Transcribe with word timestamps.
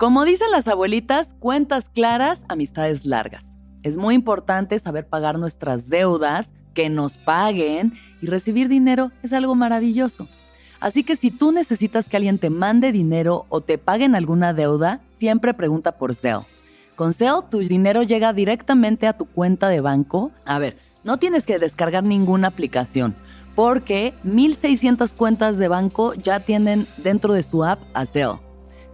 Como 0.00 0.24
dicen 0.24 0.50
las 0.50 0.66
abuelitas, 0.66 1.34
cuentas 1.40 1.90
claras, 1.90 2.42
amistades 2.48 3.04
largas. 3.04 3.44
Es 3.82 3.98
muy 3.98 4.14
importante 4.14 4.78
saber 4.78 5.06
pagar 5.06 5.38
nuestras 5.38 5.90
deudas, 5.90 6.52
que 6.72 6.88
nos 6.88 7.18
paguen 7.18 7.92
y 8.22 8.26
recibir 8.26 8.68
dinero 8.68 9.12
es 9.22 9.34
algo 9.34 9.54
maravilloso. 9.54 10.26
Así 10.80 11.04
que 11.04 11.16
si 11.16 11.30
tú 11.30 11.52
necesitas 11.52 12.08
que 12.08 12.16
alguien 12.16 12.38
te 12.38 12.48
mande 12.48 12.92
dinero 12.92 13.44
o 13.50 13.60
te 13.60 13.76
paguen 13.76 14.14
alguna 14.14 14.54
deuda, 14.54 15.02
siempre 15.18 15.52
pregunta 15.52 15.98
por 15.98 16.14
Zelle. 16.14 16.46
Con 16.96 17.12
Zelle 17.12 17.42
tu 17.50 17.58
dinero 17.58 18.02
llega 18.02 18.32
directamente 18.32 19.06
a 19.06 19.18
tu 19.18 19.26
cuenta 19.26 19.68
de 19.68 19.82
banco. 19.82 20.32
A 20.46 20.58
ver, 20.58 20.78
no 21.04 21.18
tienes 21.18 21.44
que 21.44 21.58
descargar 21.58 22.04
ninguna 22.04 22.48
aplicación 22.48 23.14
porque 23.54 24.14
1600 24.22 25.12
cuentas 25.12 25.58
de 25.58 25.68
banco 25.68 26.14
ya 26.14 26.40
tienen 26.40 26.88
dentro 26.96 27.34
de 27.34 27.42
su 27.42 27.64
app 27.64 27.82
a 27.92 28.06
Zelle. 28.06 28.49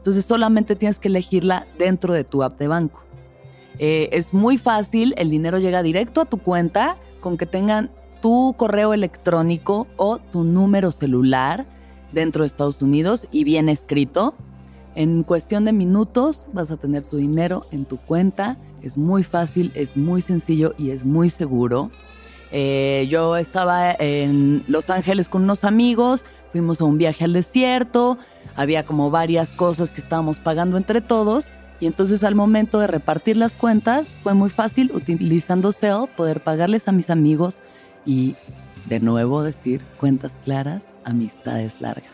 Entonces 0.06 0.24
solamente 0.24 0.77
tienes 0.77 1.01
que 1.01 1.09
elegirla 1.09 1.66
dentro 1.80 2.15
de 2.15 2.23
tu 2.23 2.45
app 2.45 2.60
de 2.60 2.69
banco. 2.69 3.02
Eh, 3.80 4.09
es 4.12 4.32
muy 4.32 4.56
fácil, 4.56 5.12
el 5.19 5.30
dinero 5.30 5.59
llega 5.59 5.82
directo 5.82 6.20
a 6.20 6.27
tu 6.27 6.38
cuenta 6.38 6.96
con 7.19 7.37
que 7.37 7.45
tengan 7.45 7.91
tu 8.23 8.55
correo 8.56 8.95
electrónico 8.95 9.88
o 9.96 10.19
tu 10.19 10.45
número 10.45 10.92
celular 10.92 11.66
dentro 12.12 12.45
de 12.45 12.46
Estados 12.46 12.80
Unidos 12.82 13.27
y 13.32 13.42
bien 13.42 13.69
escrito. 13.69 14.37
En 14.95 15.24
cuestión 15.24 15.65
de 15.65 15.73
minutos 15.73 16.46
vas 16.52 16.70
a 16.70 16.77
tener 16.77 17.04
tu 17.04 17.16
dinero 17.16 17.66
en 17.73 17.84
tu 17.84 17.96
cuenta. 17.96 18.59
Es 18.82 18.96
muy 18.96 19.24
fácil, 19.24 19.73
es 19.74 19.96
muy 19.96 20.20
sencillo 20.20 20.73
y 20.79 20.91
es 20.91 21.04
muy 21.04 21.30
seguro. 21.30 21.91
Eh, 22.52 23.09
yo 23.10 23.37
estaba 23.37 23.91
en 23.98 24.62
Los 24.68 24.88
Ángeles 24.88 25.29
con 25.29 25.43
unos 25.43 25.65
amigos, 25.65 26.24
fuimos 26.52 26.80
a 26.80 26.84
un 26.84 26.96
viaje 26.96 27.24
al 27.24 27.32
desierto, 27.32 28.18
había 28.56 28.84
como 28.84 29.10
varias 29.10 29.52
cosas 29.52 29.91
que 29.91 30.01
estábamos 30.01 30.41
pagando 30.41 30.77
entre 30.77 31.01
todos 31.01 31.52
y 31.78 31.87
entonces 31.87 32.24
al 32.24 32.35
momento 32.35 32.79
de 32.79 32.87
repartir 32.87 33.37
las 33.37 33.54
cuentas 33.54 34.09
fue 34.23 34.35
muy 34.35 34.51
fácil 34.51 34.90
utilizando 34.95 35.73
Zelle 35.73 36.09
poder 36.16 36.43
pagarles 36.43 36.88
a 36.88 36.93
mis 36.93 37.10
amigos 37.10 37.60
y 38.04 38.34
de 38.87 39.01
nuevo 39.01 39.43
decir 39.43 39.84
cuentas 39.99 40.32
claras, 40.45 40.82
amistades 41.04 41.80
largas. 41.80 42.10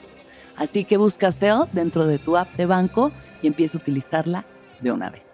Así 0.56 0.84
que 0.84 0.96
busca 0.96 1.32
Zelle 1.32 1.68
dentro 1.72 2.06
de 2.06 2.18
tu 2.18 2.36
app 2.36 2.54
de 2.56 2.66
banco 2.66 3.12
y 3.40 3.46
empieza 3.46 3.78
a 3.78 3.80
utilizarla 3.80 4.44
de 4.80 4.92
una 4.92 5.10
vez. 5.10 5.31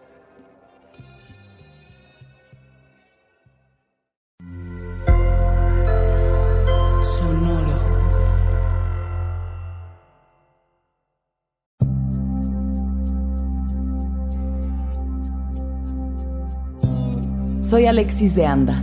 Soy 17.69 17.85
Alexis 17.85 18.35
de 18.35 18.47
Anda. 18.47 18.83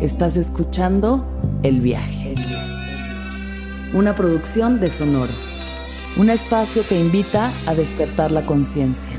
Estás 0.00 0.38
escuchando 0.38 1.26
El 1.62 1.82
Viaje. 1.82 2.34
Una 3.92 4.14
producción 4.14 4.80
de 4.80 4.88
Sonoro. 4.88 5.30
Un 6.16 6.30
espacio 6.30 6.88
que 6.88 6.98
invita 6.98 7.52
a 7.66 7.74
despertar 7.74 8.32
la 8.32 8.46
conciencia. 8.46 9.12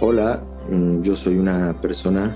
Hola, 0.00 0.42
mm, 0.70 1.02
yo 1.02 1.14
soy 1.14 1.36
una 1.36 1.78
persona 1.82 2.34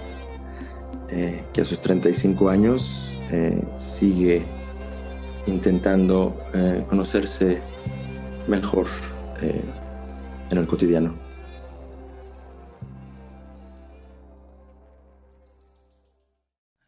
eh, 1.17 1.45
que 1.53 1.61
a 1.61 1.65
sus 1.65 1.81
35 1.81 2.49
años 2.49 3.17
eh, 3.31 3.63
sigue 3.77 4.45
intentando 5.47 6.37
eh, 6.53 6.85
conocerse 6.89 7.63
mejor 8.49 8.89
en 9.41 10.59
el 10.59 10.67
cotidiano. 10.67 11.17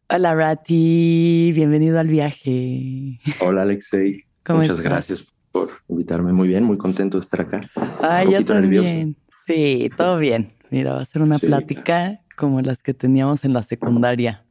Hola 0.09 0.35
Rati, 0.35 1.53
bienvenido 1.53 1.97
al 1.97 2.09
viaje. 2.09 3.21
Hola 3.39 3.61
Alexei, 3.61 4.25
muchas 4.49 4.81
gracias 4.81 5.25
por 5.53 5.69
invitarme. 5.87 6.33
Muy 6.33 6.49
bien, 6.49 6.65
muy 6.65 6.77
contento 6.77 7.17
de 7.17 7.23
estar 7.23 7.41
acá. 7.41 7.61
Ay, 8.01 8.33
yo 8.33 8.43
también. 8.43 9.15
Sí, 9.45 9.89
todo 9.95 10.17
bien. 10.17 10.51
Mira, 10.69 10.95
va 10.95 11.01
a 11.01 11.05
ser 11.05 11.21
una 11.21 11.39
plática 11.39 12.19
como 12.37 12.61
las 12.61 12.81
que 12.81 12.93
teníamos 12.93 13.43
en 13.43 13.51
la 13.51 13.63
secundaria. 13.63 14.45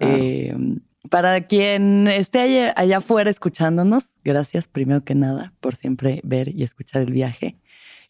Eh, 0.00 0.54
para 1.08 1.46
quien 1.46 2.08
esté 2.08 2.72
allá, 2.76 2.96
afuera 2.96 3.30
escuchándonos, 3.30 4.12
gracias 4.24 4.68
primero 4.68 5.04
que 5.04 5.14
nada 5.14 5.52
por 5.60 5.76
siempre 5.76 6.20
ver 6.24 6.48
y 6.48 6.62
escuchar 6.62 7.02
el 7.02 7.12
viaje. 7.12 7.56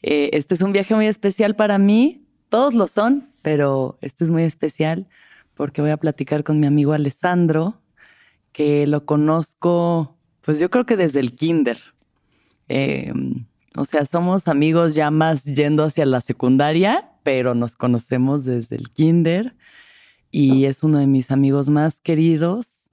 Eh, 0.03 0.31
este 0.33 0.55
es 0.55 0.63
un 0.63 0.73
viaje 0.73 0.95
muy 0.95 1.07
especial 1.07 1.55
para 1.55 1.79
mí, 1.79 2.27
todos 2.49 2.75
lo 2.75 2.87
son, 2.87 3.31
pero 3.43 3.99
este 4.01 4.25
es 4.25 4.31
muy 4.31 4.43
especial 4.43 5.07
porque 5.55 5.83
voy 5.83 5.91
a 5.91 5.97
platicar 5.97 6.43
con 6.43 6.59
mi 6.59 6.67
amigo 6.67 6.93
Alessandro, 6.93 7.81
que 8.53 8.87
lo 8.87 9.05
conozco, 9.05 10.17
pues 10.41 10.59
yo 10.59 10.71
creo 10.71 10.87
que 10.87 10.97
desde 10.97 11.21
el 11.21 11.35
kinder. 11.35 11.79
Eh, 12.69 13.13
o 13.77 13.85
sea, 13.85 14.07
somos 14.07 14.49
amigos 14.49 14.95
ya 14.95 15.11
más 15.11 15.45
yendo 15.45 15.85
hacia 15.85 16.07
la 16.07 16.21
secundaria, 16.21 17.11
pero 17.25 17.57
nos 17.57 17.75
conocemos 17.75 18.45
desde 18.45 18.77
el 18.77 18.91
kinder 18.91 19.57
y 20.31 20.67
es 20.67 20.85
uno 20.85 20.99
de 20.99 21.09
mis 21.09 21.33
amigos 21.33 21.71
más 21.71 22.01
queridos 22.01 22.91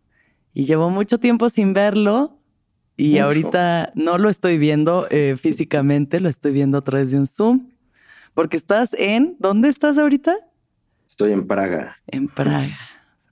y 0.54 0.66
llevo 0.66 0.90
mucho 0.90 1.20
tiempo 1.20 1.50
sin 1.50 1.74
verlo 1.74 2.40
y 2.98 3.18
ahorita 3.18 3.92
no 3.96 4.18
lo 4.18 4.30
estoy 4.30 4.58
viendo 4.58 5.08
eh, 5.10 5.36
físicamente, 5.40 6.20
lo 6.20 6.30
estoy 6.30 6.54
viendo 6.54 6.78
a 6.78 6.84
través 6.84 7.12
de 7.12 7.18
un 7.18 7.28
Zoom, 7.28 7.72
porque 8.34 8.58
estás 8.58 8.94
en, 8.94 9.38
¿dónde 9.40 9.70
estás 9.70 9.98
ahorita? 9.98 10.36
Estoy 11.08 11.32
en 11.32 11.48
Praga. 11.48 11.96
En 12.08 12.28
Praga. 12.28 12.78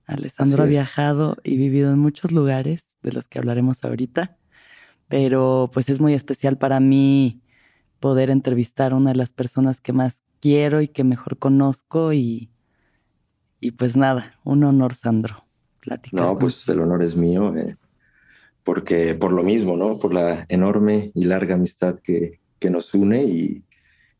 Alessandro 0.08 0.64
ha 0.64 0.66
viajado 0.66 1.38
y 1.44 1.56
vivido 1.56 1.92
en 1.92 2.00
muchos 2.00 2.31
lugares 2.31 2.84
de 3.04 3.12
los 3.12 3.28
que 3.28 3.38
hablaremos 3.38 3.84
ahorita, 3.84 4.38
pero 5.08 5.70
pues 5.72 5.88
es 5.90 6.02
muy 6.02 6.14
especial 6.14 6.58
para 6.58 6.80
mí 6.80 7.44
poder 8.00 8.31
entrevistar 8.31 8.92
a 8.92 8.96
una 8.96 9.12
de 9.12 9.18
las 9.18 9.31
personas 9.31 9.81
que 9.81 9.94
más 9.94 10.24
quiero 10.40 10.82
y 10.82 10.88
que 10.88 11.04
mejor 11.04 11.38
conozco 11.38 12.14
y, 12.14 12.50
y 13.60 13.72
pues 13.72 13.96
nada, 13.96 14.40
un 14.44 14.64
honor, 14.64 14.94
Sandro. 14.94 15.46
Platicar 15.80 16.26
no, 16.26 16.38
pues 16.38 16.68
el 16.68 16.82
honor 16.82 17.04
es 17.04 17.16
mío, 17.16 17.56
eh, 17.56 17.78
porque 18.64 19.16
por 19.16 19.32
lo 19.32 19.44
mismo, 19.44 19.78
¿no? 19.78 19.98
Por 19.98 20.14
la 20.14 20.46
enorme 20.50 21.12
y 21.16 21.26
larga 21.26 21.56
amistad 21.56 22.00
que, 22.00 22.40
que 22.60 22.70
nos 22.70 22.94
une 22.94 23.24
y, 23.24 23.64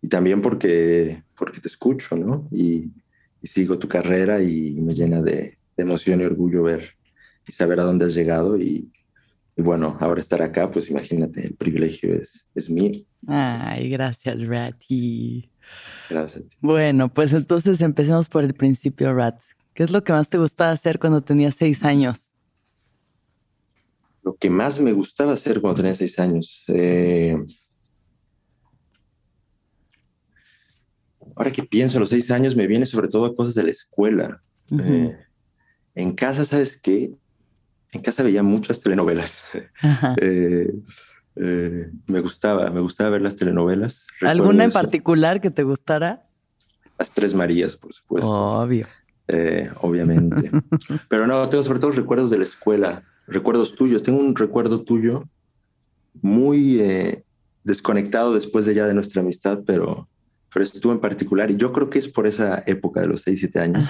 y, 0.02 0.08
también 0.08 0.42
porque, 0.42 1.24
porque 1.38 1.60
te 1.60 1.68
escucho, 1.68 2.16
¿no? 2.16 2.48
Y, 2.52 2.92
y, 3.42 3.48
sigo 3.48 3.78
tu 3.78 3.88
carrera 3.88 4.42
y 4.42 4.72
me 4.80 4.94
llena 4.94 5.22
de, 5.22 5.58
de, 5.76 5.84
emoción 5.84 6.22
y 6.22 6.26
orgullo 6.26 6.64
ver 6.64 6.96
y 7.46 7.52
saber 7.52 7.80
a 7.80 7.84
dónde 7.84 8.06
has 8.06 8.14
llegado 8.14 8.58
y, 8.58 8.92
y 9.58 9.62
bueno, 9.62 9.98
ahora 10.00 10.22
estar 10.22 10.42
acá, 10.42 10.72
pues 10.72 10.90
imagínate, 10.90 11.46
el 11.46 11.56
privilegio 11.56 12.14
es, 12.14 12.46
es 12.56 12.70
mío. 12.70 13.04
Ay, 13.28 13.90
gracias, 13.90 14.42
Ratty. 14.42 15.49
Gracias. 16.10 16.44
Bueno, 16.60 17.14
pues 17.14 17.34
entonces 17.34 17.82
empecemos 17.82 18.30
por 18.30 18.44
el 18.44 18.54
principio, 18.54 19.14
Rat. 19.14 19.40
¿Qué 19.74 19.84
es 19.84 19.92
lo 19.92 20.04
que 20.04 20.12
más 20.12 20.28
te 20.28 20.38
gustaba 20.38 20.72
hacer 20.72 21.00
cuando 21.00 21.22
tenías 21.22 21.56
seis 21.56 21.84
años? 21.84 22.32
Lo 24.24 24.36
que 24.36 24.50
más 24.50 24.80
me 24.80 24.92
gustaba 24.92 25.34
hacer 25.34 25.62
cuando 25.62 25.78
tenía 25.78 25.96
seis 25.96 26.20
años. 26.20 26.64
Eh, 26.68 27.38
ahora 31.36 31.52
que 31.52 31.64
pienso 31.64 31.98
en 31.98 32.02
los 32.02 32.10
seis 32.10 32.30
años, 32.32 32.56
me 32.56 32.68
viene 32.68 32.86
sobre 32.86 33.08
todo 33.08 33.34
cosas 33.34 33.56
de 33.56 33.64
la 33.64 33.72
escuela. 33.72 34.42
Eh, 34.72 35.18
en 35.96 36.12
casa, 36.14 36.44
¿sabes 36.44 36.78
qué? 36.78 37.12
En 37.92 38.02
casa 38.02 38.24
veía 38.24 38.44
muchas 38.44 38.82
telenovelas. 38.82 39.44
Eh, 40.22 40.74
eh, 41.42 41.90
me 42.08 42.20
gustaba, 42.20 42.70
me 42.70 42.82
gustaba 42.82 43.12
ver 43.12 43.22
las 43.22 43.38
telenovelas. 43.38 44.06
¿Alguna 44.22 44.66
en 44.66 44.72
particular 44.72 45.40
que 45.40 45.50
te 45.50 45.64
gustara? 45.64 46.28
Las 46.98 47.12
Tres 47.12 47.34
Marías, 47.34 47.78
por 47.78 47.94
supuesto. 47.94 48.30
Obvio. 48.30 48.88
Eh, 49.30 49.70
obviamente. 49.82 50.52
Pero 51.10 51.28
no, 51.28 51.48
tengo 51.48 51.64
sobre 51.64 51.80
todo 51.80 51.92
recuerdos 51.92 52.30
de 52.30 52.40
la 52.40 52.44
escuela, 52.44 53.04
recuerdos 53.26 53.76
tuyos. 53.76 54.04
Tengo 54.04 54.20
un 54.20 54.36
recuerdo 54.36 54.82
tuyo 54.82 55.30
muy 56.22 56.82
eh, 56.82 57.24
desconectado 57.64 58.34
después 58.34 58.66
de 58.66 58.76
ya 58.76 58.86
de 58.86 58.94
nuestra 58.94 59.22
amistad, 59.22 59.64
pero, 59.66 60.10
pero 60.54 60.66
estuvo 60.66 60.92
en 60.92 61.00
particular. 61.00 61.50
Y 61.52 61.56
yo 61.56 61.72
creo 61.72 61.90
que 61.90 62.00
es 62.00 62.10
por 62.10 62.28
esa 62.28 62.64
época 62.66 63.00
de 63.00 63.08
los 63.08 63.22
6, 63.22 63.40
7 63.40 63.60
años. 63.60 63.90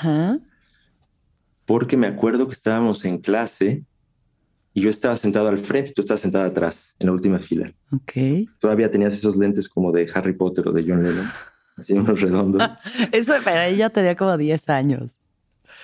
Porque 1.66 1.98
me 1.98 2.06
acuerdo 2.06 2.46
que 2.48 2.54
estábamos 2.54 3.06
en 3.06 3.18
clase 3.18 3.86
y 4.74 4.82
yo 4.82 4.90
estaba 4.90 5.16
sentado 5.16 5.48
al 5.50 5.58
frente 5.58 5.92
y 5.92 5.94
tú 5.94 6.02
estabas 6.02 6.22
sentada 6.22 6.46
atrás, 6.46 6.96
en 7.00 7.08
la 7.08 7.14
última 7.14 7.40
fila. 7.40 7.72
Ok. 7.92 8.50
Todavía 8.60 8.90
tenías 8.90 9.14
esos 9.14 9.36
lentes 9.36 9.68
como 9.68 9.92
de 9.92 10.10
Harry 10.14 10.34
Potter 10.34 10.68
o 10.68 10.72
de 10.72 10.84
John 10.88 11.04
Lennon. 11.04 11.26
así 11.80 11.94
unos 11.94 12.22
redondos. 12.22 12.62
Eso, 13.12 13.34
pero 13.44 13.62
ella 13.62 13.90
tenía 13.90 14.16
como 14.16 14.38
10 14.38 14.70
años. 14.70 15.12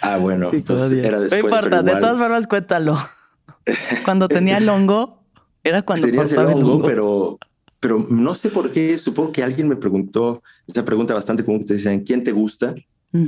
Ah, 0.01 0.17
bueno, 0.17 0.51
pues 0.51 0.91
era 0.93 1.19
después. 1.19 1.43
No 1.43 1.49
importa, 1.49 1.81
de 1.81 1.95
todas 1.95 2.17
formas, 2.17 2.47
cuéntalo. 2.47 2.97
Cuando 4.05 4.27
tenía 4.27 4.57
el 4.57 4.69
hongo, 4.69 5.23
era 5.63 5.81
cuando 5.81 6.05
Tenía 6.05 6.21
el 6.21 6.37
hongo, 6.37 6.83
pero, 6.83 7.39
pero 7.79 8.05
no 8.09 8.35
sé 8.35 8.49
por 8.49 8.71
qué. 8.71 8.97
Supongo 8.99 9.31
que 9.31 9.41
alguien 9.41 9.67
me 9.67 9.75
preguntó 9.75 10.43
esa 10.67 10.85
pregunta 10.85 11.15
bastante 11.15 11.43
común 11.43 11.61
que 11.61 11.65
te 11.65 11.73
decían, 11.75 12.01
¿quién 12.01 12.23
te 12.23 12.31
gusta? 12.31 12.75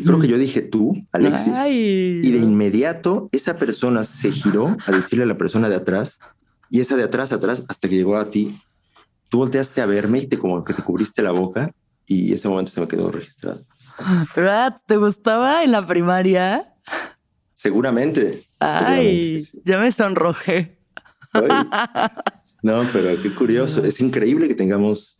Creo 0.04 0.20
que 0.20 0.28
yo 0.28 0.38
dije 0.38 0.62
tú, 0.62 1.06
Alexis. 1.12 1.54
Y 1.68 2.32
de 2.32 2.38
inmediato 2.40 3.30
esa 3.32 3.58
persona 3.58 4.04
se 4.04 4.32
giró 4.32 4.76
a 4.86 4.92
decirle 4.92 5.24
a 5.24 5.28
la 5.28 5.38
persona 5.38 5.70
de 5.70 5.76
atrás 5.76 6.20
y 6.70 6.82
esa 6.82 6.96
de 6.96 7.04
atrás, 7.04 7.32
atrás, 7.32 7.64
hasta 7.68 7.88
que 7.88 7.96
llegó 7.96 8.18
a 8.18 8.30
ti. 8.30 8.62
Tú 9.30 9.40
volteaste 9.40 9.82
a 9.82 9.86
verme 9.86 10.20
y 10.20 10.28
te 10.28 10.38
como 10.38 10.64
que 10.64 10.74
te 10.74 10.82
cubriste 10.82 11.22
la 11.22 11.32
boca 11.32 11.72
y 12.06 12.34
ese 12.34 12.48
momento 12.48 12.72
se 12.72 12.82
me 12.82 12.88
quedó 12.88 13.12
registrado. 13.12 13.66
¿Verdad? 14.36 14.78
¿Te 14.86 14.98
gustaba 14.98 15.64
en 15.64 15.72
la 15.72 15.86
primaria? 15.86 16.74
Seguramente. 17.56 18.44
Ay, 18.60 19.48
ya 19.64 19.80
me 19.80 19.92
sonrojé. 19.92 20.78
No, 22.64 22.84
pero 22.92 23.22
qué 23.22 23.34
curioso. 23.34 23.84
Es 23.86 24.02
increíble 24.02 24.48
que 24.48 24.56
tengamos 24.56 25.18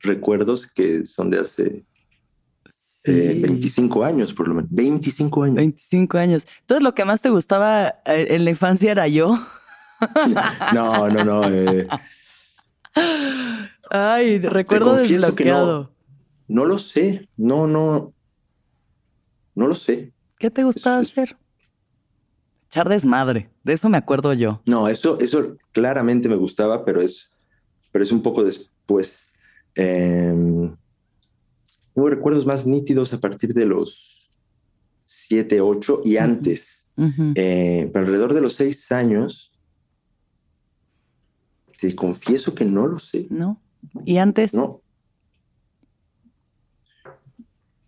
recuerdos 0.00 0.66
que 0.66 1.04
son 1.04 1.30
de 1.30 1.38
hace 1.38 1.86
25 3.04 4.04
eh, 4.04 4.08
años, 4.08 4.32
por 4.32 4.48
lo 4.48 4.54
menos. 4.54 4.70
25 4.70 5.42
años. 5.42 5.56
25 5.56 6.18
años. 6.18 6.46
Entonces, 6.60 6.84
lo 6.84 6.94
que 6.94 7.04
más 7.04 7.20
te 7.20 7.30
gustaba 7.30 7.88
eh, 8.06 8.28
en 8.30 8.44
la 8.44 8.50
infancia 8.50 8.92
era 8.92 9.08
yo. 9.08 9.38
no, 10.74 11.08
no, 11.08 11.24
no. 11.24 11.44
Eh. 11.48 11.86
Ay, 13.90 14.38
recuerdo 14.38 14.94
desbloqueado. 14.94 15.92
No, 16.48 16.62
no, 16.62 16.64
lo 16.66 16.78
sé. 16.78 17.28
No, 17.36 17.66
no. 17.66 18.12
No 19.54 19.66
lo 19.66 19.74
sé. 19.74 20.12
¿Qué 20.38 20.50
te 20.50 20.64
gustaba 20.64 20.98
hacer? 20.98 21.36
Echar 22.68 22.88
desmadre. 22.88 23.50
De 23.64 23.74
eso 23.74 23.88
me 23.88 23.98
acuerdo 23.98 24.32
yo. 24.32 24.62
No, 24.64 24.88
eso, 24.88 25.18
eso 25.20 25.56
claramente 25.72 26.28
me 26.28 26.36
gustaba, 26.36 26.84
pero 26.84 27.00
es, 27.02 27.30
pero 27.90 28.02
es 28.02 28.12
un 28.12 28.22
poco 28.22 28.42
después. 28.42 29.28
Em, 29.74 30.74
tengo 31.94 32.08
recuerdos 32.08 32.46
más 32.46 32.66
nítidos 32.66 33.12
a 33.12 33.20
partir 33.20 33.54
de 33.54 33.66
los 33.66 34.30
7, 35.06 35.60
8 35.60 36.02
y 36.04 36.16
antes. 36.16 36.84
Eh, 37.34 37.90
alrededor 37.94 38.34
de 38.34 38.40
los 38.40 38.54
6 38.54 38.92
años, 38.92 39.52
te 41.80 41.94
confieso 41.96 42.54
que 42.54 42.64
no 42.64 42.86
lo 42.86 42.98
sé. 42.98 43.26
No. 43.30 43.60
¿Y 44.04 44.18
antes? 44.18 44.54
No. 44.54 44.82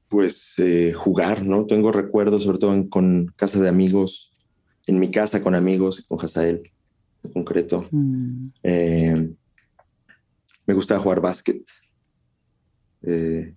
Pues 0.09 0.55
eh, 0.59 0.93
jugar, 0.93 1.45
¿no? 1.45 1.67
Tengo 1.67 1.93
recuerdos, 1.93 2.43
sobre 2.45 2.59
todo 2.59 2.89
con 2.89 3.33
casa 3.37 3.61
de 3.61 3.69
amigos, 3.69 4.33
en 4.87 4.99
mi 4.99 5.11
casa 5.11 5.43
con 5.43 5.55
amigos, 5.55 6.05
con 6.09 6.19
Hazael 6.21 6.73
en 7.23 7.33
concreto. 7.33 7.87
Mm. 7.91 8.49
Eh, 8.63 9.35
me 10.67 10.75
gustaba 10.75 11.01
jugar 11.01 11.21
básquet. 11.21 11.63
Eh, 13.03 13.55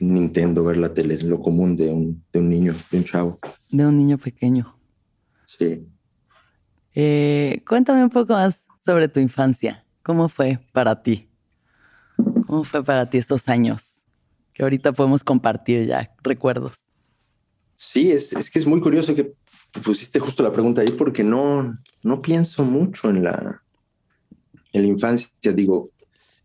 Nintendo, 0.00 0.64
ver 0.64 0.78
la 0.78 0.92
tele, 0.94 1.18
lo 1.18 1.40
común 1.40 1.76
de 1.76 1.90
un, 1.90 2.24
de 2.32 2.38
un 2.38 2.48
niño, 2.48 2.74
de 2.90 2.98
un 2.98 3.04
chavo. 3.04 3.38
De 3.68 3.86
un 3.86 3.96
niño 3.96 4.18
pequeño. 4.18 4.76
Sí. 5.44 5.86
Eh, 6.94 7.62
cuéntame 7.68 8.02
un 8.02 8.10
poco 8.10 8.32
más 8.32 8.62
sobre 8.84 9.08
tu 9.08 9.20
infancia. 9.20 9.84
¿Cómo 10.02 10.28
fue 10.28 10.58
para 10.72 11.02
ti? 11.02 11.28
¿Cómo 12.46 12.64
fue 12.64 12.82
para 12.82 13.08
ti 13.08 13.18
esos 13.18 13.48
años? 13.48 14.04
Que 14.54 14.62
ahorita 14.62 14.92
podemos 14.92 15.22
compartir 15.22 15.86
ya 15.86 16.12
recuerdos. 16.22 16.72
Sí, 17.76 18.10
es, 18.10 18.32
es 18.32 18.50
que 18.50 18.58
es 18.58 18.66
muy 18.66 18.80
curioso 18.80 19.14
que 19.14 19.34
pusiste 19.84 20.18
justo 20.18 20.42
la 20.42 20.52
pregunta 20.52 20.80
ahí 20.80 20.90
porque 20.90 21.22
no, 21.22 21.78
no 22.02 22.22
pienso 22.22 22.64
mucho 22.64 23.10
en 23.10 23.22
la, 23.22 23.62
en 24.72 24.82
la 24.82 24.88
infancia. 24.88 25.28
Digo, 25.42 25.90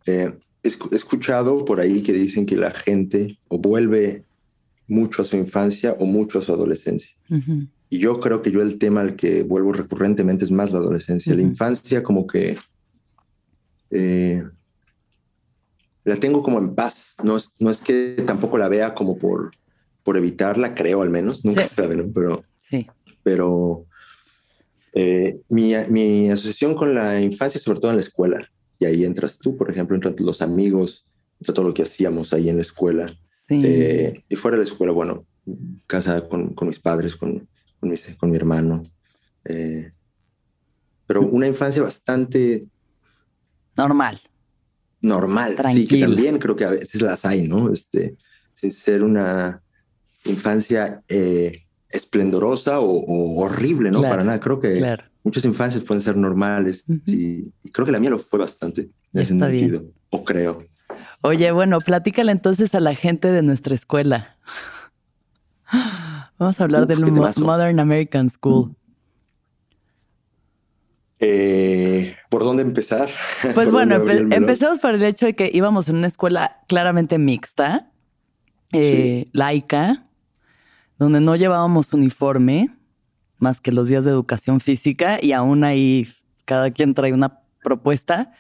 eh, 0.06 0.38
he 0.66 0.96
escuchado 0.96 1.66
por 1.66 1.80
ahí 1.80 2.02
que 2.02 2.14
dicen 2.14 2.46
que 2.46 2.58
la 2.58 2.72
gente 2.72 3.40
o 3.48 3.58
vuelve 3.58 4.26
mucho 4.88 5.22
a 5.22 5.26
su 5.26 5.36
infancia 5.36 5.96
o 6.00 6.06
mucho 6.06 6.40
a 6.40 6.42
su 6.42 6.54
adolescencia. 6.54 7.16
Y 7.90 8.00
yo 8.00 8.20
creo 8.20 8.42
que 8.42 8.52
yo 8.52 8.62
el 8.62 8.78
tema 8.78 9.02
al 9.02 9.16
que 9.16 9.44
vuelvo 9.44 9.74
recurrentemente 9.74 10.46
es 10.46 10.52
más 10.52 10.72
la 10.72 10.80
adolescencia. 10.80 11.36
La 11.36 11.42
infancia 11.42 12.04
como 12.04 12.28
que 12.28 12.58
eh, 13.92 14.44
la 16.04 16.16
tengo 16.18 16.42
como 16.42 16.60
en 16.60 16.76
paz. 16.76 17.16
No 17.24 17.38
es, 17.38 17.52
no 17.60 17.70
es 17.70 17.82
que 17.82 18.24
tampoco 18.26 18.58
la 18.58 18.68
vea 18.68 18.96
como 18.96 19.18
por, 19.18 19.52
por 20.04 20.18
evitarla, 20.18 20.76
creo 20.76 21.02
al 21.02 21.10
menos. 21.10 21.46
Nunca 21.46 21.62
se 21.64 21.76
sabe, 21.76 21.96
¿no? 21.96 22.12
Pero, 22.14 22.44
sí. 22.60 22.88
pero 23.24 23.86
eh, 24.94 25.42
mi, 25.50 25.74
mi 25.90 26.30
asociación 26.30 26.76
con 26.76 26.94
la 26.96 27.22
infancia, 27.22 27.60
sobre 27.60 27.80
todo 27.80 27.92
en 27.92 27.98
la 27.98 28.04
escuela, 28.04 28.50
y 28.80 28.86
ahí 28.86 29.06
entras 29.06 29.38
tú, 29.38 29.56
por 29.56 29.70
ejemplo, 29.70 29.96
entran 29.96 30.16
los 30.20 30.42
amigos, 30.42 31.06
entra 31.40 31.54
todo 31.54 31.68
lo 31.68 31.74
que 31.74 31.84
hacíamos 31.84 32.34
ahí 32.34 32.50
en 32.50 32.58
la 32.58 32.62
escuela. 32.62 33.18
Eh, 33.50 34.24
y 34.28 34.36
fuera 34.36 34.58
de 34.58 34.64
la 34.64 34.70
escuela, 34.70 34.92
bueno, 34.92 35.26
casa 35.88 36.28
con, 36.28 36.54
con 36.54 36.68
mis 36.68 36.80
padres, 36.80 37.16
con, 37.16 37.48
con, 37.80 37.90
mi, 37.90 37.98
con 38.18 38.32
mi 38.32 38.38
hermano. 38.38 38.84
Eh, 39.46 39.92
pero 41.08 41.22
una 41.22 41.48
infancia 41.48 41.82
bastante... 41.82 42.66
Normal. 43.78 44.20
Normal, 45.02 45.56
sí, 45.72 45.86
que 45.86 46.00
también 46.00 46.40
creo 46.40 46.56
que 46.56 46.66
a 46.66 46.72
veces 46.72 47.02
las 47.02 47.26
hay, 47.26 47.48
¿no? 47.48 47.72
Este, 47.72 48.18
sin 48.56 48.72
ser 48.72 49.04
una 49.04 49.62
infancia 50.24 51.04
eh, 51.08 51.66
esplendorosa 51.90 52.80
o, 52.80 53.44
horrible, 53.44 53.92
¿no? 53.92 54.02
Para 54.02 54.24
nada, 54.24 54.40
creo 54.40 54.60
que 54.60 54.74
claro 54.78 55.04
muchas 55.26 55.44
infancias 55.44 55.84
pueden 55.84 56.02
ser 56.02 56.16
normales 56.16 56.86
y, 57.08 57.50
creo 57.72 57.86
que 57.86 57.92
la 57.92 58.00
mía 58.00 58.12
lo 58.12 58.20
fue 58.20 58.40
bastante. 58.40 58.90
Está 59.12 59.48
bien. 59.48 59.92
o 60.12 60.24
creo. 60.24 60.64
Oye, 61.22 61.52
bueno, 61.52 61.80
platícale 61.80 62.32
entonces 62.32 62.76
a 62.76 62.80
la 62.80 62.94
gente 62.94 63.32
de 63.32 63.42
nuestra 63.42 63.74
escuela. 63.76 64.38
Vamos 66.38 66.62
a 66.62 66.64
hablar 66.64 66.86
del 66.86 67.00
Modern 67.12 67.80
American 67.80 68.30
School. 68.30 68.76
Eh, 71.20 72.16
¿Por 72.30 72.44
dónde 72.44 72.62
empezar? 72.62 73.10
Pues 73.56 73.72
bueno, 73.72 73.96
empecemos 73.96 74.80
por 74.80 74.94
el 74.94 75.04
hecho 75.04 75.26
de 75.26 75.36
que 75.36 75.50
íbamos 75.52 75.90
en 75.90 75.96
una 75.96 76.08
escuela 76.08 76.62
claramente 76.68 77.18
mixta, 77.18 77.92
eh, 78.74 79.28
laica, 79.32 80.06
donde 81.00 81.20
no 81.20 81.36
llevábamos 81.36 81.94
uniforme 81.94 82.70
más 83.40 83.62
que 83.62 83.72
los 83.72 83.88
días 83.88 84.06
de 84.06 84.12
educación 84.12 84.60
física 84.60 85.20
y 85.22 85.32
aún 85.32 85.64
ahí 85.64 86.08
cada 86.46 86.72
quien 86.72 86.94
trae 86.94 87.14
una 87.14 87.40
propuesta. 87.64 88.32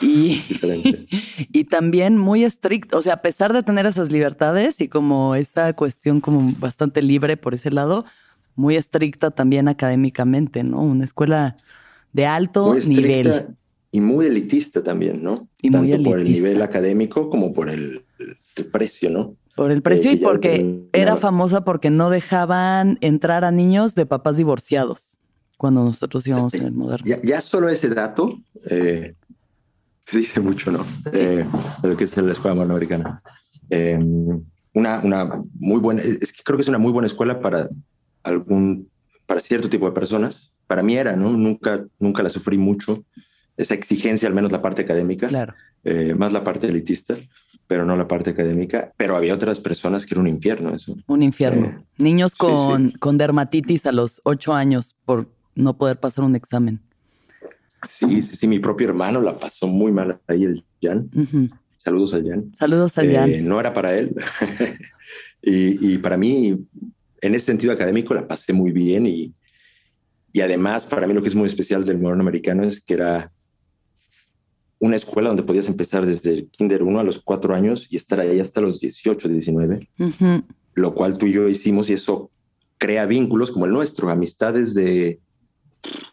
Y, 0.00 0.40
y 1.52 1.64
también 1.64 2.16
muy 2.16 2.44
estricto, 2.44 2.98
o 2.98 3.02
sea, 3.02 3.14
a 3.14 3.22
pesar 3.22 3.52
de 3.52 3.62
tener 3.62 3.86
esas 3.86 4.12
libertades 4.12 4.80
y 4.80 4.88
como 4.88 5.34
esa 5.34 5.72
cuestión 5.72 6.20
como 6.20 6.54
bastante 6.58 7.02
libre 7.02 7.36
por 7.36 7.54
ese 7.54 7.70
lado, 7.70 8.04
muy 8.54 8.76
estricta 8.76 9.30
también 9.30 9.66
académicamente, 9.66 10.62
¿no? 10.62 10.80
Una 10.80 11.04
escuela 11.04 11.56
de 12.12 12.26
alto 12.26 12.74
nivel. 12.86 13.56
Y 13.92 14.00
muy 14.00 14.26
elitista 14.26 14.84
también, 14.84 15.20
¿no? 15.20 15.48
Y 15.60 15.70
Tanto 15.70 16.00
por 16.04 16.20
el 16.20 16.30
nivel 16.30 16.62
académico 16.62 17.28
como 17.28 17.52
por 17.52 17.68
el 17.68 18.04
precio, 18.70 19.10
¿no? 19.10 19.34
Por 19.56 19.70
el 19.70 19.82
precio 19.82 20.12
y 20.12 20.16
porque 20.16 20.88
era 20.92 21.16
famosa 21.16 21.64
porque 21.64 21.90
no 21.90 22.08
dejaban 22.10 22.98
entrar 23.00 23.44
a 23.44 23.50
niños 23.50 23.94
de 23.94 24.06
papás 24.06 24.36
divorciados 24.36 25.18
cuando 25.56 25.84
nosotros 25.84 26.26
íbamos 26.26 26.54
en 26.54 26.64
el 26.64 26.72
moderno. 26.72 27.04
Ya, 27.22 27.40
solo 27.40 27.68
ese 27.68 27.88
dato 27.90 28.38
eh, 28.64 29.14
dice 30.10 30.40
mucho, 30.40 30.70
¿no? 30.70 30.86
Eh, 31.12 31.44
de 31.82 31.88
lo 31.88 31.96
que 31.96 32.04
es 32.04 32.16
la 32.16 32.32
escuela 32.32 32.62
americana. 32.62 33.22
Em, 33.68 34.42
una, 34.72 35.00
una 35.00 35.42
muy 35.58 35.80
buena, 35.80 36.00
es 36.00 36.32
que 36.32 36.42
creo 36.42 36.56
que 36.56 36.62
es 36.62 36.68
una 36.68 36.78
muy 36.78 36.92
buena 36.92 37.06
escuela 37.06 37.40
para 37.40 37.68
algún, 38.22 38.88
para 39.26 39.40
cierto 39.40 39.68
tipo 39.68 39.86
de 39.86 39.92
personas. 39.92 40.52
Para 40.66 40.82
mí 40.82 40.96
era, 40.96 41.14
¿no? 41.16 41.30
Nunca, 41.30 41.84
nunca 41.98 42.22
la 42.22 42.30
sufrí 42.30 42.56
mucho. 42.56 43.04
Esa 43.56 43.74
exigencia, 43.74 44.28
al 44.28 44.34
menos 44.34 44.52
la 44.52 44.62
parte 44.62 44.82
académica, 44.82 45.28
claro. 45.28 45.54
Eh, 45.84 46.14
más 46.14 46.32
la 46.32 46.44
parte 46.44 46.68
elitista 46.68 47.16
pero 47.70 47.84
no 47.84 47.96
la 47.96 48.08
parte 48.08 48.30
académica. 48.30 48.92
Pero 48.96 49.14
había 49.14 49.32
otras 49.32 49.60
personas 49.60 50.04
que 50.04 50.14
era 50.14 50.20
un 50.20 50.26
infierno 50.26 50.74
eso. 50.74 50.96
Un 51.06 51.22
infierno. 51.22 51.66
Eh, 51.66 51.84
Niños 51.98 52.34
con, 52.34 52.90
con 52.98 53.16
dermatitis 53.16 53.86
a 53.86 53.92
los 53.92 54.20
ocho 54.24 54.54
años 54.54 54.96
por 55.04 55.28
no 55.54 55.76
poder 55.76 56.00
pasar 56.00 56.24
un 56.24 56.34
examen. 56.34 56.80
Sí, 57.86 58.22
sí, 58.22 58.36
sí. 58.36 58.48
Mi 58.48 58.58
propio 58.58 58.88
hermano 58.88 59.22
la 59.22 59.38
pasó 59.38 59.68
muy 59.68 59.92
mal 59.92 60.18
ahí, 60.26 60.42
el 60.42 60.64
Jan. 60.82 61.10
Saludos 61.78 62.12
al 62.14 62.28
Jan. 62.28 62.52
Saludos 62.58 62.98
al 62.98 63.12
Jan. 63.12 63.30
Eh, 63.30 63.40
no 63.40 63.60
era 63.60 63.72
para 63.72 63.96
él. 63.96 64.16
y, 65.40 65.92
y, 65.92 65.98
para 65.98 66.16
mí, 66.16 66.66
en 67.20 67.34
ese 67.36 67.46
sentido 67.46 67.72
académico, 67.72 68.14
la 68.14 68.26
pasé 68.26 68.52
muy 68.52 68.72
bien. 68.72 69.06
Y, 69.06 69.32
y 70.32 70.40
además, 70.40 70.86
para 70.86 71.06
mí 71.06 71.14
lo 71.14 71.22
que 71.22 71.28
es 71.28 71.36
muy 71.36 71.46
especial 71.46 71.84
del 71.84 72.00
moderno 72.00 72.22
americano 72.22 72.64
es 72.64 72.80
que 72.80 72.94
era 72.94 73.30
una 74.80 74.96
escuela 74.96 75.28
donde 75.28 75.42
podías 75.42 75.68
empezar 75.68 76.06
desde 76.06 76.32
el 76.32 76.48
kinder 76.48 76.82
1 76.82 76.98
a 76.98 77.04
los 77.04 77.20
4 77.20 77.54
años 77.54 77.86
y 77.90 77.96
estar 77.96 78.18
ahí 78.18 78.40
hasta 78.40 78.62
los 78.62 78.80
18, 78.80 79.28
19, 79.28 79.88
lo 80.74 80.94
cual 80.94 81.18
tú 81.18 81.26
y 81.26 81.32
yo 81.32 81.48
hicimos 81.48 81.90
y 81.90 81.92
eso 81.92 82.30
crea 82.78 83.04
vínculos 83.04 83.52
como 83.52 83.66
el 83.66 83.72
nuestro, 83.72 84.08
amistades 84.08 84.74
de 84.74 85.20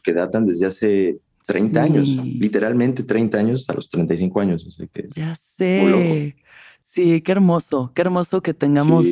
que 0.03 0.13
datan 0.13 0.45
desde 0.45 0.65
hace 0.65 1.17
30 1.45 1.81
años, 1.81 2.09
literalmente 2.09 3.03
30 3.03 3.38
años 3.38 3.69
a 3.69 3.74
los 3.74 3.88
35 3.88 4.39
años. 4.41 4.77
ya 5.15 5.36
sé. 5.36 6.36
Sí, 6.83 7.21
qué 7.21 7.31
hermoso, 7.31 7.91
qué 7.93 8.01
hermoso 8.01 8.41
que 8.41 8.53
tengamos 8.53 9.05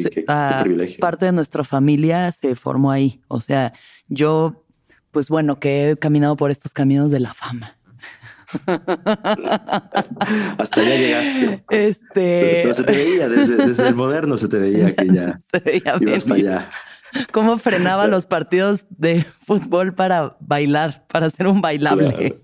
parte 1.00 1.25
de 1.25 1.31
nuestra 1.31 1.63
familia 1.63 2.31
se 2.33 2.55
formó 2.55 2.91
ahí. 2.91 3.21
O 3.29 3.39
sea, 3.39 3.74
yo, 4.09 4.65
pues 5.12 5.29
bueno, 5.29 5.59
que 5.59 5.91
he 5.91 5.97
caminado 5.97 6.35
por 6.35 6.51
estos 6.51 6.74
caminos 6.74 7.09
de 7.12 7.21
la 7.21 7.33
fama. 7.33 7.77
Hasta 10.57 10.81
allá 10.81 10.95
llegaste. 10.95 11.63
Este... 11.69 12.61
Pero, 12.63 12.73
se 12.73 12.83
te 12.83 12.91
veía, 12.93 13.29
desde, 13.29 13.87
el 13.87 13.95
moderno 13.95 14.37
se 14.37 14.47
te 14.47 14.57
veía 14.57 14.95
que 14.95 15.07
ya 15.07 15.41
se 15.51 15.59
veía 15.59 15.97
ibas 15.99 16.23
para 16.23 16.35
allá. 16.35 16.69
¿Cómo 17.31 17.57
frenaba 17.57 18.07
los 18.07 18.25
partidos 18.25 18.85
de 18.89 19.25
fútbol 19.45 19.93
para 19.93 20.35
bailar, 20.39 21.05
para 21.07 21.27
hacer 21.27 21.47
un 21.47 21.61
bailable? 21.61 22.41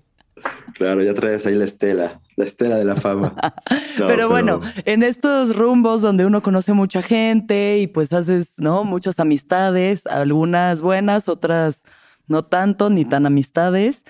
Claro, 0.74 1.02
ya 1.02 1.14
traes 1.14 1.46
ahí 1.46 1.54
la 1.54 1.64
estela, 1.64 2.20
la 2.36 2.44
estela 2.44 2.76
de 2.76 2.84
la 2.84 2.96
fama. 2.96 3.34
pero 3.96 4.28
bueno, 4.28 4.60
en 4.84 5.02
estos 5.02 5.56
rumbos 5.56 6.02
donde 6.02 6.24
uno 6.24 6.42
conoce 6.42 6.72
mucha 6.72 7.02
gente 7.02 7.78
y 7.78 7.86
pues 7.86 8.12
haces, 8.12 8.54
¿no? 8.56 8.84
Muchas 8.84 9.20
amistades, 9.20 10.02
algunas 10.06 10.82
buenas, 10.82 11.28
otras 11.28 11.82
no 12.26 12.44
tanto, 12.44 12.90
ni 12.90 13.04
tan 13.04 13.26
amistades. 13.26 14.02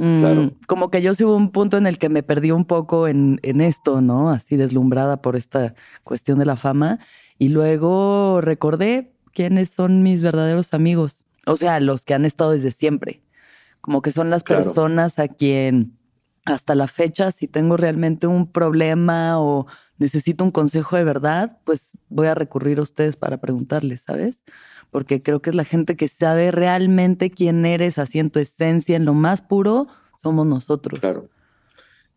Mm, 0.00 0.50
como 0.68 0.90
que 0.90 1.02
yo 1.02 1.12
sí 1.12 1.24
hubo 1.24 1.34
un 1.34 1.50
punto 1.50 1.76
en 1.76 1.88
el 1.88 1.98
que 1.98 2.08
me 2.08 2.22
perdí 2.22 2.52
un 2.52 2.64
poco 2.64 3.08
en, 3.08 3.40
en 3.42 3.60
esto, 3.60 4.00
¿no? 4.00 4.30
Así 4.30 4.56
deslumbrada 4.56 5.20
por 5.20 5.34
esta 5.34 5.74
cuestión 6.04 6.38
de 6.38 6.46
la 6.46 6.56
fama. 6.56 7.00
Y 7.36 7.48
luego 7.48 8.40
recordé 8.40 9.12
quiénes 9.32 9.70
son 9.70 10.04
mis 10.04 10.22
verdaderos 10.22 10.72
amigos. 10.72 11.24
O 11.46 11.56
sea, 11.56 11.80
los 11.80 12.04
que 12.04 12.14
han 12.14 12.24
estado 12.24 12.52
desde 12.52 12.70
siempre. 12.70 13.22
Como 13.80 14.00
que 14.00 14.12
son 14.12 14.30
las 14.30 14.44
personas 14.44 15.18
a 15.18 15.26
quien 15.26 15.98
hasta 16.44 16.74
la 16.74 16.86
fecha, 16.86 17.32
si 17.32 17.48
tengo 17.48 17.76
realmente 17.76 18.26
un 18.26 18.50
problema 18.50 19.40
o 19.40 19.66
necesito 19.98 20.44
un 20.44 20.50
consejo 20.50 20.96
de 20.96 21.04
verdad, 21.04 21.58
pues 21.64 21.92
voy 22.08 22.28
a 22.28 22.34
recurrir 22.34 22.78
a 22.78 22.82
ustedes 22.82 23.16
para 23.16 23.38
preguntarles, 23.38 24.02
¿sabes? 24.06 24.44
Porque 24.90 25.22
creo 25.22 25.40
que 25.40 25.50
es 25.50 25.56
la 25.56 25.64
gente 25.64 25.96
que 25.96 26.08
sabe 26.08 26.50
realmente 26.50 27.30
quién 27.30 27.66
eres, 27.66 27.98
así 27.98 28.18
en 28.18 28.30
tu 28.30 28.38
esencia, 28.38 28.96
en 28.96 29.04
lo 29.04 29.14
más 29.14 29.42
puro, 29.42 29.86
somos 30.16 30.46
nosotros. 30.46 31.00
Claro. 31.00 31.28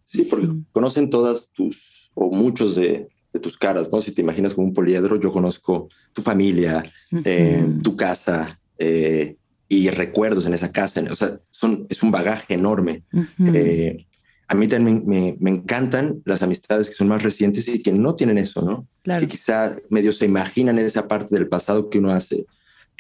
Sí, 0.04 0.24
porque 0.24 0.50
conocen 0.72 1.10
todas 1.10 1.52
tus, 1.52 2.12
o 2.14 2.30
muchos 2.32 2.76
de, 2.76 3.10
tus 3.42 3.58
caras, 3.58 3.92
¿no? 3.92 4.02
Si 4.02 4.12
te 4.12 4.22
imaginas 4.22 4.54
como 4.54 4.68
un 4.68 4.74
poliedro, 4.74 5.18
yo 5.20 5.32
conozco 5.32 5.88
tu 6.12 6.22
familia, 6.22 6.84
eh, 7.24 7.66
tu 7.82 7.96
casa, 7.96 8.60
eh, 8.78 9.38
y 9.70 9.90
recuerdos 9.90 10.46
en 10.46 10.54
esa 10.54 10.70
casa. 10.74 11.02
O 11.10 11.16
sea, 11.16 11.40
son, 11.50 11.86
es 11.90 12.04
un 12.04 12.12
bagaje 12.12 12.56
enorme. 12.56 13.06
Eh, 13.54 14.06
a 14.50 14.54
mí 14.54 14.68
también 14.68 15.04
me, 15.06 15.38
me, 15.40 15.50
encantan 15.50 16.22
las 16.26 16.44
amistades 16.44 16.90
que 16.90 16.96
son 16.96 17.08
más 17.08 17.24
recientes 17.24 17.66
y 17.70 17.82
que 17.82 17.94
no 17.94 18.16
tienen 18.16 18.38
eso, 18.38 18.62
¿no? 18.62 18.86
Que 19.18 19.30
quizá 19.30 19.78
medio 19.90 20.12
se 20.12 20.26
imaginan 20.26 20.78
esa 20.78 21.08
parte 21.08 21.34
del 21.34 21.48
pasado 21.48 21.90
que 21.90 22.00
uno 22.00 22.12
hace. 22.12 22.46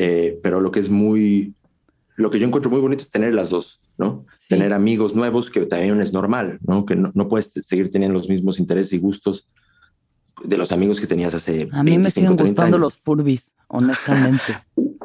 Eh, 0.04 0.40
pero 0.42 0.62
lo 0.62 0.72
que 0.72 0.80
es 0.80 0.90
muy, 0.90 1.54
lo 2.16 2.32
que 2.32 2.40
yo 2.40 2.48
encuentro 2.48 2.72
muy 2.72 2.80
bonito 2.80 3.04
es 3.04 3.12
tener 3.12 3.36
las 3.36 3.52
dos, 3.52 3.82
¿no? 4.00 4.26
Tener 4.50 4.74
amigos 4.74 5.14
nuevos 5.14 5.52
que 5.52 5.68
también 5.68 6.02
es 6.02 6.12
normal, 6.12 6.58
¿no? 6.66 6.88
Que 6.88 6.96
no, 6.96 7.12
no, 7.14 7.28
puedes 7.28 7.52
seguir 7.62 7.92
teniendo 7.92 8.18
los 8.18 8.28
mismos 8.28 8.60
intereses 8.60 8.94
y 8.94 8.98
gustos 8.98 9.48
de 10.44 10.58
los 10.58 10.72
amigos 10.72 11.00
que 11.00 11.06
tenías 11.06 11.36
hace 11.36 11.70
A 11.72 11.84
mí 11.84 12.00
me 12.00 12.10
siguen 12.10 12.36
gustando 12.36 12.80
los 12.80 12.98
furbis, 12.98 13.54
honestamente. 13.68 14.58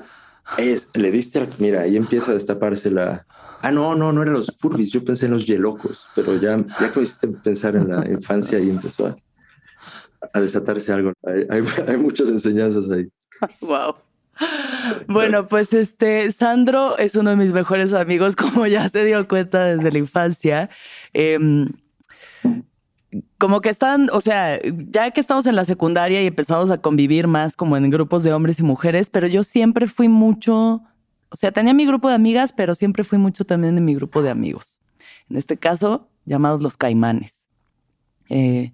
Es, 0.59 0.89
le 0.95 1.11
diste, 1.11 1.47
mira, 1.59 1.81
ahí 1.81 1.97
empieza 1.97 2.31
a 2.31 2.35
destaparse 2.35 2.89
la. 2.89 3.27
Ah, 3.63 3.73
no, 3.73 3.97
no, 3.97 4.13
no 4.13 4.23
eran 4.23 4.35
los 4.35 4.57
furbis, 4.57 4.93
yo 4.93 5.05
pensé 5.05 5.27
en 5.27 5.33
los 5.33 5.45
yelocos, 5.45 6.07
pero 6.15 6.41
ya, 6.41 6.57
ya 6.81 6.93
que 6.93 7.03
hiciste 7.03 7.27
pensar 7.27 7.75
en 7.75 7.89
la 7.89 8.09
infancia 8.09 8.61
y 8.61 8.71
empezó 8.71 9.09
a, 10.33 10.41
desatarse 10.41 10.93
algo. 10.93 11.13
Hay, 11.27 11.65
hay, 11.89 11.97
muchas 11.97 12.29
enseñanzas 12.29 12.89
ahí. 12.91 13.09
Wow. 13.61 13.97
Bueno, 15.09 15.47
pues 15.47 15.73
este 15.73 16.31
Sandro 16.33 16.97
es 16.99 17.17
uno 17.17 17.31
de 17.31 17.37
mis 17.37 17.53
mejores 17.53 17.93
amigos, 17.93 18.37
como 18.37 18.67
ya 18.67 18.89
se 18.89 19.05
dio 19.05 19.27
cuenta 19.27 19.65
desde 19.65 19.93
la 19.93 19.99
infancia. 19.99 20.71
Eh, 21.15 21.39
como 23.39 23.61
que 23.61 23.71
están, 23.71 24.09
o 24.13 24.21
sea, 24.21 24.59
ya 24.63 25.11
que 25.11 25.21
estamos 25.21 25.47
en 25.47 25.57
la 25.57 25.65
secundaria 25.65 26.23
y 26.23 26.27
empezamos 26.27 26.71
a 26.71 26.79
convivir 26.79 27.27
más 27.27 27.57
como 27.57 27.77
en 27.77 27.91
grupos 27.91 28.23
de 28.23 28.33
hombres 28.33 28.59
y 28.61 28.63
mujeres, 28.63 29.11
pero 29.11 29.27
yo 29.27 29.43
siempre 29.43 29.87
fui 29.87 30.09
mucho, 30.09 30.83
o 31.31 31.37
sea, 31.37 31.53
tenía 31.53 31.75
mi 31.75 31.87
grupo 31.87 32.09
de 32.09 32.15
amigas, 32.15 32.53
pero 32.53 32.75
siempre 32.75 33.05
fui 33.05 33.19
mucho 33.19 33.45
también 33.45 33.77
en 33.79 33.85
mi 33.85 33.95
grupo 33.95 34.23
de 34.23 34.31
amigos. 34.31 34.81
En 35.31 35.37
este 35.37 35.57
caso, 35.57 36.09
llamados 36.25 36.63
los 36.63 36.77
caimanes. 36.77 37.33
Eh, 38.29 38.73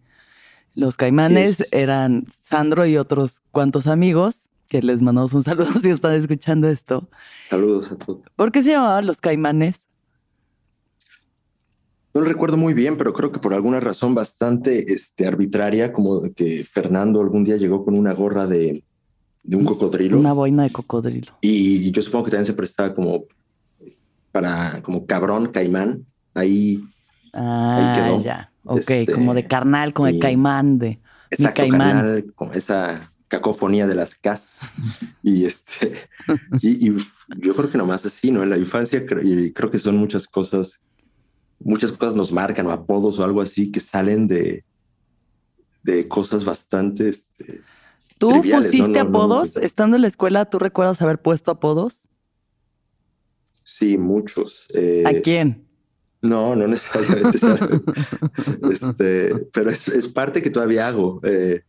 los 0.74 0.96
caimanes 0.96 1.66
eran 1.70 2.26
Sandro 2.40 2.86
y 2.86 2.96
otros 2.96 3.42
cuantos 3.50 3.86
amigos, 3.86 4.48
que 4.72 4.80
les 4.80 5.02
mandamos 5.02 5.34
un 5.34 5.42
saludo 5.42 5.70
si 5.82 5.90
están 5.90 6.14
escuchando 6.14 6.66
esto. 6.66 7.06
Saludos 7.50 7.92
a 7.92 7.96
todos. 7.96 8.22
¿Por 8.36 8.50
qué 8.50 8.62
se 8.62 8.70
llamaban 8.70 9.04
los 9.04 9.20
caimanes? 9.20 9.86
No 12.14 12.22
lo 12.22 12.26
recuerdo 12.26 12.56
muy 12.56 12.72
bien, 12.72 12.96
pero 12.96 13.12
creo 13.12 13.30
que 13.30 13.38
por 13.38 13.52
alguna 13.52 13.80
razón 13.80 14.14
bastante 14.14 14.94
este, 14.94 15.26
arbitraria, 15.26 15.92
como 15.92 16.22
que 16.32 16.64
Fernando 16.64 17.20
algún 17.20 17.44
día 17.44 17.58
llegó 17.58 17.84
con 17.84 17.98
una 17.98 18.14
gorra 18.14 18.46
de, 18.46 18.82
un 19.44 19.64
cocodrilo. 19.66 20.18
Una 20.18 20.32
boina 20.32 20.62
de 20.62 20.72
cocodrilo. 20.72 21.34
Y 21.42 21.90
yo 21.90 22.00
supongo 22.00 22.24
que 22.24 22.30
también 22.30 22.46
se 22.46 22.54
prestaba 22.54 22.94
como 22.94 23.24
para, 24.30 24.80
como 24.82 25.04
cabrón, 25.04 25.48
caimán. 25.48 26.06
Ahí, 26.32 26.82
ah, 27.34 27.94
quedó. 27.98 28.22
ya. 28.22 28.50
Ok, 28.64 28.90
este, 28.90 29.12
como 29.12 29.34
de 29.34 29.46
carnal, 29.46 29.92
como 29.92 30.06
de 30.06 30.18
caimán, 30.18 30.78
de 30.78 30.98
exacto, 31.30 31.60
caimán. 31.60 31.96
Carnal, 31.96 32.32
con 32.34 32.54
esa 32.54 33.11
cacofonía 33.32 33.86
de 33.86 33.94
las 33.94 34.14
cas. 34.14 34.56
y 35.22 35.46
este, 35.46 36.08
y, 36.60 36.88
y, 36.88 36.96
yo 37.38 37.54
creo 37.54 37.70
que 37.70 37.78
nomás 37.78 38.04
así, 38.04 38.30
¿no? 38.30 38.42
En 38.42 38.50
la 38.50 38.58
infancia, 38.58 39.04
y 39.22 39.52
creo 39.52 39.70
que 39.70 39.78
son 39.78 39.96
muchas 39.96 40.28
cosas 40.28 40.80
muchas 41.64 41.92
cosas 41.92 42.14
nos 42.14 42.32
marcan 42.32 42.66
o 42.66 42.72
apodos 42.72 43.18
o 43.18 43.24
algo 43.24 43.40
así 43.40 43.70
que 43.70 43.80
salen 43.80 44.26
de, 44.26 44.64
de 45.82 46.08
cosas 46.08 46.44
bastante... 46.44 47.08
Este, 47.08 47.60
¿Tú 48.18 48.42
pusiste 48.42 48.98
apodos? 49.00 49.56
Estando 49.56 49.96
en 49.96 50.02
la 50.02 50.08
escuela, 50.08 50.44
¿tú 50.44 50.58
recuerdas 50.58 51.02
haber 51.02 51.20
puesto 51.20 51.50
apodos? 51.50 52.08
Sí, 53.64 53.96
muchos. 53.96 54.66
Eh, 54.74 55.02
¿A 55.06 55.20
quién? 55.20 55.66
No, 56.20 56.54
no 56.54 56.68
necesariamente. 56.68 57.38
este, 58.70 59.34
pero 59.52 59.70
es, 59.70 60.08
parte 60.08 60.40
que 60.40 60.50
todavía 60.50 60.86
hago. 60.86 61.20
Eh, 61.24 61.62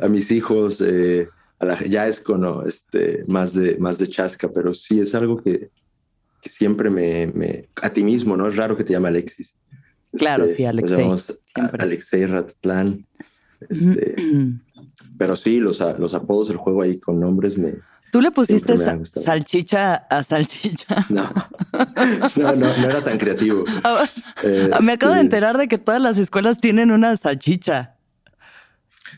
a 0.00 0.08
mis 0.08 0.30
hijos, 0.30 0.80
eh, 0.80 1.28
a 1.58 1.66
la, 1.66 1.78
ya 1.84 2.06
es 2.06 2.20
con 2.20 2.66
este, 2.66 3.22
más, 3.26 3.54
de, 3.54 3.76
más 3.78 3.98
de 3.98 4.08
chasca, 4.08 4.50
pero 4.50 4.74
sí 4.74 5.00
es 5.00 5.14
algo 5.14 5.42
que, 5.42 5.70
que 6.40 6.48
siempre 6.48 6.90
me, 6.90 7.26
me, 7.28 7.68
a 7.80 7.90
ti 7.90 8.02
mismo, 8.02 8.36
¿no? 8.36 8.48
Es 8.48 8.56
raro 8.56 8.76
que 8.76 8.84
te 8.84 8.92
llame 8.92 9.08
Alexis. 9.08 9.54
Claro, 10.16 10.44
este, 10.44 10.56
sí, 10.56 10.64
Alexei. 10.64 11.10
Alexei 11.78 12.26
Ratatlán. 12.26 13.06
Este, 13.68 14.14
pero 15.16 15.36
sí, 15.36 15.60
los, 15.60 15.80
los 15.98 16.14
apodos 16.14 16.48
del 16.48 16.56
juego 16.56 16.82
ahí 16.82 16.98
con 16.98 17.20
nombres 17.20 17.56
me. 17.56 17.74
¿Tú 18.10 18.20
le 18.20 18.30
pusiste 18.30 18.74
salchicha 19.06 19.94
a 19.94 20.22
salchicha? 20.22 21.06
No. 21.08 21.32
no, 22.36 22.56
no, 22.56 22.76
no 22.76 22.90
era 22.90 23.02
tan 23.02 23.18
creativo. 23.18 23.64
Ah, 23.84 24.80
me 24.82 24.92
acabo 24.92 25.12
de 25.12 25.20
este, 25.20 25.26
enterar 25.26 25.56
de 25.56 25.68
que 25.68 25.78
todas 25.78 26.02
las 26.02 26.18
escuelas 26.18 26.58
tienen 26.58 26.90
una 26.90 27.16
salchicha. 27.16 27.96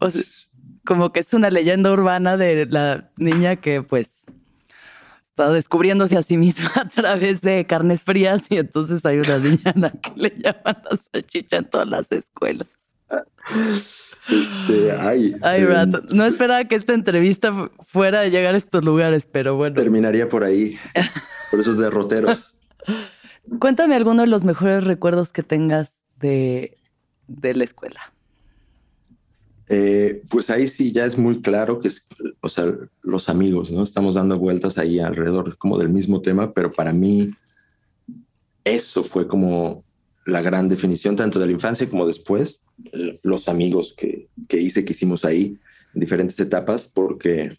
O 0.01 0.11
sea, 0.11 0.23
como 0.85 1.13
que 1.13 1.21
es 1.21 1.33
una 1.35 1.51
leyenda 1.51 1.93
urbana 1.93 2.37
de 2.37 2.67
la 2.67 3.11
niña 3.17 3.57
que 3.57 3.83
pues 3.83 4.25
está 5.25 5.51
descubriéndose 5.51 6.17
a 6.17 6.23
sí 6.23 6.37
misma 6.37 6.71
a 6.77 6.89
través 6.89 7.41
de 7.41 7.67
carnes 7.67 8.05
frías 8.05 8.43
y 8.51 8.59
entonces 8.59 9.05
hay 9.05 9.19
una 9.19 9.39
niña 9.39 9.73
a 9.75 9.79
la 9.79 9.91
que 9.91 10.13
le 10.15 10.31
llaman 10.37 10.77
la 10.91 10.97
salchicha 11.13 11.57
en 11.57 11.65
todas 11.65 11.89
las 11.89 12.13
escuelas. 12.13 12.69
Este, 14.29 14.93
ay, 14.93 15.35
ay 15.43 15.63
em, 15.63 15.93
No 16.13 16.25
esperaba 16.25 16.65
que 16.65 16.77
esta 16.77 16.95
entrevista 16.95 17.71
fuera 17.87 18.21
a 18.21 18.27
llegar 18.27 18.55
a 18.55 18.59
estos 18.59 18.85
lugares, 18.85 19.29
pero 19.31 19.57
bueno. 19.57 19.77
Terminaría 19.77 20.29
por 20.29 20.45
ahí, 20.45 20.79
por 21.51 21.61
esos 21.61 21.79
derroteros. 21.79 22.55
Cuéntame 23.59 23.95
alguno 23.95 24.23
de 24.23 24.29
los 24.29 24.45
mejores 24.45 24.85
recuerdos 24.85 25.33
que 25.33 25.43
tengas 25.43 25.93
de, 26.17 26.79
de 27.27 27.55
la 27.55 27.65
escuela. 27.65 28.14
Eh, 29.69 30.23
pues 30.29 30.51
ahí 30.51 30.69
sí 30.69 30.93
ya 30.93 31.07
es 31.07 31.17
muy 31.17 31.41
claro 31.41 31.81
que 31.81 31.89
es, 31.89 32.05
o 32.41 32.49
sea, 32.49 32.71
los 33.03 33.29
amigos, 33.29 33.71
¿no? 33.71 33.83
Estamos 33.83 34.15
dando 34.15 34.39
vueltas 34.39 34.77
ahí 34.77 35.01
alrededor 35.01 35.57
como 35.57 35.79
del 35.79 35.89
mismo 35.89 36.21
tema, 36.21 36.53
pero 36.53 36.73
para 36.73 36.93
mí 36.93 37.31
eso 38.65 39.05
fue 39.05 39.27
como 39.27 39.85
la 40.27 40.43
gran 40.43 40.69
definición 40.69 41.17
tanto 41.17 41.39
de 41.39 41.47
la 41.47 41.53
infancia 41.53 41.89
como 41.89 42.07
después, 42.07 42.61
los 43.23 43.49
amigos 43.49 43.95
que, 43.97 44.29
que 44.49 44.59
hice, 44.59 44.85
que 44.85 44.93
hicimos 44.93 45.25
ahí 45.25 45.59
en 45.95 46.01
diferentes 46.01 46.39
etapas, 46.41 46.89
porque 46.89 47.59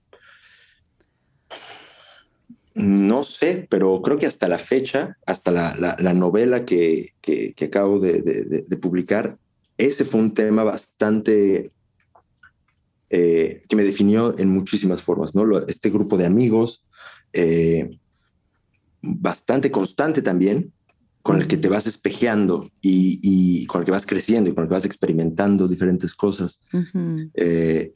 no 2.73 3.23
sé, 3.23 3.65
pero 3.69 4.01
creo 4.01 4.17
que 4.17 4.25
hasta 4.25 4.49
la 4.49 4.57
fecha, 4.57 5.17
hasta 5.25 5.51
la, 5.51 5.95
la, 5.97 6.13
novela 6.13 6.65
que, 6.65 7.13
que, 7.21 7.55
acabo 7.63 7.99
de, 7.99 8.21
de, 8.21 8.77
publicar, 8.77 9.37
ese 9.77 10.03
fue 10.03 10.19
un 10.19 10.33
tema 10.33 10.65
bastante 10.65 11.71
eh, 13.09 13.63
que 13.67 13.75
me 13.75 13.83
definió 13.83 14.37
en 14.37 14.49
muchísimas 14.49 15.01
formas, 15.01 15.35
¿no? 15.35 15.59
Este 15.67 15.89
grupo 15.89 16.17
de 16.17 16.25
amigos, 16.25 16.83
eh, 17.33 17.97
bastante 19.01 19.71
constante 19.71 20.21
también, 20.21 20.71
con 21.21 21.41
el 21.41 21.47
que 21.47 21.57
te 21.57 21.69
vas 21.69 21.87
espejeando 21.87 22.71
y, 22.81 23.65
con 23.65 23.81
el 23.81 23.85
que 23.85 23.91
vas 23.91 24.05
creciendo 24.05 24.49
y 24.49 24.53
con 24.53 24.63
el 24.63 24.67
que 24.67 24.75
vas 24.75 24.85
experimentando 24.85 25.67
diferentes 25.67 26.13
cosas. 26.13 26.59
Eh, 27.33 27.93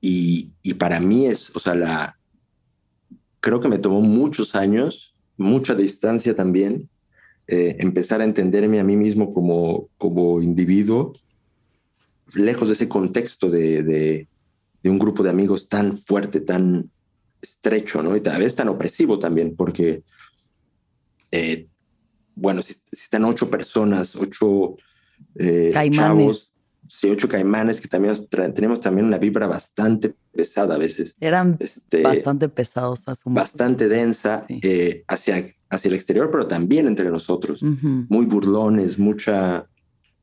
y, 0.00 0.52
y, 0.62 0.74
para 0.74 0.98
mí 0.98 1.26
es, 1.26 1.54
o 1.54 1.60
sea, 1.60 1.76
la, 1.76 2.18
creo 3.40 3.60
que 3.60 3.68
me 3.68 3.78
tomó 3.78 4.00
muchos 4.00 4.54
años, 4.54 5.14
mucha 5.36 5.74
distancia 5.74 6.34
también, 6.34 6.88
eh, 7.48 7.76
empezar 7.80 8.20
a 8.20 8.24
entenderme 8.24 8.78
a 8.78 8.84
mí 8.84 8.96
mismo 8.96 9.34
como, 9.34 9.88
como 9.98 10.40
individuo, 10.40 11.12
lejos 12.34 12.68
de 12.68 12.74
ese 12.74 12.88
contexto 12.88 13.50
de, 13.50 13.82
de, 13.82 14.28
un 14.90 14.98
grupo 14.98 15.22
de 15.22 15.30
amigos 15.30 15.68
tan 15.68 15.96
fuerte, 15.96 16.40
tan 16.40 16.90
estrecho, 17.40 18.02
¿no? 18.02 18.16
Y 18.16 18.20
tal 18.20 18.40
vez 18.40 18.54
tan 18.54 18.68
opresivo 18.68 19.18
también, 19.18 19.54
porque 19.56 20.02
eh, 21.30 21.66
bueno, 22.34 22.62
si, 22.62 22.74
están 22.90 23.24
ocho 23.24 23.50
personas, 23.50 24.16
ocho 24.16 24.76
eh, 25.36 25.72
chavos, 25.90 26.52
sí, 26.88 27.10
ocho 27.10 27.28
caimanes 27.28 27.80
que 27.80 27.88
también 27.88 28.14
tenemos 28.54 28.80
también 28.80 29.06
una 29.06 29.18
vibra 29.18 29.46
bastante 29.46 30.14
pesada 30.32 30.74
a 30.74 30.78
veces. 30.78 31.14
Eran 31.20 31.56
este, 31.60 32.02
bastante 32.02 32.48
pesados 32.48 33.02
a 33.06 33.14
su 33.14 33.30
Bastante 33.30 33.88
densa 33.88 34.44
eh, 34.48 35.04
hacia, 35.08 35.46
hacia 35.68 35.88
el 35.88 35.94
exterior, 35.94 36.30
pero 36.30 36.46
también 36.46 36.86
entre 36.86 37.10
nosotros. 37.10 37.62
Muy 37.62 38.26
burlones, 38.26 38.98
mucha, 38.98 39.66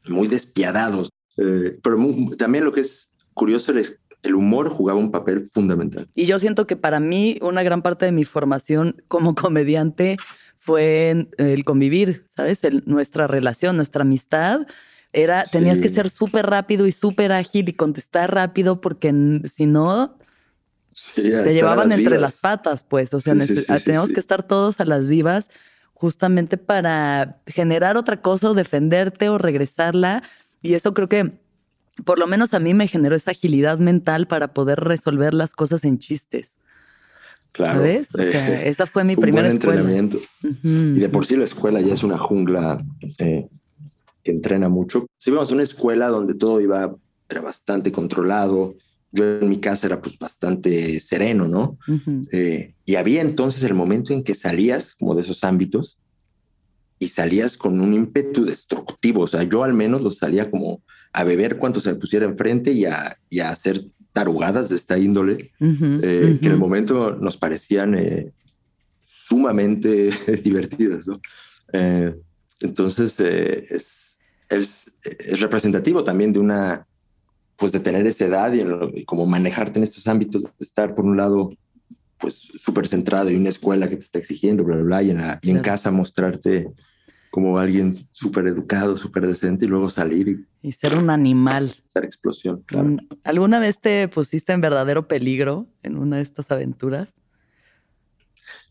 muy 0.05 0.27
despiadados. 0.27 1.09
Eh, 1.39 1.79
pero 1.81 1.97
también 2.37 2.65
lo 2.65 2.71
que 2.71 2.81
es 2.81 3.09
curioso 3.33 3.71
es 3.73 3.97
el 4.23 4.35
humor 4.35 4.69
jugaba 4.69 4.99
un 4.99 5.11
papel 5.11 5.45
fundamental. 5.45 6.07
Y 6.13 6.25
yo 6.25 6.39
siento 6.39 6.67
que 6.67 6.75
para 6.75 6.99
mí 6.99 7.37
una 7.41 7.63
gran 7.63 7.81
parte 7.81 8.05
de 8.05 8.11
mi 8.11 8.25
formación 8.25 9.01
como 9.07 9.35
comediante 9.35 10.17
fue 10.57 11.29
el 11.37 11.63
convivir, 11.63 12.25
¿sabes? 12.35 12.59
nuestra 12.85 13.27
relación, 13.27 13.77
nuestra 13.77 14.01
amistad. 14.01 14.67
Era, 15.13 15.45
tenías 15.45 15.79
que 15.79 15.89
ser 15.89 16.09
súper 16.09 16.47
rápido 16.47 16.85
y 16.85 16.91
súper 16.91 17.31
ágil 17.31 17.69
y 17.69 17.73
contestar 17.73 18.33
rápido 18.33 18.81
porque 18.81 19.11
si 19.51 19.65
no, 19.65 20.17
te 21.15 21.53
llevaban 21.53 21.91
entre 21.91 22.19
las 22.19 22.37
patas, 22.37 22.83
pues. 22.87 23.13
O 23.13 23.19
sea, 23.19 23.33
teníamos 23.83 24.11
que 24.11 24.19
estar 24.19 24.43
todos 24.43 24.79
a 24.79 24.85
las 24.85 25.07
vivas 25.07 25.49
justamente 25.93 26.57
para 26.57 27.41
generar 27.47 27.97
otra 27.97 28.21
cosa 28.21 28.51
o 28.51 28.53
defenderte 28.53 29.29
o 29.29 29.37
regresarla. 29.37 30.23
Y 30.61 30.73
eso 30.73 30.93
creo 30.93 31.07
que, 31.07 31.31
por 32.05 32.19
lo 32.19 32.27
menos 32.27 32.53
a 32.53 32.59
mí 32.59 32.73
me 32.73 32.87
generó 32.87 33.15
esa 33.15 33.31
agilidad 33.31 33.79
mental 33.79 34.27
para 34.27 34.53
poder 34.53 34.79
resolver 34.79 35.33
las 35.33 35.53
cosas 35.53 35.83
en 35.83 35.99
chistes. 35.99 36.49
Claro. 37.51 37.79
¿Sabes? 37.79 38.09
O 38.13 38.21
sea, 38.21 38.63
esa 38.63 38.85
fue 38.85 39.03
mi 39.03 39.15
primera 39.15 39.49
escuela. 39.49 39.81
entrenamiento. 39.81 40.19
Y 40.63 40.99
de 40.99 41.09
por 41.09 41.25
sí 41.25 41.35
la 41.35 41.45
escuela 41.45 41.81
ya 41.81 41.93
es 41.93 42.03
una 42.03 42.17
jungla 42.17 42.83
eh, 43.17 43.47
que 44.23 44.31
entrena 44.31 44.69
mucho. 44.69 45.07
Si 45.17 45.31
íbamos 45.31 45.51
a 45.51 45.53
una 45.55 45.63
escuela 45.63 46.07
donde 46.09 46.35
todo 46.35 46.61
iba, 46.61 46.95
era 47.27 47.41
bastante 47.41 47.91
controlado. 47.91 48.75
Yo 49.11 49.39
en 49.39 49.49
mi 49.49 49.59
casa 49.59 49.87
era 49.87 50.01
pues 50.01 50.19
bastante 50.19 50.99
sereno, 50.99 51.47
¿no? 51.47 51.79
Eh, 52.31 52.75
y 52.85 52.95
había 52.95 53.21
entonces 53.21 53.63
el 53.63 53.73
momento 53.73 54.13
en 54.13 54.23
que 54.23 54.35
salías 54.35 54.93
como 54.93 55.15
de 55.15 55.21
esos 55.21 55.43
ámbitos 55.43 55.98
y 56.99 57.07
salías 57.07 57.57
con 57.57 57.79
un 57.79 57.93
ímpetu 57.93 58.45
destructivo. 58.45 59.23
O 59.23 59.27
sea, 59.27 59.43
yo 59.43 59.63
al 59.63 59.73
menos 59.73 60.01
lo 60.01 60.11
salía 60.11 60.51
como 60.51 60.83
a 61.13 61.23
beber 61.23 61.57
cuanto 61.57 61.79
se 61.79 61.89
me 61.89 61.95
pusiera 61.95 62.25
enfrente 62.25 62.71
y 62.71 62.85
a, 62.85 63.17
y 63.29 63.39
a 63.39 63.49
hacer 63.49 63.85
tarugadas 64.11 64.69
de 64.69 64.75
esta 64.75 64.97
índole, 64.97 65.51
eh, 65.59 66.37
que 66.39 66.45
en 66.45 66.51
el 66.51 66.57
momento 66.57 67.15
nos 67.15 67.37
parecían 67.37 67.97
eh, 67.97 68.31
sumamente 69.05 70.11
divertidas. 70.43 71.07
¿no? 71.07 71.21
Eh, 71.73 72.13
entonces, 72.59 73.19
es, 73.19 74.19
es, 74.49 74.91
es, 75.03 75.39
representativo 75.39 76.03
también 76.03 76.33
de 76.33 76.39
una, 76.39 76.87
pues 77.55 77.71
de 77.71 77.79
tener 77.79 78.05
esa 78.07 78.25
edad 78.25 78.53
y, 78.53 79.05
como 79.05 79.25
manejarte 79.25 79.79
en 79.79 79.83
estos 79.83 80.07
ámbitos, 80.07 80.43
de 80.43 80.49
estar 80.59 80.93
por 80.93 81.05
un 81.05 81.15
lado, 81.15 81.51
pues 82.19 82.35
súper 82.35 82.87
centrado 82.87 83.29
y 83.29 83.35
una 83.35 83.49
escuela 83.49 83.89
que 83.89 83.97
te 83.97 84.03
está 84.03 84.19
exigiendo, 84.19 84.63
bla, 84.63 84.75
bla, 84.75 84.85
bla, 84.85 85.03
y 85.03 85.11
en, 85.11 85.21
y 85.41 85.51
en 85.51 85.59
casa 85.59 85.91
mostrarte 85.91 86.71
como 87.31 87.59
alguien 87.59 88.07
súper 88.11 88.47
educado, 88.47 88.97
súper 88.97 89.27
decente 89.27 89.65
y 89.65 89.67
luego 89.67 89.89
salir 89.89 90.47
y, 90.61 90.71
ser 90.71 90.95
un 90.95 91.09
animal. 91.09 91.75
Ser 91.85 92.03
explosión. 92.03 92.65
¿Alguna 93.23 93.59
vez 93.59 93.79
te 93.79 94.07
pusiste 94.07 94.51
en 94.51 94.61
verdadero 94.61 95.07
peligro 95.07 95.67
en 95.83 95.97
una 95.97 96.17
de 96.17 96.23
estas 96.23 96.49
aventuras? 96.51 97.13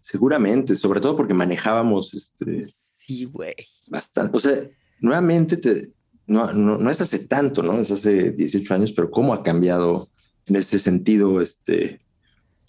Seguramente, 0.00 0.76
sobre 0.76 1.00
todo 1.00 1.16
porque 1.16 1.34
manejábamos 1.34 2.14
este. 2.14 2.66
Sí, 2.98 3.24
güey. 3.24 3.54
Bastante. 3.87 4.37
O 4.37 4.40
sea, 4.40 4.54
nuevamente 5.00 5.56
te, 5.56 5.92
no, 6.26 6.52
no, 6.52 6.90
es 6.90 7.00
hace 7.00 7.20
tanto, 7.20 7.62
¿no? 7.62 7.80
Es 7.80 7.90
hace 7.90 8.32
18 8.32 8.74
años, 8.74 8.92
pero 8.92 9.11
cómo 9.11 9.32
ha 9.32 9.42
cambiado 9.42 10.11
en 10.46 10.56
ese 10.56 10.78
sentido, 10.78 11.40
este. 11.40 12.00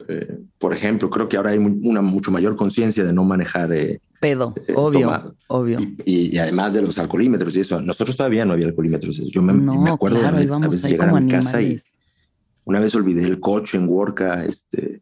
Eh, 0.08 0.40
por 0.58 0.74
ejemplo, 0.74 1.10
creo 1.10 1.28
que 1.28 1.38
ahora 1.38 1.52
hay 1.52 1.58
una 1.58 2.02
mucho 2.02 2.32
mayor 2.32 2.56
conciencia 2.56 3.04
de 3.04 3.14
no 3.14 3.24
manejar 3.24 3.72
eh, 3.74 4.00
pedo, 4.20 4.54
eh, 4.68 4.74
obvio, 4.76 5.36
obvio. 5.48 5.80
Y, 6.06 6.38
además 6.38 6.74
de 6.74 6.82
los 6.82 6.98
alcoholímetros 6.98 7.56
y 7.56 7.62
eso, 7.62 7.82
nosotros 7.82 8.16
todavía 8.16 8.46
no 8.46 8.54
había 8.54 8.68
alcoholímetros. 8.68 9.18
Yo 9.32 9.42
me, 9.42 9.54
me 9.54 9.90
acuerdo 9.90 10.22
de 10.22 10.28
a 10.28 10.32
veces 10.32 10.90
llegar 10.90 11.10
a 11.10 11.20
mi 11.20 11.32
casa 11.32 11.62
y 11.62 11.80
una 12.66 12.80
vez 12.80 12.94
olvidé 12.96 13.26
el 13.26 13.40
coche 13.40 13.78
en 13.78 13.88
Worka, 13.88 14.46
este, 14.46 15.02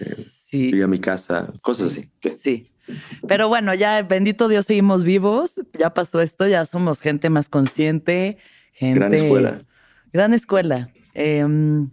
eh, 0.00 0.24
sí. 0.48 0.80
a 0.80 0.86
mi 0.86 1.00
casa, 1.00 1.52
cosas 1.62 1.92
así. 1.92 2.10
Sí. 2.34 2.70
Pero 3.26 3.48
bueno, 3.48 3.74
ya 3.74 4.02
bendito 4.02 4.48
Dios 4.48 4.66
seguimos 4.66 5.04
vivos, 5.04 5.60
ya 5.78 5.92
pasó 5.94 6.20
esto, 6.20 6.46
ya 6.46 6.66
somos 6.66 7.00
gente 7.00 7.30
más 7.30 7.48
consciente, 7.48 8.38
gente... 8.72 8.98
Gran 8.98 9.14
escuela. 9.14 9.62
Gran 10.12 10.34
escuela. 10.34 10.90
Em, 11.14 11.90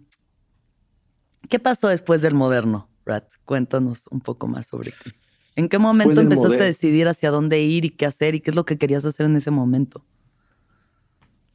¿Qué 1.52 1.58
pasó 1.58 1.88
después 1.88 2.22
del 2.22 2.32
moderno, 2.32 2.88
Rat? 3.04 3.28
Cuéntanos 3.44 4.06
un 4.10 4.22
poco 4.22 4.46
más 4.46 4.68
sobre 4.68 4.90
ti. 4.92 5.10
¿En 5.54 5.68
qué 5.68 5.78
momento 5.78 6.18
empezaste 6.18 6.62
a 6.62 6.64
decidir 6.64 7.08
hacia 7.08 7.30
dónde 7.30 7.60
ir 7.60 7.84
y 7.84 7.90
qué 7.90 8.06
hacer 8.06 8.34
y 8.34 8.40
qué 8.40 8.52
es 8.52 8.56
lo 8.56 8.64
que 8.64 8.78
querías 8.78 9.04
hacer 9.04 9.26
en 9.26 9.36
ese 9.36 9.50
momento? 9.50 10.02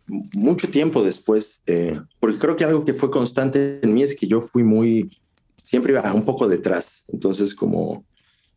Mucho 0.06 0.70
tiempo 0.70 1.04
después, 1.04 1.64
eh, 1.66 2.00
porque 2.20 2.38
creo 2.38 2.56
que 2.56 2.64
algo 2.64 2.86
que 2.86 2.94
fue 2.94 3.10
constante 3.10 3.80
en 3.82 3.92
mí 3.96 4.04
es 4.04 4.16
que 4.16 4.28
yo 4.28 4.42
fui 4.42 4.64
muy, 4.64 5.20
siempre 5.64 5.94
iba 5.94 6.14
un 6.14 6.26
poco 6.26 6.48
detrás. 6.48 7.04
Entonces, 7.08 7.56
como 7.56 8.06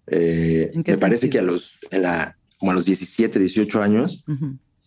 eh, 0.08 0.70
me 0.74 0.98
parece 0.98 1.30
que 1.30 1.38
a 1.38 1.42
los, 1.42 1.78
la, 1.90 2.36
como 2.58 2.72
a 2.72 2.74
los 2.74 2.84
17, 2.84 3.38
18 3.38 3.82
años, 3.82 4.22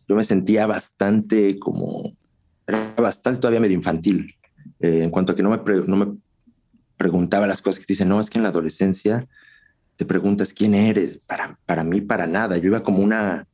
yo 0.08 0.16
me 0.16 0.24
sentía 0.24 0.68
bastante 0.68 1.58
como, 1.58 2.12
era 2.68 2.94
bastante 2.96 3.40
todavía 3.40 3.60
medio 3.60 3.76
infantil, 3.76 4.36
eh, 4.80 5.02
en 5.02 5.10
cuanto 5.10 5.32
a 5.32 5.36
que 5.36 5.42
no 5.42 5.50
me, 5.50 5.58
no 5.88 5.96
me 5.96 6.23
preguntaba 7.04 7.48
las 7.48 7.62
cosas 7.62 7.80
que 7.80 7.86
te 7.86 7.94
dicen, 7.94 8.08
no, 8.08 8.22
es 8.22 8.30
que 8.30 8.40
en 8.40 8.44
la 8.44 8.50
adolescencia 8.50 9.28
te 9.98 10.06
preguntas 10.06 10.54
quién 10.54 10.74
eres. 10.74 11.20
Para, 11.28 11.60
para 11.66 11.84
mí, 11.84 12.00
para 12.00 12.28
nada. 12.28 12.56
Yo 12.58 12.68
iba 12.68 12.82
como 12.82 13.00
una, 13.00 13.46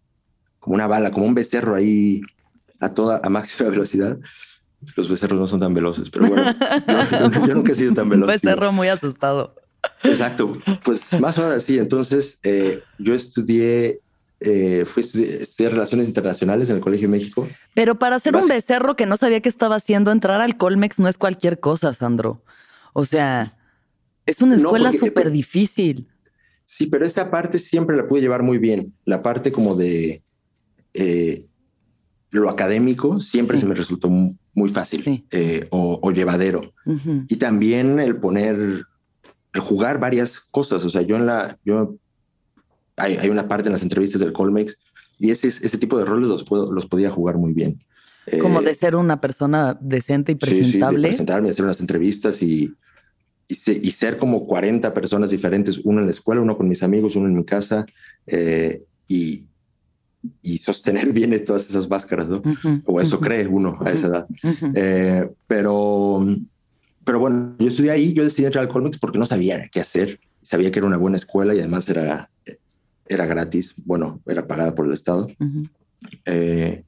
como 0.60 0.76
una 0.76 0.86
bala, 0.86 1.10
como 1.10 1.26
un 1.26 1.34
becerro 1.34 1.74
ahí 1.74 2.22
a 2.80 2.90
toda, 2.90 3.20
a 3.24 3.30
máxima 3.30 3.70
velocidad. 3.72 4.20
Los 4.96 5.10
becerros 5.10 5.40
no 5.40 5.48
son 5.48 5.60
tan 5.60 5.74
veloces, 5.74 6.12
pero 6.12 6.28
bueno, 6.28 6.56
yo, 7.48 7.56
nunca 7.56 7.74
he 7.74 7.76
sido 7.76 7.94
tan 7.96 8.08
veloz. 8.08 8.28
Un 8.28 8.34
becerro 8.34 8.72
muy 8.72 8.88
asustado. 8.88 9.56
Exacto, 10.04 10.58
pues 10.84 11.20
más 11.20 11.38
o 11.38 11.42
menos 11.42 11.58
así. 11.58 11.80
Entonces, 11.80 12.38
eh, 12.44 12.84
yo 13.00 13.16
estudié, 13.16 14.00
eh, 14.40 14.86
fui 14.86 15.04
a 15.04 15.42
estudiar 15.42 15.74
relaciones 15.74 16.08
internacionales 16.08 16.70
en 16.70 16.78
el 16.78 16.82
Colegio 16.82 17.10
de 17.10 17.18
México. 17.18 17.48
Pero 17.74 18.00
para 18.00 18.20
ser 18.20 18.36
un 18.36 18.48
becerro 18.48 18.96
que 18.96 19.06
no 19.06 19.18
sabía 19.18 19.42
qué 19.42 19.50
estaba 19.50 19.76
haciendo, 19.76 20.12
entrar 20.12 20.40
al 20.40 20.56
Colmex 20.56 21.00
no 21.00 21.10
es 21.10 21.18
cualquier 21.18 21.60
cosa, 21.60 21.94
Sandro. 21.94 22.42
O 22.94 23.06
sea, 23.06 23.58
es 24.26 24.42
una 24.42 24.56
escuela 24.56 24.92
súper 24.92 25.32
difícil. 25.32 26.08
Sí, 26.66 26.86
pero 26.86 27.06
esa 27.06 27.32
parte 27.32 27.58
siempre 27.58 27.98
la 27.98 28.08
pude 28.08 28.22
llevar 28.22 28.44
muy 28.44 28.60
bien. 28.60 28.94
La 29.06 29.24
parte 29.24 29.52
como 29.52 29.76
de 29.76 30.24
eh, 30.94 31.48
lo 32.30 32.50
académico 32.50 33.20
siempre 33.20 33.58
se 33.58 33.66
me 33.66 33.74
resultó 33.74 34.10
muy 34.10 34.70
fácil 34.70 35.26
eh, 35.32 35.68
o, 35.72 36.12
llevadero. 36.12 36.74
Y 37.28 37.38
también 37.38 38.00
el 38.00 38.18
poner, 38.18 38.56
el 38.56 39.60
jugar 39.60 40.00
varias 40.00 40.40
cosas. 40.40 40.86
O 40.86 40.90
sea, 40.90 41.02
yo 41.02 41.16
en 41.16 41.26
la, 41.26 41.58
yo 41.66 41.96
hay, 42.98 43.16
hay, 43.16 43.30
una 43.30 43.48
parte 43.48 43.70
en 43.70 43.74
las 43.74 43.84
entrevistas 43.84 44.20
del 44.20 44.34
Colmex 44.34 44.78
y 45.18 45.32
ese, 45.32 45.48
ese 45.48 45.78
tipo 45.78 45.98
de 45.98 46.06
roles 46.06 46.28
los, 46.28 46.44
puedo, 46.44 46.72
los 46.72 46.86
podía 46.86 47.10
jugar 47.10 47.38
muy 47.38 47.54
bien. 47.54 47.84
Como 48.38 48.62
de 48.62 48.76
ser 48.76 48.96
una 48.96 49.22
persona 49.22 49.78
decente 49.82 50.34
y 50.34 50.36
presentable. 50.36 50.98
Sí, 50.98 51.02
de 51.02 51.08
presentarme, 51.10 51.50
hacer 51.50 51.66
unas 51.66 51.80
entrevistas 51.80 52.42
y, 52.42 52.74
y, 53.48 53.92
ser 53.92 54.18
como 54.18 54.46
40 54.46 54.94
personas 54.94 55.32
diferentes, 55.32 55.80
uno 55.84 56.00
en 56.00 56.06
la 56.06 56.12
escuela, 56.12 56.42
uno 56.42 56.56
con 56.56 56.68
mis 56.68 56.84
amigos, 56.84 57.16
uno 57.16 57.28
en 57.28 57.36
mi 57.36 57.44
casa, 57.44 57.86
eh, 58.28 58.84
y, 59.08 59.46
y 60.42 60.58
sostener 60.60 61.12
bien 61.14 61.34
todas 61.44 61.70
esas 61.70 61.90
máscaras, 61.90 62.28
¿no? 62.28 62.42
o 62.86 63.02
eso 63.02 63.20
cree 63.20 63.48
uno 63.48 63.78
a 63.82 63.90
esa 63.90 64.08
edad. 64.08 64.28
Eh, 64.76 65.30
pero, 65.48 66.26
pero 67.04 67.20
bueno, 67.20 67.56
yo 67.58 67.68
estudié 67.68 67.92
ahí, 67.92 68.14
yo 68.14 68.24
decidí 68.24 68.46
entrar 68.46 68.64
al 68.64 68.70
Colmex 68.70 68.98
porque 69.00 69.20
no 69.20 69.26
sabía 69.26 69.68
qué 69.70 69.80
hacer. 69.80 70.20
Sabía 70.42 70.72
que 70.72 70.80
era 70.80 70.88
una 70.88 70.98
buena 70.98 71.18
escuela 71.18 71.54
y 71.54 71.60
además 71.60 71.90
era, 71.90 72.30
era 73.08 73.26
gratis, 73.26 73.74
bueno, 73.84 74.22
era 74.28 74.48
pagada 74.48 74.76
por 74.76 74.86
el 74.86 74.94
Estado. 74.94 75.28
Eh, 76.26 76.84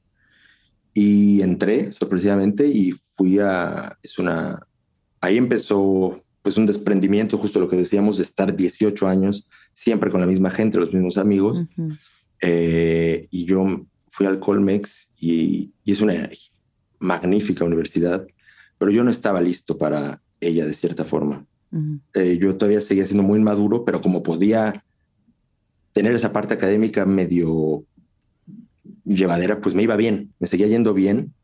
y 0.94 1.42
entré 1.42 1.92
sorpresivamente 1.92 2.66
y 2.68 2.92
fui 2.92 3.38
a, 3.38 3.98
es 4.02 4.18
una, 4.18 4.66
ahí 5.20 5.36
empezó 5.36 6.20
pues 6.42 6.56
un 6.56 6.66
desprendimiento, 6.66 7.38
justo 7.38 7.60
lo 7.60 7.68
que 7.68 7.76
decíamos, 7.76 8.18
de 8.18 8.24
estar 8.24 8.54
18 8.54 9.06
años 9.06 9.46
siempre 9.72 10.10
con 10.10 10.20
la 10.20 10.26
misma 10.26 10.50
gente, 10.50 10.78
los 10.78 10.92
mismos 10.92 11.16
amigos. 11.16 11.64
Eh, 12.40 13.28
y 13.30 13.44
yo 13.44 13.86
fui 14.10 14.26
al 14.26 14.40
Colmex 14.40 15.08
y, 15.18 15.70
es 15.86 16.00
una 16.00 16.28
magnífica 16.98 17.64
universidad, 17.64 18.26
pero 18.78 18.90
yo 18.90 19.04
no 19.04 19.10
estaba 19.10 19.40
listo 19.40 19.78
para 19.78 20.20
ella 20.40 20.66
de 20.66 20.74
cierta 20.74 21.04
forma. 21.04 21.46
Eh, 22.12 22.38
yo 22.38 22.56
todavía 22.56 22.80
seguía 22.80 23.06
siendo 23.06 23.22
muy 23.22 23.38
inmaduro, 23.38 23.84
pero 23.84 24.02
como 24.02 24.22
podía 24.22 24.84
tener 25.92 26.12
esa 26.12 26.32
parte 26.32 26.54
académica 26.54 27.06
medio 27.06 27.84
llevadera, 29.04 29.60
pues 29.60 29.74
me 29.74 29.82
iba 29.82 29.96
bien, 29.96 30.32
me 30.38 30.46
seguía 30.46 30.66
yendo 30.66 30.94
bien, 30.94 31.34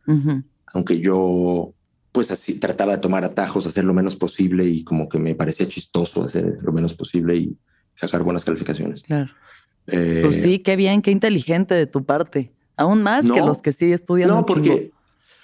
aunque 0.73 1.01
yo 1.01 1.75
pues 2.12 2.31
así 2.31 2.59
trataba 2.59 2.92
de 2.92 2.99
tomar 2.99 3.25
atajos, 3.25 3.66
hacer 3.66 3.85
lo 3.85 3.94
menos 3.94 4.16
posible 4.16 4.66
y 4.66 4.83
como 4.83 5.09
que 5.09 5.18
me 5.18 5.35
parecía 5.35 5.68
chistoso 5.68 6.25
hacer 6.25 6.59
lo 6.62 6.73
menos 6.73 6.94
posible 6.94 7.37
y 7.37 7.57
sacar 7.94 8.23
buenas 8.23 8.44
calificaciones. 8.44 9.03
Claro. 9.03 9.31
Eh, 9.87 10.23
pues 10.25 10.42
sí, 10.42 10.59
qué 10.59 10.77
bien, 10.77 11.03
qué 11.03 11.11
inteligente 11.11 11.75
de 11.75 11.87
tu 11.87 12.05
parte. 12.05 12.53
Aún 12.77 13.03
más 13.03 13.25
que 13.29 13.40
los 13.40 13.62
que 13.62 13.73
sí 13.73 13.92
estudian. 13.92 14.29
No, 14.29 14.47
porque, 14.47 14.92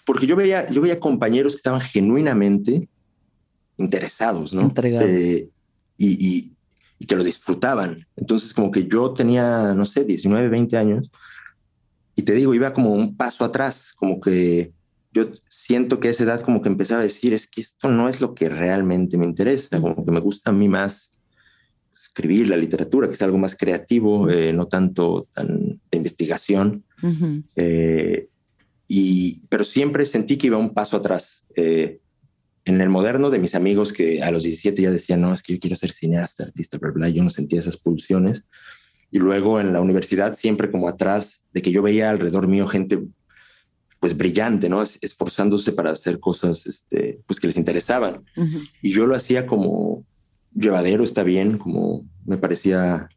porque 0.05 0.27
yo 0.27 0.37
veía, 0.37 0.68
yo 0.68 0.81
veía 0.81 1.00
compañeros 1.00 1.55
que 1.55 1.57
estaban 1.57 1.81
genuinamente 1.81 2.88
interesados, 3.77 4.53
¿no? 4.53 4.62
Entregados. 4.62 5.09
Eh, 5.09 5.48
y, 5.96 6.50
y, 6.98 7.07
que 7.07 7.16
lo 7.16 7.24
disfrutaban. 7.24 8.07
Entonces, 8.16 8.55
como 8.55 8.70
que 8.70 8.87
yo 8.87 9.12
tenía, 9.12 9.74
no 9.74 9.85
sé, 9.85 10.05
19, 10.05 10.48
20 10.48 10.77
años. 10.77 11.11
Y 12.16 12.22
te 12.22 12.33
digo, 12.35 12.55
iba 12.55 12.72
como 12.72 12.92
un 12.92 13.16
paso 13.16 13.44
atrás, 13.44 13.92
como 13.96 14.20
que 14.20 14.72
yo 15.12 15.29
siento 15.48 16.00
que 16.00 16.09
a 16.09 16.11
esa 16.11 16.24
edad 16.24 16.40
como 16.40 16.61
que 16.61 16.68
empezaba 16.68 17.00
a 17.00 17.05
decir, 17.05 17.33
es 17.33 17.46
que 17.46 17.61
esto 17.61 17.88
no 17.88 18.09
es 18.09 18.20
lo 18.20 18.35
que 18.35 18.48
realmente 18.48 19.16
me 19.16 19.27
interesa, 19.27 19.81
como 19.81 20.05
que 20.05 20.11
me 20.11 20.20
gusta 20.20 20.50
a 20.50 20.53
mí 20.55 20.68
más 20.68 21.11
escribir, 21.94 22.48
la 22.48 22.57
literatura, 22.57 23.09
que 23.09 23.14
es 23.14 23.22
algo 23.22 23.38
más 23.38 23.57
creativo, 23.57 24.31
eh, 24.31 24.53
no 24.53 24.66
tanto 24.66 25.29
tan 25.33 25.81
de 25.90 25.96
investigación. 25.96 26.85
Eh, 27.57 28.29
y, 28.87 29.40
pero 29.48 29.64
siempre 29.64 30.07
sentí 30.07 30.37
que 30.37 30.46
iba 30.46 30.57
un 30.57 30.74
paso 30.74 30.96
atrás. 30.96 31.42
Eh, 31.57 32.00
en 32.66 32.81
el 32.81 32.88
moderno 32.88 33.31
de 33.31 33.38
mis 33.38 33.55
amigos 33.55 33.92
que 33.92 34.22
a 34.22 34.31
los 34.31 34.44
17 34.44 34.81
ya 34.81 34.90
decían, 34.90 35.20
no, 35.20 35.35
es 35.35 35.42
que 35.42 35.55
yo 35.55 35.61
quiero 35.61 35.77
ser 35.77 35.92
cineasta, 35.92 36.44
artista, 36.44 36.79
bla, 36.79 36.92
bla, 36.92 37.09
yo 37.09 37.22
no 37.22 37.31
sentía 37.31 37.61
esas 37.61 37.77
pulsiones. 37.77 38.44
Y 39.14 39.20
luego 39.20 39.61
en 39.61 39.72
la 39.72 39.81
universidad 39.81 40.37
siempre 40.37 40.72
como 40.72 40.88
atrás 40.88 41.40
de 41.53 41.62
que 41.62 41.70
yo 41.70 41.83
veía 41.83 42.11
alrededor 42.11 42.48
mío 42.48 42.66
gente 42.66 43.00
pues 44.00 44.16
brillante, 44.16 44.68
¿no? 44.68 44.83
Esforzándose 44.83 45.70
para 45.70 45.92
hacer 45.92 46.18
cosas 46.18 46.66
este, 46.66 47.20
pues 47.24 47.38
que 47.38 47.46
les 47.46 47.57
interesaban. 47.57 48.24
Y 48.83 48.92
yo 48.92 49.07
lo 49.07 49.14
hacía 49.14 49.46
como, 49.46 50.05
llevadero, 50.53 51.05
está 51.05 51.22
bien, 51.22 51.59
como 51.59 52.05
me 52.27 52.38
parecía. 52.38 53.09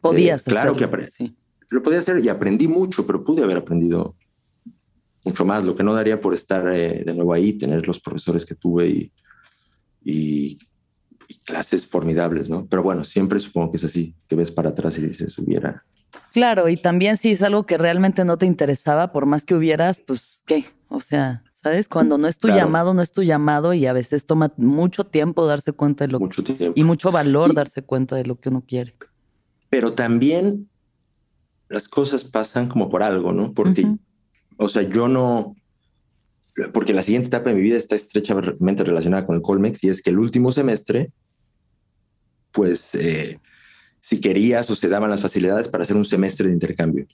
Podías. 0.00 0.42
Eh, 0.42 0.44
claro 0.44 0.76
que 0.76 0.84
aprendí. 0.84 1.36
Lo 1.70 1.82
podía 1.82 1.98
hacer 1.98 2.24
y 2.24 2.28
aprendí 2.28 2.68
mucho, 2.68 3.04
pero 3.04 3.24
pude 3.24 3.42
haber 3.42 3.56
aprendido 3.56 4.14
mucho 5.24 5.44
más, 5.44 5.64
lo 5.64 5.74
que 5.74 5.82
no 5.82 5.92
daría 5.92 6.20
por 6.20 6.34
estar 6.34 6.72
eh, 6.72 7.02
de 7.04 7.14
nuevo 7.14 7.32
ahí, 7.32 7.54
tener 7.54 7.84
los 7.84 7.98
profesores 7.98 8.46
que 8.46 8.54
tuve 8.54 8.86
y, 8.86 9.12
y, 10.04 10.58
clases 11.44 11.86
formidables, 11.86 12.50
¿no? 12.50 12.66
Pero 12.66 12.82
bueno, 12.82 13.04
siempre 13.04 13.40
supongo 13.40 13.70
que 13.70 13.76
es 13.78 13.84
así, 13.84 14.14
que 14.28 14.36
ves 14.36 14.50
para 14.50 14.70
atrás 14.70 14.98
y 14.98 15.02
dices, 15.02 15.38
hubiera. 15.38 15.84
Claro, 16.32 16.68
y 16.68 16.76
también 16.76 17.16
si 17.16 17.32
es 17.32 17.42
algo 17.42 17.64
que 17.66 17.78
realmente 17.78 18.24
no 18.24 18.38
te 18.38 18.46
interesaba, 18.46 19.12
por 19.12 19.26
más 19.26 19.44
que 19.44 19.54
hubieras, 19.54 20.02
pues, 20.06 20.42
¿qué? 20.46 20.66
O 20.88 21.00
sea, 21.00 21.42
¿Sabes? 21.62 21.88
Cuando 21.88 22.18
no 22.18 22.26
es 22.26 22.38
tu 22.38 22.48
llamado, 22.48 22.92
no 22.92 23.02
es 23.02 23.12
tu 23.12 23.22
llamado 23.22 23.72
y 23.72 23.86
a 23.86 23.92
veces 23.92 24.26
toma 24.26 24.52
mucho 24.56 25.04
tiempo 25.04 25.46
darse 25.46 25.72
cuenta 25.72 26.06
de 26.06 26.12
lo 26.12 26.18
mucho 26.18 26.42
tiempo. 26.42 26.72
y 26.74 26.82
mucho 26.82 27.12
valor 27.12 27.54
darse 27.54 27.82
cuenta 27.82 28.16
de 28.16 28.26
lo 28.26 28.40
que 28.40 28.48
uno 28.48 28.64
quiere. 28.66 28.96
Pero 29.70 29.92
también 29.92 30.68
las 31.68 31.88
cosas 31.88 32.24
pasan 32.24 32.66
como 32.66 32.90
por 32.90 33.04
algo, 33.04 33.32
¿no? 33.32 33.52
Porque, 33.52 33.86
o 34.56 34.68
sea, 34.68 34.82
yo 34.82 35.06
no, 35.06 35.54
porque 36.72 36.92
la 36.92 37.02
siguiente 37.02 37.28
etapa 37.28 37.50
de 37.50 37.56
mi 37.56 37.62
vida 37.62 37.76
está 37.76 37.96
estrechamente 37.96 38.84
relacionada 38.84 39.26
con 39.26 39.36
el 39.36 39.42
Colmex 39.42 39.82
y 39.84 39.88
es 39.88 40.02
que 40.02 40.10
el 40.10 40.18
último 40.18 40.52
semestre, 40.52 41.10
pues, 42.52 42.94
eh, 42.94 43.38
si 44.00 44.20
querías 44.20 44.68
o 44.70 44.74
se 44.74 44.88
daban 44.88 45.10
las 45.10 45.22
facilidades 45.22 45.68
para 45.68 45.84
hacer 45.84 45.96
un 45.96 46.04
semestre 46.04 46.48
de 46.48 46.54
intercambio 46.54 47.06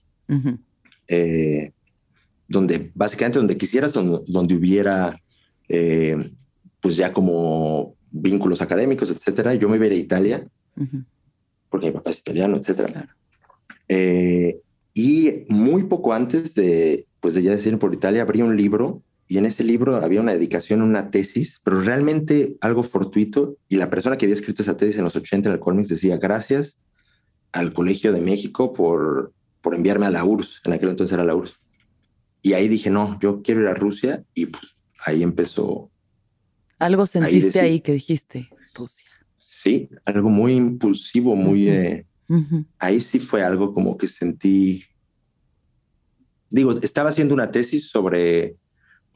donde 2.49 2.91
básicamente 2.95 3.39
donde 3.39 3.57
quisieras, 3.57 3.93
donde, 3.93 4.55
hubiera 4.55 5.21
eh, 5.69 6.33
pues 6.81 6.97
ya 6.97 7.13
como 7.13 7.95
vínculos 8.11 8.63
académicos, 8.63 9.11
etcétera. 9.11 9.55
Yo 9.55 9.69
me 9.69 9.77
iba 9.77 9.85
a, 9.85 9.95
Italia, 9.95 10.49
porque 11.69 11.87
mi 11.87 11.93
papá 11.93 12.11
es 12.11 12.21
italiano, 12.21 12.57
etcétera. 12.57 13.15
Eh, 13.89 14.61
y 14.95 15.45
muy 15.49 15.85
poco 15.85 16.15
antes 16.15 16.55
de, 16.55 17.07
pues 17.21 17.35
de 17.35 17.43
ya 17.43 17.51
decir 17.51 17.79
por 17.79 17.93
Italia, 17.93 18.23
abrí 18.23 18.41
un 18.41 18.57
libro 18.57 19.03
y 19.31 19.37
en 19.37 19.45
ese 19.45 19.63
libro 19.63 19.97
había 19.97 20.23
una 20.23 20.33
dedicación, 20.33 20.81
una 20.81 21.11
tesis, 21.11 21.61
pero 21.63 21.83
realmente 21.83 22.57
algo 22.63 22.83
fortuito. 22.83 23.59
Y 23.69 23.77
la 23.77 23.91
persona 23.91 24.17
que 24.17 24.25
había 24.25 24.35
escrito 24.35 24.63
esa 24.63 24.79
tesis 24.79 24.97
en 24.97 25.05
los 25.05 25.17
80 25.17 25.51
en 25.51 25.55
el 25.55 25.61
Colmex 25.61 25.89
decía, 25.89 26.17
gracias 26.17 26.81
al 27.53 27.75
Colegio 27.75 28.13
de 28.13 28.23
México 28.23 28.73
por, 28.73 29.35
por 29.61 29.75
enviarme 29.75 30.07
a 30.07 30.11
la 30.11 30.25
URSS. 30.25 30.63
En 30.65 30.73
aquel 30.73 30.89
entonces 30.89 31.13
era 31.13 31.27
la 31.27 31.35
URSS. 31.35 31.61
Y 32.41 32.55
ahí 32.55 32.69
dije, 32.69 32.89
no, 32.89 33.19
yo 33.21 33.43
quiero 33.43 33.61
ir 33.61 33.67
a 33.67 33.75
Rusia 33.75 34.25
y 34.33 34.47
pues 34.47 34.77
ahí 35.05 35.23
empezó. 35.23 35.91
Algo 36.79 37.05
sentiste 37.05 37.61
ahí, 37.61 37.81
que 37.81 37.93
dijiste, 37.93 38.49
Rusia. 38.75 39.07
Sí, 39.37 39.91
algo 40.07 40.31
muy 40.31 40.55
impulsivo, 40.55 41.37
muy... 41.37 41.69
Eh, 41.69 42.07
ahí 42.79 43.01
sí 43.01 43.19
fue 43.19 43.43
algo 43.43 43.75
como 43.75 43.99
que 43.99 44.09
sentí... 44.09 44.85
Digo, 46.49 46.73
estaba 46.81 47.11
haciendo 47.11 47.35
una 47.35 47.51
tesis 47.51 47.91
sobre, 47.91 48.57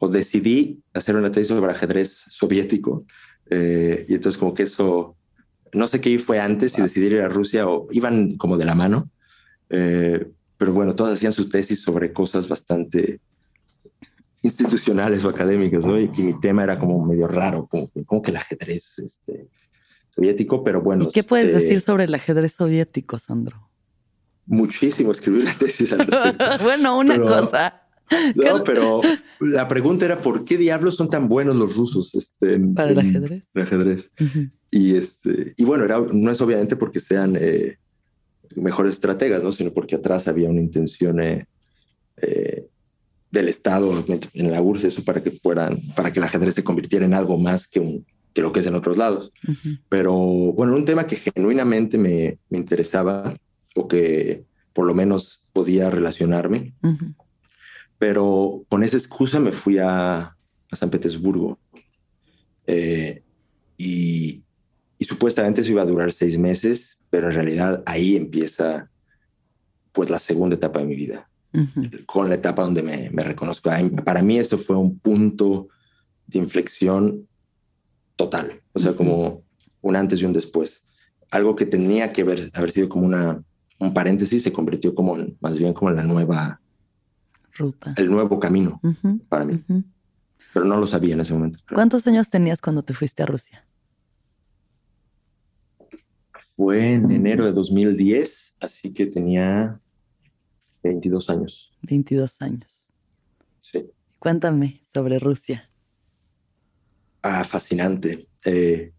o 0.03 0.09
decidí 0.09 0.83
hacer 0.95 1.15
una 1.15 1.31
tesis 1.31 1.47
sobre 1.47 1.71
ajedrez 1.71 2.25
soviético. 2.29 3.05
Eh, 3.49 4.05
y 4.09 4.15
entonces 4.15 4.37
como 4.37 4.53
que 4.53 4.65
eso, 4.65 5.15
no 5.73 5.87
sé 5.87 6.01
qué 6.01 6.19
fue 6.19 6.41
antes, 6.41 6.73
si 6.73 6.83
decidir 6.83 7.13
ir 7.13 7.21
a 7.21 7.29
Rusia 7.29 7.69
o 7.69 7.87
iban 7.93 8.37
como 8.37 8.59
de 8.59 8.65
la 8.65 8.75
mano. 8.75 9.09
Eh, 9.71 10.27
pero 10.59 10.73
bueno, 10.73 10.97
todas 10.97 11.15
hacían 11.15 11.33
sus 11.33 11.51
tesis 11.51 11.83
sobre 11.83 12.13
cosas 12.13 12.49
bastante 12.49 13.21
institucionales 14.43 15.25
o 15.25 15.29
académicas, 15.29 15.87
¿no? 15.87 15.97
Y, 15.97 16.09
mi 16.19 16.41
tema 16.41 16.65
era 16.65 16.81
como 16.81 17.07
medio 17.07 17.29
raro, 17.29 17.69
como, 17.69 17.89
como 18.05 18.23
que 18.23 18.33
el 18.33 18.39
ajedrez 18.39 18.99
este, 18.99 19.47
soviético, 20.13 20.65
pero 20.65 20.83
bueno. 20.83 21.05
¿Y 21.05 21.13
qué 21.13 21.23
puedes 21.23 21.47
este 21.51 21.63
decir 21.63 21.81
sobre 21.81 22.05
el 22.05 22.15
ajedrez 22.15 22.55
soviético, 22.55 23.21
Sandro? 23.21 23.71
Muchísimo, 24.47 25.13
escribí 25.13 25.43
una 25.43 25.55
tesis 25.55 25.93
al 25.93 25.99
respecto. 26.09 26.65
bueno, 26.65 26.99
una 26.99 27.17
cosa. 27.21 27.82
No, 28.35 28.65
pero 28.65 29.01
la 29.41 29.69
pregunta 29.69 30.05
era 30.05 30.21
por 30.21 30.45
qué 30.45 30.57
diablos 30.57 30.97
son 30.97 31.09
tan 31.09 31.29
buenos 31.29 31.57
los 31.57 31.77
rusos 31.77 32.15
este, 32.15 32.59
para 32.59 32.91
el 32.91 32.99
ajedrez. 32.99 33.45
El 33.55 33.63
ajedrez. 33.63 34.11
Y 34.71 34.97
este, 34.97 35.55
y 35.57 35.65
bueno, 35.65 35.85
era, 35.85 36.01
no 36.01 36.31
es 36.31 36.41
obviamente 36.41 36.77
porque 36.77 37.01
sean 37.01 37.37
eh, 37.39 37.77
mejores 38.57 38.95
estrategas, 38.95 39.43
¿no? 39.43 39.53
sino 39.53 39.73
porque 39.73 39.97
atrás 39.97 40.29
había 40.29 40.49
una 40.49 40.61
intención 40.61 41.21
eh, 41.21 41.47
eh, 42.17 42.67
del 43.31 43.49
Estado 43.49 44.05
en 44.35 44.51
la 44.51 44.61
URSS 44.61 44.85
eso 44.85 45.05
para 45.05 45.23
que 45.23 45.31
fueran, 45.33 45.81
para 45.97 46.13
que 46.13 46.21
el 46.21 46.25
ajedrez 46.25 46.55
se 46.55 46.65
convirtiera 46.65 47.05
en 47.05 47.15
algo 47.15 47.39
más 47.39 47.67
que, 47.67 47.81
un, 47.81 48.07
que 48.35 48.43
lo 48.43 48.53
que 48.53 48.61
es 48.61 48.67
en 48.67 48.75
otros 48.75 48.97
lados. 48.97 49.33
Pero 49.89 50.15
bueno, 50.15 50.75
un 50.77 50.85
tema 50.85 51.07
que 51.07 51.17
genuinamente 51.17 51.97
me, 51.97 52.39
me, 52.51 52.59
interesaba 52.59 53.35
o 53.75 53.89
que 53.89 54.45
por 54.73 54.87
lo 54.87 54.95
menos 54.95 55.43
podía 55.53 55.91
relacionarme. 55.91 56.75
Pero 58.03 58.65
con 58.69 58.83
esa 58.83 58.97
excusa 58.97 59.39
me 59.39 59.53
fui 59.53 59.79
a, 59.79 60.23
a 60.23 60.77
San 60.77 60.91
Petersburgo. 60.91 61.61
Eh, 62.67 63.23
y, 63.79 64.43
y 64.99 65.05
supuestamente 65.05 65.61
eso 65.61 65.71
iba 65.71 65.83
a 65.83 65.87
durar 65.87 66.11
seis 66.11 66.37
meses, 66.37 66.99
pero 67.11 67.29
en 67.29 67.35
realidad 67.35 67.81
ahí 67.87 68.17
empieza 68.17 68.91
pues 69.93 70.11
la 70.11 70.19
segunda 70.19 70.57
etapa 70.57 70.81
de 70.81 70.87
mi 70.87 70.97
vida. 70.97 71.31
con 72.05 72.29
la 72.29 72.35
etapa 72.35 72.65
donde 72.65 72.83
me, 72.83 73.09
me 73.11 73.23
reconozco. 73.23 73.71
Para 74.05 74.21
mí 74.21 74.37
eso 74.37 74.59
fue 74.59 74.75
un 74.75 74.99
punto 74.99 75.69
de 76.27 76.41
inflexión 76.41 77.29
total, 78.17 78.63
o 78.73 78.81
sea, 78.81 78.97
como 78.97 79.45
un 79.81 79.95
antes 79.95 80.21
y 80.21 80.25
un 80.25 80.33
después. 80.33 80.83
Algo 81.31 81.55
que 81.55 81.67
tenía 81.67 82.13
que 82.13 82.23
haber, 82.23 82.51
haber 82.53 82.73
sido 82.73 82.89
como 82.89 83.07
una, 83.07 83.45
un 83.79 83.95
paréntesis 83.95 84.43
se 84.43 84.53
convirtió 84.53 84.93
como 84.93 85.19
más 85.39 85.57
bien 85.57 85.73
como 85.73 85.91
en 85.91 85.97
la 85.99 86.03
nueva 86.03 86.62
ruta, 87.55 87.95
el 87.97 88.11
nuevo 88.11 88.39
camino 88.39 88.81
para 89.29 89.45
mí. 89.45 89.63
Pero 90.53 90.67
no 90.67 90.77
lo 90.77 90.87
sabía 90.87 91.15
en 91.15 91.21
ese 91.21 91.33
momento. 91.33 91.61
¿Cuántos 91.73 92.07
años 92.07 92.29
tenías 92.29 92.61
cuando 92.61 92.83
te 92.83 92.95
fuiste 92.95 93.23
a 93.23 93.27
Rusia? 93.27 93.67
Fue 96.57 96.93
en 96.93 97.11
enero 97.11 97.45
de 97.47 97.53
2010, 97.53 98.57
así 98.61 98.93
que 98.93 99.07
tenía 99.07 99.81
22 100.83 101.31
años. 101.31 101.73
22 101.83 102.43
años. 102.43 102.93
Sí. 103.61 103.87
Cuéntame 104.19 104.83
sobre 104.93 105.19
Rusia. 105.19 105.71
Ah, 107.23 107.45
fascinante. 107.45 108.29
Eh, 108.45 108.93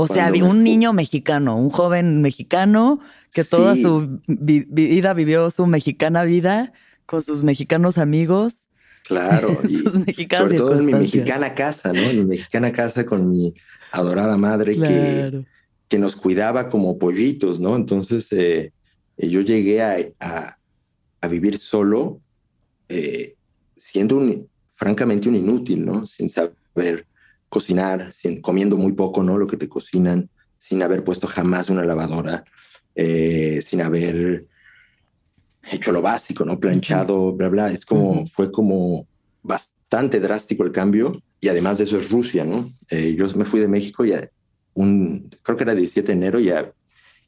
o 0.00 0.06
sea, 0.06 0.30
un 0.44 0.62
niño 0.62 0.92
mexicano, 0.92 1.56
un 1.56 1.70
joven 1.70 2.22
mexicano 2.22 3.00
que 3.32 3.42
toda 3.42 3.74
su 3.74 4.20
vida 4.28 5.12
vivió 5.12 5.50
su 5.50 5.66
mexicana 5.66 6.22
vida 6.22 6.72
con 7.08 7.22
sus 7.22 7.42
mexicanos 7.42 7.96
amigos. 7.96 8.68
Claro, 9.04 9.58
y 9.66 9.78
sobre 10.28 10.56
todo 10.56 10.78
en 10.78 10.84
mi 10.84 10.92
mexicana 10.92 11.54
casa, 11.54 11.94
¿no? 11.94 12.02
En 12.02 12.18
mi 12.18 12.24
mexicana 12.26 12.70
casa 12.70 13.06
con 13.06 13.30
mi 13.30 13.54
adorada 13.92 14.36
madre 14.36 14.76
que, 14.76 15.44
que 15.88 15.98
nos 15.98 16.14
cuidaba 16.14 16.68
como 16.68 16.98
pollitos, 16.98 17.60
¿no? 17.60 17.76
Entonces 17.76 18.30
eh, 18.32 18.72
yo 19.16 19.40
llegué 19.40 19.80
a, 19.80 19.96
a, 20.20 21.28
vivir 21.28 21.56
solo, 21.56 22.20
eh, 22.90 23.36
siendo 23.74 24.18
un, 24.18 24.46
francamente 24.74 25.30
un 25.30 25.36
inútil, 25.36 25.86
¿no? 25.86 26.04
Sin 26.04 26.28
saber 26.28 27.06
cocinar, 27.48 28.12
sin, 28.12 28.42
comiendo 28.42 28.76
muy 28.76 28.92
poco, 28.92 29.22
¿no? 29.22 29.38
Lo 29.38 29.46
que 29.46 29.56
te 29.56 29.70
cocinan, 29.70 30.28
sin 30.58 30.82
haber 30.82 31.04
puesto 31.04 31.26
jamás 31.26 31.70
una 31.70 31.86
lavadora, 31.86 32.44
eh, 32.94 33.62
sin 33.62 33.80
haber 33.80 34.46
hecho 35.72 35.92
lo 35.92 36.02
básico, 36.02 36.44
¿no? 36.44 36.58
Planchado, 36.58 37.32
bla, 37.34 37.48
bla. 37.48 37.70
Es 37.70 37.84
como, 37.84 38.26
fue 38.26 38.50
como 38.50 39.06
bastante 39.42 40.20
drástico 40.20 40.64
el 40.64 40.72
cambio. 40.72 41.22
Y 41.40 41.48
además 41.48 41.78
de 41.78 41.84
eso 41.84 41.98
es 41.98 42.10
Rusia, 42.10 42.44
¿no? 42.44 42.72
Eh, 42.90 43.14
yo 43.16 43.26
me 43.36 43.44
fui 43.44 43.60
de 43.60 43.68
México 43.68 44.04
y 44.04 44.12
un, 44.74 45.30
creo 45.42 45.56
que 45.56 45.64
era 45.64 45.74
17 45.74 46.06
de 46.06 46.12
enero, 46.12 46.40
ya, 46.40 46.72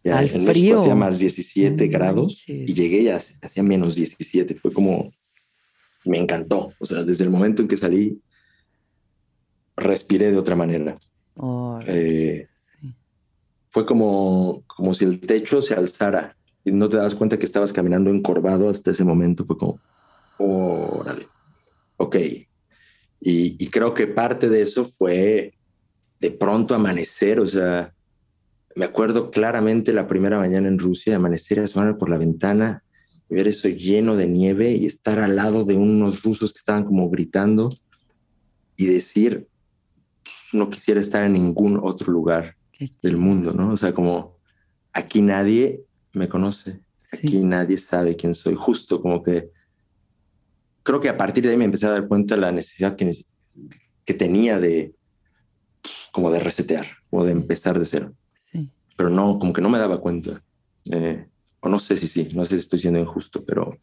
ya 0.03 0.23
en 0.23 0.47
frío. 0.47 0.81
hacía 0.81 0.95
más 0.95 1.19
17 1.19 1.89
grados 1.89 2.45
y 2.47 2.73
llegué 2.75 3.05
ya 3.05 3.21
hacía 3.43 3.63
menos 3.63 3.95
17. 3.95 4.55
Fue 4.55 4.73
como, 4.73 5.13
me 6.05 6.19
encantó. 6.19 6.73
O 6.79 6.87
sea, 6.87 7.03
desde 7.03 7.25
el 7.25 7.31
momento 7.31 7.63
en 7.63 7.69
que 7.69 7.77
salí, 7.77 8.21
respiré 9.77 10.31
de 10.31 10.39
otra 10.39 10.57
manera. 10.57 10.99
Eh, 11.87 12.47
fue 13.71 13.87
como, 13.87 14.65
como 14.67 14.95
si 14.95 15.05
el 15.05 15.21
techo 15.21 15.63
se 15.63 15.75
alzara 15.75 16.37
y 16.65 16.73
no 16.73 16.89
te 16.89 16.97
das 16.97 17.15
cuenta 17.15 17.39
que 17.39 17.47
estabas 17.47 17.73
caminando 17.73 18.11
encorvado 18.11 18.69
hasta 18.69 18.91
ese 18.91 19.05
momento. 19.05 19.45
Fue 19.45 19.57
como, 19.57 19.81
órale, 20.39 21.29
ok. 21.97 22.17
Y, 23.23 23.63
y, 23.63 23.67
creo 23.69 23.93
que 23.93 24.07
parte 24.07 24.49
de 24.49 24.63
eso 24.63 24.85
fue 24.85 25.55
de 26.21 26.31
pronto 26.31 26.75
amanecer, 26.75 27.39
o 27.41 27.47
sea, 27.47 27.93
me 28.75 28.85
acuerdo 28.85 29.31
claramente 29.31 29.93
la 29.93 30.07
primera 30.07 30.39
mañana 30.39 30.69
en 30.69 30.79
Rusia, 30.79 31.17
amanecer, 31.17 31.59
asomar 31.59 31.99
por 31.99 32.09
la 32.09 32.19
ventana, 32.19 32.83
y 33.29 33.35
ver 33.35 33.47
eso 33.47 33.69
lleno 33.69 34.17
de 34.17 34.27
nieve 34.27 34.73
y 34.73 34.87
estar 34.87 35.19
al 35.19 35.37
lado 35.37 35.65
de 35.65 35.77
unos 35.77 36.23
rusos 36.23 36.53
que 36.53 36.59
estaban 36.59 36.85
como 36.85 37.11
gritando 37.11 37.77
y 38.77 38.87
decir, 38.87 39.49
no 40.53 40.69
quisiera 40.71 41.01
estar 41.01 41.25
en 41.25 41.35
ningún 41.35 41.79
otro 41.83 42.13
lugar 42.13 42.57
del 43.03 43.19
mundo, 43.19 43.53
¿no? 43.53 43.73
O 43.73 43.77
sea, 43.77 43.93
como 43.93 44.39
aquí 44.93 45.21
nadie 45.21 45.85
me 46.13 46.29
conoce, 46.29 46.81
aquí 47.13 47.39
nadie 47.39 47.77
sabe 47.77 48.17
quién 48.17 48.35
soy, 48.35 48.55
justo 48.55 49.01
como 49.01 49.23
que 49.23 49.51
creo 50.83 51.01
que 51.01 51.09
a 51.09 51.17
partir 51.17 51.45
de 51.45 51.51
ahí 51.51 51.57
me 51.57 51.65
empecé 51.65 51.87
a 51.87 51.93
dar 51.93 52.09
cuenta 52.09 52.35
de 52.35 52.41
la 52.41 52.53
necesidad 52.53 52.97
que, 52.97 53.13
que 54.05 54.15
tenía 54.15 54.59
de 54.59 54.95
como 56.13 56.31
de 56.31 56.41
resetear 56.41 56.87
o 57.11 57.25
de 57.25 57.33
empezar 57.33 57.79
de 57.79 57.85
cero. 57.85 58.15
Sí. 58.51 58.71
Pero 58.97 59.11
no, 59.11 59.39
como 59.39 59.53
que 59.53 59.63
no 59.63 59.69
me 59.69 59.79
daba 59.79 60.01
cuenta. 60.01 60.43
Eh, 60.91 61.27
o 61.61 61.69
no 61.69 61.79
sé 61.79 61.97
si 61.97 62.07
sí, 62.07 62.31
no 62.35 62.45
sé 62.45 62.57
si 62.57 62.61
estoy 62.61 62.79
siendo 62.79 62.99
injusto, 62.99 63.45
pero, 63.45 63.79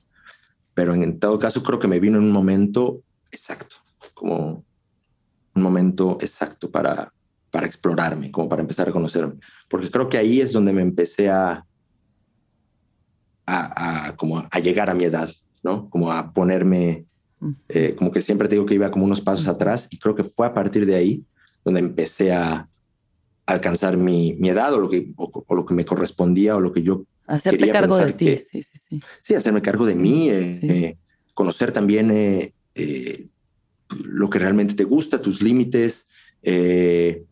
pero 0.73 0.93
en 0.95 1.19
todo 1.19 1.37
caso 1.39 1.63
creo 1.63 1.79
que 1.79 1.87
me 1.87 1.99
vino 1.99 2.17
en 2.17 2.23
un 2.23 2.31
momento 2.31 3.03
exacto, 3.31 3.77
como 4.13 4.65
un 5.53 5.61
momento 5.61 6.17
exacto 6.21 6.71
para, 6.71 7.13
para 7.51 7.67
explorarme, 7.67 8.31
como 8.31 8.49
para 8.49 8.61
empezar 8.61 8.89
a 8.89 8.91
conocerme. 8.91 9.35
Porque 9.69 9.91
creo 9.91 10.09
que 10.09 10.17
ahí 10.17 10.41
es 10.41 10.53
donde 10.53 10.73
me 10.73 10.81
empecé 10.81 11.29
a, 11.29 11.66
a, 13.47 14.13
como 14.17 14.45
a 14.49 14.59
llegar 14.59 14.89
a 14.89 14.93
mi 14.93 15.05
edad, 15.05 15.31
¿no? 15.63 15.89
Como 15.89 16.11
a 16.11 16.33
ponerme, 16.33 17.05
eh, 17.69 17.95
como 17.97 18.11
que 18.11 18.21
siempre 18.21 18.47
te 18.47 18.55
digo 18.55 18.65
que 18.65 18.75
iba 18.75 18.91
como 18.91 19.05
unos 19.05 19.21
pasos 19.21 19.47
atrás 19.47 19.87
y 19.89 19.97
creo 19.97 20.15
que 20.15 20.23
fue 20.23 20.45
a 20.45 20.53
partir 20.53 20.85
de 20.85 20.95
ahí 20.95 21.23
donde 21.63 21.79
empecé 21.79 22.33
a 22.33 22.67
alcanzar 23.45 23.95
mi, 23.95 24.33
mi 24.33 24.49
edad 24.49 24.73
o 24.73 24.79
lo, 24.79 24.89
que, 24.89 25.13
o, 25.15 25.55
lo 25.55 25.65
que 25.65 25.73
me 25.73 25.85
correspondía 25.85 26.55
o 26.55 26.59
lo 26.59 26.71
que 26.73 26.83
yo 26.83 27.03
Hacerte 27.25 27.69
cargo 27.69 27.97
de 27.97 28.13
ti, 28.13 28.37
sí, 28.37 28.61
sí, 28.61 28.77
sí. 28.77 29.01
Sí, 29.21 29.33
hacerme 29.33 29.61
cargo 29.61 29.85
de 29.85 29.95
mí, 29.95 30.29
eh, 30.29 30.59
eh, 30.63 30.97
conocer 31.33 31.73
también 31.73 32.53
lo 33.89 34.29
que 34.29 34.39
realmente 34.39 34.75
te 34.75 34.85
gusta, 34.85 35.21
tus 35.21 35.41
límites. 35.41 36.07
Eh, 36.41 37.25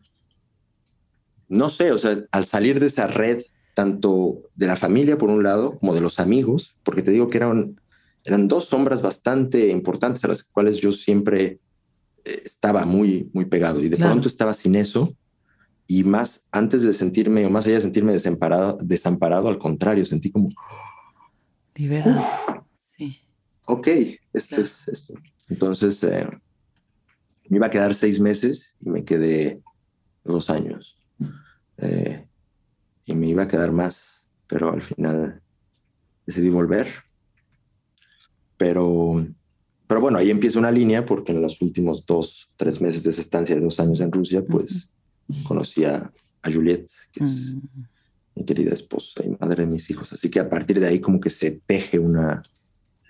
no 1.48 1.68
sé, 1.68 1.92
o 1.92 1.98
sea, 1.98 2.18
al 2.30 2.46
salir 2.46 2.80
de 2.80 2.86
esa 2.86 3.06
red, 3.06 3.42
tanto 3.76 4.48
de 4.54 4.66
la 4.66 4.74
familia 4.74 5.18
por 5.18 5.28
un 5.28 5.42
lado, 5.42 5.78
como 5.78 5.94
de 5.94 6.00
los 6.00 6.18
amigos, 6.18 6.78
porque 6.82 7.02
te 7.02 7.10
digo 7.10 7.28
que 7.28 7.36
eran, 7.36 7.78
eran 8.24 8.48
dos 8.48 8.64
sombras 8.64 9.02
bastante 9.02 9.68
importantes 9.68 10.24
a 10.24 10.28
las 10.28 10.42
cuales 10.44 10.78
yo 10.78 10.92
siempre 10.92 11.60
eh, 12.24 12.42
estaba 12.46 12.86
muy, 12.86 13.28
muy 13.34 13.44
pegado 13.44 13.82
y 13.82 13.90
de 13.90 13.98
pronto 13.98 14.28
estaba 14.28 14.54
sin 14.54 14.76
eso. 14.76 15.14
Y 15.86 16.04
más 16.04 16.42
antes 16.50 16.84
de 16.84 16.94
sentirme, 16.94 17.44
o 17.44 17.50
más 17.50 17.66
allá 17.66 17.74
de 17.74 17.82
sentirme 17.82 18.14
desamparado, 18.14 18.78
desamparado 18.80 19.46
al 19.46 19.58
contrario, 19.58 20.06
sentí 20.06 20.30
como... 20.30 20.48
Liberado. 21.74 22.24
Sí. 22.78 23.20
Ok, 23.66 23.88
esto 24.32 24.58
es 24.58 24.88
esto. 24.88 25.12
Entonces, 25.50 26.02
eh, 26.02 26.26
me 27.50 27.58
iba 27.58 27.66
a 27.66 27.70
quedar 27.70 27.92
seis 27.92 28.18
meses 28.20 28.74
y 28.80 28.88
me 28.88 29.04
quedé 29.04 29.60
dos 30.24 30.48
años. 30.48 30.96
Eh, 31.76 32.25
y 33.06 33.14
me 33.14 33.28
iba 33.28 33.44
a 33.44 33.48
quedar 33.48 33.72
más, 33.72 34.24
pero 34.46 34.72
al 34.72 34.82
final 34.82 35.40
decidí 36.26 36.50
volver. 36.50 36.88
Pero, 38.58 39.26
pero 39.86 40.00
bueno, 40.00 40.18
ahí 40.18 40.30
empieza 40.30 40.58
una 40.58 40.72
línea 40.72 41.06
porque 41.06 41.32
en 41.32 41.40
los 41.40 41.62
últimos 41.62 42.04
dos, 42.04 42.50
tres 42.56 42.80
meses 42.80 43.04
de 43.04 43.10
esa 43.10 43.20
estancia 43.20 43.54
de 43.54 43.60
dos 43.60 43.78
años 43.80 44.00
en 44.00 44.10
Rusia, 44.12 44.44
pues 44.44 44.90
conocí 45.44 45.84
a, 45.84 46.12
Juliette, 46.44 46.90
que 47.10 47.24
es 47.24 47.56
mm. 47.56 47.80
mi 48.36 48.44
querida 48.44 48.72
esposa 48.72 49.24
y 49.24 49.30
madre 49.40 49.66
de 49.66 49.72
mis 49.72 49.90
hijos. 49.90 50.12
Así 50.12 50.30
que 50.30 50.38
a 50.38 50.48
partir 50.48 50.78
de 50.78 50.86
ahí 50.86 51.00
como 51.00 51.18
que 51.18 51.28
se 51.28 51.60
teje 51.66 51.98
una 51.98 52.44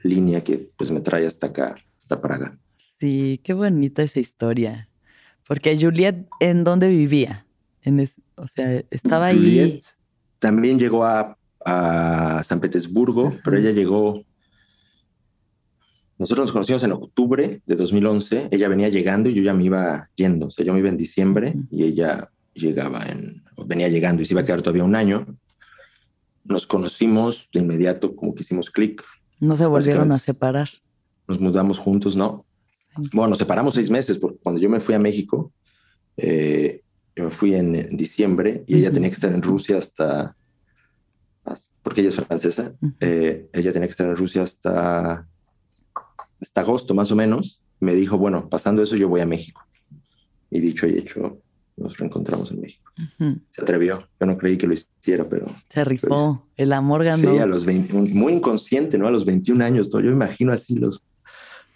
línea 0.02 0.42
que 0.42 0.70
pues 0.76 0.90
me 0.90 1.00
trae 1.00 1.26
hasta 1.26 1.48
acá, 1.48 1.76
hasta 1.98 2.20
Praga. 2.20 2.58
Sí, 2.98 3.40
qué 3.44 3.52
bonita 3.52 4.02
esa 4.02 4.20
historia. 4.20 4.88
Porque 5.46 5.78
Juliet, 5.78 6.26
¿en 6.40 6.64
dónde 6.64 6.88
vivía? 6.88 7.45
En 7.86 8.04
o 8.34 8.48
sea, 8.48 8.82
estaba 8.90 9.26
ahí. 9.26 9.78
también 10.40 10.78
llegó 10.78 11.04
a, 11.04 11.38
San 12.44 12.60
Petersburgo, 12.60 13.32
pero 13.44 13.56
ella 13.56 13.70
llegó. 13.70 14.22
Nosotros 16.18 16.46
nos 16.46 16.52
conocimos 16.52 16.82
en 16.84 16.92
octubre 16.92 17.60
de 17.64 17.76
2011. 17.76 18.48
Ella 18.50 18.68
venía 18.68 18.88
llegando 18.88 19.28
y 19.30 19.34
yo 19.34 19.42
ya 19.42 19.52
me 19.52 19.64
iba 19.64 20.08
yendo. 20.14 20.46
O 20.46 20.50
sea, 20.50 20.64
yo 20.64 20.72
me 20.72 20.78
iba 20.78 20.88
en 20.88 20.96
diciembre 20.96 21.54
y 21.70 21.84
ella 21.84 22.30
llegaba 22.54 23.04
en. 23.06 23.42
venía 23.66 23.88
llegando 23.88 24.22
y 24.22 24.26
se 24.26 24.34
iba 24.34 24.42
a 24.42 24.44
quedar 24.44 24.62
todavía 24.62 24.84
un 24.84 24.94
año. 24.94 25.26
Nos 26.44 26.66
conocimos 26.66 27.48
de 27.52 27.60
inmediato, 27.60 28.14
como 28.14 28.34
que 28.34 28.42
hicimos 28.42 28.70
clic. 28.70 29.02
No 29.40 29.56
se 29.56 29.66
volvieron 29.66 30.12
a 30.12 30.18
separar. 30.18 30.68
Nos 31.26 31.40
mudamos 31.40 31.78
juntos, 31.78 32.16
no. 32.16 32.46
Bueno, 33.12 33.30
nos 33.30 33.38
separamos 33.38 33.74
seis 33.74 33.90
meses, 33.90 34.18
porque 34.18 34.38
cuando 34.42 34.60
yo 34.60 34.70
me 34.70 34.80
fui 34.80 34.94
a 34.94 34.98
México, 34.98 35.52
eh, 36.16 36.82
yo 37.16 37.24
me 37.24 37.30
fui 37.30 37.54
en, 37.54 37.96
diciembre 37.96 38.62
y 38.66 38.76
ella 38.76 38.92
tenía 38.92 39.08
que 39.08 39.14
estar 39.14 39.32
en 39.32 39.42
Rusia 39.42 39.78
hasta, 39.78 40.36
porque 41.82 42.02
ella 42.02 42.10
es 42.10 42.16
francesa, 42.16 42.74
eh, 43.00 43.48
ella 43.52 43.72
tenía 43.72 43.88
que 43.88 43.92
estar 43.92 44.06
en 44.06 44.16
Rusia 44.16 44.42
hasta, 44.42 45.26
hasta 46.40 46.60
agosto 46.60 46.94
más 46.94 47.10
o 47.10 47.16
menos. 47.16 47.62
Me 47.80 47.94
dijo, 47.94 48.18
bueno, 48.18 48.48
pasando 48.48 48.82
eso 48.82 48.96
yo 48.96 49.08
voy 49.08 49.22
a 49.22 49.26
México. 49.26 49.62
Y 50.50 50.60
dicho 50.60 50.86
y 50.86 50.98
hecho, 50.98 51.40
nos 51.76 51.96
reencontramos 51.98 52.50
en 52.50 52.60
México. 52.60 52.90
Se 53.50 53.62
atrevió. 53.62 54.08
Yo 54.18 54.26
no 54.26 54.36
creí 54.36 54.56
que 54.56 54.66
lo 54.66 54.74
hiciera, 54.74 55.28
pero. 55.28 55.46
Se 55.70 55.84
rifó. 55.84 56.46
el 56.56 56.72
amor 56.72 57.04
ganó. 57.04 57.32
Sí, 57.32 57.38
a 57.38 57.46
los 57.46 57.64
20, 57.64 57.94
muy 57.94 58.34
inconsciente, 58.34 58.98
¿no? 58.98 59.06
A 59.06 59.10
los 59.10 59.24
21 59.24 59.62
años. 59.64 59.90
¿no? 59.92 60.00
Yo 60.00 60.10
imagino 60.10 60.52
así 60.52 60.76
los, 60.76 61.02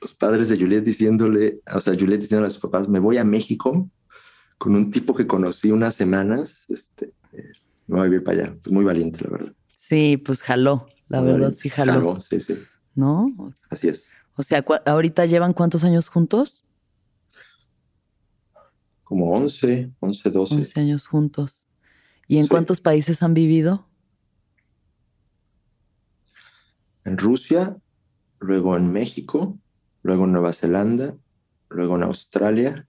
los 0.00 0.14
padres 0.14 0.48
de 0.48 0.56
Juliet 0.56 0.82
diciéndole, 0.82 1.60
o 1.74 1.80
sea, 1.80 1.94
Juliet 1.94 2.20
diciéndole 2.20 2.48
a 2.48 2.50
sus 2.50 2.60
papás: 2.60 2.88
Me 2.88 2.98
voy 2.98 3.18
a 3.18 3.24
México 3.24 3.88
con 4.60 4.76
un 4.76 4.90
tipo 4.90 5.14
que 5.14 5.26
conocí 5.26 5.70
unas 5.70 5.94
semanas. 5.94 6.66
Este, 6.68 7.14
me 7.86 7.96
voy 7.96 8.00
a 8.00 8.04
vivir 8.04 8.22
para 8.22 8.42
allá. 8.42 8.56
Pues 8.62 8.70
muy 8.70 8.84
valiente, 8.84 9.24
la 9.24 9.30
verdad. 9.30 9.52
Sí, 9.74 10.18
pues 10.18 10.42
jaló. 10.42 10.86
La 11.08 11.22
verdad, 11.22 11.54
sí 11.58 11.70
jaló. 11.70 11.92
Jaló, 11.94 12.20
sí, 12.20 12.40
sí. 12.40 12.58
¿No? 12.94 13.34
Así 13.70 13.88
es. 13.88 14.10
O 14.36 14.42
sea, 14.42 14.62
¿ahorita 14.84 15.24
llevan 15.24 15.54
cuántos 15.54 15.82
años 15.82 16.08
juntos? 16.08 16.66
Como 19.02 19.32
11, 19.32 19.92
11, 19.98 20.30
12. 20.30 20.54
11 20.56 20.80
años 20.80 21.06
juntos. 21.06 21.66
¿Y 22.28 22.36
en 22.36 22.46
cuántos 22.46 22.82
países 22.82 23.22
han 23.22 23.32
vivido? 23.32 23.88
En 27.06 27.16
Rusia, 27.16 27.78
luego 28.40 28.76
en 28.76 28.92
México, 28.92 29.58
luego 30.02 30.24
en 30.26 30.32
Nueva 30.32 30.52
Zelanda, 30.52 31.16
luego 31.70 31.96
en 31.96 32.02
Australia, 32.02 32.86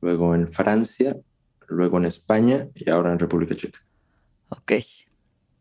luego 0.00 0.34
en 0.34 0.52
Francia, 0.52 1.16
luego 1.68 1.98
en 1.98 2.04
España 2.04 2.68
y 2.74 2.90
ahora 2.90 3.12
en 3.12 3.18
República 3.18 3.56
Checa. 3.56 3.80
Ok. 4.48 4.72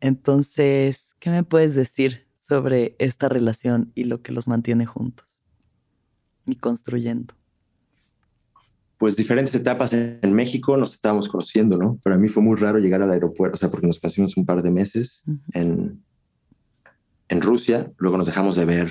Entonces, 0.01 1.07
¿qué 1.19 1.29
me 1.29 1.43
puedes 1.43 1.75
decir 1.75 2.27
sobre 2.37 2.95
esta 2.99 3.29
relación 3.29 3.91
y 3.95 4.03
lo 4.03 4.21
que 4.21 4.31
los 4.31 4.47
mantiene 4.47 4.85
juntos 4.85 5.45
y 6.45 6.55
construyendo? 6.55 7.33
pues 8.97 9.15
diferentes 9.15 9.53
etapas 9.55 9.93
en, 9.93 10.33
México 10.33 10.77
nos 10.77 10.93
estábamos 10.93 11.27
conociendo, 11.27 11.77
¿no? 11.77 11.99
Para 12.01 12.17
mí 12.17 12.29
fue 12.29 12.41
muy 12.41 12.55
raro 12.55 12.79
llegar 12.79 13.01
al 13.01 13.11
aeropuerto, 13.11 13.55
o 13.55 13.57
sea, 13.57 13.69
porque 13.69 13.87
nos 13.87 13.99
conocimos 13.99 14.37
un 14.37 14.45
par 14.45 14.61
de 14.61 14.71
meses 14.71 15.23
en, 15.53 16.01
en 17.27 17.41
Rusia, 17.41 17.91
luego 17.97 18.17
nos 18.17 18.27
dejamos 18.27 18.55
de 18.55 18.65
ver 18.65 18.89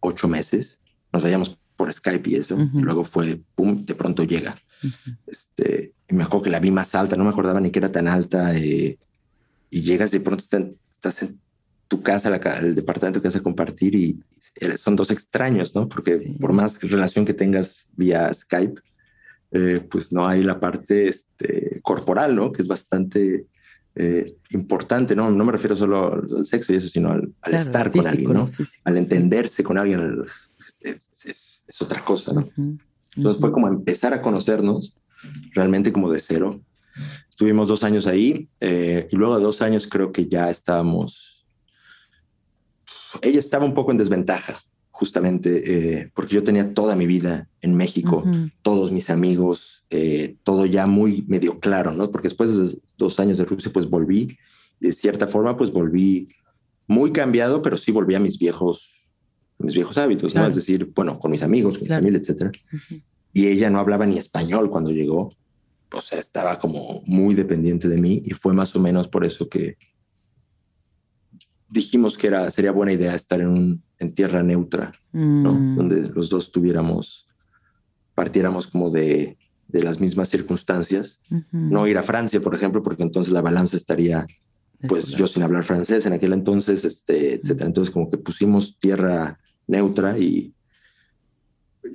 ocho 0.00 0.28
meses, 0.28 0.78
nos 1.12 1.22
veíamos 1.22 1.58
por 1.78 1.92
Skype 1.92 2.28
y 2.28 2.34
eso, 2.34 2.58
y 2.74 2.80
luego 2.80 3.04
fue, 3.04 3.40
pum, 3.54 3.84
de 3.86 3.94
pronto 3.94 4.24
llega. 4.24 4.60
este, 5.28 5.92
y 6.08 6.14
me 6.14 6.24
acuerdo 6.24 6.42
que 6.42 6.50
la 6.50 6.58
vi 6.58 6.72
más 6.72 6.92
alta, 6.96 7.16
no 7.16 7.22
me 7.22 7.30
acordaba 7.30 7.60
ni 7.60 7.70
que 7.70 7.78
era 7.78 7.92
tan 7.92 8.08
alta, 8.08 8.54
eh, 8.56 8.98
y 9.70 9.82
llegas 9.82 10.10
de 10.10 10.18
pronto, 10.18 10.42
estás 10.42 11.22
en 11.22 11.38
tu 11.86 12.02
casa, 12.02 12.34
el 12.58 12.74
departamento 12.74 13.22
que 13.22 13.28
vas 13.28 13.36
a 13.36 13.42
compartir, 13.42 13.94
y 13.94 14.20
son 14.76 14.96
dos 14.96 15.12
extraños, 15.12 15.76
¿no? 15.76 15.88
Porque 15.88 16.34
por 16.40 16.52
más 16.52 16.82
relación 16.82 17.24
que 17.24 17.32
tengas 17.32 17.86
vía 17.96 18.34
Skype, 18.34 18.80
eh, 19.52 19.80
pues 19.88 20.12
no 20.12 20.26
hay 20.26 20.42
la 20.42 20.58
parte 20.58 21.08
este, 21.08 21.80
corporal, 21.82 22.34
¿no? 22.34 22.50
Que 22.50 22.62
es 22.62 22.68
bastante 22.68 23.46
eh, 23.94 24.34
importante, 24.50 25.14
¿no? 25.14 25.30
No 25.30 25.44
me 25.44 25.52
refiero 25.52 25.76
solo 25.76 26.12
al 26.14 26.44
sexo 26.44 26.72
y 26.72 26.76
eso, 26.76 26.88
sino 26.88 27.12
al, 27.12 27.32
estar 27.54 27.92
con 27.92 28.04
alguien, 28.04 28.32
¿no? 28.32 28.50
Al 28.82 28.96
entenderse 28.96 29.62
con 29.62 29.78
alguien 29.78 30.24
es, 30.80 31.57
otra 31.80 32.04
cosa, 32.04 32.32
¿no? 32.32 32.48
Entonces 33.16 33.40
fue 33.40 33.52
como 33.52 33.68
empezar 33.68 34.12
a 34.14 34.22
conocernos 34.22 34.94
realmente 35.54 35.92
como 35.92 36.10
de 36.10 36.18
cero. 36.18 36.60
Estuvimos 37.30 37.68
dos 37.68 37.84
años 37.84 38.06
ahí 38.06 38.48
eh, 38.60 39.06
y 39.10 39.16
luego 39.16 39.38
de 39.38 39.44
dos 39.44 39.62
años 39.62 39.86
creo 39.86 40.12
que 40.12 40.28
ya 40.28 40.50
estábamos... 40.50 41.46
Ella 43.22 43.38
estaba 43.38 43.64
un 43.64 43.74
poco 43.74 43.90
en 43.90 43.98
desventaja 43.98 44.62
justamente 44.98 46.00
eh, 46.00 46.10
porque 46.12 46.34
yo 46.34 46.42
tenía 46.42 46.74
toda 46.74 46.96
mi 46.96 47.06
vida 47.06 47.48
en 47.60 47.76
México, 47.76 48.24
todos 48.62 48.90
mis 48.90 49.10
amigos, 49.10 49.84
eh, 49.90 50.36
todo 50.42 50.66
ya 50.66 50.88
muy 50.88 51.24
medio 51.28 51.60
claro, 51.60 51.92
¿no? 51.92 52.10
Porque 52.10 52.26
después 52.26 52.56
de 52.56 52.76
dos 52.96 53.20
años 53.20 53.38
de 53.38 53.44
Rusia, 53.44 53.70
pues 53.72 53.88
volví, 53.88 54.36
de 54.80 54.92
cierta 54.92 55.28
forma, 55.28 55.56
pues 55.56 55.70
volví 55.70 56.28
muy 56.88 57.12
cambiado, 57.12 57.62
pero 57.62 57.76
sí 57.76 57.92
volví 57.92 58.16
a 58.16 58.18
mis 58.18 58.40
viejos, 58.40 58.97
mis 59.58 59.74
viejos 59.74 59.98
hábitos, 59.98 60.34
¿no? 60.34 60.46
Es 60.46 60.54
decir, 60.54 60.90
bueno, 60.94 61.18
con 61.18 61.30
mis 61.30 61.42
amigos, 61.42 61.78
con 61.78 61.88
mi 61.88 61.94
familia, 61.94 62.20
etcétera. 62.20 62.52
Y 63.32 63.46
ella 63.46 63.70
no 63.70 63.80
hablaba 63.80 64.06
ni 64.06 64.18
español 64.18 64.70
cuando 64.70 64.90
llegó, 64.90 65.34
o 65.92 66.00
sea, 66.00 66.18
estaba 66.18 66.58
como 66.58 67.02
muy 67.06 67.34
dependiente 67.34 67.88
de 67.88 67.98
mí 67.98 68.22
y 68.24 68.30
fue 68.30 68.52
más 68.54 68.74
o 68.76 68.80
menos 68.80 69.08
por 69.08 69.24
eso 69.24 69.48
que 69.48 69.76
dijimos 71.68 72.16
que 72.16 72.28
era, 72.28 72.50
sería 72.50 72.72
buena 72.72 72.92
idea 72.92 73.14
estar 73.14 73.40
en, 73.40 73.48
un, 73.48 73.82
en 73.98 74.14
tierra 74.14 74.42
neutra, 74.42 74.92
¿no? 75.12 75.52
Mm. 75.54 75.76
Donde 75.76 76.08
los 76.08 76.30
dos 76.30 76.50
tuviéramos, 76.50 77.26
partiéramos 78.14 78.66
como 78.66 78.90
de, 78.90 79.36
de 79.68 79.82
las 79.82 80.00
mismas 80.00 80.28
circunstancias. 80.28 81.20
No 81.52 81.86
ir 81.86 81.98
a 81.98 82.02
Francia, 82.02 82.40
por 82.40 82.54
ejemplo, 82.54 82.82
porque 82.82 83.02
entonces 83.02 83.32
la 83.32 83.42
balanza 83.42 83.76
estaría, 83.76 84.26
pues 84.88 85.08
yo 85.08 85.26
sin 85.26 85.42
hablar 85.42 85.64
francés 85.64 86.06
en 86.06 86.14
aquel 86.14 86.32
entonces, 86.32 86.84
este, 86.84 87.34
etcétera. 87.34 87.66
Entonces 87.66 87.92
como 87.92 88.10
que 88.10 88.18
pusimos 88.18 88.78
tierra 88.78 89.38
neutra 89.68 90.18
y 90.18 90.52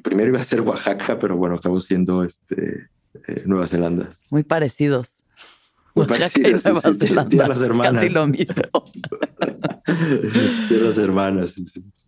primero 0.02 0.30
iba 0.30 0.40
a 0.40 0.44
ser 0.44 0.62
Oaxaca, 0.62 1.20
pero 1.20 1.36
bueno, 1.36 1.56
acabó 1.56 1.82
siendo 1.82 2.24
este, 2.24 2.88
eh, 3.28 3.44
Nueva 3.46 3.68
Zelanda. 3.68 4.10
Muy 4.30 4.44
parecidos. 4.44 5.10
Muy 5.96 6.08
parecidos, 6.08 6.64
tierras 7.30 7.62
hermanas. 7.62 7.94
Casi 7.94 8.10
lo 8.10 8.26
mismo. 8.26 8.56
Tierras 10.68 10.98
hermanas. 10.98 11.54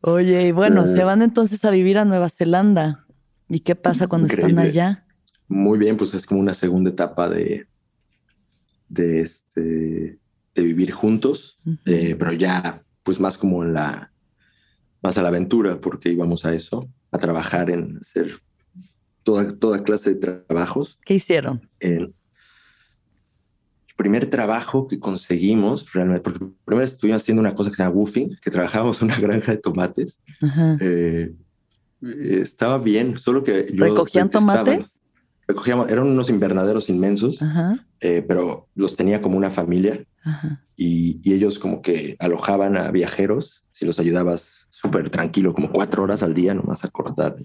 Oye, 0.02 0.48
y 0.48 0.52
bueno, 0.52 0.88
se 0.88 1.02
eh. 1.02 1.04
van 1.04 1.22
entonces 1.22 1.64
a 1.66 1.72
vivir 1.72 2.00
a 2.00 2.06
Nueva 2.06 2.30
Zelanda. 2.30 3.06
¿Y 3.48 3.60
qué 3.60 3.76
pasa 3.76 4.08
cuando 4.08 4.28
están 4.28 4.58
allá? 4.58 5.06
Muy 5.48 5.78
bien, 5.78 5.98
pues 5.98 6.16
es 6.16 6.26
como 6.26 6.40
una 6.40 6.56
segunda 6.56 6.90
etapa 6.90 7.30
de, 7.30 7.68
de, 8.90 9.22
este, 9.22 10.18
de 10.56 10.64
vivir 10.64 10.92
juntos, 10.92 11.60
eh, 11.86 12.16
pero 12.18 12.34
ya 12.34 12.82
pues 13.04 13.20
más 13.20 13.38
como 13.38 13.64
en 13.64 13.74
la, 13.74 14.12
más 15.06 15.18
a 15.18 15.22
la 15.22 15.28
aventura, 15.28 15.80
porque 15.80 16.10
íbamos 16.10 16.46
a 16.46 16.54
eso, 16.54 16.90
a 17.12 17.20
trabajar 17.20 17.70
en 17.70 17.98
hacer 18.02 18.42
toda, 19.24 19.56
toda 19.58 19.84
clase 19.84 20.16
de 20.16 20.44
trabajos. 20.46 21.00
¿Qué 21.06 21.16
hicieron? 21.16 21.62
primer 23.96 24.30
trabajo 24.30 24.88
que 24.88 25.00
conseguimos 25.00 25.94
realmente, 25.94 26.22
porque 26.22 26.46
primero 26.66 26.86
estuvimos 26.86 27.22
haciendo 27.22 27.40
una 27.40 27.56
cosa 27.56 27.70
que 27.70 27.78
se 27.78 27.84
llama 27.84 27.96
woofing, 27.96 28.38
que 28.42 28.52
trabajábamos 28.52 29.02
en 29.02 29.06
una 29.06 29.20
granja 29.20 29.52
de 29.54 29.58
tomates. 29.58 30.20
Eh, 30.82 31.34
estaba 32.42 32.78
bien, 32.78 33.18
solo 33.18 33.44
que 33.44 33.72
yo 33.74 33.86
¿Recogían 33.86 34.30
tomates? 34.30 35.00
Recogíamos, 35.48 35.90
eran 35.90 36.08
unos 36.08 36.30
invernaderos 36.30 36.90
inmensos, 36.90 37.40
eh, 38.02 38.26
pero 38.28 38.68
los 38.76 38.96
tenía 38.96 39.22
como 39.22 39.38
una 39.38 39.52
familia 39.52 40.04
y, 40.76 41.22
y, 41.24 41.34
ellos 41.34 41.60
como 41.60 41.82
que 41.82 42.16
alojaban 42.20 42.76
a 42.76 42.92
viajeros 42.92 43.64
si 43.72 43.86
los 43.86 44.00
ayudabas 44.00 44.65
súper 44.76 45.10
tranquilo, 45.10 45.54
como 45.54 45.72
cuatro 45.72 46.04
horas 46.04 46.22
al 46.22 46.34
día 46.34 46.54
nomás 46.54 46.84
a 46.84 46.90
cortar 46.90 47.38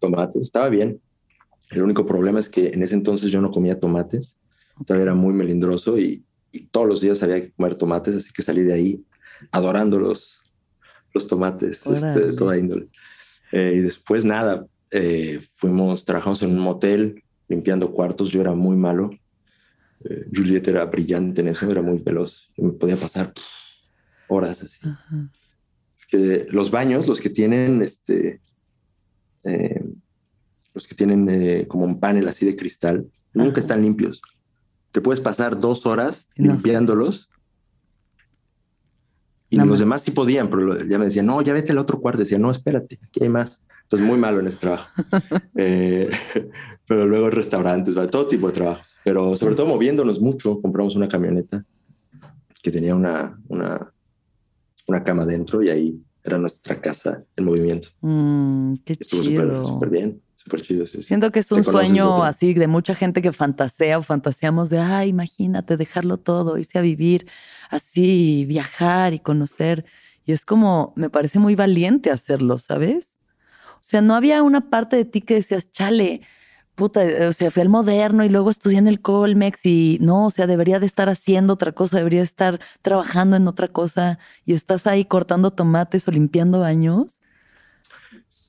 tomates. 0.00 0.42
Estaba 0.42 0.68
bien. 0.68 1.00
El 1.70 1.82
único 1.82 2.04
problema 2.04 2.38
es 2.38 2.50
que 2.50 2.68
en 2.68 2.82
ese 2.82 2.94
entonces 2.94 3.30
yo 3.30 3.40
no 3.40 3.50
comía 3.50 3.80
tomates 3.80 4.36
Todavía 4.84 5.04
era 5.04 5.14
muy 5.14 5.32
melindroso 5.32 5.98
y, 5.98 6.22
todos 6.70 6.86
los 6.86 7.02
días 7.02 7.22
había 7.22 7.42
que 7.42 7.52
comer 7.52 7.74
tomates, 7.74 8.16
así 8.16 8.32
que 8.32 8.40
salí 8.40 8.62
de 8.62 8.72
ahí 8.72 9.04
adorando 9.52 9.98
los, 9.98 10.40
los 11.12 11.26
tomates 11.26 11.86
este, 11.86 12.18
de 12.18 12.32
toda 12.32 12.56
índole. 12.56 12.88
Eh, 13.52 13.74
y 13.76 13.80
después 13.80 14.24
nada, 14.24 14.66
eh, 14.90 15.38
fuimos, 15.56 16.06
trabajamos 16.06 16.42
en 16.42 16.52
un 16.52 16.60
motel 16.60 17.22
limpiando 17.48 17.92
cuartos, 17.92 18.30
yo 18.30 18.40
era 18.40 18.54
muy 18.54 18.74
malo. 18.74 19.10
Eh, 20.08 20.24
Juliet 20.34 20.66
era 20.66 20.86
brillante 20.86 21.42
en 21.42 21.48
eso, 21.48 21.70
era 21.70 21.82
muy 21.82 21.98
veloz. 21.98 22.48
Yo 22.56 22.64
me 22.64 22.72
podía 22.72 22.96
pasar 22.96 23.34
horas 24.28 24.62
así. 24.62 24.78
Es 25.96 26.06
que 26.06 26.46
los 26.50 26.70
baños, 26.70 27.06
los 27.06 27.20
que 27.20 27.30
tienen 27.30 27.82
este, 27.82 28.40
los 30.74 30.86
que 30.86 30.94
tienen 30.94 31.64
como 31.66 31.84
un 31.84 32.00
panel 32.00 32.28
así 32.28 32.44
de 32.44 32.56
cristal, 32.56 33.06
nunca 33.32 33.60
están 33.60 33.82
limpios 33.82 34.20
te 34.96 35.02
puedes 35.02 35.20
pasar 35.20 35.60
dos 35.60 35.84
horas 35.84 36.26
limpiándolos. 36.36 37.28
Y 39.50 39.58
los 39.58 39.78
demás 39.78 40.00
sí 40.00 40.10
podían, 40.10 40.48
pero 40.48 40.82
ya 40.86 40.98
me 40.98 41.04
decían, 41.04 41.26
no, 41.26 41.42
ya 41.42 41.52
vete 41.52 41.72
al 41.72 41.78
otro 41.78 42.00
cuarto. 42.00 42.20
Decía, 42.20 42.38
no, 42.38 42.50
espérate, 42.50 42.98
aquí 43.06 43.22
hay 43.22 43.28
más. 43.28 43.60
Entonces, 43.82 44.08
muy 44.08 44.16
malo 44.16 44.40
en 44.40 44.46
ese 44.46 44.56
trabajo. 44.56 44.88
Eh, 45.54 46.10
pero 46.88 47.04
luego 47.04 47.28
restaurantes, 47.28 47.94
todo 48.10 48.26
tipo 48.26 48.46
de 48.46 48.54
trabajos. 48.54 48.96
Pero 49.04 49.36
sobre 49.36 49.54
todo 49.54 49.66
moviéndonos 49.66 50.18
mucho, 50.18 50.62
compramos 50.62 50.96
una 50.96 51.10
camioneta 51.10 51.62
que 52.62 52.70
tenía 52.70 52.94
una, 52.94 53.38
una, 53.48 53.92
una 54.86 55.02
cama 55.04 55.24
dentro 55.24 55.62
y 55.62 55.70
ahí 55.70 56.00
era 56.22 56.38
nuestra 56.38 56.80
casa 56.80 57.24
en 57.36 57.44
movimiento. 57.44 57.88
Mm, 58.00 58.74
qué 58.84 58.94
Estuvo 58.94 59.22
súper 59.64 59.90
bien. 59.90 60.22
Siento 61.02 61.32
que 61.32 61.40
es 61.40 61.50
un 61.50 61.64
sueño 61.64 62.22
así 62.22 62.54
de 62.54 62.68
mucha 62.68 62.94
gente 62.94 63.20
que 63.20 63.32
fantasea 63.32 63.98
o 63.98 64.02
fantaseamos 64.02 64.70
de, 64.70 64.78
ay, 64.78 65.08
imagínate 65.08 65.76
dejarlo 65.76 66.18
todo, 66.18 66.56
irse 66.56 66.78
a 66.78 66.82
vivir 66.82 67.26
así, 67.68 68.44
viajar 68.46 69.12
y 69.12 69.18
conocer. 69.18 69.84
Y 70.24 70.32
es 70.32 70.44
como, 70.44 70.92
me 70.96 71.10
parece 71.10 71.40
muy 71.40 71.56
valiente 71.56 72.10
hacerlo, 72.10 72.58
¿sabes? 72.60 73.16
O 73.74 73.88
sea, 73.88 74.02
no 74.02 74.14
había 74.14 74.42
una 74.42 74.70
parte 74.70 74.96
de 74.96 75.04
ti 75.04 75.20
que 75.20 75.34
decías, 75.34 75.70
chale, 75.72 76.22
puta, 76.76 77.02
o 77.28 77.32
sea, 77.32 77.50
fui 77.50 77.62
al 77.62 77.68
moderno 77.68 78.24
y 78.24 78.28
luego 78.28 78.50
estudié 78.50 78.78
en 78.78 78.86
el 78.86 79.00
Colmex 79.00 79.64
y 79.64 79.98
no, 80.00 80.26
o 80.26 80.30
sea, 80.30 80.46
debería 80.46 80.78
de 80.78 80.86
estar 80.86 81.08
haciendo 81.08 81.54
otra 81.54 81.72
cosa, 81.72 81.96
debería 81.96 82.22
estar 82.22 82.60
trabajando 82.82 83.34
en 83.36 83.48
otra 83.48 83.68
cosa 83.68 84.20
y 84.44 84.52
estás 84.52 84.86
ahí 84.86 85.04
cortando 85.04 85.50
tomates 85.50 86.06
o 86.06 86.12
limpiando 86.12 86.60
baños. 86.60 87.20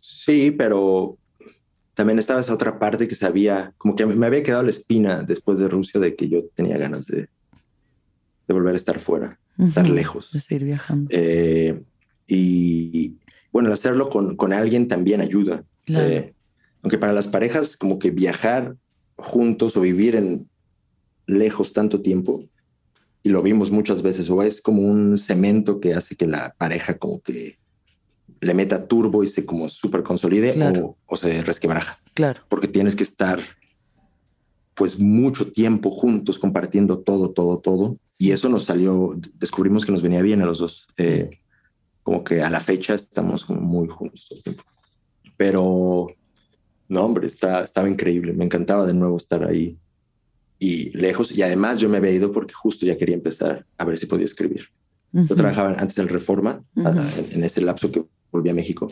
Sí, 0.01 0.51
pero 0.51 1.17
también 1.95 2.19
estaba 2.19 2.41
esa 2.41 2.53
otra 2.53 2.77
parte 2.77 3.07
que 3.07 3.15
sabía, 3.15 3.73
como 3.77 3.95
que 3.95 4.05
me 4.05 4.25
había 4.27 4.43
quedado 4.43 4.61
la 4.61 4.69
espina 4.69 5.23
después 5.23 5.57
de 5.57 5.69
Rusia 5.69 5.99
de 5.99 6.15
que 6.15 6.29
yo 6.29 6.45
tenía 6.53 6.77
ganas 6.77 7.07
de, 7.07 7.29
de 8.47 8.53
volver 8.53 8.75
a 8.75 8.77
estar 8.77 8.99
fuera, 8.99 9.39
estar 9.57 9.89
lejos. 9.89 10.31
De 10.31 10.39
seguir 10.39 10.65
viajando. 10.65 11.09
Eh, 11.11 11.81
y 12.27 13.15
bueno, 13.51 13.71
hacerlo 13.71 14.09
con, 14.09 14.35
con 14.35 14.53
alguien 14.53 14.87
también 14.87 15.21
ayuda. 15.21 15.63
Eh, 15.87 16.33
aunque 16.81 16.97
para 16.97 17.13
las 17.13 17.27
parejas, 17.27 17.77
como 17.77 17.99
que 17.99 18.11
viajar 18.11 18.75
juntos 19.15 19.75
o 19.77 19.81
vivir 19.81 20.15
en 20.15 20.49
lejos 21.25 21.73
tanto 21.73 22.01
tiempo, 22.01 22.43
y 23.23 23.29
lo 23.29 23.41
vimos 23.41 23.71
muchas 23.71 24.01
veces, 24.01 24.29
o 24.29 24.41
es 24.41 24.61
como 24.61 24.81
un 24.81 25.17
cemento 25.17 25.79
que 25.79 25.93
hace 25.93 26.15
que 26.15 26.27
la 26.27 26.55
pareja 26.57 26.97
como 26.97 27.21
que 27.21 27.57
le 28.39 28.53
meta 28.53 28.87
turbo 28.87 29.23
y 29.23 29.27
se 29.27 29.45
como 29.45 29.69
súper 29.69 30.03
consolide 30.03 30.55
o, 31.05 31.17
se 31.17 31.43
resquebraja. 31.43 31.99
Claro. 32.13 32.41
Porque 32.49 32.67
tienes 32.67 32.95
que 32.95 33.03
estar 33.03 33.39
pues 34.75 34.99
mucho 34.99 35.51
tiempo 35.51 35.89
juntos 35.89 36.37
compartiendo 36.37 36.99
todo, 36.99 37.31
todo, 37.31 37.59
todo. 37.59 37.97
Y 38.19 38.31
eso 38.31 38.47
nos 38.47 38.65
salió, 38.65 39.19
descubrimos 39.33 39.85
que 39.85 39.91
nos 39.91 40.03
venía 40.03 40.21
bien 40.21 40.41
a 40.41 40.45
los 40.45 40.59
dos. 40.59 40.87
Eh, 40.97 41.31
como 42.03 42.23
que 42.23 42.41
a 42.41 42.49
la 42.49 42.59
fecha 42.59 42.93
estamos 42.93 43.43
como 43.43 43.59
muy 43.59 43.87
juntos 43.87 44.27
todo 44.29 44.37
el 44.37 44.43
tiempo. 44.43 44.63
Pero, 45.35 46.07
no, 46.89 47.01
hombre, 47.03 47.27
está, 47.27 47.63
estaba 47.63 47.89
increíble. 47.89 48.33
Me 48.33 48.45
encantaba 48.45 48.85
de 48.85 48.93
nuevo 48.93 49.17
estar 49.17 49.43
ahí 49.43 49.77
y 50.59 50.89
lejos. 50.97 51.31
Y 51.31 51.41
además 51.41 51.79
yo 51.79 51.89
me 51.89 51.97
había 51.97 52.11
ido 52.11 52.31
porque 52.31 52.53
justo 52.53 52.85
ya 52.85 52.97
quería 52.97 53.15
empezar 53.15 53.65
a 53.77 53.85
ver 53.85 53.97
si 53.97 54.05
podía 54.05 54.25
escribir. 54.25 54.69
Yo 55.11 55.35
trabajaba 55.35 55.71
antes 55.71 55.95
del 55.95 56.09
Reforma, 56.09 56.63
en, 56.75 57.43
ese 57.43 57.61
lapso 57.61 57.91
que 57.91 58.05
volví 58.31 58.49
a 58.49 58.53
México. 58.53 58.87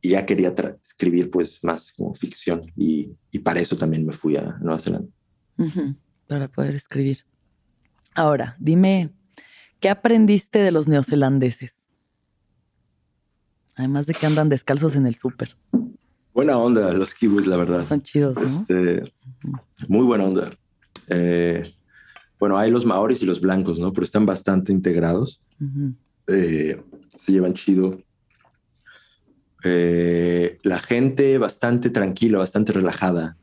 Y 0.00 0.10
ya 0.10 0.26
quería 0.26 0.54
escribir 0.82 1.30
pues 1.30 1.62
más 1.62 1.92
como 1.92 2.14
ficción. 2.14 2.72
Y, 2.76 3.12
y, 3.30 3.38
para 3.38 3.60
eso 3.60 3.76
también 3.76 4.04
me 4.04 4.12
fui 4.12 4.36
a 4.36 4.56
Nueva 4.60 4.80
Zelanda. 4.80 5.08
Para 6.26 6.48
poder 6.48 6.74
escribir. 6.74 7.18
Ahora, 8.14 8.56
dime, 8.58 9.10
¿qué 9.78 9.88
aprendiste 9.88 10.58
de 10.58 10.72
los 10.72 10.88
neozelandeses? 10.88 11.74
Además 13.76 14.06
de 14.06 14.14
que 14.14 14.26
andan 14.26 14.48
descalzos 14.48 14.96
en 14.96 15.06
el 15.06 15.14
súper. 15.14 15.56
Buena 16.36 16.58
onda 16.58 16.92
los 16.92 17.14
kiwis, 17.14 17.46
la 17.46 17.56
verdad. 17.56 17.82
Son 17.86 18.02
chidos, 18.02 18.36
¿no? 18.36 18.42
Este, 18.42 19.10
muy 19.88 20.04
buena 20.04 20.24
onda. 20.24 20.54
Eh, 21.08 21.74
bueno, 22.38 22.58
hay 22.58 22.70
los 22.70 22.84
maoris 22.84 23.22
y 23.22 23.24
los 23.24 23.40
blancos, 23.40 23.78
¿no? 23.78 23.90
Pero 23.94 24.04
están 24.04 24.26
bastante 24.26 24.70
integrados. 24.70 25.40
Eh, 26.26 26.78
se 27.16 27.32
llevan 27.32 27.54
chido. 27.54 28.02
Eh, 29.64 30.58
la 30.62 30.78
gente 30.78 31.38
bastante 31.38 31.88
tranquila, 31.88 32.36
bastante 32.36 32.74
relajada. 32.74 33.38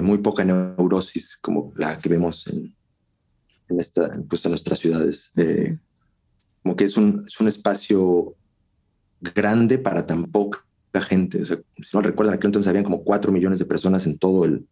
muy 0.00 0.16
poca 0.18 0.42
neurosis 0.42 1.36
como 1.36 1.70
la 1.76 1.98
que 1.98 2.08
vemos 2.08 2.46
en, 2.46 2.74
en, 3.68 3.78
esta, 3.78 4.10
pues 4.26 4.42
en 4.46 4.52
nuestras 4.52 4.78
ciudades. 4.78 5.30
como 6.62 6.76
que 6.76 6.84
es 6.84 6.96
un, 6.96 7.22
es 7.26 7.38
un 7.40 7.48
espacio 7.48 8.34
grande 9.20 9.76
para 9.76 10.06
tan 10.06 10.24
poca 10.24 10.64
gente. 11.02 11.42
O 11.42 11.46
sea, 11.46 11.58
si 11.76 11.90
no 11.92 12.00
recuerdan, 12.00 12.36
aquí 12.36 12.46
entonces 12.46 12.68
habían 12.68 12.84
como 12.84 13.02
cuatro 13.02 13.32
millones 13.32 13.58
de 13.58 13.64
personas 13.64 14.06
en 14.06 14.18
todo 14.18 14.44
el, 14.44 14.66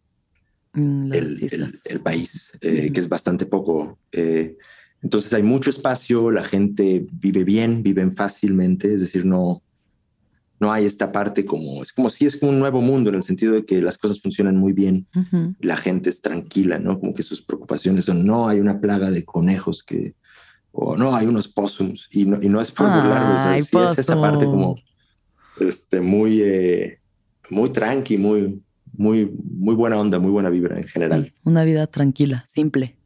el, 0.73 1.99
país, 2.01 2.51
eh, 2.61 2.91
que 2.91 2.99
es 2.99 3.09
bastante 3.09 3.45
poco. 3.45 3.99
Eh, 4.11 4.57
entonces 5.01 5.33
hay 5.33 5.43
mucho 5.43 5.69
espacio, 5.69 6.31
la 6.31 6.43
gente 6.43 7.05
vive 7.11 7.43
bien, 7.43 7.83
viven 7.83 8.15
fácilmente, 8.15 8.93
es 8.93 9.01
decir, 9.01 9.25
no, 9.25 9.61
no 10.59 10.71
hay 10.71 10.85
esta 10.85 11.11
parte 11.11 11.45
como, 11.45 11.83
es 11.83 11.91
como 11.91 12.09
si 12.09 12.25
es 12.25 12.37
como 12.37 12.51
un 12.51 12.59
nuevo 12.59 12.81
mundo 12.81 13.09
en 13.09 13.17
el 13.17 13.23
sentido 13.23 13.53
de 13.53 13.65
que 13.65 13.81
las 13.81 13.97
cosas 13.97 14.21
funcionan 14.21 14.55
muy 14.55 14.71
bien, 14.71 15.05
la 15.59 15.75
gente 15.75 16.09
es 16.09 16.21
tranquila, 16.21 16.79
¿no? 16.79 16.99
Como 16.99 17.13
que 17.13 17.23
sus 17.23 17.41
preocupaciones 17.41 18.05
son, 18.05 18.25
no 18.25 18.47
hay 18.47 18.61
una 18.61 18.79
plaga 18.79 19.11
de 19.11 19.25
conejos 19.25 19.83
que, 19.83 20.15
o 20.71 20.95
no, 20.95 21.15
hay 21.15 21.27
unos 21.27 21.49
possums 21.49 22.07
y 22.09 22.25
no, 22.25 22.41
y 22.41 22.47
no 22.47 22.61
es 22.61 22.71
por 22.71 22.87
burlarlos, 22.87 23.57
es 23.57 23.99
esa 23.99 24.19
parte 24.19 24.45
como 24.45 24.77
este, 25.59 26.01
muy, 26.01 26.41
eh, 26.41 26.99
muy 27.49 27.69
tranqui, 27.69 28.17
muy, 28.17 28.61
muy, 28.93 29.31
muy 29.43 29.75
buena 29.75 29.99
onda, 29.99 30.19
muy 30.19 30.31
buena 30.31 30.49
vibra 30.49 30.77
en 30.77 30.87
general. 30.87 31.33
una 31.43 31.63
vida 31.63 31.87
tranquila, 31.87 32.45
simple. 32.47 32.97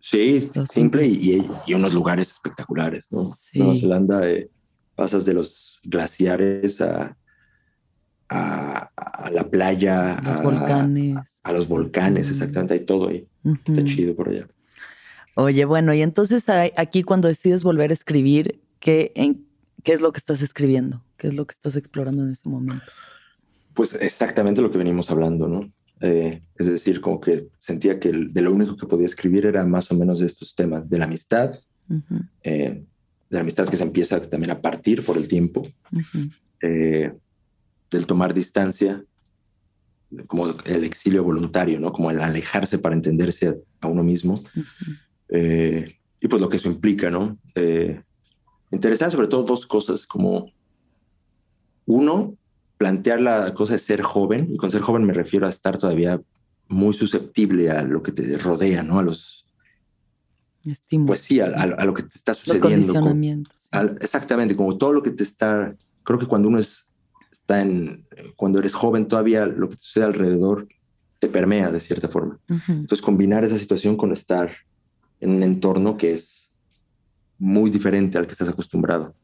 Sí, 0.00 0.48
simple 0.70 1.06
y, 1.06 1.44
y, 1.66 1.74
unos 1.74 1.92
lugares 1.92 2.30
espectaculares, 2.30 3.08
¿no? 3.10 3.30
Nueva 3.54 3.76
Zelanda, 3.76 4.30
eh, 4.30 4.48
pasas 4.94 5.24
de 5.26 5.34
los 5.34 5.80
glaciares 5.84 6.80
a, 6.80 7.16
a, 8.28 9.30
la 9.32 9.48
playa, 9.50 10.14
a 10.18 10.22
los 10.22 10.42
volcanes. 10.42 11.16
A, 11.42 11.52
los 11.52 11.68
volcanes, 11.68 12.30
exactamente, 12.30 12.74
hay 12.74 12.80
todo 12.80 13.08
ahí. 13.08 13.26
Está 13.66 13.84
chido 13.84 14.14
por 14.14 14.28
allá. 14.28 14.48
Oye, 15.34 15.64
bueno, 15.64 15.94
y 15.94 16.02
entonces 16.02 16.46
aquí 16.48 17.02
cuando 17.02 17.28
decides 17.28 17.62
volver 17.62 17.90
a 17.90 17.94
escribir, 17.94 18.60
¿qué, 18.80 19.12
en, 19.14 19.46
¿qué 19.82 19.92
es 19.92 20.00
lo 20.00 20.12
que 20.12 20.18
estás 20.18 20.42
escribiendo? 20.42 21.04
¿Qué 21.16 21.28
es 21.28 21.34
lo 21.34 21.46
que 21.46 21.52
estás 21.52 21.76
explorando 21.76 22.22
en 22.22 22.30
ese 22.30 22.48
momento? 22.48 22.84
Pues 23.74 23.94
exactamente 23.94 24.60
lo 24.60 24.70
que 24.70 24.78
venimos 24.78 25.10
hablando, 25.10 25.48
¿no? 25.48 25.72
Eh, 26.00 26.42
es 26.56 26.66
decir, 26.66 27.00
como 27.00 27.20
que 27.20 27.48
sentía 27.58 27.98
que 27.98 28.12
de 28.12 28.42
lo 28.42 28.52
único 28.52 28.76
que 28.76 28.86
podía 28.86 29.06
escribir 29.06 29.46
era 29.46 29.64
más 29.66 29.90
o 29.90 29.96
menos 29.96 30.20
de 30.20 30.26
estos 30.26 30.54
temas, 30.54 30.88
de 30.88 30.98
la 30.98 31.04
amistad, 31.04 31.58
eh, 32.42 32.84
de 33.30 33.36
la 33.36 33.40
amistad 33.40 33.68
que 33.68 33.76
se 33.76 33.82
empieza 33.82 34.20
también 34.20 34.50
a 34.50 34.60
partir 34.60 35.04
por 35.04 35.16
el 35.16 35.26
tiempo, 35.26 35.66
eh, 36.60 37.12
del 37.90 38.06
tomar 38.06 38.34
distancia, 38.34 39.04
como 40.26 40.48
el 40.64 40.84
exilio 40.84 41.24
voluntario, 41.24 41.78
¿no? 41.80 41.92
Como 41.92 42.10
el 42.10 42.20
alejarse 42.20 42.78
para 42.78 42.94
entenderse 42.94 43.60
a, 43.80 43.86
uno 43.86 44.02
mismo. 44.02 44.42
Eh, 45.28 45.96
y 46.20 46.28
pues 46.28 46.40
lo 46.40 46.48
que 46.48 46.56
eso 46.56 46.68
implica, 46.68 47.10
¿no? 47.10 47.38
Interesante 48.70 49.16
sobre 49.16 49.28
todo 49.28 49.42
dos 49.42 49.66
cosas, 49.66 50.06
como 50.06 50.50
uno, 51.86 52.36
plantear 52.76 53.20
la 53.20 53.54
cosa 53.54 53.74
de 53.74 53.78
ser 53.78 54.02
joven, 54.02 54.48
y 54.52 54.56
con 54.56 54.70
ser 54.70 54.82
joven 54.82 55.04
me 55.04 55.14
refiero 55.14 55.46
a 55.46 55.50
estar 55.50 55.78
todavía 55.78 56.20
muy 56.68 56.92
susceptible 56.92 57.70
a 57.70 57.82
lo 57.82 58.02
que 58.02 58.12
te 58.12 58.36
rodea, 58.36 58.82
¿no? 58.82 58.98
A 58.98 59.02
los... 59.02 59.46
Estímulos. 60.64 61.08
Pues 61.08 61.20
sí, 61.20 61.40
a, 61.40 61.66
lo 61.66 61.94
que 61.94 62.02
te 62.02 62.16
está 62.18 62.34
sucediendo. 62.34 62.68
Los 62.68 62.76
condicionamientos. 62.76 63.70
exactamente, 64.00 64.54
como 64.54 64.76
todo 64.76 64.92
lo 64.92 65.02
que 65.02 65.10
te 65.10 65.22
está... 65.22 65.74
Creo 66.02 66.18
que 66.18 66.26
cuando 66.26 66.48
uno 66.48 66.58
es, 66.58 66.86
está 67.32 67.62
en... 67.62 68.06
Cuando 68.36 68.58
eres 68.58 68.74
joven 68.74 69.08
todavía 69.08 69.46
lo 69.46 69.70
que 69.70 69.76
te 69.76 69.82
sucede 69.82 70.04
alrededor 70.04 70.68
te 71.18 71.28
permea 71.28 71.70
de 71.70 71.80
cierta 71.80 72.08
forma. 72.08 72.38
Entonces 72.68 73.02
combinar 73.02 73.44
esa 73.44 73.58
situación 73.58 73.96
con 73.96 74.12
estar 74.12 74.52
en 75.20 75.30
un 75.30 75.42
entorno 75.42 75.96
que 75.96 76.12
es 76.14 76.37
muy 77.38 77.70
diferente 77.70 78.18
al 78.18 78.26
que 78.26 78.32
estás 78.32 78.48
acostumbrado. 78.48 79.14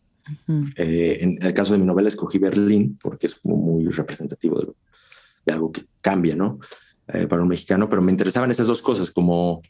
Eh, 0.77 1.19
en 1.21 1.43
el 1.43 1.53
caso 1.53 1.73
de 1.73 1.79
mi 1.79 1.85
novela 1.85 2.09
escogí 2.09 2.39
Berlín 2.39 2.99
porque 3.03 3.27
es 3.27 3.35
como 3.35 3.57
muy 3.57 3.87
representativo 3.89 4.75
de, 5.45 5.53
algo 5.53 5.71
que 5.71 5.87
cambia, 6.01 6.35
¿no? 6.35 6.59
Eh, 7.09 7.27
para 7.27 7.43
un 7.43 7.49
mexicano, 7.49 7.91
pero 7.91 8.01
me 8.01 8.11
interesaban 8.11 8.51
estas 8.51 8.67
dos 8.67 8.81
cosas, 8.81 9.11
como 9.11 9.61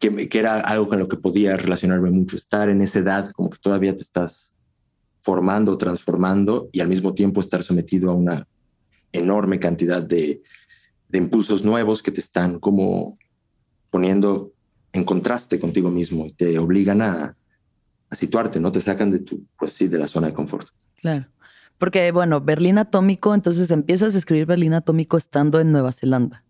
que, 0.00 0.28
que, 0.28 0.38
era 0.38 0.60
algo 0.60 0.88
con 0.88 0.98
lo 0.98 1.06
que 1.06 1.16
podía 1.16 1.56
relacionarme 1.56 2.10
mucho, 2.10 2.36
estar 2.36 2.68
en 2.68 2.82
esa 2.82 2.98
edad, 2.98 3.30
como 3.32 3.50
que 3.50 3.58
todavía 3.58 3.94
te 3.94 4.02
estás 4.02 4.52
formando, 5.22 5.78
transformando 5.78 6.68
y 6.72 6.80
al 6.80 6.88
mismo 6.88 7.14
tiempo 7.14 7.40
estar 7.40 7.62
sometido 7.62 8.10
a 8.10 8.14
una 8.14 8.48
enorme 9.12 9.60
cantidad 9.60 10.02
de, 10.02 10.42
de 11.08 11.18
impulsos 11.18 11.64
nuevos 11.64 12.02
que 12.02 12.10
te 12.10 12.20
están 12.20 12.58
como 12.58 13.16
poniendo 13.90 14.52
en 14.92 15.04
contraste 15.04 15.60
contigo 15.60 15.90
mismo 15.90 16.26
y 16.26 16.32
te 16.32 16.58
obligan 16.58 17.02
a, 17.02 17.36
situarte, 18.12 18.58
¿no? 18.58 18.72
Te 18.72 18.80
sacan 18.80 19.10
de 19.10 19.18
tu, 19.18 19.44
pues 19.58 19.72
sí, 19.72 19.86
de 19.86 19.98
la 19.98 20.06
zona 20.06 20.28
de 20.28 20.32
confort. 20.32 20.68
Claro. 20.96 21.26
Porque, 21.76 22.10
bueno, 22.10 22.40
Berlín 22.40 22.78
Atómico, 22.78 23.34
entonces 23.34 23.70
empiezas 23.70 24.14
a 24.14 24.18
escribir 24.18 24.46
Berlín 24.46 24.72
Atómico 24.72 25.16
estando 25.16 25.60
en 25.60 25.72
Nueva 25.72 25.92
Zelanda. 25.92 26.42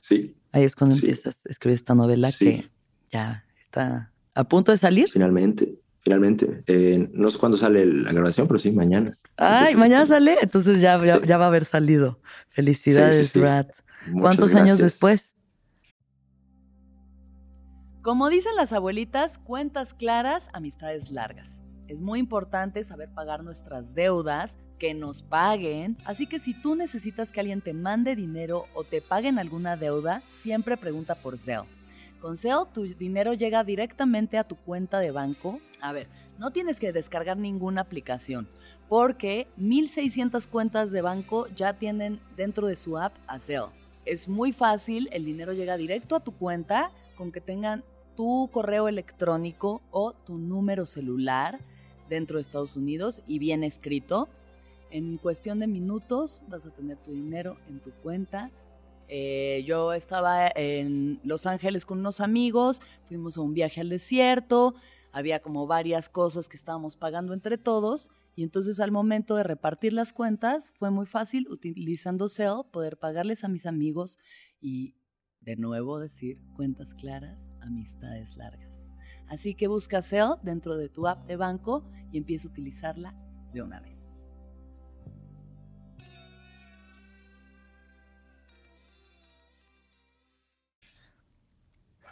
Sí. 0.00 0.36
Ahí 0.52 0.64
es 0.64 0.76
cuando 0.76 0.94
empiezas 0.94 1.40
a 1.44 1.50
escribir 1.50 1.74
esta 1.74 1.94
novela 1.94 2.32
que 2.32 2.70
ya 3.10 3.44
está 3.60 4.12
a 4.34 4.44
punto 4.44 4.72
de 4.72 4.78
salir. 4.78 5.08
Finalmente, 5.12 5.78
finalmente. 6.00 6.62
Eh, 6.68 7.08
no 7.12 7.30
sé 7.30 7.38
cuándo 7.38 7.58
sale 7.58 7.84
la 7.84 8.12
grabación, 8.12 8.46
pero 8.46 8.58
sí, 8.58 8.70
mañana. 8.70 9.10
Ay, 9.36 9.74
mañana 9.74 10.06
sale, 10.06 10.38
entonces 10.40 10.80
ya, 10.80 11.02
ya, 11.04 11.38
va 11.38 11.44
a 11.44 11.48
haber 11.48 11.64
salido. 11.64 12.20
Felicidades, 12.50 13.32
Brad. 13.34 13.66
¿Cuántos 14.12 14.54
años 14.54 14.78
después? 14.78 15.34
Como 18.08 18.30
dicen 18.30 18.56
las 18.56 18.72
abuelitas, 18.72 19.36
cuentas 19.36 19.92
claras, 19.92 20.48
amistades 20.54 21.10
largas. 21.10 21.50
Es 21.88 22.00
muy 22.00 22.20
importante 22.20 22.82
saber 22.82 23.10
pagar 23.10 23.44
nuestras 23.44 23.94
deudas, 23.94 24.56
que 24.78 24.94
nos 24.94 25.20
paguen. 25.20 25.98
Así 26.06 26.26
que 26.26 26.38
si 26.38 26.54
tú 26.54 26.74
necesitas 26.74 27.30
que 27.30 27.40
alguien 27.40 27.60
te 27.60 27.74
mande 27.74 28.16
dinero 28.16 28.64
o 28.72 28.82
te 28.82 29.02
paguen 29.02 29.38
alguna 29.38 29.76
deuda, 29.76 30.22
siempre 30.40 30.78
pregunta 30.78 31.16
por 31.16 31.38
Zelle. 31.38 31.68
Con 32.18 32.38
Zelle 32.38 32.64
tu 32.72 32.84
dinero 32.84 33.34
llega 33.34 33.62
directamente 33.62 34.38
a 34.38 34.44
tu 34.44 34.56
cuenta 34.56 35.00
de 35.00 35.10
banco. 35.10 35.60
A 35.82 35.92
ver, 35.92 36.08
no 36.38 36.50
tienes 36.50 36.80
que 36.80 36.94
descargar 36.94 37.36
ninguna 37.36 37.82
aplicación 37.82 38.48
porque 38.88 39.48
1600 39.58 40.46
cuentas 40.46 40.92
de 40.92 41.02
banco 41.02 41.46
ya 41.48 41.74
tienen 41.74 42.22
dentro 42.38 42.68
de 42.68 42.76
su 42.76 42.96
app 42.96 43.14
a 43.26 43.38
Zelle. 43.38 43.68
Es 44.06 44.28
muy 44.28 44.52
fácil, 44.52 45.10
el 45.12 45.26
dinero 45.26 45.52
llega 45.52 45.76
directo 45.76 46.16
a 46.16 46.20
tu 46.20 46.32
cuenta 46.32 46.90
con 47.14 47.32
que 47.32 47.42
tengan 47.42 47.84
tu 48.18 48.50
correo 48.50 48.88
electrónico 48.88 49.80
o 49.92 50.12
tu 50.12 50.38
número 50.38 50.86
celular 50.86 51.60
dentro 52.08 52.36
de 52.36 52.40
Estados 52.40 52.74
Unidos 52.74 53.22
y 53.28 53.38
bien 53.38 53.62
escrito. 53.62 54.28
En 54.90 55.18
cuestión 55.18 55.60
de 55.60 55.68
minutos 55.68 56.42
vas 56.48 56.66
a 56.66 56.70
tener 56.70 56.96
tu 56.96 57.12
dinero 57.12 57.58
en 57.68 57.78
tu 57.78 57.92
cuenta. 58.02 58.50
Eh, 59.06 59.62
yo 59.68 59.92
estaba 59.92 60.48
en 60.56 61.20
Los 61.22 61.46
Ángeles 61.46 61.86
con 61.86 62.00
unos 62.00 62.20
amigos, 62.20 62.80
fuimos 63.06 63.38
a 63.38 63.40
un 63.40 63.54
viaje 63.54 63.82
al 63.82 63.88
desierto, 63.88 64.74
había 65.12 65.38
como 65.38 65.68
varias 65.68 66.08
cosas 66.08 66.48
que 66.48 66.56
estábamos 66.56 66.96
pagando 66.96 67.34
entre 67.34 67.56
todos 67.56 68.10
y 68.34 68.42
entonces 68.42 68.80
al 68.80 68.90
momento 68.90 69.36
de 69.36 69.44
repartir 69.44 69.92
las 69.92 70.12
cuentas 70.12 70.72
fue 70.74 70.90
muy 70.90 71.06
fácil 71.06 71.46
utilizando 71.48 72.28
Cell 72.28 72.64
poder 72.72 72.98
pagarles 72.98 73.44
a 73.44 73.48
mis 73.48 73.64
amigos 73.64 74.18
y 74.60 74.96
de 75.40 75.54
nuevo 75.54 76.00
decir 76.00 76.40
cuentas 76.56 76.94
claras, 76.94 77.47
amistades 77.68 78.36
largas. 78.36 78.88
Así 79.28 79.54
que 79.54 79.68
busca 79.68 80.02
SEO 80.02 80.40
dentro 80.42 80.76
de 80.76 80.88
tu 80.88 81.06
app 81.06 81.26
de 81.26 81.36
banco 81.36 81.84
y 82.10 82.18
empieza 82.18 82.48
a 82.48 82.50
utilizarla 82.50 83.14
de 83.52 83.62
una 83.62 83.80
vez. 83.80 83.98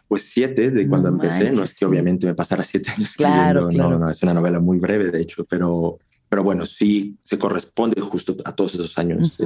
Pues 0.09 0.31
siete 0.31 0.71
de 0.71 0.89
cuando 0.89 1.09
empecé, 1.09 1.51
no 1.51 1.65
es 1.65 1.75
que 1.75 1.85
obviamente 1.85 2.27
me 2.27 2.35
pasara 2.35 2.63
siete 2.63 2.91
años. 2.97 3.15
Claro, 3.17 3.69
claro. 3.69 3.91
No, 3.91 3.99
no, 3.99 4.11
es 4.11 4.23
una 4.23 4.35
novela 4.35 4.61
muy 4.61 4.79
breve, 4.79 5.11
de 5.11 5.21
hecho, 5.21 5.45
pero, 5.45 5.99
pero 6.29 6.45
bueno, 6.45 6.65
sí 6.65 7.19
se 7.25 7.39
corresponde 7.39 8.01
justo 8.01 8.37
a 8.45 8.55
todos 8.55 8.75
esos 8.75 8.97
años. 8.99 9.37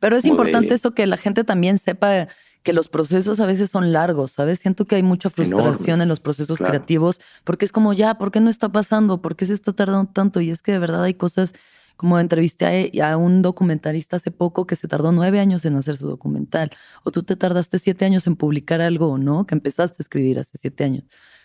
pero 0.00 0.16
es 0.16 0.24
importante 0.24 0.74
eso 0.74 0.92
que 0.92 1.06
la 1.06 1.16
gente 1.16 1.44
también 1.44 1.78
sepa 1.78 2.26
que 2.66 2.72
los 2.72 2.88
procesos 2.88 3.38
a 3.38 3.46
veces 3.46 3.70
son 3.70 3.92
largos, 3.92 4.32
¿sabes? 4.32 4.58
Siento 4.58 4.86
que 4.86 4.96
hay 4.96 5.02
mucha 5.04 5.30
frustración 5.30 6.02
en 6.02 6.08
los 6.08 6.18
procesos 6.18 6.58
creativos 6.58 7.20
porque 7.44 7.64
es 7.64 7.70
como, 7.70 7.92
ya, 7.92 8.18
¿por 8.18 8.32
qué 8.32 8.40
no 8.40 8.50
está 8.50 8.72
pasando? 8.72 9.22
¿Por 9.22 9.36
qué 9.36 9.46
se 9.46 9.54
está 9.54 9.72
tardando 9.72 10.10
tanto? 10.10 10.40
Y 10.40 10.50
es 10.50 10.62
que 10.62 10.72
de 10.72 10.80
verdad 10.80 11.04
hay 11.04 11.14
cosas, 11.14 11.54
como 11.96 12.18
entrevisté 12.18 12.90
a, 13.00 13.16
un 13.18 13.40
documentalista 13.40 14.16
hace 14.16 14.32
poco 14.32 14.66
que 14.66 14.74
se 14.74 14.88
tardó 14.88 15.12
nueve 15.12 15.38
años 15.38 15.64
en 15.64 15.76
hacer 15.76 15.96
su 15.96 16.08
documental, 16.08 16.72
o 17.04 17.12
tú 17.12 17.22
te 17.22 17.36
tardaste 17.36 17.78
siete 17.78 18.04
años 18.04 18.26
en 18.26 18.34
publicar 18.34 18.80
algo, 18.80 19.16
¿no? 19.16 19.46
Que 19.46 19.54
empezaste 19.54 19.98
a 20.00 20.02
escribir 20.02 20.40
hace 20.40 20.58
siete 20.58 20.82
años. 20.82 21.04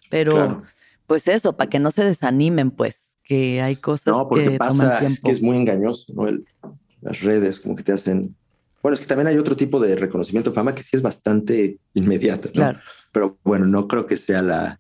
Pero, 0.10 0.64
pues 1.06 1.28
eso, 1.28 1.56
para 1.56 1.70
que 1.70 1.78
no 1.78 1.92
se 1.92 2.04
desanimen, 2.04 2.72
pues, 2.72 2.96
que 3.24 3.62
hay 3.62 3.76
cosas 3.76 4.18
no, 4.18 4.28
porque 4.28 4.58
pasa, 4.58 5.06
Es 5.06 5.20
que 5.20 5.30
es 5.30 5.44
muy 5.44 5.58
engañoso, 5.58 6.12
¿no? 6.16 6.26
las 7.02 7.22
redes 7.22 7.60
como 7.60 7.76
que 7.76 7.84
te 7.84 7.92
hacen 7.92 8.36
bueno, 8.82 8.96
es 8.96 9.02
que 9.02 9.08
también 9.08 9.28
hay 9.28 9.38
otro 9.38 9.56
tipo 9.56 9.80
de 9.80 9.96
reconocimiento 9.96 10.54
fama 10.54 10.74
que 10.74 10.84
sí 10.84 10.96
es 10.96 11.02
bastante 11.02 11.78
inmediato, 11.94 12.52
Claro. 12.52 12.80
Pero 13.12 13.38
bueno, 13.44 13.66
no 13.66 13.88
creo 13.88 14.08
que 14.08 14.18
sea 14.18 14.42
la, 14.42 14.80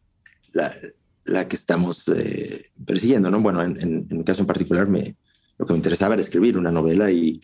la, 0.53 1.47
que 1.47 1.55
estamos 1.55 2.05
eh, 2.07 2.71
persiguiendo, 2.85 3.29
¿no? 3.29 3.41
Bueno, 3.41 3.61
en, 3.61 3.79
en, 3.81 4.07
mi 4.09 4.23
caso 4.23 4.41
en 4.41 4.47
particular, 4.47 4.87
me, 4.87 5.15
lo 5.57 5.65
que 5.65 5.73
me 5.73 5.77
interesaba 5.77 6.13
era 6.13 6.23
escribir 6.23 6.57
una 6.57 6.71
novela 6.71 7.11
y, 7.11 7.41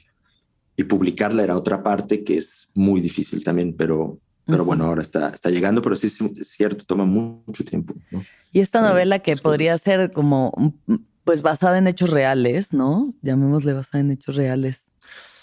y 0.77 0.83
publicarla 0.83 1.43
era 1.43 1.57
otra 1.57 1.83
parte 1.83 2.23
que 2.23 2.37
es 2.37 2.69
muy 2.73 3.01
difícil 3.01 3.43
también, 3.43 3.75
pero, 3.75 4.19
pero 4.45 4.63
bueno, 4.63 4.85
ahora 4.85 5.01
está, 5.01 5.29
está 5.29 5.49
llegando, 5.49 5.81
pero 5.81 5.95
sí 5.95 6.07
es 6.07 6.47
cierto, 6.47 6.85
toma 6.85 7.05
mucho 7.05 7.65
tiempo. 7.65 7.93
Y 8.53 8.61
esta 8.61 8.81
novela 8.81 9.19
que 9.19 9.35
podría 9.35 9.77
ser 9.77 10.11
como, 10.13 10.73
pues 11.25 11.41
basada 11.41 11.77
en 11.77 11.87
hechos 11.87 12.09
reales, 12.09 12.71
¿no? 12.71 13.13
Llamémosle 13.21 13.73
basada 13.73 13.99
en 13.99 14.11
hechos 14.11 14.35
reales 14.35 14.86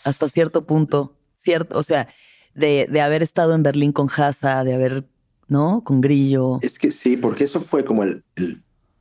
hasta 0.04 0.28
cierto 0.28 0.66
punto, 0.66 1.16
cierto, 1.36 1.78
o 1.78 1.82
sea, 1.82 2.08
de, 2.54 2.86
de 2.90 3.00
haber 3.00 3.22
estado 3.22 3.54
en 3.54 3.62
Berlín 3.62 3.92
con 3.92 4.08
Haza, 4.08 4.64
de 4.64 4.74
haber, 4.74 5.04
¿no? 5.48 5.82
Con 5.82 6.00
Grillo. 6.00 6.58
Es 6.62 6.78
que 6.78 6.90
sí, 6.90 7.16
porque 7.16 7.44
eso 7.44 7.60
fue 7.60 7.84
como 7.84 8.04
el, 8.04 8.22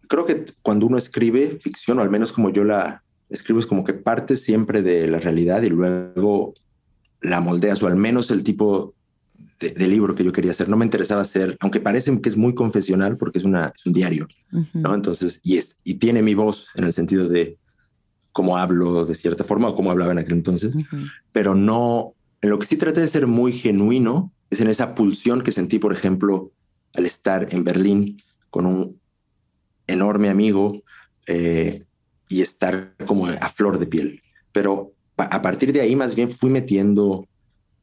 creo 0.08 0.26
que 0.26 0.46
cuando 0.62 0.86
uno 0.86 0.98
escribe 0.98 1.60
ficción, 1.62 2.00
o 2.00 2.02
al 2.02 2.10
menos 2.10 2.32
como 2.32 2.50
yo 2.52 2.64
la 2.64 3.04
escribo, 3.30 3.60
es 3.60 3.66
como 3.66 3.84
que 3.84 3.94
parte 3.94 4.38
siempre 4.38 4.82
de 4.82 5.08
la 5.08 5.20
realidad 5.20 5.64
y 5.64 5.70
luego 5.70 6.54
la 7.22 7.42
moldeas, 7.42 7.82
o 7.82 7.88
al 7.88 7.96
menos 7.96 8.30
el 8.32 8.44
tipo 8.44 8.94
de, 9.60 9.88
libro 9.88 10.14
que 10.14 10.24
yo 10.24 10.32
quería 10.32 10.52
hacer. 10.52 10.70
No 10.70 10.78
me 10.78 10.86
interesaba 10.86 11.22
hacer, 11.22 11.58
aunque 11.62 11.80
parece 11.80 12.20
que 12.22 12.30
es 12.30 12.38
muy 12.38 12.54
confesional, 12.54 13.18
porque 13.18 13.40
es, 13.40 13.44
una, 13.44 13.72
es 13.76 13.86
un 13.86 13.94
diario, 13.94 14.28
¿no? 14.74 14.94
Entonces, 14.94 15.40
y, 15.42 15.58
es, 15.58 15.78
y 15.84 15.96
tiene 15.96 16.22
mi 16.22 16.36
voz 16.36 16.68
en 16.76 16.84
el 16.84 16.94
sentido 16.94 17.28
de 17.28 17.58
cómo 18.34 18.58
hablo 18.58 19.06
de 19.06 19.16
cierta 19.16 19.46
forma 19.46 19.70
o 19.70 19.76
cómo 19.76 19.92
hablaba 19.92 20.12
en 20.12 20.18
aquel 20.18 20.34
entonces, 20.34 20.74
pero 21.32 21.56
no, 21.56 22.16
en 22.42 22.50
lo 22.50 22.60
que 22.60 22.66
sí 22.66 22.76
traté 22.76 23.00
de 23.00 23.08
ser 23.08 23.28
muy 23.28 23.54
genuino 23.54 24.34
es 24.50 24.60
en 24.60 24.68
esa 24.68 24.96
pulsión 24.96 25.44
que 25.44 25.52
sentí, 25.52 25.80
por 25.80 25.94
ejemplo, 25.94 26.52
al 26.96 27.06
estar 27.06 27.48
en 27.52 27.64
Berlín 27.64 28.22
con 28.50 28.66
un 28.66 29.00
enorme 29.88 30.30
amigo 30.30 30.84
eh, 31.28 31.84
y 32.28 32.42
estar 32.42 32.96
como 33.06 33.28
a 33.28 33.50
flor 33.50 33.80
de 33.80 33.88
piel. 33.88 34.22
Pero 34.52 34.94
a 35.18 35.42
partir 35.42 35.72
de 35.72 35.82
ahí 35.82 35.96
más 35.96 36.16
bien 36.16 36.30
fui 36.30 36.50
metiendo 36.50 37.28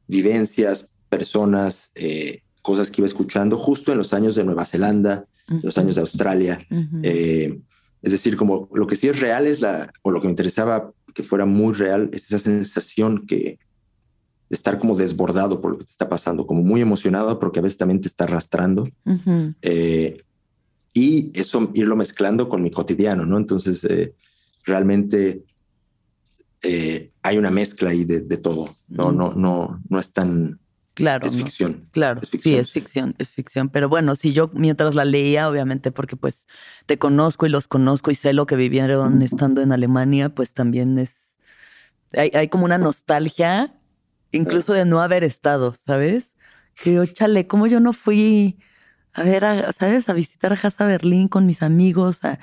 vivencias, 0.07 0.89
personas, 1.09 1.91
eh, 1.95 2.41
cosas 2.61 2.91
que 2.91 3.01
iba 3.01 3.07
escuchando 3.07 3.57
justo 3.57 3.91
en 3.91 3.97
los 3.97 4.13
años 4.13 4.35
de 4.35 4.43
Nueva 4.43 4.65
Zelanda, 4.65 5.25
los 5.63 5.77
años 5.77 5.95
de 5.95 6.01
Australia. 6.01 6.65
Es 8.01 8.11
decir, 8.11 8.35
como 8.35 8.69
lo 8.73 8.87
que 8.87 8.95
sí 8.95 9.07
es 9.09 9.19
real 9.19 9.45
es 9.47 9.61
la, 9.61 9.91
o 10.01 10.11
lo 10.11 10.19
que 10.19 10.27
me 10.27 10.31
interesaba 10.31 10.91
que 11.13 11.23
fuera 11.23 11.45
muy 11.45 11.73
real, 11.73 12.09
es 12.13 12.25
esa 12.25 12.39
sensación 12.39 13.25
que 13.27 13.59
de 14.49 14.55
estar 14.55 14.79
como 14.79 14.95
desbordado 14.95 15.61
por 15.61 15.71
lo 15.71 15.77
que 15.77 15.85
te 15.85 15.91
está 15.91 16.09
pasando, 16.09 16.45
como 16.45 16.61
muy 16.61 16.81
emocionado 16.81 17.39
porque 17.39 17.59
a 17.59 17.61
veces 17.61 17.77
también 17.77 18.01
te 18.01 18.07
está 18.07 18.25
arrastrando. 18.25 18.89
Eh, 19.61 20.23
y 20.93 21.31
eso 21.39 21.71
irlo 21.73 21.95
mezclando 21.95 22.49
con 22.49 22.61
mi 22.61 22.69
cotidiano, 22.69 23.25
¿no? 23.25 23.37
Entonces, 23.37 23.83
eh, 23.85 24.13
realmente 24.65 25.43
eh, 26.63 27.11
hay 27.21 27.37
una 27.37 27.49
mezcla 27.49 27.91
ahí 27.91 28.03
de, 28.03 28.21
de 28.21 28.37
todo, 28.37 28.75
¿no? 28.89 29.11
No, 29.11 29.33
no, 29.33 29.81
no 29.87 29.99
es 29.99 30.11
tan 30.11 30.59
Claro. 31.01 31.25
Es 31.25 31.35
ficción. 31.35 31.87
claro, 31.91 32.21
sí, 32.21 32.55
es 32.55 32.71
ficción, 32.71 33.15
es 33.17 33.31
ficción. 33.31 33.69
Pero 33.69 33.89
bueno, 33.89 34.15
si 34.15 34.33
yo 34.33 34.51
mientras 34.53 34.93
la 34.93 35.03
leía, 35.03 35.49
obviamente 35.49 35.91
porque 35.91 36.15
pues 36.15 36.47
te 36.85 36.99
conozco 36.99 37.47
y 37.47 37.49
los 37.49 37.67
conozco 37.67 38.11
y 38.11 38.15
sé 38.15 38.33
lo 38.33 38.45
que 38.45 38.55
vivieron 38.55 39.23
estando 39.23 39.61
en 39.61 39.71
Alemania, 39.71 40.29
pues 40.29 40.53
también 40.53 40.99
es, 40.99 41.15
hay, 42.13 42.47
como 42.49 42.65
una 42.65 42.77
nostalgia, 42.77 43.73
incluso 44.31 44.73
de 44.73 44.85
no 44.85 45.01
haber 45.01 45.23
estado, 45.23 45.73
¿sabes? 45.73 46.35
Que 46.75 46.93
yo, 46.93 47.05
chale, 47.07 47.47
¿cómo 47.47 47.65
yo 47.65 47.79
no 47.79 47.93
fui 47.93 48.59
a 49.13 49.23
ver, 49.23 49.43
¿sabes? 49.77 50.07
A 50.07 50.13
visitar 50.13 50.53
a 50.53 50.55
Hasa 50.61 50.85
Berlín 50.85 51.27
con 51.27 51.47
mis 51.47 51.63
amigos, 51.63 52.23
a 52.23 52.37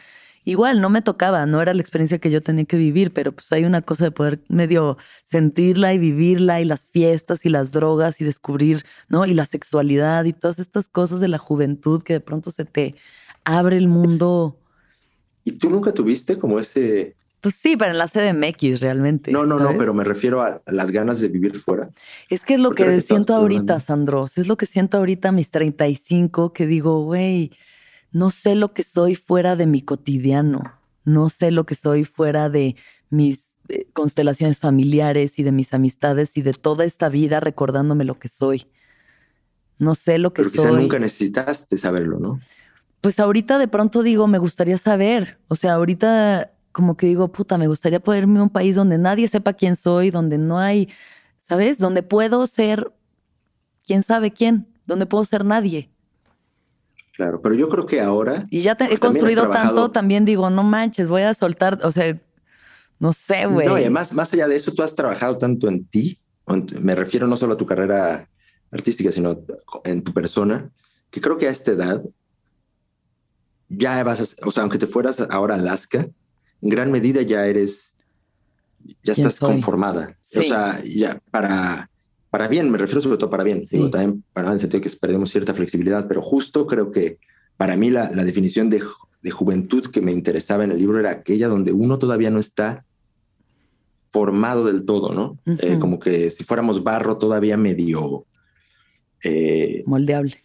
igual 0.49 0.81
no 0.81 0.89
me 0.89 1.03
tocaba, 1.03 1.45
no 1.45 1.61
era 1.61 1.75
la 1.75 1.83
experiencia 1.83 2.19
que 2.19 2.31
yo 2.31 2.43
tenía 2.43 2.65
que 2.65 2.79
vivir, 2.79 3.13
pero 3.13 3.33
pues 3.33 3.53
hay 3.53 3.65
una 3.65 3.83
cosa 3.83 4.05
de 4.05 4.13
poder 4.13 4.41
medio 4.49 4.97
sentirla 5.27 5.93
y 5.93 5.99
vivirla 5.99 6.63
y 6.63 6.65
las 6.65 6.87
fiestas 6.87 7.45
y 7.45 7.51
las 7.51 7.71
drogas 7.71 8.19
y 8.23 8.25
descubrir, 8.25 8.87
¿no? 9.11 9.27
Y 9.27 9.35
la 9.35 9.45
sexualidad 9.45 10.25
y 10.25 10.33
todas 10.33 10.59
estas 10.59 10.89
cosas 10.89 11.21
de 11.21 11.29
la 11.29 11.37
juventud 11.37 12.03
que 12.03 12.15
de 12.15 12.21
pronto 12.21 12.51
se 12.51 12.65
te 12.65 12.95
abre 13.45 13.77
el 13.77 13.89
mundo. 13.89 14.59
¿Y 15.45 15.53
tú 15.53 15.69
nunca 15.69 15.93
tuviste 15.93 16.39
como 16.39 16.59
ese... 16.59 17.15
Pues 17.43 17.55
sí, 17.55 17.77
pero 17.77 17.91
en 17.91 17.99
la 17.99 18.09
CDMX 18.09 18.81
realmente. 18.81 19.31
No, 19.31 19.45
no, 19.45 19.59
no, 19.59 19.77
pero 19.77 19.93
me 19.93 20.03
refiero 20.03 20.41
a 20.41 20.63
las 20.67 20.91
ganas 20.91 21.21
de 21.21 21.29
vivir 21.29 21.59
fuera. 21.59 21.91
Es 22.31 22.43
que 22.43 22.55
es 22.55 22.61
lo 22.61 22.71
que 22.71 23.03
siento 23.03 23.35
ahorita, 23.35 23.79
Sandros, 23.81 24.39
es 24.39 24.49
lo 24.49 24.57
que 24.57 24.65
siento 24.65 24.97
ahorita 24.97 25.29
a 25.29 25.33
mis 25.33 25.51
35, 25.51 26.55
que 26.55 26.67
digo, 26.67 27.05
güey, 27.05 27.53
no 28.13 28.31
sé 28.31 28.55
lo 28.55 28.73
que 28.73 28.83
soy 28.83 29.15
fuera 29.15 29.57
de 29.57 29.67
mi 29.67 29.83
cotidiano, 29.83 30.79
no 31.05 31.29
sé 31.29 31.51
lo 31.51 31.67
que 31.67 31.75
soy 31.75 32.05
fuera 32.05 32.49
de 32.51 32.77
mis 33.11 33.57
eh, 33.69 33.87
constelaciones 33.93 34.61
familiares 34.61 35.39
y 35.39 35.43
de 35.43 35.53
mis 35.53 35.75
amistades 35.75 36.37
y 36.37 36.43
de 36.43 36.55
toda 36.55 36.85
esta 36.85 37.09
vida 37.09 37.41
recordándome 37.41 38.05
lo 38.05 38.19
que 38.19 38.29
soy. 38.29 38.67
No 39.79 39.95
sé 39.95 40.19
lo 40.19 40.33
que 40.33 40.43
Pero 40.43 40.53
quizá 40.53 40.71
nunca 40.71 40.99
necesitaste 40.99 41.77
saberlo, 41.77 42.19
¿no? 42.19 42.41
Pues 43.01 43.21
ahorita 43.21 43.59
de 43.59 43.69
pronto 43.69 44.03
digo, 44.03 44.27
me 44.27 44.39
gustaría 44.39 44.77
saber. 44.77 45.39
O 45.47 45.55
sea, 45.55 45.75
ahorita 45.75 46.53
como 46.73 46.97
que 46.97 47.07
digo, 47.07 47.33
puta, 47.33 47.59
me 47.59 47.67
gustaría 47.67 48.01
poder 48.01 48.25
irme 48.25 48.41
a 48.41 48.45
un 48.45 48.51
país 48.51 48.77
donde 48.77 48.99
nadie 48.99 49.29
sepa 49.29 49.53
quién 49.53 49.77
soy, 49.77 50.11
donde 50.11 50.39
no 50.39 50.59
hay, 50.59 50.89
¿sabes? 51.41 51.79
Donde 51.79 52.03
puedo 52.03 52.47
ser 52.47 52.93
quién 53.85 54.03
sabe 54.03 54.33
quién, 54.33 54.69
donde 54.87 55.07
puedo 55.07 55.25
ser 55.25 55.45
nadie. 55.45 55.91
Claro, 57.19 57.43
pero 57.43 57.57
yo 57.57 57.69
creo 57.69 57.85
que 57.85 58.01
ahora... 58.01 58.47
Y 58.49 58.61
ya 58.61 58.77
he 58.79 58.97
construido 58.97 59.51
tanto, 59.51 59.91
también 59.91 60.25
digo, 60.25 60.49
no 60.51 60.63
manches, 60.63 61.09
voy 61.09 61.23
a 61.23 61.35
soltar, 61.35 61.81
o 61.83 61.91
sea, 61.91 62.17
no 63.01 63.13
sé, 63.13 63.45
güey. 63.47 63.67
No, 63.67 63.77
y 63.77 63.81
además, 63.81 64.13
más 64.13 64.33
allá 64.33 64.47
de 64.47 64.55
eso, 64.55 64.73
tú 64.73 64.85
has 64.85 64.95
trabajado 64.95 65.37
tanto 65.37 65.67
en 65.67 65.85
ti, 65.85 66.21
me 66.81 66.95
refiero 66.95 67.27
no 67.27 67.37
solo 67.37 67.55
a 67.55 67.57
tu 67.57 67.67
carrera 67.67 68.29
artística, 68.71 69.11
sino 69.11 69.37
en 69.83 70.03
tu 70.05 70.15
persona, 70.15 70.71
que 71.11 71.21
creo 71.21 71.39
que 71.39 71.49
a 71.49 71.51
esta 71.51 71.73
edad 71.73 72.05
ya 73.69 74.01
vas 74.05 74.21
a, 74.21 74.47
o 74.47 74.53
sea, 74.53 74.63
aunque 74.63 74.79
te 74.79 74.87
fueras 74.87 75.21
ahora 75.29 75.57
a 75.57 75.59
Alaska, 75.59 76.09
en 76.63 76.69
gran 76.69 76.93
medida 76.93 77.23
ya 77.23 77.45
eres, 77.47 77.97
ya 79.03 79.15
estás 79.15 79.41
conformada. 79.41 80.17
O 80.37 80.43
sea, 80.43 80.81
ya 80.85 81.21
para, 81.33 81.91
para 82.31 82.49
bien, 82.49 82.71
me 82.71 82.79
refiero 82.79 83.01
sobre 83.01 83.19
todo 83.19 83.31
para 83.31 83.45
bien. 83.45 83.63
Digo, 83.71 83.91
también 83.91 84.25
para 84.33 84.53
el 84.53 84.61
sentido 84.61 84.83
que 84.83 84.91
perdemos 84.91 85.31
cierta 85.31 85.55
flexibilidad, 85.55 86.07
pero 86.07 86.23
justo 86.23 86.67
creo 86.67 86.91
que 86.93 87.19
para 87.57 87.77
mí 87.77 87.91
la, 87.91 88.11
la 88.11 88.25
definición 88.25 88.71
de, 88.71 88.83
de 89.23 89.31
juventud 89.31 89.87
que 89.87 90.01
me 90.01 90.13
interesaba 90.13 90.65
en 90.65 90.73
el 90.73 90.79
libro 90.79 91.01
era 91.01 91.11
aquella 91.11 91.49
donde 91.49 91.73
uno 91.73 91.99
todavía 91.99 92.31
no 92.31 92.39
está 92.39 92.85
formado 94.11 94.65
del 94.65 94.85
todo, 94.85 95.13
¿no? 95.13 95.39
Eh, 95.47 95.79
como 95.79 95.99
que 95.99 96.31
si 96.31 96.45
fuéramos 96.45 96.83
barro 96.83 97.19
todavía 97.19 97.57
medio... 97.57 98.25
Eh, 99.23 99.83
moldeable. 99.87 100.37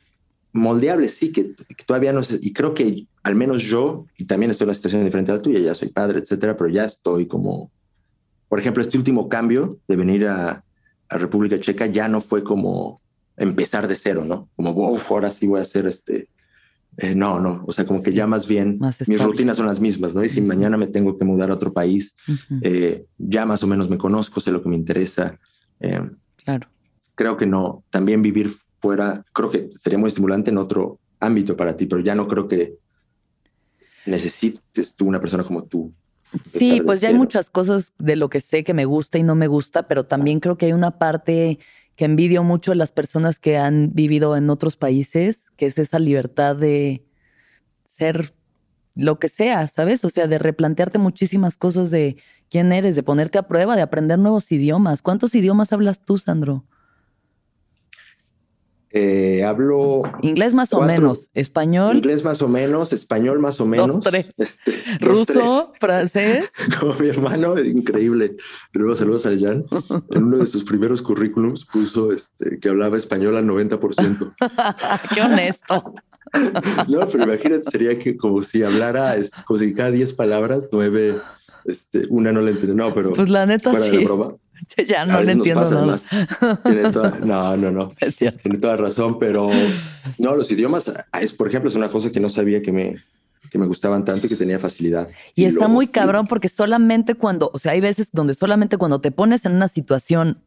Moldeable, 0.52 1.10
sí, 1.10 1.32
que, 1.32 1.54
todavía 1.86 2.14
no 2.14 2.24
sé, 2.24 2.40
y 2.42 2.54
creo 2.54 2.74
que 2.74 3.08
al 3.24 3.36
menos 3.36 3.64
yo, 3.64 4.06
y 4.18 4.26
también 4.26 4.52
estoy 4.52 4.66
en 4.66 4.70
una 4.70 4.76
situación 4.76 5.06
diferente 5.06 5.32
a 5.32 5.36
la 5.36 5.42
tuya, 5.42 5.60
ya 5.60 5.74
soy 5.74 5.90
padre, 5.90 6.20
etcétera, 6.20 6.58
pero 6.58 6.70
ya 6.70 6.86
estoy 6.86 7.26
como, 7.26 7.72
por 8.50 8.60
ejemplo, 8.60 8.82
este 8.82 8.98
último 8.98 9.30
cambio 9.30 9.80
de 9.88 9.96
venir 9.96 10.28
a, 10.28 10.64
a 11.14 11.18
República 11.18 11.60
Checa 11.60 11.86
ya 11.86 12.08
no 12.08 12.22
fue 12.22 12.44
como 12.44 13.02
empezar 13.38 13.88
de 13.88 13.96
cero, 13.96 14.24
¿no? 14.26 14.50
Como, 14.56 14.74
wow, 14.74 15.00
ahora 15.10 15.30
sí 15.30 15.48
voy 15.48 15.60
a 15.60 15.64
hacer 15.64 15.86
este, 15.86 16.30
eh, 16.98 17.16
no, 17.16 17.40
no, 17.40 17.64
o 17.66 17.72
sea, 17.72 17.86
como 17.86 18.04
que 18.04 18.14
ya 18.14 18.28
más 18.28 18.48
bien 18.48 18.80
mis 19.08 19.24
rutinas 19.24 19.58
son 19.58 19.66
las 19.66 19.80
mismas, 19.80 20.14
¿no? 20.14 20.24
Y 20.24 20.30
si 20.30 20.42
mañana 20.42 20.78
me 20.78 20.88
tengo 20.88 21.18
que 21.18 21.26
mudar 21.26 21.50
a 21.50 21.56
otro 21.56 21.74
país, 21.74 22.16
eh, 22.62 23.06
ya 23.18 23.46
más 23.46 23.64
o 23.64 23.68
menos 23.68 23.90
me 23.90 23.98
conozco, 23.98 24.40
sé 24.40 24.52
lo 24.52 24.62
que 24.62 24.70
me 24.70 24.76
interesa. 24.76 25.40
Eh, 25.80 26.02
claro. 26.44 26.68
Creo 27.16 27.38
que 27.38 27.48
no, 27.48 27.84
también 27.90 28.22
vivir 28.22 28.52
fuera, 28.80 29.24
creo 29.34 29.50
que 29.50 29.70
sería 29.72 29.98
muy 29.98 30.10
estimulante 30.10 30.52
en 30.52 30.58
otro 30.58 31.00
ámbito 31.20 31.56
para 31.56 31.76
ti, 31.76 31.86
pero 31.86 32.02
ya 32.02 32.16
no 32.16 32.28
creo 32.28 32.48
que 32.48 32.76
necesites 34.06 34.96
tú 34.96 35.08
una 35.08 35.20
persona 35.20 35.44
como 35.44 35.64
tú. 35.64 35.94
Sí, 36.44 36.82
pues 36.82 37.02
ya 37.02 37.10
hay 37.10 37.14
muchas 37.14 37.50
cosas 37.50 37.94
de 38.00 38.16
lo 38.16 38.30
que 38.30 38.42
sé 38.42 38.64
que 38.64 38.74
me 38.74 38.86
gusta 38.86 39.18
y 39.18 39.24
no 39.24 39.36
me 39.36 39.48
gusta, 39.48 39.88
pero 39.88 40.06
también 40.06 40.40
creo 40.40 40.58
que 40.58 40.68
hay 40.68 40.74
una 40.74 40.98
parte 40.98 41.60
que 41.96 42.06
envidio 42.06 42.44
mucho 42.44 42.74
las 42.74 42.92
personas 42.92 43.40
que 43.40 43.58
han 43.58 43.92
vivido 43.94 44.36
en 44.36 44.50
otros 44.50 44.76
países, 44.76 45.44
que 45.58 45.68
es 45.68 45.78
esa 45.78 46.00
libertad 46.00 46.56
de 46.56 47.06
ser 47.86 48.34
lo 48.96 49.20
que 49.20 49.30
sea, 49.30 49.68
¿sabes? 49.68 50.04
O 50.06 50.10
sea, 50.10 50.28
de 50.28 50.40
replantearte 50.40 50.98
muchísimas 50.98 51.58
cosas 51.58 51.92
de 51.92 52.18
quién 52.50 52.72
eres, 52.72 52.96
de 52.96 53.04
ponerte 53.04 53.38
a 53.38 53.48
prueba, 53.48 53.76
de 53.76 53.82
aprender 53.82 54.20
nuevos 54.20 54.52
idiomas. 54.52 55.02
¿Cuántos 55.02 55.34
idiomas 55.36 55.74
hablas 55.74 56.04
tú, 56.04 56.18
Sandro? 56.18 56.66
Eh, 58.96 59.44
hablo. 59.44 60.04
Inglés 60.22 60.54
más 60.54 60.72
o 60.72 60.82
menos. 60.82 61.32
Español. 61.34 61.98
Inglés 61.98 62.24
más 62.24 62.44
o 62.44 62.48
menos. 62.48 62.94
Español 62.94 63.40
más 63.40 63.60
o 63.60 63.66
menos. 63.66 64.06
Este, 64.38 64.74
Ruso, 65.02 65.74
francés. 65.80 66.52
Como 66.80 66.94
mi 66.96 67.10
hermano, 67.10 67.60
increíble. 67.60 68.38
Primero 68.72 68.96
saludos 68.96 69.26
al 69.26 69.40
Jan. 69.40 69.66
En 70.12 70.26
uno 70.26 70.38
de 70.38 70.48
sus 70.48 70.64
primeros 70.64 71.02
currículums 71.02 71.66
puso 71.66 72.12
este, 72.12 72.60
que 72.60 72.70
hablaba 72.70 72.98
español 72.98 73.36
al 73.36 73.46
90%. 73.48 74.36
Qué 75.14 75.22
honesto. 75.22 75.96
no, 76.88 77.08
pero 77.08 77.24
imagínate, 77.24 77.64
sería 77.64 77.98
que 77.98 78.16
como 78.16 78.44
si 78.44 78.62
hablara, 78.62 79.16
como 79.46 79.60
si 79.60 79.74
cada 79.74 79.90
10 79.90 80.14
palabras, 80.14 80.68
nueve, 80.72 81.16
este, 81.66 82.06
una 82.10 82.32
no 82.32 82.42
le 82.42 82.52
entiende. 82.52 82.76
No, 82.76 82.94
pero. 82.94 83.12
Pues 83.14 83.30
la 83.30 83.48
neta 83.48 83.74
sí. 83.82 83.98
De 83.98 84.06
broma. 84.06 84.36
ya 84.88 85.06
no 85.06 85.22
le 85.22 85.34
entiendo 85.34 85.70
nada. 85.70 86.00
Tiene 86.64 86.92
toda, 86.92 87.20
no, 87.20 87.58
no, 87.58 87.72
no. 87.72 87.94
Tiene 88.18 88.58
toda 88.58 88.78
razón, 88.78 89.20
pero 89.20 89.50
no, 90.18 90.36
los 90.36 90.52
idiomas 90.52 90.92
es, 91.22 91.34
por 91.34 91.48
ejemplo, 91.48 91.70
es 91.70 91.76
una 91.76 91.90
cosa 91.90 92.12
que 92.12 92.20
no 92.20 92.30
sabía 92.30 92.62
que 92.62 92.72
me, 92.72 92.96
que 93.50 93.58
me 93.58 93.68
gustaban 93.68 94.06
tanto 94.06 94.28
y 94.28 94.30
que 94.30 94.36
tenía 94.36 94.60
facilidad. 94.60 95.08
Y, 95.36 95.46
está 95.46 95.68
muy 95.68 95.88
cabrón 95.88 96.28
porque 96.28 96.50
solamente 96.50 97.16
cuando, 97.16 97.52
o 97.54 97.60
sea, 97.60 97.74
hay 97.74 97.82
veces 97.82 98.10
donde 98.12 98.36
solamente 98.36 98.78
cuando 98.78 99.02
te 99.02 99.12
pones 99.12 99.46
en 99.46 99.54
una 99.54 99.68
situación 99.68 100.42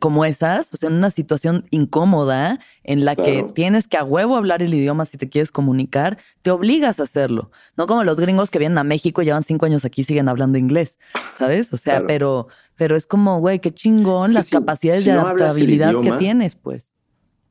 como 0.00 0.24
esas, 0.24 0.72
o 0.72 0.76
sea, 0.76 0.88
en 0.88 0.96
una 0.96 1.10
situación 1.10 1.66
incómoda 1.70 2.58
en 2.84 3.04
la 3.04 3.16
que 3.16 3.44
tienes 3.54 3.86
que 3.86 3.96
a 3.96 4.04
huevo 4.04 4.36
hablar 4.36 4.62
el 4.62 4.72
idioma 4.72 5.04
si 5.04 5.18
te 5.18 5.28
quieres 5.28 5.50
comunicar, 5.50 6.18
te 6.42 6.50
obligas 6.50 7.00
a 7.00 7.04
hacerlo. 7.04 7.50
No 7.76 7.86
como 7.86 8.04
los 8.04 8.18
gringos 8.18 8.50
que 8.50 8.58
vienen 8.58 8.78
a 8.78 8.84
México 8.84 9.22
y 9.22 9.26
llevan 9.26 9.44
cinco 9.44 9.66
años 9.66 9.84
aquí 9.84 10.02
y 10.02 10.04
siguen 10.04 10.28
hablando 10.28 10.58
inglés, 10.58 10.98
¿sabes? 11.38 11.72
O 11.72 11.76
sea, 11.76 12.06
pero, 12.06 12.48
pero 12.82 12.96
es 12.96 13.06
como, 13.06 13.38
güey, 13.38 13.60
qué 13.60 13.72
chingón 13.72 14.34
las 14.34 14.48
capacidades 14.48 15.04
de 15.04 15.12
adaptabilidad 15.12 16.00
que 16.00 16.10
tienes, 16.18 16.56
pues. 16.56 16.96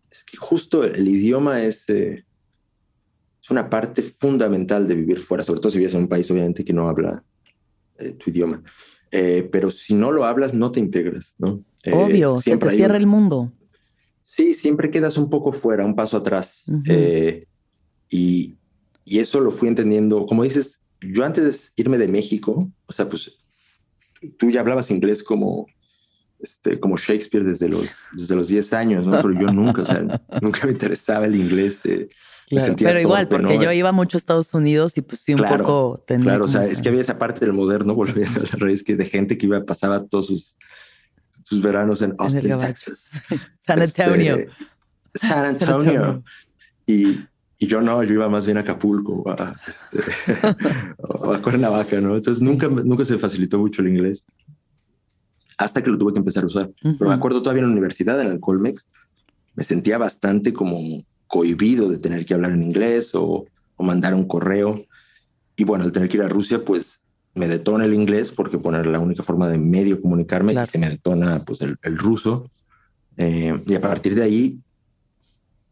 Es 0.10 0.26
que 0.26 0.36
justo 0.36 0.84
el 0.84 1.08
idioma 1.08 1.64
es, 1.64 1.88
eh, 1.88 2.26
es 3.42 3.50
una 3.50 3.70
parte 3.70 4.02
fundamental 4.02 4.90
de 4.90 4.96
vivir 4.96 5.22
fuera, 5.22 5.42
sobre 5.46 5.62
todo 5.62 5.72
si 5.72 5.78
vives 5.78 5.94
en 5.94 6.02
un 6.02 6.10
país, 6.10 6.30
obviamente, 6.30 6.66
que 6.66 6.74
no 6.74 6.90
habla 6.90 7.24
eh, 7.98 8.12
tu 8.12 8.30
idioma. 8.30 8.62
Eh, 9.10 9.48
pero 9.50 9.72
si 9.72 9.94
no 9.94 10.12
lo 10.12 10.26
hablas, 10.26 10.54
no 10.54 10.70
te 10.70 10.82
integras, 10.82 11.34
¿no? 11.38 11.64
Obvio, 11.94 12.38
se 12.38 12.58
te 12.58 12.70
cierra 12.72 12.98
el 12.98 13.08
mundo. 13.08 13.54
Sí, 14.22 14.54
siempre 14.54 14.92
quedas 14.92 15.16
un 15.16 15.30
poco 15.30 15.54
fuera, 15.54 15.86
un 15.86 15.96
paso 15.96 16.18
atrás. 16.18 16.66
y, 18.10 18.58
y 19.06 19.20
eso 19.20 19.40
lo 19.40 19.52
fui 19.52 19.70
entendiendo, 19.70 20.26
como 20.26 20.44
dices, 20.44 20.82
yo 21.00 21.24
antes 21.24 21.46
de 21.74 21.82
irme 21.82 21.98
de 21.98 22.10
México, 22.10 22.70
o 22.86 22.92
sea, 22.92 23.08
pues 23.08 23.41
tú 24.30 24.50
ya 24.50 24.62
hablabas 24.62 24.92
inglés 24.92 25.24
como, 25.24 25.68
este, 26.40 26.80
como 26.80 26.98
Shakespeare 26.98 27.44
desde 27.44 27.70
los, 27.70 27.88
desde 28.14 28.36
los 28.36 28.48
10 28.48 28.74
años, 28.74 29.06
¿no? 29.06 29.22
Pero 29.22 29.32
yo 29.40 29.52
nunca, 29.52 29.84
o 29.84 29.86
sea, 29.86 30.02
nunca 30.42 30.66
me 30.66 30.74
interesaba 30.74 31.26
el 31.26 31.36
inglés. 31.36 31.82
Eh, 31.86 32.10
pero 32.78 33.00
igual, 33.00 33.28
porque 33.28 33.60
yo 33.60 33.72
iba 33.72 33.92
mucho 33.92 34.18
a 34.18 34.20
Estados 34.20 34.54
Unidos 34.54 34.98
y 34.98 35.02
pues 35.02 35.22
sí, 35.22 35.34
un 35.34 35.42
poco 35.42 36.04
tenía. 36.06 36.26
Claro, 36.26 36.46
o 36.46 36.48
sea, 36.48 36.66
es 36.66 36.82
que 36.82 36.90
había 36.90 37.02
esa 37.02 37.18
parte 37.18 37.46
del 37.46 37.54
moderno, 37.54 37.96
volviendo 37.96 38.42
a 38.42 38.44
la 38.44 38.58
raíz, 38.58 38.84
que 38.84 38.96
de 38.96 39.06
gente 39.06 39.38
que 39.38 39.46
iba, 39.46 39.64
pasaba 39.64 40.06
todos 40.06 40.28
sus, 40.28 40.56
sus 41.44 41.62
veranos 41.62 42.02
en 42.02 42.16
Austin, 42.18 42.58
Texas. 42.58 43.10
San 43.66 43.82
Antonio. 43.82 44.38
Este, 44.38 45.28
San 45.28 45.46
Antonio. 45.46 46.24
Y, 46.86 47.20
y 47.62 47.68
yo 47.68 47.80
no, 47.80 48.04
yo 48.04 48.16
iba 48.16 48.28
más 48.28 48.48
bien 48.48 48.58
a 48.58 48.62
Acapulco 48.62 49.24
a, 49.30 49.56
este, 49.96 50.34
a 51.36 51.42
Cuernavaca, 51.44 52.02
¿no? 52.02 52.16
Entonces 52.16 52.42
nunca, 52.42 52.68
nunca 52.68 53.06
se 53.06 53.20
facilitó 53.20 53.60
mucho 53.60 53.84
el 53.84 53.90
inglés 53.90 54.26
hasta 55.60 55.84
que 55.84 55.92
lo 55.92 55.98
tuve 56.00 56.14
que 56.14 56.18
empezar 56.18 56.44
a 56.44 56.48
usar. 56.48 56.72
Pero 56.82 57.08
me 57.08 57.14
acuerdo 57.14 57.44
todavía 57.44 57.62
en 57.62 57.68
la 57.68 57.74
universidad, 57.74 58.20
en 58.20 58.32
el 58.32 58.40
Colmex, 58.40 58.88
me 59.54 59.64
sentía 59.64 60.00
bastante 60.00 60.54
como 60.54 60.80
cohibido 61.28 61.88
de 61.88 62.00
tener 62.00 62.26
que 62.26 62.34
hablar 62.34 62.54
en 62.54 62.64
inglés 62.64 63.14
o, 63.14 63.46
o 63.76 63.84
mandar 63.84 64.16
un 64.16 64.26
correo. 64.26 64.84
Y 65.56 65.64
bueno, 65.64 65.84
al 65.84 65.92
tener 65.92 66.10
que 66.10 66.18
ir 66.18 66.24
a 66.24 66.30
Rusia, 66.30 66.66
pues 66.66 67.00
me 67.36 67.48
detona 67.48 67.86
el 67.86 67.94
inglés 67.94 68.32
porque 68.32 68.58
poner 68.58 68.88
la 68.88 68.98
única 68.98 69.22
forma 69.22 69.48
de 69.48 69.60
medio 69.60 70.02
comunicarme 70.02 70.54
claro. 70.54 70.72
que 70.72 70.80
me 70.80 70.90
detona 70.90 71.46
pues 71.46 71.62
el, 71.62 71.78
el 71.84 71.96
ruso. 71.96 72.50
Eh, 73.18 73.62
y 73.68 73.76
a 73.76 73.82
partir 73.82 74.16
de 74.16 74.24
ahí 74.24 74.60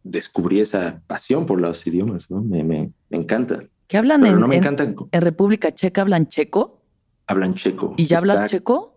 descubrí 0.04 0.60
esa 0.60 1.02
pasión 1.08 1.46
por 1.46 1.60
los 1.60 1.86
idiomas, 1.86 2.30
¿no? 2.30 2.42
Me, 2.42 2.64
me, 2.64 2.92
encanta. 3.10 3.64
¿Qué 3.88 3.98
hablan 3.98 4.26
en, 4.26 4.40
no 4.40 4.48
me 4.48 4.58
en, 4.58 4.66
en, 5.12 5.22
República 5.22 5.72
Checa? 5.72 6.02
¿Hablan 6.02 6.28
checo? 6.28 6.82
Hablan 7.28 7.56
checo. 7.56 7.96
¿Y 7.98 8.06
ya 8.06 8.20
hablas 8.20 8.50
checo? 8.50 8.96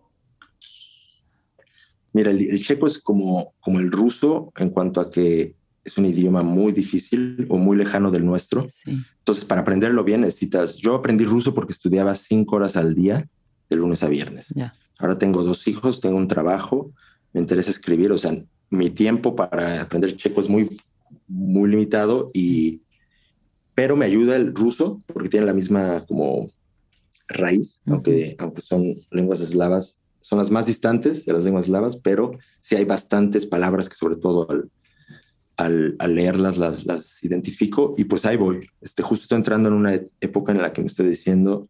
Mira, 2.13 2.31
el, 2.31 2.41
el, 2.41 2.63
checo 2.63 2.87
es 2.87 2.99
como, 2.99 3.53
como 3.59 3.79
el 3.79 3.91
ruso 3.91 4.51
en 4.57 4.69
cuanto 4.69 5.01
a 5.01 5.09
que 5.09 5.55
es 5.83 5.97
un 5.97 6.05
idioma 6.05 6.43
muy 6.43 6.71
difícil 6.71 7.45
o 7.49 7.57
muy 7.57 7.75
lejano 7.75 8.11
del 8.11 8.25
nuestro. 8.25 8.67
Sí. 8.69 8.97
Entonces, 9.19 9.45
para 9.45 9.61
aprenderlo 9.61 10.03
bien 10.03 10.21
necesitas... 10.21 10.75
Yo 10.75 10.95
aprendí 10.95 11.25
ruso 11.25 11.53
porque 11.53 11.73
estudiaba 11.73 12.15
cinco 12.15 12.55
horas 12.55 12.77
al 12.77 12.95
día, 12.95 13.27
de 13.69 13.75
lunes 13.75 14.03
a 14.03 14.07
viernes. 14.07 14.47
Yeah. 14.49 14.73
Ahora 14.99 15.17
tengo 15.17 15.43
dos 15.43 15.67
hijos, 15.67 15.99
tengo 15.99 16.17
un 16.17 16.27
trabajo, 16.27 16.91
me 17.33 17.41
interesa 17.41 17.71
escribir, 17.71 18.11
o 18.11 18.17
sea, 18.17 18.35
mi 18.69 18.89
tiempo 18.89 19.35
para 19.35 19.81
aprender 19.81 20.15
checo 20.15 20.41
es 20.41 20.49
muy 20.49 20.79
muy 21.27 21.69
limitado 21.69 22.29
y 22.33 22.81
pero 23.75 23.95
me 23.95 24.05
ayuda 24.05 24.35
el 24.35 24.53
ruso 24.53 24.99
porque 25.07 25.29
tiene 25.29 25.45
la 25.45 25.53
misma 25.53 26.05
como 26.07 26.51
raíz, 27.27 27.81
uh 27.85 27.89
-huh. 27.89 27.93
aunque, 27.93 28.35
aunque 28.37 28.61
son 28.61 28.83
lenguas 29.11 29.41
eslavas, 29.41 29.97
son 30.21 30.39
las 30.39 30.51
más 30.51 30.67
distantes 30.67 31.25
de 31.25 31.33
las 31.33 31.43
lenguas 31.43 31.65
eslavas, 31.65 31.97
pero 31.97 32.37
sí 32.59 32.75
hay 32.75 32.85
bastantes 32.85 33.45
palabras 33.45 33.89
que 33.89 33.95
sobre 33.95 34.15
todo 34.15 34.49
al, 34.49 34.71
al, 35.57 35.95
al 35.99 36.15
leerlas 36.15 36.57
las, 36.57 36.85
las, 36.85 37.23
identifico 37.23 37.95
y 37.97 38.05
pues 38.05 38.25
ahí 38.25 38.37
voy. 38.37 38.67
Este, 38.81 39.03
justo 39.03 39.23
estoy 39.23 39.37
entrando 39.37 39.69
en 39.69 39.75
una 39.75 39.93
época 40.21 40.51
en 40.51 40.61
la 40.61 40.71
que 40.71 40.81
me 40.81 40.87
estoy 40.87 41.07
diciendo, 41.07 41.67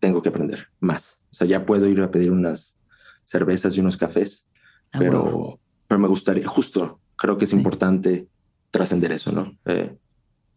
tengo 0.00 0.22
que 0.22 0.30
aprender 0.30 0.68
más. 0.80 1.18
O 1.30 1.34
sea, 1.34 1.46
ya 1.46 1.64
puedo 1.64 1.86
ir 1.88 2.00
a 2.00 2.10
pedir 2.10 2.30
unas 2.30 2.76
cervezas 3.24 3.76
y 3.76 3.80
unos 3.80 3.96
cafés, 3.96 4.46
ah, 4.92 4.98
pero, 4.98 5.60
pero 5.86 6.00
me 6.00 6.08
gustaría, 6.08 6.46
justo, 6.48 7.00
creo 7.16 7.36
que 7.36 7.44
es 7.44 7.50
sí. 7.50 7.56
importante 7.56 8.28
trascender 8.72 9.12
eso, 9.12 9.30
¿no? 9.30 9.56
Eh, 9.66 9.96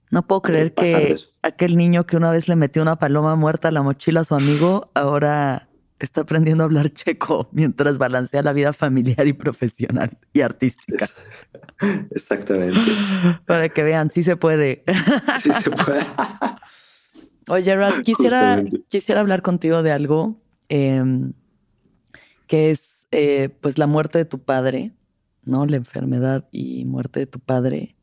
No 0.09 0.25
puedo 0.25 0.41
creer 0.41 0.73
que 0.73 1.15
aquel 1.43 1.77
niño 1.77 2.07
que 2.07 2.17
una 2.17 2.31
vez 2.31 2.47
le 2.47 2.55
metió 2.55 2.81
una 2.81 2.97
paloma 2.97 3.35
muerta 3.35 3.67
a 3.67 3.71
la 3.71 3.83
mochila 3.83 4.21
a 4.21 4.23
su 4.23 4.33
amigo, 4.33 4.89
ahora 4.95 5.69
está 5.99 6.21
aprendiendo 6.21 6.63
a 6.63 6.65
hablar 6.65 6.89
checo 6.89 7.49
mientras 7.51 7.97
balancea 7.97 8.41
la 8.41 8.53
vida 8.53 8.73
familiar 8.73 9.27
y 9.27 9.33
profesional 9.33 10.17
y 10.33 10.41
artística. 10.41 11.07
Exactamente. 12.11 12.79
Para 13.45 13.69
que 13.69 13.83
vean, 13.83 14.09
sí 14.11 14.23
se 14.23 14.35
puede. 14.35 14.83
Sí 15.41 15.51
se 15.51 15.69
puede. 15.69 16.01
Oye, 17.47 17.75
Rad, 17.75 18.01
quisiera, 18.03 18.63
quisiera 18.89 19.21
hablar 19.21 19.43
contigo 19.43 19.83
de 19.83 19.91
algo 19.91 20.41
em, 20.69 21.33
que 22.47 22.71
es 22.71 23.07
eh, 23.11 23.49
pues 23.61 23.77
la 23.77 23.85
muerte 23.87 24.17
de 24.17 24.25
tu 24.25 24.39
padre, 24.39 24.93
¿no? 25.43 25.65
La 25.65 25.77
enfermedad 25.77 26.47
y 26.51 26.85
muerte 26.85 27.19
de 27.19 27.27
tu 27.27 27.39
padre. 27.39 27.94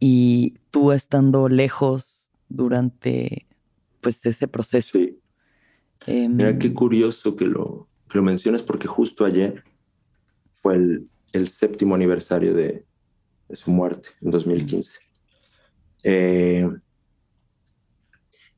Y 0.00 0.54
tú 0.70 0.92
estando 0.92 1.48
lejos 1.48 2.32
durante 2.48 3.46
pues 4.00 4.24
ese 4.24 4.48
proceso. 4.48 4.98
Sí. 4.98 5.20
Mira 6.06 6.58
qué 6.58 6.72
curioso 6.72 7.36
que 7.36 7.46
lo, 7.46 7.88
que 8.08 8.18
lo 8.18 8.24
mencionas 8.24 8.62
porque 8.62 8.88
justo 8.88 9.24
ayer 9.26 9.62
fue 10.62 10.76
el, 10.76 11.10
el 11.32 11.48
séptimo 11.48 11.94
aniversario 11.94 12.54
de, 12.54 12.86
de, 13.48 13.56
su 13.56 13.70
muerte, 13.70 14.08
en 14.22 14.30
2015. 14.30 14.98
Eh, 16.02 16.68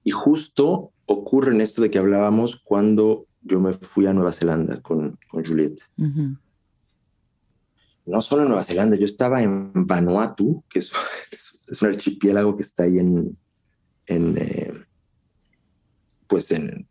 y 0.04 0.10
justo 0.10 0.92
ocurre 1.06 1.52
en 1.54 1.60
esto 1.60 1.82
de 1.82 1.90
que 1.90 1.98
hablábamos 1.98 2.60
cuando 2.64 3.26
yo 3.42 3.60
me 3.60 3.72
fui 3.72 4.06
a 4.06 4.12
Nueva 4.12 4.32
Zelanda 4.32 4.80
con, 4.80 5.18
con 5.28 5.44
Juliet. 5.44 5.80
No 8.04 8.20
solo 8.22 8.42
en 8.42 8.48
Nueva 8.48 8.64
Zelanda, 8.64 8.96
yo 8.96 9.04
estaba 9.04 9.42
en 9.42 9.70
Vanuatu, 9.74 10.64
que 10.68 10.80
es, 10.80 10.90
es 11.68 11.82
un 11.82 11.88
archipiélago 11.88 12.56
que 12.56 12.62
está 12.62 12.84
ahí 12.84 12.98
en, 12.98 13.36
en 14.06 14.36
eh, 14.38 14.72
pues 16.26 16.50
en 16.50 16.88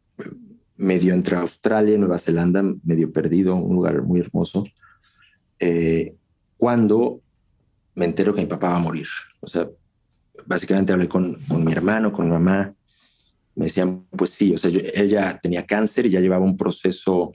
medio 0.78 1.14
entre 1.14 1.36
Australia 1.36 1.96
y 1.96 1.98
Nueva 1.98 2.20
Zelanda, 2.20 2.64
medio 2.84 3.12
perdido, 3.12 3.56
un 3.56 3.76
lugar 3.76 4.02
muy 4.02 4.20
hermoso, 4.20 4.66
eh, 5.60 6.16
cuando 6.58 7.22
me 7.96 8.06
entero 8.06 8.34
que 8.34 8.42
mi 8.42 8.48
papá 8.48 8.70
va 8.70 8.78
a 8.78 8.80
morir. 8.80 9.08
O 9.42 9.48
sea, 9.48 9.70
básicamente 10.46 10.94
hablé 10.94 11.08
con, 11.08 11.36
con 11.48 11.64
mi 11.64 11.72
hermano, 11.72 12.12
con 12.12 12.26
mi 12.26 12.32
mamá, 12.32 12.74
me 13.56 13.66
decían, 13.66 14.06
pues 14.12 14.32
sí, 14.32 14.54
o 14.54 14.58
sea, 14.58 14.72
ella 14.72 15.40
tenía 15.42 15.66
cáncer 15.66 16.06
y 16.06 16.12
ya 16.12 16.20
llevaba 16.20 16.46
un 16.46 16.58
proceso 16.58 17.32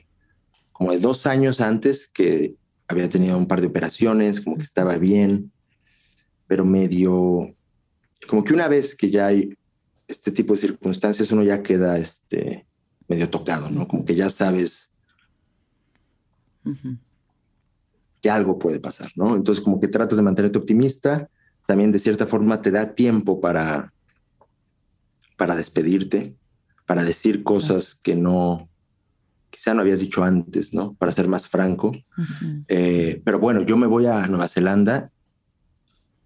como 0.72 0.92
de 0.92 0.98
dos 0.98 1.26
años 1.26 1.60
antes 1.60 2.08
que 2.08 2.54
había 2.88 3.08
tenido 3.08 3.36
un 3.36 3.46
par 3.46 3.60
de 3.60 3.66
operaciones, 3.66 4.40
como 4.40 4.56
que 4.56 4.62
estaba 4.62 4.96
bien, 4.96 5.52
pero 6.46 6.64
medio, 6.64 7.54
como 8.28 8.44
que 8.44 8.54
una 8.54 8.68
vez 8.68 8.94
que 8.94 9.10
ya 9.10 9.26
hay 9.26 9.56
este 10.08 10.30
tipo 10.30 10.54
de 10.54 10.60
circunstancias, 10.60 11.32
uno 11.32 11.42
ya 11.42 11.62
queda 11.62 11.98
este, 11.98 12.66
medio 13.08 13.28
tocado, 13.28 13.70
¿no? 13.70 13.88
Como 13.88 14.04
que 14.04 14.14
ya 14.14 14.30
sabes 14.30 14.90
que 18.22 18.30
algo 18.30 18.58
puede 18.58 18.80
pasar, 18.80 19.10
¿no? 19.16 19.36
Entonces 19.36 19.62
como 19.62 19.80
que 19.80 19.88
tratas 19.88 20.16
de 20.16 20.22
mantenerte 20.22 20.58
optimista, 20.58 21.28
también 21.66 21.92
de 21.92 21.98
cierta 21.98 22.26
forma 22.26 22.62
te 22.62 22.70
da 22.70 22.94
tiempo 22.94 23.40
para 23.40 23.92
para 25.36 25.54
despedirte, 25.54 26.34
para 26.86 27.04
decir 27.04 27.42
cosas 27.42 27.94
que 27.94 28.14
no, 28.14 28.68
quizá 29.56 29.72
no 29.72 29.80
habías 29.80 30.00
dicho 30.00 30.22
antes, 30.22 30.74
¿no? 30.74 30.92
Para 30.94 31.12
ser 31.12 31.28
más 31.28 31.48
franco. 31.48 31.92
Eh, 32.68 33.22
pero 33.24 33.38
bueno, 33.38 33.62
yo 33.62 33.78
me 33.78 33.86
voy 33.86 34.04
a 34.04 34.26
Nueva 34.26 34.48
Zelanda 34.48 35.10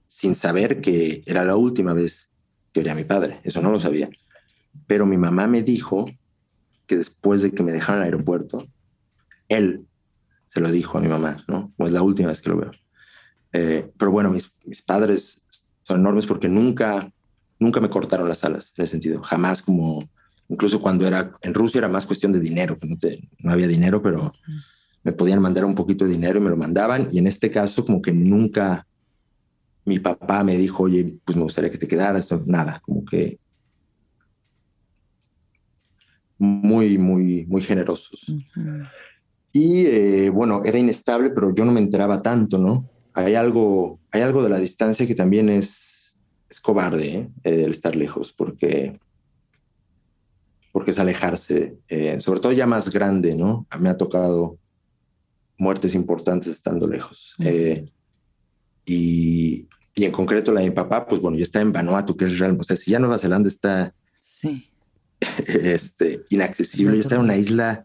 sin 0.08 0.34
saber 0.34 0.80
que 0.80 1.22
era 1.26 1.44
la 1.44 1.54
última 1.54 1.92
vez 1.92 2.28
que 2.72 2.80
vería 2.80 2.92
a 2.92 2.96
mi 2.96 3.04
padre. 3.04 3.40
Eso 3.44 3.62
no 3.62 3.70
lo 3.70 3.78
sabía. 3.78 4.10
Pero 4.88 5.06
mi 5.06 5.16
mamá 5.16 5.46
me 5.46 5.62
dijo 5.62 6.06
que 6.88 6.96
después 6.96 7.42
de 7.42 7.52
que 7.52 7.62
me 7.62 7.70
dejaron 7.70 8.00
al 8.00 8.06
aeropuerto, 8.06 8.66
él 9.48 9.86
se 10.48 10.60
lo 10.60 10.72
dijo 10.72 10.98
a 10.98 11.00
mi 11.00 11.06
mamá, 11.06 11.44
¿no? 11.46 11.72
Pues 11.76 11.92
la 11.92 12.02
última 12.02 12.30
vez 12.30 12.42
que 12.42 12.50
lo 12.50 12.56
veo. 12.56 12.72
Eh, 13.52 13.92
pero 13.96 14.10
bueno, 14.10 14.30
mis, 14.30 14.52
mis 14.64 14.82
padres 14.82 15.40
son 15.84 16.00
enormes 16.00 16.26
porque 16.26 16.48
nunca 16.48 17.12
nunca 17.60 17.78
me 17.80 17.90
cortaron 17.90 18.28
las 18.28 18.42
alas 18.42 18.72
en 18.76 18.84
ese 18.84 18.92
sentido. 18.92 19.22
Jamás 19.22 19.62
como, 19.62 20.08
incluso 20.50 20.80
cuando 20.80 21.06
era 21.06 21.32
en 21.40 21.54
Rusia 21.54 21.78
era 21.78 21.88
más 21.88 22.04
cuestión 22.04 22.32
de 22.32 22.40
dinero, 22.40 22.76
no, 23.38 23.52
había 23.52 23.68
dinero, 23.68 24.02
pero 24.02 24.32
me 25.02 25.12
podían 25.12 25.40
mandar 25.40 25.64
un 25.64 25.74
poquito 25.74 26.04
de 26.04 26.10
dinero 26.10 26.38
y 26.38 26.42
me 26.42 26.50
lo 26.50 26.56
mandaban. 26.56 27.08
Y 27.10 27.18
en 27.18 27.26
este 27.26 27.50
caso 27.50 27.84
como 27.84 28.02
que 28.02 28.12
nunca 28.12 28.86
mi 29.84 29.98
papá 29.98 30.44
me 30.44 30.56
dijo, 30.56 30.82
oye, 30.82 31.16
pues 31.24 31.36
me 31.36 31.44
gustaría 31.44 31.70
que 31.70 31.78
te 31.78 31.88
quedaras, 31.88 32.28
nada, 32.46 32.80
como 32.84 33.04
que 33.04 33.38
muy, 36.36 36.98
muy, 36.98 37.46
muy 37.46 37.62
generosos. 37.62 38.26
Y 39.52 39.86
eh, 39.86 40.30
bueno, 40.30 40.62
era 40.64 40.78
inestable, 40.78 41.30
pero 41.30 41.54
yo 41.54 41.64
no 41.64 41.72
me 41.72 41.80
enteraba 41.80 42.22
tanto, 42.22 42.58
¿no? 42.58 42.88
Hay 43.14 43.34
algo, 43.34 43.98
hay 44.10 44.22
algo 44.22 44.42
de 44.42 44.50
la 44.50 44.58
distancia 44.58 45.06
que 45.06 45.14
también 45.14 45.48
es 45.48 45.90
es 46.50 46.60
cobarde 46.60 47.16
¿eh? 47.16 47.28
el 47.44 47.70
estar 47.70 47.94
lejos, 47.94 48.32
porque, 48.32 48.98
porque 50.72 50.92
es 50.92 50.98
alejarse, 50.98 51.76
eh, 51.88 52.20
sobre 52.20 52.40
todo 52.40 52.52
ya 52.52 52.66
más 52.66 52.90
grande, 52.90 53.34
¿no? 53.34 53.66
Me 53.78 53.88
ha 53.88 53.96
tocado 53.96 54.58
muertes 55.58 55.94
importantes 55.94 56.52
estando 56.52 56.86
lejos. 56.86 57.34
Eh, 57.40 57.86
y, 58.86 59.68
y, 59.94 60.04
en 60.04 60.12
concreto 60.12 60.52
la 60.52 60.60
de 60.60 60.70
mi 60.70 60.74
papá, 60.74 61.06
pues 61.06 61.20
bueno, 61.20 61.36
ya 61.36 61.44
está 61.44 61.60
en 61.60 61.72
Vanuatu, 61.72 62.16
que 62.16 62.26
es 62.26 62.38
real. 62.38 62.56
O 62.58 62.62
sea, 62.62 62.76
si 62.76 62.92
ya 62.92 62.98
Nueva 62.98 63.18
Zelanda 63.18 63.48
está 63.48 63.94
este, 65.46 66.24
inaccesible, 66.30 66.96
ya 66.96 67.02
está 67.02 67.16
en 67.16 67.22
una 67.22 67.36
isla 67.36 67.84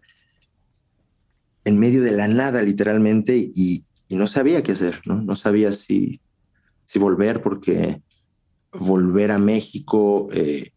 en 1.64 1.80
medio 1.80 2.04
de 2.04 2.12
la 2.12 2.28
nada, 2.28 2.62
literalmente, 2.62 3.36
y, 3.36 3.86
y 4.08 4.16
no 4.16 4.28
sabía 4.28 4.62
qué 4.62 4.74
hacer, 4.74 5.02
¿no? 5.06 5.22
No 5.22 5.36
sabía 5.36 5.72
si, 5.74 6.22
si 6.86 7.00
volver 7.00 7.42
porque 7.42 8.02
volver 8.72 9.32
a 9.32 9.40
México, 9.40 10.28
eh, 10.32 10.72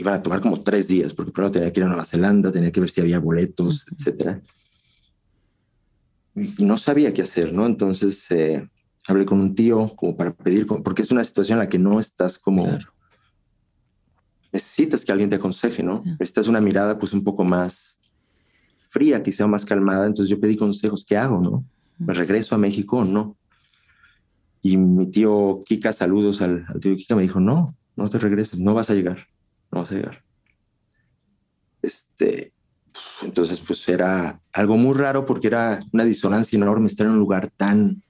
iba 0.00 0.14
a 0.14 0.22
tomar 0.22 0.40
como 0.40 0.62
tres 0.62 0.88
días, 0.88 1.12
porque 1.12 1.30
primero 1.30 1.50
tenía 1.50 1.70
que 1.70 1.80
ir 1.80 1.84
a 1.84 1.88
Nueva 1.88 2.06
Zelanda, 2.06 2.50
tenía 2.50 2.72
que 2.72 2.80
ver 2.80 2.90
si 2.90 3.02
había 3.02 3.18
boletos, 3.18 3.84
etcétera. 3.92 4.40
Y 6.34 6.64
no 6.64 6.78
sabía 6.78 7.12
qué 7.12 7.20
hacer, 7.20 7.52
¿no? 7.52 7.66
Entonces 7.66 8.24
eh, 8.30 8.66
hablé 9.06 9.26
con 9.26 9.38
un 9.40 9.54
tío 9.54 9.94
como 9.96 10.16
para 10.16 10.32
pedir, 10.32 10.66
porque 10.66 11.02
es 11.02 11.10
una 11.10 11.22
situación 11.22 11.56
en 11.56 11.64
la 11.64 11.68
que 11.68 11.78
no 11.78 12.00
estás 12.00 12.38
como... 12.38 12.78
Necesitas 14.50 15.04
que 15.04 15.12
alguien 15.12 15.28
te 15.28 15.36
aconseje, 15.36 15.82
¿no? 15.82 16.02
Necesitas 16.02 16.48
una 16.48 16.62
mirada 16.62 16.98
pues 16.98 17.12
un 17.12 17.22
poco 17.22 17.44
más 17.44 18.00
fría, 18.88 19.22
quizá 19.22 19.46
más 19.46 19.66
calmada. 19.66 20.06
Entonces 20.06 20.30
yo 20.30 20.40
pedí 20.40 20.56
consejos, 20.56 21.04
¿qué 21.06 21.18
hago, 21.18 21.42
no? 21.42 21.64
¿Me 21.98 22.14
regreso 22.14 22.54
a 22.54 22.58
México 22.58 22.98
o 22.98 23.04
no? 23.04 23.36
Y 24.62 24.78
mi 24.78 25.10
tío 25.10 25.62
Kika, 25.66 25.92
saludos 25.92 26.40
al, 26.40 26.66
tío 26.80 26.96
Kika, 26.96 27.14
me 27.16 27.22
dijo, 27.22 27.38
no, 27.38 27.76
no 27.96 28.08
te 28.08 28.18
regreses, 28.18 28.58
no 28.60 28.72
vas 28.72 28.88
a 28.88 28.94
llegar, 28.94 29.26
no 29.70 29.80
vas 29.80 29.92
a 29.92 29.94
llegar. 29.94 30.24
Este, 31.82 32.52
entonces, 33.22 33.60
pues 33.60 33.88
era 33.88 34.40
algo 34.52 34.76
muy 34.76 34.96
raro 34.96 35.24
porque 35.24 35.46
era 35.46 35.84
una 35.92 36.04
disonancia 36.04 36.56
enorme 36.56 36.86
estar 36.86 37.06
en 37.06 37.12
un 37.12 37.18
lugar 37.18 37.50
tan 37.56 38.02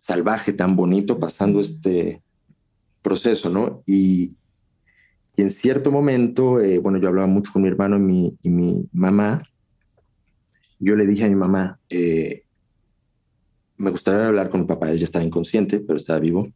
salvaje, 0.00 0.52
tan 0.52 0.76
bonito, 0.76 1.18
pasando 1.18 1.60
este 1.60 2.22
proceso, 3.02 3.50
¿no? 3.50 3.82
Y, 3.86 4.36
en 5.36 5.50
cierto 5.50 5.92
momento, 5.92 6.60
eh, 6.60 6.78
bueno, 6.78 6.98
yo 6.98 7.08
hablaba 7.08 7.28
mucho 7.28 7.52
con 7.52 7.62
mi 7.62 7.68
hermano 7.68 7.96
y 7.96 8.00
mi, 8.00 8.38
y 8.42 8.50
mi 8.50 8.88
mamá. 8.92 9.44
Yo 10.80 10.96
le 10.96 11.06
dije 11.06 11.24
a 11.24 11.28
mi 11.28 11.36
mamá, 11.36 11.78
eh, 11.88 12.42
me 13.76 13.90
gustaría 13.90 14.26
hablar 14.26 14.50
con 14.50 14.62
mi 14.62 14.66
papá, 14.66 14.90
él 14.90 14.98
ya 14.98 15.04
estaba 15.04 15.24
inconsciente, 15.24 15.78
pero 15.78 15.96
estaba 15.96 16.18
vivo. 16.18 16.48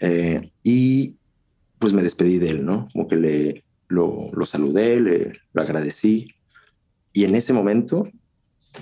Eh, 0.00 0.52
y 0.62 1.16
pues 1.78 1.94
me 1.94 2.02
despedí 2.02 2.38
de 2.38 2.50
él, 2.50 2.64
¿no? 2.64 2.88
Como 2.92 3.08
que 3.08 3.16
le, 3.16 3.64
lo, 3.90 4.30
lo 4.32 4.46
saludé, 4.46 5.00
le 5.00 5.32
lo 5.52 5.62
agradecí. 5.62 6.34
Y 7.12 7.24
en 7.24 7.34
ese 7.34 7.52
momento 7.52 8.08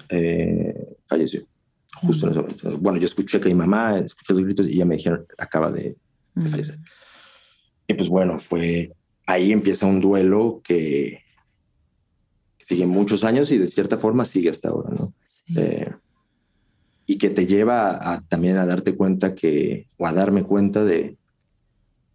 eh, 0.09 0.97
falleció. 1.07 1.47
Justo 1.95 2.27
en 2.27 2.33
ese 2.33 2.41
momento. 2.43 2.79
Bueno, 2.79 2.99
yo 2.99 3.07
escuché 3.07 3.41
que 3.41 3.49
mi 3.49 3.55
mamá 3.55 3.99
escuchó 3.99 4.35
los 4.35 4.45
gritos 4.45 4.69
y 4.69 4.77
ya 4.77 4.85
me 4.85 4.97
dijeron, 4.97 5.27
acaba 5.39 5.73
de, 5.73 5.97
fallecer. 6.35 6.79
Y 7.87 7.95
pues 7.95 8.09
bueno, 8.09 8.39
fue 8.39 8.93
ahí 9.27 9.51
empieza 9.53 9.87
un 9.87 10.01
duelo 10.01 10.61
que, 10.63 11.23
sigue 12.69 12.87
muchos 12.87 13.25
años 13.25 13.51
y 13.51 13.57
de 13.57 13.67
cierta 13.67 13.97
forma 13.97 14.27
sigue 14.27 14.51
hasta 14.51 14.69
ahora, 14.69 14.91
¿no? 14.91 15.15
Eh, 15.57 15.91
y 17.07 17.17
que 17.17 17.31
te 17.31 17.47
lleva 17.47 17.97
a, 17.97 18.21
también 18.29 18.59
a 18.59 18.67
darte 18.67 18.95
cuenta 18.95 19.35
que, 19.35 19.87
o 19.97 20.07
a 20.07 20.13
darme 20.13 20.43
cuenta 20.43 20.85
de 20.85 21.17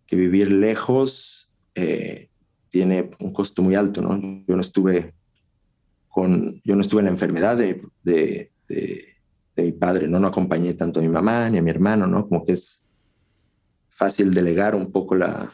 que 0.06 0.16
vivir 0.16 0.52
lejos 0.52 1.50
eh, 1.74 2.30
tiene 2.74 3.12
un 3.20 3.32
costo 3.32 3.62
muy 3.62 3.76
alto, 3.76 4.02
¿no? 4.02 4.20
Yo 4.48 4.56
no 4.56 4.62
estuve 4.62 5.14
con, 6.08 6.60
yo 6.64 6.76
no 6.76 6.82
estuve 6.82 7.02
en 7.02 7.06
la 7.06 7.12
enfermedad 7.12 7.56
de, 7.56 7.84
de, 8.02 8.52
de, 8.68 9.14
mi 9.58 9.74
padre, 9.74 10.08
¿no? 10.08 10.20
No 10.20 10.26
acompañé 10.26 10.74
tanto 10.74 11.00
a 11.00 11.04
mi 11.04 11.10
mamá 11.10 11.48
ni 11.52 11.60
a 11.60 11.62
mi 11.62 11.70
hermano, 11.70 12.08
¿no? 12.08 12.28
Como 12.28 12.44
que 12.44 12.54
es, 12.54 12.82
fácil 13.94 14.34
delegar 14.34 14.74
un 14.74 14.92
poco 14.92 15.14
la... 15.14 15.54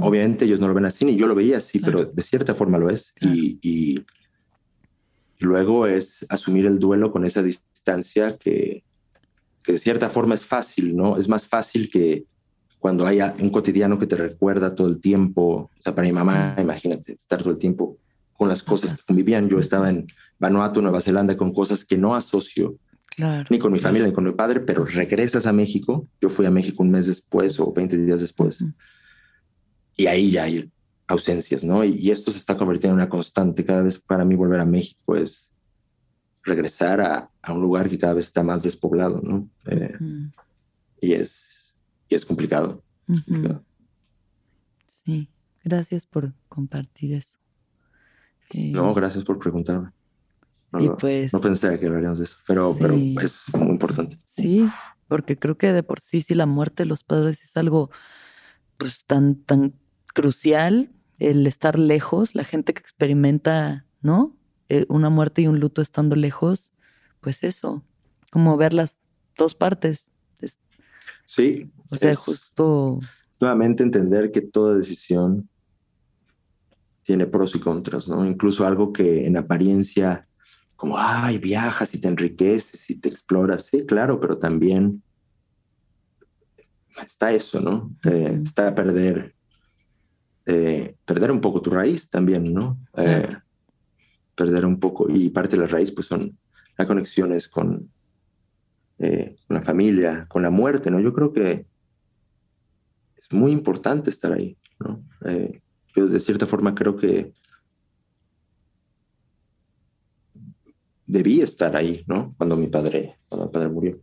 obviamente 0.00 0.44
ellos 0.44 0.60
no 0.60 0.68
lo 0.68 0.74
ven 0.74 0.84
así, 0.84 1.04
ni 1.04 1.16
yo 1.16 1.26
lo 1.26 1.34
veía 1.34 1.56
así, 1.56 1.80
pero 1.80 2.04
de 2.04 2.22
cierta 2.22 2.54
forma 2.54 2.78
lo 2.78 2.90
es. 2.90 3.12
Y, 3.20 3.58
y, 3.60 4.06
luego 5.40 5.88
es 5.88 6.24
asumir 6.28 6.64
el 6.66 6.78
duelo 6.78 7.10
con 7.10 7.24
esa 7.24 7.42
distancia 7.42 8.38
que, 8.38 8.84
que 9.64 9.72
de 9.72 9.78
cierta 9.78 10.10
forma 10.10 10.36
es 10.36 10.44
fácil, 10.44 10.96
¿no? 10.96 11.16
Es 11.16 11.28
más 11.28 11.44
fácil 11.44 11.90
que 11.90 12.24
cuando 12.78 13.06
haya 13.06 13.34
un 13.40 13.50
cotidiano 13.50 13.98
que 13.98 14.06
te 14.06 14.16
recuerda 14.16 14.74
todo 14.74 14.88
el 14.88 15.00
tiempo. 15.00 15.70
O 15.78 15.82
sea, 15.82 15.94
para 15.94 16.06
mi 16.06 16.12
mamá, 16.12 16.54
imagínate, 16.58 17.12
estar 17.12 17.40
todo 17.40 17.50
el 17.50 17.58
tiempo 17.58 17.98
con 18.34 18.48
las 18.48 18.62
cosas 18.62 18.94
que 18.94 19.02
convivían. 19.06 19.48
Yo 19.48 19.58
estaba 19.58 19.90
en 19.90 20.06
Vanuatu, 20.38 20.80
Nueva 20.80 21.00
Zelanda, 21.00 21.36
con 21.36 21.52
cosas 21.52 21.84
que 21.84 21.96
no 21.96 22.14
asocio 22.14 22.76
ni 23.50 23.58
con 23.58 23.72
mi 23.72 23.80
familia 23.80 24.06
ni 24.06 24.14
con 24.14 24.24
mi 24.24 24.32
padre, 24.32 24.60
pero 24.60 24.84
regresas 24.84 25.46
a 25.46 25.52
México. 25.52 26.06
Yo 26.20 26.28
fui 26.28 26.46
a 26.46 26.50
México 26.50 26.82
un 26.82 26.90
mes 26.90 27.06
después 27.06 27.58
o 27.58 27.72
20 27.72 27.96
días 27.98 28.20
después. 28.20 28.64
Y 29.96 30.06
ahí 30.06 30.30
ya 30.30 30.44
hay 30.44 30.70
ausencias, 31.08 31.64
¿no? 31.64 31.84
Y, 31.84 32.10
esto 32.10 32.30
se 32.30 32.38
está 32.38 32.56
convirtiendo 32.56 32.92
en 32.94 33.02
una 33.02 33.08
constante. 33.08 33.64
Cada 33.64 33.82
vez 33.82 33.98
para 33.98 34.24
mí 34.24 34.36
volver 34.36 34.60
a 34.60 34.66
México 34.66 35.16
es 35.16 35.50
regresar 36.44 37.00
a, 37.00 37.30
un 37.52 37.60
lugar 37.60 37.88
que 37.88 37.98
cada 37.98 38.14
vez 38.14 38.26
está 38.26 38.42
más 38.42 38.62
despoblado, 38.62 39.20
¿no? 39.22 39.48
Eh, 39.66 39.96
y, 41.00 41.12
es, 41.14 41.47
y 42.08 42.14
es 42.14 42.24
complicado. 42.24 42.82
Sí, 44.86 45.30
gracias 45.64 46.06
por 46.06 46.32
compartir 46.48 47.14
eso. 47.14 47.38
no, 48.52 48.90
eh, 48.90 48.94
gracias 48.94 49.24
por 49.24 49.38
preguntarme. 49.38 49.90
No, 50.70 50.96
pues, 50.96 51.32
no 51.32 51.40
pensé 51.40 51.78
que 51.78 51.86
hablaríamos 51.86 52.18
de 52.18 52.26
eso, 52.26 52.36
pero, 52.46 52.76
pero 52.78 52.94
es 52.94 53.44
muy 53.54 53.70
importante. 53.70 54.18
Sí, 54.24 54.68
porque 55.06 55.38
creo 55.38 55.56
que 55.56 55.72
de 55.72 55.82
por 55.82 56.00
sí, 56.00 56.20
si 56.20 56.34
la 56.34 56.44
muerte 56.44 56.82
de 56.82 56.86
los 56.86 57.04
padres 57.04 57.42
es 57.42 57.56
algo 57.56 57.90
pues, 58.76 59.04
tan, 59.06 59.36
tan 59.36 59.74
crucial, 60.12 60.92
el 61.18 61.46
estar 61.46 61.78
lejos, 61.78 62.34
la 62.34 62.44
gente 62.44 62.74
que 62.74 62.80
experimenta, 62.80 63.86
¿no? 64.02 64.36
Eh, 64.68 64.84
una 64.88 65.08
muerte 65.08 65.42
y 65.42 65.46
un 65.46 65.58
luto 65.58 65.80
estando 65.80 66.16
lejos, 66.16 66.72
pues 67.20 67.42
eso, 67.44 67.82
como 68.30 68.56
ver 68.56 68.74
las 68.74 68.98
dos 69.36 69.54
partes. 69.54 70.08
Sí. 71.26 71.70
O 71.90 71.96
sea, 71.96 72.14
justo. 72.14 73.00
Nuevamente 73.40 73.82
entender 73.82 74.30
que 74.30 74.40
toda 74.40 74.76
decisión 74.76 75.48
tiene 77.02 77.26
pros 77.26 77.54
y 77.54 77.60
contras, 77.60 78.08
¿no? 78.08 78.26
Incluso 78.26 78.66
algo 78.66 78.92
que 78.92 79.26
en 79.26 79.36
apariencia 79.36 80.28
como, 80.76 80.96
ay, 80.96 81.38
viajas 81.38 81.94
y 81.94 81.98
te 81.98 82.06
enriqueces 82.06 82.88
y 82.90 82.96
te 82.96 83.08
exploras. 83.08 83.66
Sí, 83.66 83.84
claro, 83.84 84.20
pero 84.20 84.38
también 84.38 85.02
está 87.02 87.32
eso, 87.32 87.60
¿no? 87.60 87.90
Eh, 88.04 88.40
está 88.42 88.74
perder, 88.74 89.34
eh, 90.46 90.94
perder 91.04 91.32
un 91.32 91.40
poco 91.40 91.60
tu 91.60 91.70
raíz 91.70 92.08
también, 92.08 92.52
¿no? 92.52 92.78
Eh, 92.96 93.36
perder 94.36 94.64
un 94.64 94.78
poco, 94.78 95.08
y 95.10 95.30
parte 95.30 95.56
de 95.56 95.62
la 95.62 95.68
raíz, 95.68 95.90
pues 95.90 96.06
son 96.06 96.38
las 96.76 96.86
conexiones 96.86 97.48
con, 97.48 97.90
con 98.98 99.56
la 99.56 99.62
familia, 99.62 100.26
con 100.28 100.42
la 100.42 100.50
muerte, 100.50 100.90
¿no? 100.90 100.98
Yo 101.00 101.12
creo 101.12 101.32
que 101.32 101.66
es 103.16 103.32
muy 103.32 103.52
importante 103.52 104.10
estar 104.10 104.32
ahí, 104.32 104.56
¿no? 104.80 105.02
yo 105.96 106.06
de 106.06 106.20
cierta 106.20 106.46
forma 106.46 106.74
creo 106.74 106.96
que 106.96 107.32
debí 111.06 111.40
estar 111.40 111.74
ahí, 111.74 112.04
¿no? 112.06 112.34
Cuando 112.36 112.56
mi 112.56 112.68
padre, 112.68 113.16
cuando 113.28 113.46
mi 113.46 113.52
padre 113.52 113.68
murió. 113.68 114.00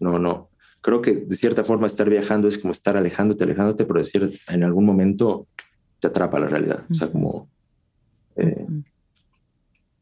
no, 0.00 0.18
no. 0.18 0.50
Creo 0.80 1.00
que 1.00 1.14
de 1.14 1.36
cierta 1.36 1.62
forma 1.62 1.86
estar 1.86 2.10
viajando 2.10 2.48
es 2.48 2.58
como 2.58 2.72
estar 2.72 2.96
alejándote, 2.96 3.44
alejándote, 3.44 3.86
pero 3.86 4.00
decir, 4.00 4.40
en 4.48 4.64
algún 4.64 4.84
momento 4.84 5.46
te 6.00 6.08
atrapa 6.08 6.40
la 6.40 6.48
realidad. 6.48 6.84
O 6.90 6.94
sea, 6.94 7.10
como... 7.10 7.48
Eh, 8.34 8.66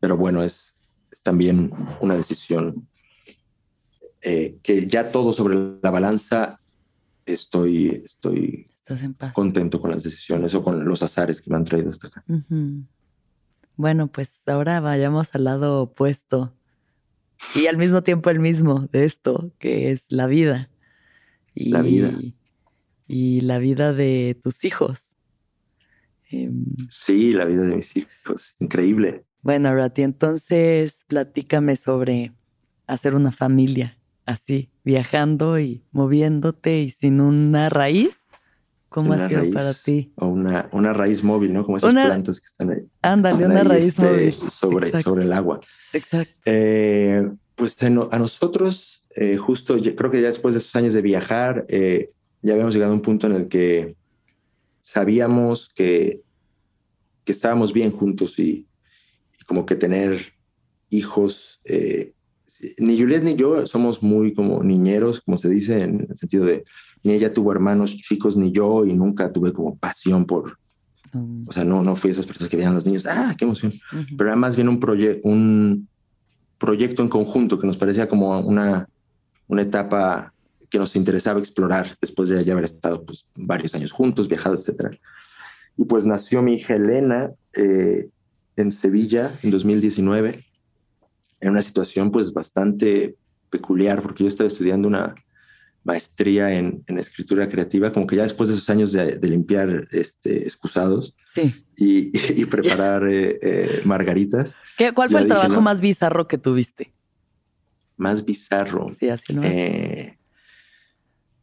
pero 0.00 0.16
bueno, 0.16 0.42
es, 0.42 0.74
también 1.22 1.70
una 2.00 2.16
decisión 2.16 2.88
eh, 4.22 4.58
que 4.62 4.86
ya 4.86 5.10
todo 5.10 5.32
sobre 5.32 5.56
la 5.82 5.90
balanza 5.90 6.60
estoy, 7.24 8.02
estoy 8.04 8.68
contento 9.32 9.80
con 9.80 9.90
las 9.92 10.02
decisiones 10.02 10.54
o 10.54 10.62
con 10.62 10.84
los 10.84 11.02
azares 11.02 11.40
que 11.40 11.50
me 11.50 11.56
han 11.56 11.64
traído 11.64 11.90
hasta 11.90 12.08
acá. 12.08 12.24
Bueno, 13.76 14.08
pues 14.08 14.30
ahora 14.46 14.80
vayamos 14.80 15.34
al 15.34 15.44
lado 15.44 15.82
opuesto 15.82 16.54
y 17.54 17.66
al 17.66 17.78
mismo 17.78 18.02
tiempo 18.02 18.30
el 18.30 18.40
mismo 18.40 18.88
de 18.92 19.04
esto, 19.04 19.52
que 19.58 19.90
es 19.90 20.04
la 20.08 20.26
vida. 20.26 20.70
Y, 21.54 21.70
la 21.70 21.82
vida. 21.82 22.18
Y 23.06 23.40
la 23.40 23.58
vida 23.58 23.92
de 23.92 24.38
tus 24.42 24.64
hijos. 24.64 25.00
Em, 26.30 26.66
sí, 26.90 27.32
la 27.32 27.44
vida 27.44 27.62
de 27.62 27.76
mis 27.76 27.96
hijos. 27.96 28.54
Increíble. 28.58 29.24
Bueno, 29.42 29.74
Rati, 29.74 30.02
entonces 30.02 31.04
platícame 31.08 31.76
sobre 31.76 32.34
hacer 32.86 33.14
una 33.14 33.32
familia 33.32 33.99
así, 34.30 34.70
viajando 34.84 35.58
y 35.58 35.84
moviéndote 35.92 36.80
y 36.80 36.90
sin 36.90 37.20
una 37.20 37.68
raíz. 37.68 38.16
¿Cómo 38.88 39.12
ha 39.12 39.28
sido 39.28 39.48
para 39.52 39.72
ti? 39.72 40.12
O 40.16 40.26
una, 40.26 40.68
una 40.72 40.92
raíz 40.92 41.22
móvil, 41.22 41.52
¿no? 41.52 41.64
Como 41.64 41.76
esas 41.76 41.92
plantas 41.92 42.40
que 42.40 42.46
están 42.46 42.70
ahí. 42.70 42.88
Ándale, 43.02 43.46
una 43.46 43.62
raíz 43.62 43.86
este, 43.86 44.02
móvil. 44.02 44.32
Sobre, 44.32 45.00
sobre 45.00 45.22
el 45.22 45.32
agua. 45.32 45.60
Exacto. 45.92 46.34
Eh, 46.44 47.30
pues 47.54 47.76
a 47.82 48.18
nosotros, 48.18 49.04
eh, 49.14 49.36
justo 49.36 49.76
creo 49.78 50.10
que 50.10 50.20
ya 50.20 50.26
después 50.26 50.54
de 50.54 50.60
esos 50.60 50.74
años 50.74 50.92
de 50.92 51.02
viajar, 51.02 51.66
eh, 51.68 52.10
ya 52.42 52.54
habíamos 52.54 52.74
llegado 52.74 52.90
a 52.90 52.96
un 52.96 53.02
punto 53.02 53.28
en 53.28 53.36
el 53.36 53.48
que 53.48 53.94
sabíamos 54.80 55.68
que, 55.68 56.22
que 57.24 57.32
estábamos 57.32 57.72
bien 57.72 57.92
juntos 57.92 58.38
y, 58.38 58.66
como 59.46 59.66
que 59.66 59.74
tener 59.74 60.32
hijos 60.90 61.60
ni 62.78 62.98
Juliet 62.98 63.22
ni 63.22 63.36
yo 63.36 63.66
somos 63.66 64.02
muy 64.02 64.32
como 64.34 64.62
niñeros, 64.62 65.20
como 65.20 65.38
se 65.38 65.48
dice, 65.48 65.82
en 65.82 66.06
el 66.08 66.16
sentido 66.16 66.44
de 66.44 66.64
ni 67.02 67.12
ella 67.12 67.32
tuvo 67.32 67.52
hermanos 67.52 67.96
chicos 67.96 68.36
ni 68.36 68.52
yo 68.52 68.84
y 68.84 68.92
nunca 68.92 69.32
tuve 69.32 69.52
como 69.52 69.76
pasión 69.76 70.26
por, 70.26 70.58
mm. 71.12 71.48
o 71.48 71.52
sea, 71.52 71.64
no, 71.64 71.82
no 71.82 71.96
fui 71.96 72.10
esas 72.10 72.26
personas 72.26 72.50
que 72.50 72.56
veían 72.56 72.72
a 72.72 72.74
los 72.74 72.86
niños, 72.86 73.06
ah, 73.06 73.34
qué 73.36 73.44
emoción, 73.44 73.72
pero 74.16 74.30
era 74.30 74.36
más 74.36 74.56
bien 74.56 74.68
un, 74.68 74.80
un 75.22 75.88
proyecto 76.58 77.02
en 77.02 77.08
conjunto 77.08 77.58
que 77.58 77.66
nos 77.66 77.76
parecía 77.76 78.08
como 78.08 78.38
una, 78.40 78.88
una 79.48 79.62
etapa 79.62 80.32
que 80.68 80.78
nos 80.78 80.94
interesaba 80.94 81.40
explorar 81.40 81.96
después 82.00 82.28
de 82.28 82.44
ya 82.44 82.52
haber 82.52 82.66
estado 82.66 83.04
pues, 83.04 83.24
varios 83.34 83.74
años 83.74 83.90
juntos, 83.90 84.28
viajado, 84.28 84.54
etc. 84.54 84.96
Y 85.76 85.84
pues 85.84 86.06
nació 86.06 86.42
mi 86.42 86.54
hija 86.54 86.74
Elena 86.74 87.32
eh, 87.54 88.08
en 88.56 88.70
Sevilla 88.70 89.38
en 89.42 89.50
2019 89.50 90.49
en 91.40 91.50
una 91.50 91.62
situación 91.62 92.10
pues 92.10 92.32
bastante 92.32 93.16
peculiar, 93.50 94.02
porque 94.02 94.24
yo 94.24 94.28
estaba 94.28 94.48
estudiando 94.48 94.88
una 94.88 95.14
maestría 95.82 96.52
en, 96.52 96.84
escritura 96.88 97.48
creativa, 97.48 97.92
como 97.92 98.06
que 98.06 98.16
ya 98.16 98.22
después 98.22 98.48
de 98.48 98.54
esos 98.54 98.68
años 98.70 98.92
de, 98.92 99.18
limpiar 99.22 99.86
este, 99.92 100.42
excusados 100.42 101.16
y, 101.76 102.44
preparar 102.46 103.04
eh, 103.08 103.38
eh, 103.42 103.82
margaritas. 103.84 104.54
¿Qué, 104.76 104.92
¿Cuál 104.92 105.10
fue 105.10 105.20
el 105.22 105.28
trabajo 105.28 105.60
más 105.60 105.80
bizarro 105.80 106.28
que 106.28 106.38
tuviste? 106.38 106.92
Más 107.96 108.24
bizarro. 108.24 108.94
Sí, 108.98 109.08
así 109.08 109.32
lo 109.32 109.42
eh, 109.42 110.18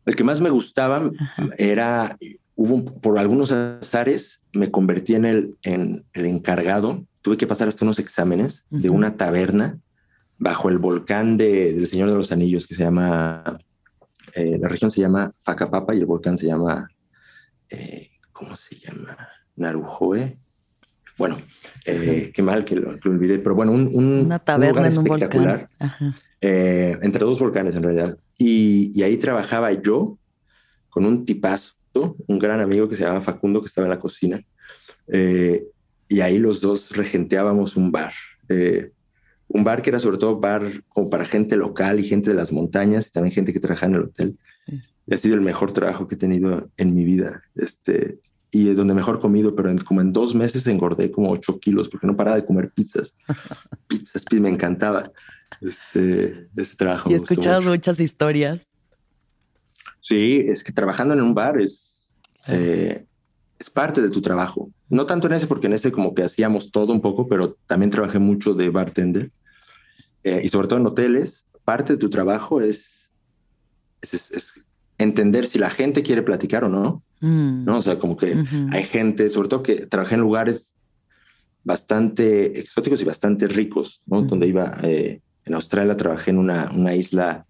El 0.06 0.16
que 0.16 0.24
más 0.24 0.42
me 0.42 0.50
gustaba 0.50 1.12
era, 1.58 2.18
hubo 2.56 2.86
por 2.86 3.18
algunos 3.18 3.52
azares, 3.52 4.42
me 4.54 4.72
convertí 4.72 5.16
en 5.16 5.26
el, 5.26 5.58
en 5.64 6.06
el 6.14 6.26
encargado. 6.26 7.06
Tuve 7.22 7.38
que 7.38 7.48
pasar 7.48 7.68
hasta 7.68 7.86
unos 7.86 8.00
exámenes 8.00 8.66
de 8.70 8.90
una 8.90 9.18
taberna 9.18 9.80
bajo 10.38 10.70
el 10.70 10.78
volcán 10.78 11.38
de, 11.38 11.74
del 11.74 11.88
Señor 11.88 12.10
de 12.10 12.16
los 12.16 12.32
Anillos, 12.32 12.68
que 12.68 12.76
se 12.76 12.84
llama, 12.84 13.60
eh, 14.34 14.58
la 14.60 14.68
región 14.68 14.92
se 14.92 15.02
llama 15.02 15.32
Facapapa 15.44 15.96
y 15.96 16.00
el 16.00 16.06
volcán 16.06 16.38
se 16.38 16.48
llama, 16.48 16.88
eh, 17.70 18.10
¿cómo 18.32 18.56
se 18.56 18.80
llama? 18.80 19.18
Narujoe. 19.56 20.38
Bueno, 21.18 21.38
eh, 21.86 22.32
qué 22.32 22.44
mal 22.44 22.64
que 22.64 22.76
lo, 22.76 22.92
olvidé, 23.06 23.40
pero 23.40 23.56
bueno, 23.56 23.72
un, 23.72 23.90
Una 23.94 24.38
taberna 24.38 24.88
en 24.88 24.98
un 25.00 25.08
espectacular, 25.08 25.70
entre 26.40 27.26
dos 27.26 27.40
volcanes 27.40 27.76
en 27.76 27.84
realidad. 27.84 28.18
Y, 28.38 28.92
y, 28.94 29.02
ahí 29.02 29.18
trabajaba 29.18 29.72
yo 29.74 30.20
con 30.90 31.06
un 31.06 31.26
tipazo, 31.26 31.74
un 32.28 32.38
gran 32.38 32.60
amigo 32.60 32.88
que 32.88 32.96
se 32.96 33.02
llamaba 33.02 33.22
Facundo, 33.22 33.62
que 33.62 33.68
estaba 33.68 33.88
en 33.88 33.92
la 33.92 34.00
cocina. 34.00 34.40
y 35.08 36.22
ahí 36.22 36.38
los 36.38 36.62
dos 36.62 36.96
regenteábamos 36.96 37.76
un 37.76 37.92
bar 37.92 38.14
un 39.48 39.64
bar 39.64 39.82
que 39.82 39.90
era 39.90 40.00
sobre 40.00 40.18
todo 40.18 40.40
bar 40.40 40.84
como 40.90 41.10
para 41.10 41.26
gente 41.26 41.56
local 41.56 42.00
y 42.00 42.08
gente 42.08 42.30
de 42.30 42.36
las 42.36 42.52
montañas 42.52 43.08
y 43.08 43.12
también 43.12 43.34
gente 43.34 43.54
que 43.54 43.60
trabaja 43.60 43.86
en 43.86 43.96
el 43.96 44.02
hotel. 44.04 44.38
Y 45.06 45.14
ha 45.14 45.18
sido 45.18 45.36
el 45.36 45.42
mejor 45.42 45.72
trabajo 45.72 46.08
que 46.08 46.16
he 46.16 46.18
tenido 46.18 46.70
en 46.76 46.94
mi 46.94 47.06
vida. 47.06 47.42
Este, 47.56 48.20
y 48.52 48.70
es 48.70 48.76
donde 48.76 48.94
mejor 48.94 49.20
comido, 49.20 49.56
pero 49.56 49.70
en, 49.70 49.78
como 49.78 50.02
en 50.02 50.12
dos 50.12 50.36
meses 50.36 50.68
engordé 50.68 51.12
como 51.12 51.32
ocho 51.32 51.60
kilos 51.60 51.90
porque 51.90 52.08
no 52.08 52.16
paraba 52.16 52.36
de 52.36 52.46
comer 52.46 52.72
pizzas. 52.72 53.14
pizzas, 53.88 54.24
me 54.32 54.50
encantaba 54.50 55.12
este, 55.62 56.50
este 56.56 56.76
trabajo. 56.76 57.10
Y 57.10 57.14
he 57.14 57.18
escuchado 57.18 57.62
muchas 57.62 58.00
historias. 58.00 58.62
Sí, 60.00 60.46
es 60.48 60.64
que 60.64 60.72
trabajando 60.72 61.14
en 61.14 61.22
un 61.22 61.34
bar 61.34 61.60
es, 61.60 62.10
eh, 62.48 63.06
es 63.60 63.70
parte 63.70 64.02
de 64.02 64.10
tu 64.10 64.22
trabajo. 64.22 64.70
No 64.90 65.06
tanto 65.06 65.28
en 65.28 65.34
ese, 65.34 65.48
porque 65.48 65.68
en 65.68 65.74
ese 65.74 65.92
como 65.92 66.14
que 66.14 66.24
hacíamos 66.24 66.72
todo 66.72 66.94
un 66.94 67.02
poco, 67.02 67.28
pero 67.28 67.58
también 67.66 67.92
trabajé 67.92 68.20
mucho 68.20 68.54
de 68.54 68.70
bartender. 68.70 69.32
Eh, 70.24 70.42
y 70.44 70.50
sobre 70.50 70.68
todo 70.68 70.80
en 70.80 70.86
hoteles, 70.86 71.46
parte 71.64 71.94
de 71.94 72.00
tu 72.00 72.10
trabajo 72.10 72.62
es, 72.62 73.12
es, 74.02 74.54
entender 74.98 75.46
si 75.46 75.60
la 75.60 75.70
gente 75.70 76.04
quiere 76.04 76.22
platicar 76.22 76.64
o 76.64 76.70
no. 76.70 77.04
Mm. 77.20 77.66
¿no? 77.66 77.78
O 77.78 77.82
sea, 77.82 77.98
como 77.98 78.18
que 78.18 78.36
hay 78.72 78.84
gente, 78.84 79.30
sobre 79.30 79.50
todo 79.50 79.64
que 79.64 79.86
trabajé 79.88 80.16
en 80.16 80.22
lugares 80.22 80.74
bastante 81.64 82.60
exóticos 82.60 83.02
y 83.02 83.06
bastante 83.06 83.48
ricos, 83.48 84.02
¿no? 84.06 84.22
Donde 84.22 84.48
iba, 84.48 84.78
eh, 84.84 85.22
en 85.44 85.54
Australia 85.54 85.98
trabajé 85.98 86.32
en 86.32 86.38
una, 86.38 86.72
una 86.74 86.96
isla 86.96 87.46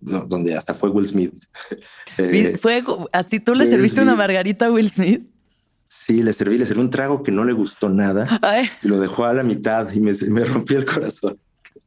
donde 0.00 0.54
hasta 0.54 0.74
fue 0.74 0.90
Will 0.90 1.08
Smith. 1.08 1.34
Eh, 2.18 2.56
fue 2.56 2.82
así, 3.12 3.40
tú 3.40 3.54
le 3.54 3.68
serviste 3.68 4.00
una 4.00 4.14
margarita 4.14 4.66
a 4.66 4.70
Will 4.70 4.90
Smith. 4.90 5.28
Sí, 5.86 6.22
le 6.22 6.32
serví, 6.32 6.56
le 6.56 6.64
serví 6.64 6.80
un 6.80 6.88
trago 6.88 7.22
que 7.22 7.30
no 7.30 7.44
le 7.44 7.52
gustó 7.52 7.90
nada 7.90 8.40
y 8.82 8.88
lo 8.88 8.98
dejó 8.98 9.26
a 9.26 9.34
la 9.34 9.42
mitad 9.42 9.92
y 9.92 10.00
me, 10.00 10.12
me 10.30 10.44
rompió 10.44 10.78
el 10.78 10.86
corazón. 10.86 11.38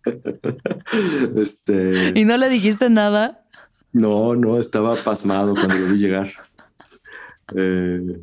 este... 1.38 2.14
¿Y 2.16 2.26
no 2.26 2.38
le 2.38 2.49
dijiste 2.49 2.89
nada? 2.89 3.45
No, 3.91 4.36
no, 4.36 4.60
estaba 4.60 4.95
pasmado 4.95 5.53
cuando 5.55 5.76
lo 5.76 5.93
vi 5.93 5.99
llegar. 5.99 6.32
Eh, 7.55 8.20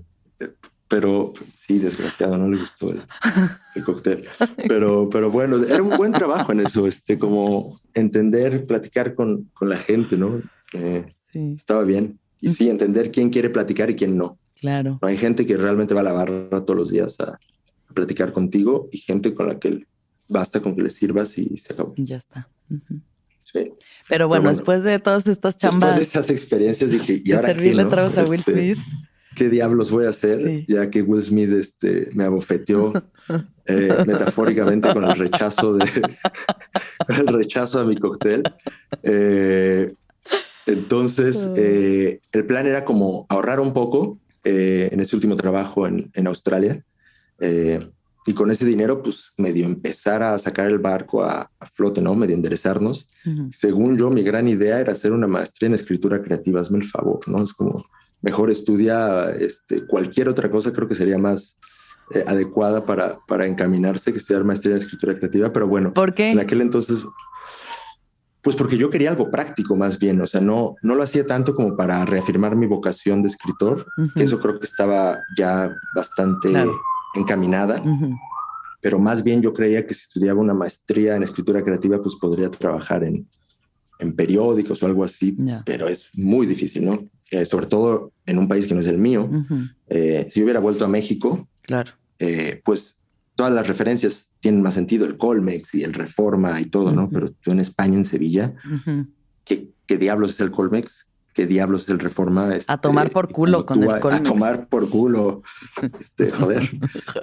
pero 0.88 1.32
sí, 1.54 1.78
desgraciado, 1.78 2.38
no 2.38 2.48
le 2.48 2.58
gustó 2.58 2.92
el, 2.92 3.84
cóctel. 3.84 4.26
Pero, 4.68 5.10
pero 5.10 5.30
bueno, 5.30 5.56
era 5.64 5.82
un 5.82 5.96
buen 5.96 6.12
trabajo 6.12 6.52
en 6.52 6.60
eso, 6.60 6.86
este, 6.86 7.18
como 7.18 7.80
entender, 7.94 8.66
platicar 8.66 9.14
con, 9.14 9.50
con 9.54 9.68
la 9.68 9.78
gente, 9.78 10.16
¿no? 10.16 10.40
Eh, 10.72 11.12
estaba 11.32 11.82
bien. 11.82 12.20
Y 12.40 12.50
sí, 12.50 12.70
entender 12.70 13.10
quién 13.10 13.30
quiere 13.30 13.50
platicar 13.50 13.90
y 13.90 13.96
quién 13.96 14.16
no. 14.16 14.38
Claro. 14.60 14.98
Hay 15.02 15.16
gente 15.16 15.44
que 15.44 15.56
realmente 15.56 15.94
va 15.94 16.00
a 16.00 16.04
la 16.04 16.12
barra 16.12 16.64
todos 16.64 16.76
los 16.76 16.90
días 16.90 17.18
a, 17.20 17.38
platicar 17.94 18.32
contigo 18.32 18.88
y 18.92 18.98
gente 18.98 19.34
con 19.34 19.48
la 19.48 19.58
que 19.58 19.86
basta 20.28 20.60
con 20.60 20.76
que 20.76 20.82
le 20.82 20.90
sirvas 20.90 21.36
y 21.38 21.56
se 21.56 21.72
acabó. 21.72 21.94
Ya 21.96 22.16
está. 22.16 22.48
Sí. 23.44 23.72
Pero 24.08 24.28
bueno, 24.28 24.50
después 24.50 24.82
de 24.82 24.98
todas 24.98 25.26
estas 25.26 25.56
chambas. 25.56 25.96
Después 25.96 26.12
de 26.12 26.20
esas 26.20 26.30
experiencias 26.30 26.90
dije, 26.90 27.22
¿y 27.24 27.32
ahora 27.32 27.48
servirle 27.48 27.88
qué, 27.88 28.00
a 28.00 28.24
Will 28.24 28.40
este, 28.40 28.52
Smith 28.52 28.78
qué 29.36 29.48
diablos 29.48 29.92
voy 29.92 30.06
a 30.06 30.08
hacer, 30.08 30.64
ya 30.66 30.90
que 30.90 31.02
Will 31.02 31.22
Smith 31.22 31.52
este, 31.52 32.08
me 32.14 32.24
abofeteó 32.24 32.92
eh, 33.66 33.94
metafóricamente 34.04 34.92
con 34.92 35.04
el 35.04 35.16
rechazo 35.16 35.74
de 35.74 35.84
el 37.08 37.26
rechazo 37.28 37.78
a 37.78 37.84
mi 37.84 37.96
cóctel. 37.96 38.42
Eh, 39.04 39.94
entonces, 40.66 41.50
eh, 41.56 42.20
el 42.32 42.46
plan 42.46 42.66
era 42.66 42.84
como 42.84 43.26
ahorrar 43.28 43.60
un 43.60 43.72
poco 43.72 44.18
en 44.42 45.00
ese 45.00 45.14
último 45.16 45.36
trabajo 45.36 45.86
en, 45.86 46.10
en 46.14 46.26
Australia. 46.26 46.84
Y 48.26 48.34
con 48.34 48.50
ese 48.50 48.64
dinero, 48.64 49.02
pues 49.02 49.32
medio 49.36 49.64
empezar 49.66 50.22
a 50.22 50.38
sacar 50.38 50.66
el 50.66 50.78
barco 50.78 51.22
a, 51.22 51.50
flote, 51.74 52.00
¿no? 52.00 52.14
Medio 52.14 52.34
enderezarnos. 52.34 53.08
Según 53.50 53.96
yo, 53.96 54.10
mi 54.10 54.22
gran 54.22 54.48
idea 54.48 54.80
era 54.80 54.92
hacer 54.92 55.12
una 55.12 55.26
maestría 55.26 55.68
en 55.68 55.74
escritura 55.74 56.22
creativa. 56.22 56.60
Hazme 56.60 56.78
el 56.78 56.84
favor, 56.84 57.20
¿no? 57.28 57.42
Es 57.42 57.52
como, 57.52 57.84
mejor 58.22 58.50
estudia 58.50 59.30
este, 59.30 59.86
cualquier 59.86 60.28
otra 60.28 60.50
cosa, 60.50 60.72
creo 60.72 60.88
que 60.88 60.94
sería 60.94 61.18
más 61.18 61.56
eh, 62.14 62.24
adecuada 62.26 62.84
para, 62.84 63.18
para 63.26 63.46
encaminarse 63.46 64.12
que 64.12 64.18
estudiar 64.18 64.44
maestría 64.44 64.72
en 64.72 64.78
escritura 64.78 65.16
creativa, 65.16 65.52
pero 65.52 65.68
bueno, 65.68 65.92
¿por 65.92 66.14
qué? 66.14 66.30
En 66.30 66.40
aquel 66.40 66.60
entonces, 66.60 66.98
pues 68.42 68.56
porque 68.56 68.76
yo 68.76 68.90
quería 68.90 69.10
algo 69.10 69.30
práctico 69.30 69.76
más 69.76 69.98
bien, 69.98 70.20
o 70.20 70.26
sea, 70.26 70.40
no, 70.40 70.76
no 70.82 70.94
lo 70.94 71.02
hacía 71.02 71.26
tanto 71.26 71.54
como 71.54 71.76
para 71.76 72.04
reafirmar 72.04 72.54
mi 72.54 72.66
vocación 72.66 73.22
de 73.22 73.28
escritor, 73.28 73.86
eso 74.14 74.38
creo 74.38 74.60
que 74.60 74.66
estaba 74.66 75.18
ya 75.36 75.74
bastante 75.94 76.52
encaminada. 77.16 77.82
Pero 78.80 78.98
más 78.98 79.22
bien 79.22 79.42
yo 79.42 79.52
creía 79.52 79.86
que 79.86 79.94
si 79.94 80.02
estudiaba 80.02 80.40
una 80.40 80.54
maestría 80.54 81.16
en 81.16 81.22
escritura 81.22 81.62
creativa, 81.62 82.00
pues 82.02 82.14
podría 82.16 82.50
trabajar 82.50 83.04
en, 83.04 83.26
en 83.98 84.14
periódicos 84.14 84.82
o 84.82 84.86
algo 84.86 85.04
así, 85.04 85.36
pero 85.64 85.88
es 85.88 86.10
muy 86.14 86.46
difícil, 86.46 86.84
¿no? 86.84 87.08
Eh, 87.30 87.44
sobre 87.44 87.66
todo 87.66 88.12
en 88.24 88.38
un 88.38 88.46
país 88.46 88.66
que 88.66 88.74
no 88.74 88.80
es 88.80 88.86
el 88.86 88.98
mío. 88.98 89.28
Eh, 89.88 90.28
si 90.30 90.40
yo 90.40 90.44
hubiera 90.44 90.60
vuelto 90.60 90.84
a 90.84 90.88
México, 90.88 91.48
claro. 91.62 91.92
Eh, 92.18 92.60
pues 92.64 92.96
todas 93.34 93.52
las 93.52 93.66
referencias 93.66 94.30
tienen 94.40 94.62
más 94.62 94.74
sentido, 94.74 95.06
el 95.06 95.16
Colmex 95.16 95.74
y 95.74 95.82
el 95.82 95.92
Reforma 95.92 96.60
y 96.60 96.66
todo, 96.66 96.92
¿no? 96.92 97.08
Pero 97.10 97.30
tú 97.32 97.52
en 97.52 97.60
España, 97.60 97.96
en 97.96 98.04
Sevilla, 98.04 98.54
¿qué, 99.44 99.68
diablos 99.98 100.32
es 100.32 100.40
el 100.40 100.50
Colmex? 100.50 101.06
¿Qué 101.36 101.46
diablos 101.46 101.82
es 101.82 101.90
el 101.90 101.98
Reforma? 101.98 102.48
a 102.48 102.56
este, 102.56 102.78
tomar 102.78 103.10
por 103.10 103.30
culo 103.30 103.66
con 103.66 103.82
el 103.82 104.00
Colmex. 104.00 104.20
A 104.20 104.22
tomar 104.22 104.68
por 104.68 104.88
culo. 104.88 105.42
Este, 106.00 106.30
joder. 106.30 106.70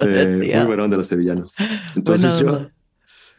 muy 0.00 0.66
bueno 0.66 0.86
de 0.86 0.96
los 0.96 1.08
sevillanos. 1.08 1.52
Entonces 1.96 2.38
yo 2.38 2.68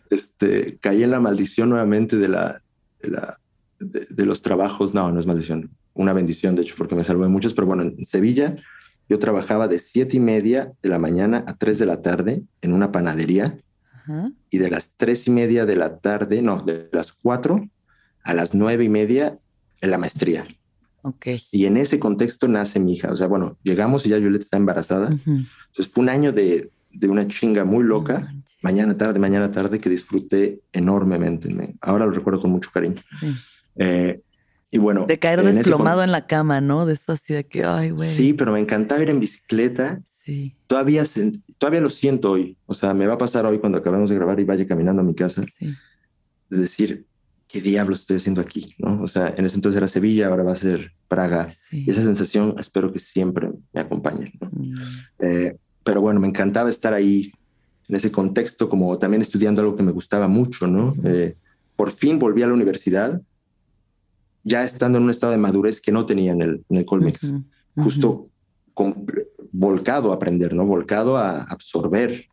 este, 0.10 0.78
caí 0.80 1.02
en 1.02 1.12
la 1.12 1.22
maldición 1.22 1.70
nuevamente 1.70 2.18
de 2.18 2.28
la, 2.28 2.62
de, 3.02 3.10
la, 3.10 3.40
de, 3.80 4.26
los 4.26 4.42
trabajos. 4.42 4.94
No, 4.94 5.10
no 5.14 5.18
es 5.18 5.26
maldición. 5.26 5.72
Una 5.94 6.12
bendición, 6.12 6.58
de 6.58 6.64
hecho, 6.64 6.76
porque 6.78 6.94
me 6.94 7.06
salvé 7.06 7.30
muchos. 7.30 7.54
Pero 7.54 7.68
bueno, 7.68 7.84
en 7.84 8.06
Sevilla 8.06 8.58
yo 9.08 9.18
trabajaba 9.18 9.70
de 9.70 9.80
siete 9.80 10.18
y 10.18 10.20
media 10.20 10.74
de 10.84 10.90
la 10.90 11.00
mañana 11.00 11.46
a 11.48 11.56
tres 11.56 11.80
de 11.80 11.86
la 11.86 12.02
tarde 12.02 12.44
en 12.62 12.74
una 12.74 12.92
panadería. 12.92 13.58
Y 14.50 14.58
de 14.58 14.70
las 14.70 14.92
tres 14.98 15.26
y 15.26 15.32
media 15.32 15.66
de 15.66 15.78
la 15.78 16.00
tarde, 16.00 16.42
no, 16.42 16.62
de 16.62 16.90
las 16.92 17.14
cuatro 17.14 17.70
a 18.26 18.34
las 18.34 18.54
nueve 18.54 18.84
y 18.84 18.90
media 18.90 19.40
en 19.80 19.92
la 19.92 19.98
maestría. 19.98 20.46
Okay. 21.08 21.40
Y 21.52 21.66
en 21.66 21.78
ese 21.78 22.00
contexto 22.00 22.48
nace 22.48 22.80
mi 22.80 22.94
hija. 22.94 23.12
O 23.12 23.16
sea, 23.16 23.28
bueno, 23.28 23.58
llegamos 23.62 24.06
y 24.06 24.10
ya 24.10 24.18
Juliet 24.18 24.42
está 24.42 24.58
embarazada. 24.58 25.08
Entonces 25.08 25.88
fue 25.94 26.02
un 26.02 26.10
año 26.10 26.32
de, 26.32 26.72
de 26.92 27.08
una 27.08 27.28
chinga 27.28 27.64
muy 27.64 27.84
loca 27.84 28.34
mañana, 28.66 28.98
tarde, 28.98 29.20
mañana, 29.20 29.52
tarde, 29.52 29.80
que 29.80 29.92
disfruté 29.92 30.62
enormemente. 30.74 31.56
ahora 31.82 32.06
lo 32.06 32.12
recuerdo 32.12 32.42
con 32.42 32.50
mucho 32.50 32.72
cariño. 32.74 32.96
Eh, 33.76 34.22
y 34.72 34.80
bueno. 34.80 35.06
De 35.06 35.20
caer 35.20 35.44
desplomado 35.44 36.04
en 36.04 36.12
la 36.12 36.26
cama, 36.26 36.62
¿no? 36.62 36.88
De 36.88 36.94
eso 36.94 37.12
así 37.12 37.36
de 37.36 37.46
que, 37.46 37.64
ay, 37.64 37.92
güey. 37.92 38.10
Sí, 38.10 38.34
pero 38.34 38.52
me 38.52 38.60
encantaba 38.60 39.04
ir 39.04 39.12
en 39.12 39.20
bicicleta. 39.20 40.02
Sí. 40.24 40.56
Todavía, 40.66 41.04
todavía 41.60 41.82
lo 41.82 41.92
siento 41.92 42.32
hoy. 42.32 42.58
O 42.66 42.74
sea, 42.74 42.96
me 42.96 43.06
va 43.06 43.14
a 43.14 43.18
pasar 43.20 43.46
hoy 43.46 43.60
cuando 43.60 43.78
acabemos 43.78 44.10
de 44.10 44.16
grabar 44.16 44.40
y 44.40 44.46
vaya 44.46 44.66
caminando 44.66 45.04
a 45.04 45.06
mi 45.06 45.14
casa. 45.14 45.44
Sí. 45.60 45.76
De 46.50 46.58
decir, 46.58 47.06
¿qué 47.56 47.62
diablos 47.62 48.02
estoy 48.02 48.18
haciendo 48.18 48.42
aquí? 48.42 48.76
¿no? 48.80 49.02
O 49.02 49.08
sea, 49.08 49.34
en 49.38 49.46
ese 49.46 49.56
entonces 49.56 49.78
era 49.78 49.88
Sevilla, 49.88 50.28
ahora 50.28 50.44
va 50.44 50.52
a 50.52 50.58
ser 50.58 50.92
Praga. 51.08 51.54
Y 51.72 51.90
esa 51.90 52.02
sensación 52.02 52.54
espero 52.60 52.92
que 52.92 53.00
siempre 53.00 53.50
me 53.72 53.80
acompañe. 53.80 54.34
Mm. 54.42 54.76
Eh, 55.20 55.58
pero 55.82 56.02
bueno, 56.02 56.20
me 56.20 56.28
encantaba 56.28 56.70
estar 56.70 56.94
ahí 56.94 57.32
en 57.88 57.96
ese 57.96 58.12
contexto, 58.12 58.68
como 58.68 58.98
también 58.98 59.22
estudiando 59.22 59.62
algo 59.62 59.78
que 59.78 59.84
me 59.84 59.94
gustaba 59.94 60.28
mucho, 60.28 60.68
¿no? 60.68 60.98
Eh, 61.06 61.36
por 61.78 61.92
fin 61.92 62.20
volví 62.20 62.44
a 62.44 62.48
la 62.48 62.54
universidad, 62.54 63.22
ya 64.44 64.66
estando 64.66 64.98
en 64.98 65.06
un 65.06 65.10
estado 65.10 65.32
de 65.32 65.38
madurez 65.38 65.80
que 65.80 65.94
no 65.94 66.06
tenía 66.06 66.34
en 66.34 66.42
el, 66.42 66.66
en 66.68 66.76
el 66.76 66.86
Colmex, 66.86 67.32
justo 67.78 68.30
volcado 69.54 70.12
a 70.12 70.16
aprender, 70.16 70.54
¿no? 70.54 70.66
Volcado 70.66 71.16
a 71.16 71.44
absorber. 71.44 72.26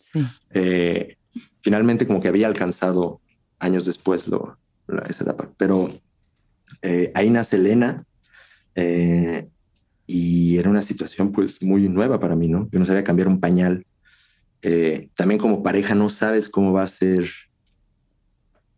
Eh, 0.50 1.16
finalmente 1.60 2.08
como 2.08 2.18
que 2.18 2.26
había 2.26 2.48
alcanzado 2.48 3.20
años 3.60 3.84
después 3.84 4.26
lo, 4.26 4.58
esa 5.08 5.24
etapa, 5.24 5.50
pero 5.56 5.92
eh, 6.82 7.10
ahí 7.14 7.30
nace 7.30 7.56
Elena 7.56 8.04
y 10.06 10.58
era 10.58 10.70
una 10.70 10.82
situación 10.82 11.32
pues 11.32 11.62
muy 11.62 11.88
nueva 11.88 12.18
para 12.18 12.36
mí, 12.36 12.48
¿no? 12.48 12.68
Yo 12.72 12.78
no 12.78 12.86
sabía 12.86 13.04
cambiar 13.04 13.28
un 13.28 13.40
pañal 13.40 13.84
eh, 14.62 15.08
también 15.16 15.40
como 15.40 15.62
pareja 15.62 15.96
no 15.96 16.08
sabes 16.08 16.48
cómo 16.48 16.72
va 16.72 16.84
a 16.84 16.86
ser 16.86 17.28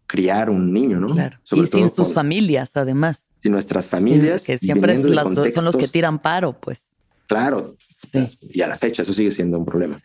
criar 0.06 0.48
un 0.48 0.72
niño, 0.72 0.98
¿no? 0.98 1.08
Claro. 1.08 1.38
y 1.52 1.66
sin 1.66 1.90
sus 1.90 2.14
familias, 2.14 2.70
además. 2.74 3.26
Y 3.42 3.50
nuestras 3.50 3.86
familias. 3.86 4.42
que 4.42 4.58
siempre 4.58 5.00
son 5.52 5.64
los 5.64 5.76
que 5.76 5.88
tiran 5.88 6.18
paro, 6.18 6.58
pues. 6.58 6.80
Claro. 7.26 7.76
Y 8.40 8.62
a 8.62 8.66
la 8.66 8.76
fecha 8.76 9.02
eso 9.02 9.12
sigue 9.12 9.30
siendo 9.30 9.58
un 9.58 9.66
problema. 9.66 10.00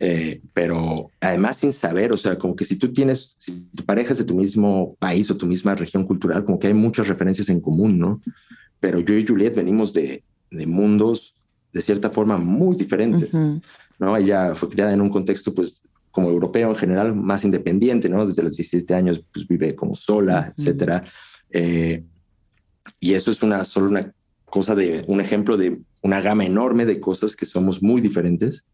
Eh, 0.00 0.40
pero 0.54 1.10
además 1.20 1.56
sin 1.56 1.72
saber, 1.72 2.12
o 2.12 2.16
sea, 2.16 2.38
como 2.38 2.54
que 2.54 2.64
si 2.64 2.76
tú 2.76 2.92
tienes, 2.92 3.34
si 3.38 3.64
tu 3.74 3.84
pareja 3.84 4.12
es 4.12 4.18
de 4.18 4.24
tu 4.24 4.34
mismo 4.34 4.96
país 4.98 5.30
o 5.30 5.36
tu 5.36 5.46
misma 5.46 5.74
región 5.74 6.04
cultural, 6.04 6.44
como 6.44 6.58
que 6.58 6.68
hay 6.68 6.74
muchas 6.74 7.08
referencias 7.08 7.48
en 7.48 7.60
común, 7.60 7.98
¿no? 7.98 8.20
Pero 8.80 9.00
yo 9.00 9.14
y 9.14 9.26
Juliet 9.26 9.54
venimos 9.54 9.92
de, 9.92 10.22
de 10.50 10.66
mundos 10.66 11.34
de 11.72 11.82
cierta 11.82 12.10
forma 12.10 12.38
muy 12.38 12.76
diferentes. 12.76 13.30
¿no? 13.98 14.16
Ella 14.16 14.54
fue 14.54 14.68
criada 14.68 14.92
en 14.92 15.00
un 15.00 15.10
contexto, 15.10 15.54
pues, 15.54 15.82
como 16.10 16.30
europeo 16.30 16.70
en 16.70 16.76
general, 16.76 17.14
más 17.14 17.44
independiente, 17.44 18.08
¿no? 18.08 18.26
Desde 18.26 18.42
los 18.42 18.56
17 18.56 18.94
años, 18.94 19.22
pues, 19.32 19.46
vive 19.46 19.74
como 19.74 19.94
sola, 19.94 20.52
etcétera. 20.56 21.04
Eh, 21.50 22.04
y 23.00 23.14
eso 23.14 23.30
es 23.30 23.42
una, 23.42 23.64
solo 23.64 23.88
una 23.88 24.12
cosa 24.44 24.74
de, 24.74 25.04
un 25.08 25.20
ejemplo 25.20 25.56
de 25.56 25.80
una 26.00 26.20
gama 26.20 26.44
enorme 26.44 26.86
de 26.86 27.00
cosas 27.00 27.36
que 27.36 27.46
somos 27.46 27.82
muy 27.82 28.00
diferentes. 28.00 28.64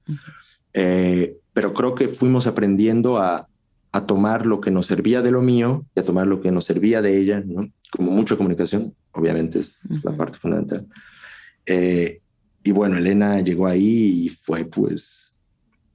Eh, 0.74 1.38
pero 1.52 1.72
creo 1.72 1.94
que 1.94 2.08
fuimos 2.08 2.46
aprendiendo 2.46 3.18
a, 3.18 3.48
a 3.94 4.06
tomar 4.06 4.44
lo 4.44 4.60
que 4.60 4.72
nos 4.72 4.86
servía 4.86 5.22
de 5.22 5.30
lo 5.30 5.40
mío 5.40 5.86
y 5.94 6.00
a 6.00 6.04
tomar 6.04 6.26
lo 6.26 6.40
que 6.40 6.50
nos 6.50 6.64
servía 6.64 7.00
de 7.00 7.16
ella, 7.16 7.40
¿no? 7.46 7.70
Como 7.92 8.10
mucha 8.10 8.36
comunicación, 8.36 8.92
obviamente 9.12 9.60
es, 9.60 9.78
la 10.02 10.10
parte 10.10 10.36
fundamental. 10.36 10.88
Eh, 11.64 12.20
y 12.64 12.72
bueno, 12.72 12.96
Elena 12.96 13.40
llegó 13.40 13.68
ahí 13.68 14.24
y 14.24 14.28
fue 14.30 14.64
pues 14.64 15.36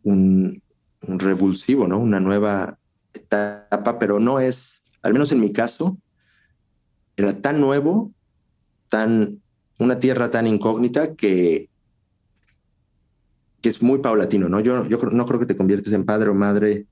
un, 0.03 0.63
un 1.05 1.19
revulsivo, 1.19 1.89
¿no? 1.89 1.99
Una 1.99 2.21
nueva 2.21 2.79
etapa, 3.13 3.99
pero 3.99 4.21
no 4.21 4.39
es, 4.39 4.81
al 5.01 5.11
menos 5.11 5.33
en 5.33 5.41
mi 5.41 5.51
caso, 5.51 5.97
era 7.17 7.33
tan 7.41 7.59
nuevo, 7.59 8.13
tan, 8.87 9.41
una 9.77 9.99
tierra 9.99 10.31
tan 10.31 10.47
incógnita 10.47 11.15
que, 11.15 11.68
que 13.61 13.69
es 13.69 13.81
muy 13.81 13.99
paulatino, 13.99 14.49
¿no? 14.49 14.59
Yo, 14.59 14.87
yo 14.87 14.97
no 14.97 15.25
creo 15.25 15.39
que 15.39 15.45
te 15.45 15.55
conviertes 15.55 15.93
en 15.93 16.05
padre 16.05 16.29
o 16.29 16.33
madre 16.33 16.87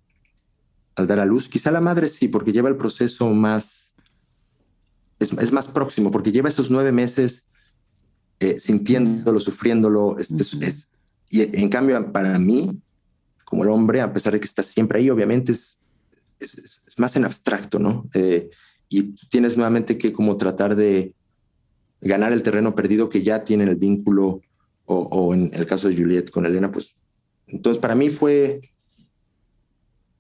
al 0.95 1.07
dar 1.07 1.20
a 1.20 1.26
luz. 1.26 1.47
Quizá 1.47 1.72
la 1.72 1.82
madre 1.82 2.07
sí, 2.07 2.28
porque 2.28 2.51
lleva 2.51 2.70
el 2.70 2.78
proceso 2.78 3.30
más, 3.30 3.95
es, 5.20 5.32
es 5.34 5.51
más 5.51 5.68
próximo, 5.68 6.11
porque 6.11 6.32
lleva 6.32 6.49
esos 6.49 6.70
nueve 6.70 6.91
meses 6.91 7.47
eh, 8.39 8.59
sintiéndolo, 8.59 9.39
sufriéndolo. 9.39 10.18
Este, 10.18 10.43
es, 10.65 10.89
y 11.30 11.59
en 11.59 11.70
cambio, 11.70 12.11
para 12.11 12.38
mí, 12.39 12.82
como 13.45 13.63
el 13.63 13.70
hombre, 13.70 14.01
a 14.01 14.13
pesar 14.13 14.34
de 14.34 14.39
que 14.39 14.47
estás 14.47 14.65
siempre 14.65 14.99
ahí, 14.99 15.09
obviamente 15.09 15.51
es, 15.51 15.80
es, 16.39 16.82
más 16.97 17.15
en 17.15 17.26
abstracto, 17.26 17.80
¿no? 17.80 18.09
Eh, 18.13 18.49
y 18.89 19.13
tienes 19.30 19.55
nuevamente 19.55 19.97
que 19.97 20.13
como 20.13 20.38
tratar 20.38 20.76
de 20.76 21.13
ganar 22.01 22.32
el 22.32 22.43
terreno 22.43 22.76
perdido 22.76 23.09
que 23.09 23.24
ya 23.24 23.43
tienen 23.43 23.68
el 23.68 23.76
vínculo, 23.76 24.41
o, 24.88 24.97
o 24.97 25.33
en 25.35 25.51
el 25.53 25.67
caso 25.67 25.88
de 25.88 25.95
Juliet 25.95 26.31
con 26.31 26.45
Elena, 26.45 26.71
pues 26.71 26.95
entonces 27.47 27.79
para 27.79 27.95
mí 27.95 28.09
fue 28.09 28.61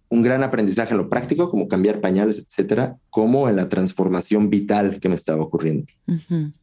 un 0.09 0.21
gran 0.21 0.43
aprendizaje 0.43 0.91
en 0.91 0.97
lo 0.97 1.09
práctico, 1.09 1.49
como 1.49 1.67
cambiar 1.67 1.99
pañales, 1.99 2.39
etcétera, 2.39 2.97
como 3.09 3.49
en 3.49 3.57
la 3.57 3.67
transformación 3.67 4.49
vital 4.49 4.99
que 4.99 5.09
me 5.09 5.15
estaba 5.15 5.43
ocurriendo. 5.43 5.85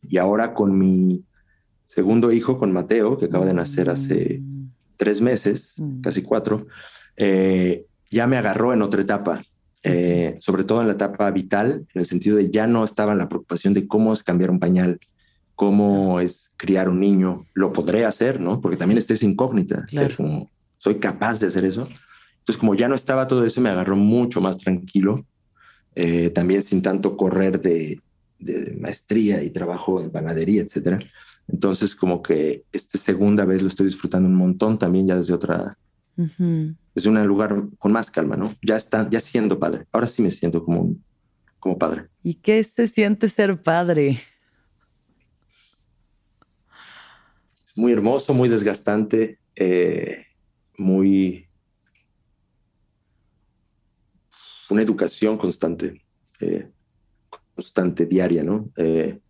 Y 0.03 0.17
ahora 0.17 0.55
con 0.55 0.79
mi 0.79 1.25
segundo 1.87 2.33
hijo, 2.33 2.57
con 2.57 2.73
Mateo, 2.73 3.19
que 3.19 3.27
acaba 3.27 3.45
de 3.45 3.55
nacer 3.55 3.91
hace 3.91 4.41
mm. 4.41 4.71
tres 4.97 5.21
meses, 5.21 5.75
mm. 5.77 6.01
casi 6.01 6.23
cuatro, 6.23 6.67
eh, 7.17 7.85
ya 8.11 8.27
me 8.27 8.39
agarró 8.39 8.73
en 8.73 8.83
otra 8.83 9.03
etapa, 9.03 9.43
eh, 9.83 10.39
sobre 10.41 10.65
todo 10.65 10.81
en 10.81 10.87
la 10.87 10.95
etapa 10.95 11.31
vital, 11.31 11.87
en 11.95 12.01
el 12.01 12.07
sentido 12.07 12.37
de 12.37 12.51
ya 12.51 12.67
no 12.67 12.83
estaba 12.83 13.13
en 13.13 13.19
la 13.19 13.29
preocupación 13.29 13.75
de 13.75 13.87
cómo 13.87 14.15
es 14.15 14.23
cambiar 14.23 14.51
un 14.51 14.59
pañal, 14.59 14.99
cómo 15.55 16.21
es 16.21 16.51
criar 16.57 16.89
un 16.89 17.01
niño, 17.01 17.47
lo 17.55 17.73
podré 17.73 18.05
hacer, 18.05 18.41
¿no? 18.41 18.61
Porque 18.61 18.77
también 18.77 18.99
estés 18.99 19.23
incógnita, 19.23 19.87
como, 20.17 20.51
soy 20.79 20.97
capaz 20.97 21.41
de 21.41 21.47
hacer 21.47 21.65
eso. 21.65 21.89
Entonces, 22.39 22.59
como 22.59 22.75
ya 22.75 22.89
no 22.89 22.95
estaba 22.95 23.27
todo 23.27 23.45
eso, 23.47 23.61
me 23.61 23.71
agarró 23.71 23.97
mucho 23.97 24.41
más 24.41 24.59
tranquilo, 24.59 25.27
eh, 25.95 26.31
también 26.31 26.63
sin 26.63 26.83
tanto 26.83 27.17
correr 27.17 27.61
de, 27.61 28.01
de, 28.39 28.77
maestría 28.81 29.43
y 29.43 29.51
trabajo 29.51 30.01
en 30.01 30.11
panadería, 30.11 30.63
etcétera. 30.63 30.99
Entonces, 31.49 31.95
como 31.95 32.23
que 32.23 32.65
esta 32.73 32.99
segunda 32.99 33.45
vez 33.45 33.63
lo 33.63 33.69
estoy 33.69 33.87
disfrutando 33.87 34.29
un 34.29 34.35
montón 34.35 34.79
también 34.79 35.07
ya 35.07 35.17
desde 35.17 35.35
otra, 35.35 35.79
desde 36.17 37.09
un 37.09 37.27
lugar 37.27 37.65
con 37.79 37.93
más 37.93 38.11
calma, 38.11 38.37
¿no? 38.37 38.55
Ya 38.63 38.77
está, 38.77 39.09
ya 39.11 39.21
siendo 39.21 39.59
padre. 39.59 39.87
Ahora 39.93 40.07
sí 40.07 40.23
me 40.23 40.31
siento 40.31 40.65
como, 40.65 40.97
como 41.59 41.79
padre. 41.79 42.09
¿Y 42.23 42.35
qué 42.35 42.63
se 42.63 42.89
siente 42.89 43.29
ser 43.29 43.61
padre? 43.63 44.21
Es 47.64 47.64
muy 47.75 47.93
hermoso, 47.93 48.35
muy 48.35 48.49
desgastante, 48.49 49.39
eh, 49.57 50.27
muy 50.79 51.49
una 54.71 54.83
educación 54.83 55.37
constante, 55.37 56.03
eh, 56.41 56.71
constante, 57.55 58.07
diaria, 58.07 58.43
¿no? 58.43 58.71
Eh, 58.77 59.21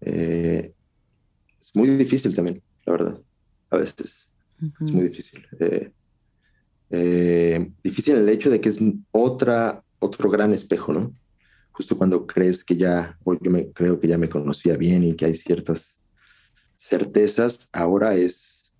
es 0.00 1.74
muy 1.74 1.88
difícil 1.88 2.34
también, 2.34 2.62
la 2.84 2.92
verdad, 2.92 3.20
a 3.70 3.76
veces. 3.78 4.28
Es 4.80 4.92
muy 4.92 5.08
difícil. 5.08 5.46
Difícil 7.82 8.16
el 8.16 8.28
hecho 8.28 8.50
de 8.50 8.60
que 8.60 8.68
es 8.68 8.78
otra, 9.10 9.82
otro 9.98 10.30
gran 10.30 10.52
espejo, 10.52 10.92
¿no? 10.92 11.14
Justo 11.72 11.98
cuando 11.98 12.26
crees 12.26 12.62
que 12.62 12.76
ya, 12.76 13.18
o 13.24 13.34
yo 13.34 13.50
me, 13.50 13.72
creo 13.72 13.98
que 13.98 14.08
ya 14.08 14.18
me 14.18 14.28
conocía 14.28 14.76
bien 14.76 15.02
y 15.02 15.14
que 15.14 15.24
hay 15.24 15.34
ciertas 15.34 15.98
certezas, 16.84 17.70
ahora 17.72 18.14
es 18.14 18.72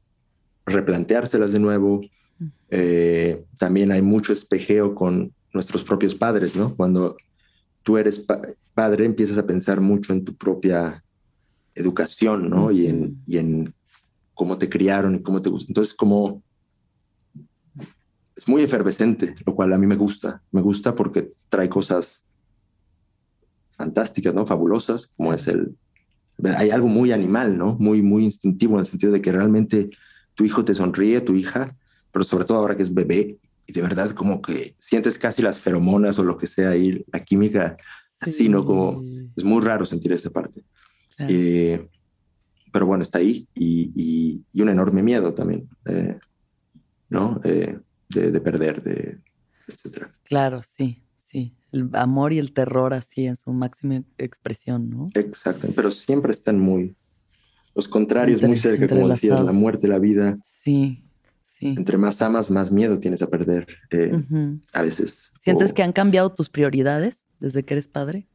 replanteárselas 0.66 1.52
de 1.52 1.58
nuevo. 1.58 2.02
Eh, 2.68 3.44
también 3.58 3.92
hay 3.92 4.02
mucho 4.02 4.32
espejeo 4.32 4.94
con 4.94 5.32
nuestros 5.54 5.84
propios 5.84 6.14
padres, 6.14 6.54
¿no? 6.54 6.74
Cuando 6.76 7.16
tú 7.82 7.96
eres 7.96 8.24
padre, 8.74 9.06
empiezas 9.06 9.38
a 9.38 9.46
pensar 9.46 9.80
mucho 9.80 10.12
en 10.12 10.24
tu 10.24 10.36
propia 10.36 11.02
educación, 11.74 12.50
¿no? 12.50 12.70
y, 12.70 12.86
en, 12.86 13.20
y 13.26 13.38
en 13.38 13.74
cómo 14.34 14.58
te 14.58 14.68
criaron 14.68 15.14
y 15.14 15.22
cómo 15.22 15.40
te 15.40 15.48
gusta. 15.48 15.70
Entonces, 15.70 15.94
como 15.94 16.42
es 18.36 18.46
muy 18.46 18.62
efervescente, 18.62 19.34
lo 19.46 19.54
cual 19.54 19.72
a 19.72 19.78
mí 19.78 19.86
me 19.86 19.96
gusta. 19.96 20.42
Me 20.50 20.60
gusta 20.60 20.94
porque 20.94 21.32
trae 21.48 21.68
cosas 21.68 22.22
fantásticas, 23.76 24.34
¿no? 24.34 24.44
Fabulosas, 24.44 25.08
como 25.16 25.32
es 25.32 25.48
el... 25.48 25.76
Hay 26.56 26.70
algo 26.70 26.88
muy 26.88 27.12
animal, 27.12 27.56
¿no? 27.56 27.76
Muy, 27.78 28.02
muy 28.02 28.24
instintivo 28.24 28.74
en 28.74 28.80
el 28.80 28.86
sentido 28.86 29.12
de 29.12 29.22
que 29.22 29.32
realmente 29.32 29.90
tu 30.34 30.44
hijo 30.44 30.64
te 30.64 30.74
sonríe, 30.74 31.20
tu 31.20 31.34
hija, 31.34 31.76
pero 32.12 32.24
sobre 32.24 32.44
todo 32.44 32.58
ahora 32.58 32.76
que 32.76 32.82
es 32.82 32.92
bebé, 32.92 33.38
y 33.66 33.72
de 33.72 33.82
verdad 33.82 34.10
como 34.10 34.42
que 34.42 34.74
sientes 34.78 35.18
casi 35.18 35.42
las 35.42 35.58
feromonas 35.58 36.18
o 36.18 36.24
lo 36.24 36.36
que 36.36 36.46
sea 36.46 36.70
ahí, 36.70 37.04
la 37.12 37.24
química, 37.24 37.76
así, 38.20 38.48
¿no? 38.48 38.64
Como 38.64 39.02
es 39.36 39.44
muy 39.44 39.62
raro 39.62 39.86
sentir 39.86 40.12
esa 40.12 40.30
parte. 40.30 40.64
Eh, 41.18 41.86
pero 42.72 42.86
bueno, 42.86 43.02
está 43.02 43.18
ahí 43.18 43.46
y, 43.54 44.42
y, 44.52 44.62
un 44.62 44.68
enorme 44.68 45.02
miedo 45.02 45.32
también, 45.32 45.68
eh, 45.86 46.18
¿no? 47.08 47.40
Eh, 47.44 47.78
de, 48.08 48.30
de, 48.32 48.40
perder, 48.40 48.82
de, 48.82 49.18
etcétera. 49.68 50.12
Claro, 50.24 50.62
sí, 50.62 51.03
sí. 51.34 51.52
El 51.72 51.90
amor 51.94 52.32
y 52.32 52.38
el 52.38 52.52
terror 52.52 52.94
así 52.94 53.26
en 53.26 53.36
su 53.36 53.52
máxima 53.52 54.02
expresión, 54.18 54.88
¿no? 54.88 55.10
Exacto, 55.14 55.68
pero 55.74 55.90
siempre 55.90 56.30
están 56.30 56.60
muy, 56.60 56.96
los 57.74 57.88
contrarios 57.88 58.40
muy 58.42 58.56
cerca, 58.56 58.86
como 58.86 59.08
decías, 59.08 59.44
la 59.44 59.50
muerte, 59.50 59.88
la 59.88 59.98
vida. 59.98 60.38
Sí, 60.42 61.04
sí. 61.40 61.74
Entre 61.76 61.98
más 61.98 62.22
amas, 62.22 62.50
más 62.50 62.70
miedo 62.70 63.00
tienes 63.00 63.22
a 63.22 63.28
perder, 63.28 63.66
a 64.72 64.82
veces. 64.82 65.32
¿Sientes 65.42 65.72
que 65.72 65.82
han 65.82 65.92
cambiado 65.92 66.32
tus 66.32 66.48
prioridades 66.48 67.26
desde 67.40 67.64
que 67.64 67.74
eres 67.74 67.88
padre? 67.88 68.28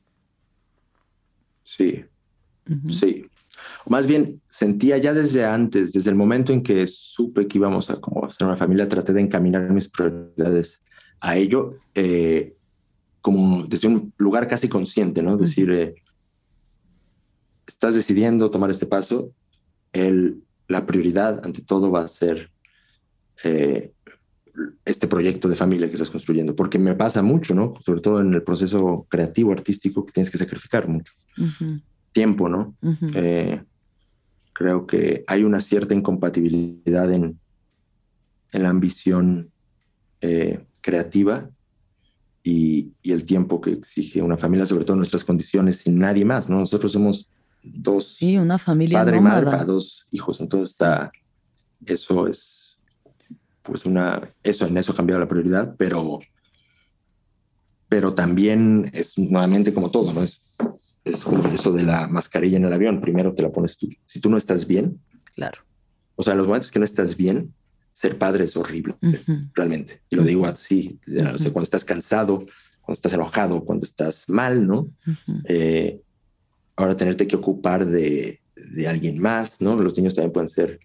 Sí, 1.63 2.03
Sí. 2.89 3.25
Más 3.87 4.07
bien, 4.07 4.41
sentía 4.47 4.97
ya 4.97 5.13
desde 5.13 5.45
antes, 5.45 5.91
desde 5.91 6.09
el 6.09 6.15
momento 6.15 6.53
en 6.53 6.61
que 6.61 6.85
supe 6.87 7.47
que 7.47 7.57
íbamos 7.57 7.89
a 7.89 7.99
como 7.99 8.29
ser 8.29 8.47
una 8.47 8.57
familia, 8.57 8.87
traté 8.87 9.13
de 9.13 9.21
encaminar 9.21 9.69
mis 9.71 9.89
prioridades 9.89 10.81
a 11.19 11.35
ello, 11.35 11.75
eh, 11.95 12.55
como 13.21 13.65
desde 13.65 13.87
un 13.87 14.13
lugar 14.17 14.47
casi 14.47 14.67
consciente, 14.67 15.21
¿no? 15.21 15.37
Decir, 15.37 15.71
eh, 15.71 15.95
estás 17.67 17.95
decidiendo 17.95 18.51
tomar 18.51 18.69
este 18.69 18.85
paso, 18.85 19.31
el, 19.93 20.43
la 20.67 20.85
prioridad 20.85 21.41
ante 21.45 21.61
todo 21.61 21.91
va 21.91 22.01
a 22.01 22.07
ser 22.07 22.51
eh, 23.43 23.91
este 24.85 25.07
proyecto 25.07 25.47
de 25.47 25.55
familia 25.55 25.87
que 25.87 25.93
estás 25.93 26.09
construyendo, 26.09 26.55
porque 26.55 26.79
me 26.79 26.95
pasa 26.95 27.21
mucho, 27.21 27.53
¿no? 27.53 27.75
Sobre 27.85 28.01
todo 28.01 28.21
en 28.21 28.33
el 28.33 28.43
proceso 28.43 29.05
creativo, 29.09 29.51
artístico, 29.51 30.05
que 30.05 30.13
tienes 30.13 30.31
que 30.31 30.37
sacrificar 30.37 30.87
mucho 30.87 31.13
tiempo, 32.11 32.49
¿no? 32.49 32.75
Eh, 33.13 33.61
creo 34.53 34.85
que 34.85 35.23
hay 35.27 35.43
una 35.43 35.61
cierta 35.61 35.93
incompatibilidad 35.93 37.11
en, 37.13 37.39
en 38.51 38.63
la 38.63 38.69
ambición 38.69 39.51
eh, 40.21 40.65
creativa 40.81 41.49
y, 42.49 42.93
y, 43.01 43.11
el 43.11 43.25
tiempo 43.25 43.61
que 43.61 43.71
exige 43.71 44.21
una 44.21 44.37
familia, 44.37 44.65
sobre 44.65 44.85
todo 44.85 44.95
nuestras 44.95 45.23
condiciones, 45.23 45.77
sin 45.77 45.99
nadie 45.99 46.25
más, 46.25 46.49
¿no? 46.49 46.59
Nosotros 46.59 46.91
somos 46.91 47.27
dos. 47.63 48.15
Sí, 48.17 48.37
una 48.37 48.57
familia. 48.57 48.99
Padre 48.99 49.17
y 49.17 49.21
madre 49.21 49.45
para 49.45 49.63
dos 49.65 50.07
hijos. 50.11 50.39
Entonces 50.41 50.71
está, 50.71 51.11
eso 51.85 52.27
es, 52.27 52.77
pues 53.61 53.85
una, 53.85 54.21
eso 54.43 54.65
en 54.65 54.77
eso 54.77 54.91
ha 54.91 54.95
cambiado 54.95 55.19
la 55.19 55.27
prioridad, 55.27 55.75
pero, 55.77 56.19
pero 57.87 58.13
también 58.13 58.89
es 58.93 59.17
nuevamente 59.17 59.73
como 59.73 59.91
todo, 59.91 60.13
¿no? 60.13 60.23
Es 60.23 60.41
es 61.09 61.23
como 61.23 61.47
eso 61.47 61.71
de 61.71 61.83
la 61.83 62.07
mascarilla 62.07 62.57
en 62.57 62.65
el 62.65 62.73
avión. 62.73 63.01
Primero 63.01 63.33
te 63.33 63.43
la 63.43 63.51
pones 63.51 63.77
tú. 63.77 63.89
Si 64.05 64.19
tú 64.19 64.29
no 64.29 64.37
estás 64.37 64.67
bien. 64.67 64.99
Claro. 65.35 65.59
O 66.15 66.23
sea, 66.23 66.33
en 66.33 66.39
los 66.39 66.47
momentos 66.47 66.71
que 66.71 66.79
no 66.79 66.85
estás 66.85 67.15
bien, 67.15 67.53
ser 67.99 68.17
padre 68.17 68.45
es 68.45 68.55
horrible, 68.55 68.95
realmente. 69.53 70.01
Y 70.09 70.15
lo 70.15 70.23
digo 70.23 70.45
así, 70.45 70.97
o 71.05 71.37
sea, 71.37 71.51
cuando 71.51 71.63
estás 71.63 71.83
cansado, 71.83 72.45
cuando 72.79 72.93
estás 72.93 73.11
enojado, 73.11 73.65
cuando 73.65 73.85
estás 73.85 74.23
mal, 74.29 74.65
¿no? 74.65 74.89
Eh, 75.43 75.99
ahora 76.77 76.95
tenerte 76.95 77.27
que 77.27 77.35
ocupar 77.35 77.85
de, 77.85 78.39
de, 78.55 78.87
alguien 78.87 79.19
más, 79.19 79.59
¿no? 79.59 79.75
Los 79.75 79.97
niños 79.97 80.13
también 80.13 80.31
pueden 80.31 80.47
ser, 80.47 80.79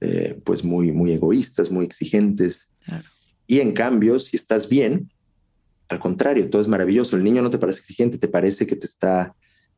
eh, 0.00 0.40
pues, 0.42 0.64
muy, 0.64 0.90
muy 0.90 1.12
egoístas, 1.12 1.70
muy 1.70 1.84
exigentes. 1.84 2.70
Claro. 2.86 3.04
Y 3.46 3.60
en 3.60 3.72
cambio, 3.72 4.18
si 4.18 4.38
estás 4.38 4.66
bien, 4.66 5.10
al 5.90 5.98
contrario, 5.98 6.48
todo 6.48 6.62
es 6.62 6.68
maravilloso. 6.68 7.14
El 7.14 7.24
niño 7.24 7.42
no 7.42 7.50
te 7.50 7.58
parece 7.58 7.80
exigente, 7.80 8.16
te 8.16 8.28
parece 8.28 8.66
que 8.66 8.76
te 8.76 8.86
está 8.86 9.34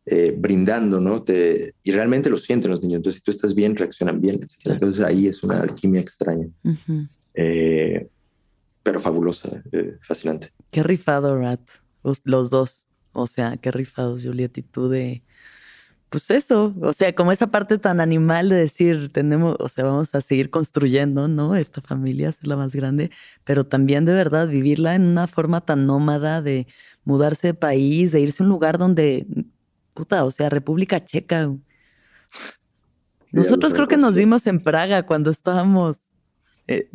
eh, 0.09 0.33
brindando, 0.37 1.01
¿no? 1.01 1.25
Te, 1.25 1.75
y 1.83 1.91
realmente 1.91 2.31
lo 2.31 2.39
sienten 2.39 2.71
los 2.71 2.81
niños. 2.81 2.99
Entonces, 2.99 3.19
si 3.19 3.25
tú 3.25 3.33
estás 3.33 3.55
bien, 3.57 3.75
reaccionan 3.75 4.21
bien. 4.21 4.39
Entonces, 4.65 5.05
ahí 5.05 5.27
es 5.27 5.43
una 5.43 5.61
alquimia 5.61 6.01
extraña. 6.01 6.47
Eh, 7.35 8.09
pero 8.85 9.01
fabulosa, 9.01 9.51
eh, 9.73 9.99
fascinante. 10.03 10.53
Qué 10.71 10.85
rifado, 10.85 11.37
Rat. 11.37 11.61
Los, 12.23 12.51
dos. 12.51 12.87
O 13.13 13.27
sea, 13.27 13.57
qué 13.57 13.73
rifados, 13.73 14.23
Juliet. 14.23 14.57
Y 14.57 14.63
tú 14.63 14.89
de. 14.89 15.25
Pues 16.09 16.31
eso, 16.31 16.73
o 16.81 16.93
sea, 16.93 17.13
como 17.13 17.33
esa 17.33 17.49
parte 17.49 17.77
tan 17.79 17.99
animal 17.99 18.49
de 18.49 18.55
decir, 18.55 19.11
tenemos, 19.13 19.57
o 19.59 19.69
sea, 19.69 19.87
vamos 19.87 20.15
a 20.15 20.21
seguir 20.21 20.51
construyendo, 20.51 21.27
¿no? 21.27 21.57
Esta 21.57 21.81
familia, 21.81 22.31
ser 22.31 22.47
la 22.47 22.57
más 22.57 22.77
grande, 22.77 23.11
pero 23.43 23.67
también 23.67 24.05
de 24.05 24.13
verdad 24.13 24.47
vivirla 24.47 24.95
en 24.95 25.03
una 25.03 25.27
forma 25.27 25.63
tan 25.63 25.85
nómada 25.85 26.43
de 26.43 26.69
mudarse 27.03 27.49
de 27.49 27.55
país, 27.55 28.13
de 28.13 28.21
irse 28.21 28.41
a 28.41 28.47
un 28.47 28.51
lugar 28.51 28.79
donde 28.79 29.27
puta, 29.97 30.25
o 30.25 30.31
sea, 30.31 30.49
República 30.49 31.05
Checa. 31.05 31.51
Nosotros 33.33 33.75
creo 33.75 33.89
que 33.89 33.97
nos 33.97 34.15
vimos 34.15 34.47
en 34.47 34.61
Praga 34.61 35.05
cuando 35.05 35.31
estábamos 35.31 35.97
eh, 36.69 36.89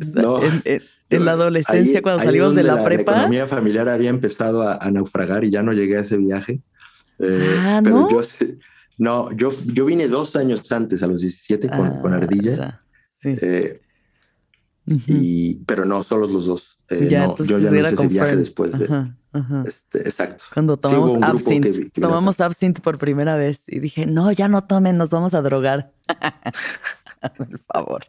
en, 1.10 1.24
la 1.24 1.32
adolescencia, 1.32 2.00
cuando 2.00 2.22
salimos 2.22 2.54
de 2.54 2.62
la, 2.62 2.82
prepa. 2.82 3.12
La 3.12 3.18
economía 3.18 3.46
familiar 3.46 3.88
había 3.90 4.08
empezado 4.08 4.62
a, 4.66 4.90
naufragar 4.90 5.44
y 5.44 5.50
ya 5.50 5.62
no 5.62 5.74
llegué 5.74 5.98
a 5.98 6.00
ese 6.00 6.16
viaje. 6.16 6.62
Eh, 7.18 7.56
ah, 7.58 7.80
¿no? 7.82 8.10
Yo, 8.10 8.22
no, 8.96 9.30
yo, 9.36 9.52
yo 9.66 9.84
vine 9.84 10.08
dos 10.08 10.36
años 10.36 10.72
antes, 10.72 11.02
a 11.02 11.06
los 11.08 11.20
17, 11.20 11.68
con, 11.68 12.00
con 12.00 12.14
ah, 12.14 12.16
Ardilla. 12.16 12.82
Eh, 13.24 13.81
y, 14.86 15.56
pero 15.64 15.84
no, 15.84 16.02
solo 16.02 16.26
los 16.26 16.46
dos. 16.46 16.78
yo 16.90 16.96
ya 16.98 17.26
no 17.26 17.34
hice 17.34 17.94
ese 17.94 18.08
viaje 18.08 18.36
después 18.36 18.78
de. 18.78 19.12
Este, 19.66 20.00
exacto. 20.00 20.44
Cuando 20.52 20.76
tomamos 20.76 21.14
absinthe, 21.22 21.90
tomamos 21.90 22.40
absinthe 22.40 22.82
por 22.82 22.98
primera 22.98 23.36
vez 23.36 23.62
y 23.66 23.78
dije, 23.78 24.06
no, 24.06 24.30
ya 24.32 24.48
no 24.48 24.64
tomen, 24.64 24.98
nos 24.98 25.10
vamos 25.10 25.34
a 25.34 25.42
drogar. 25.42 25.92
por 27.36 27.60
favor. 27.72 28.06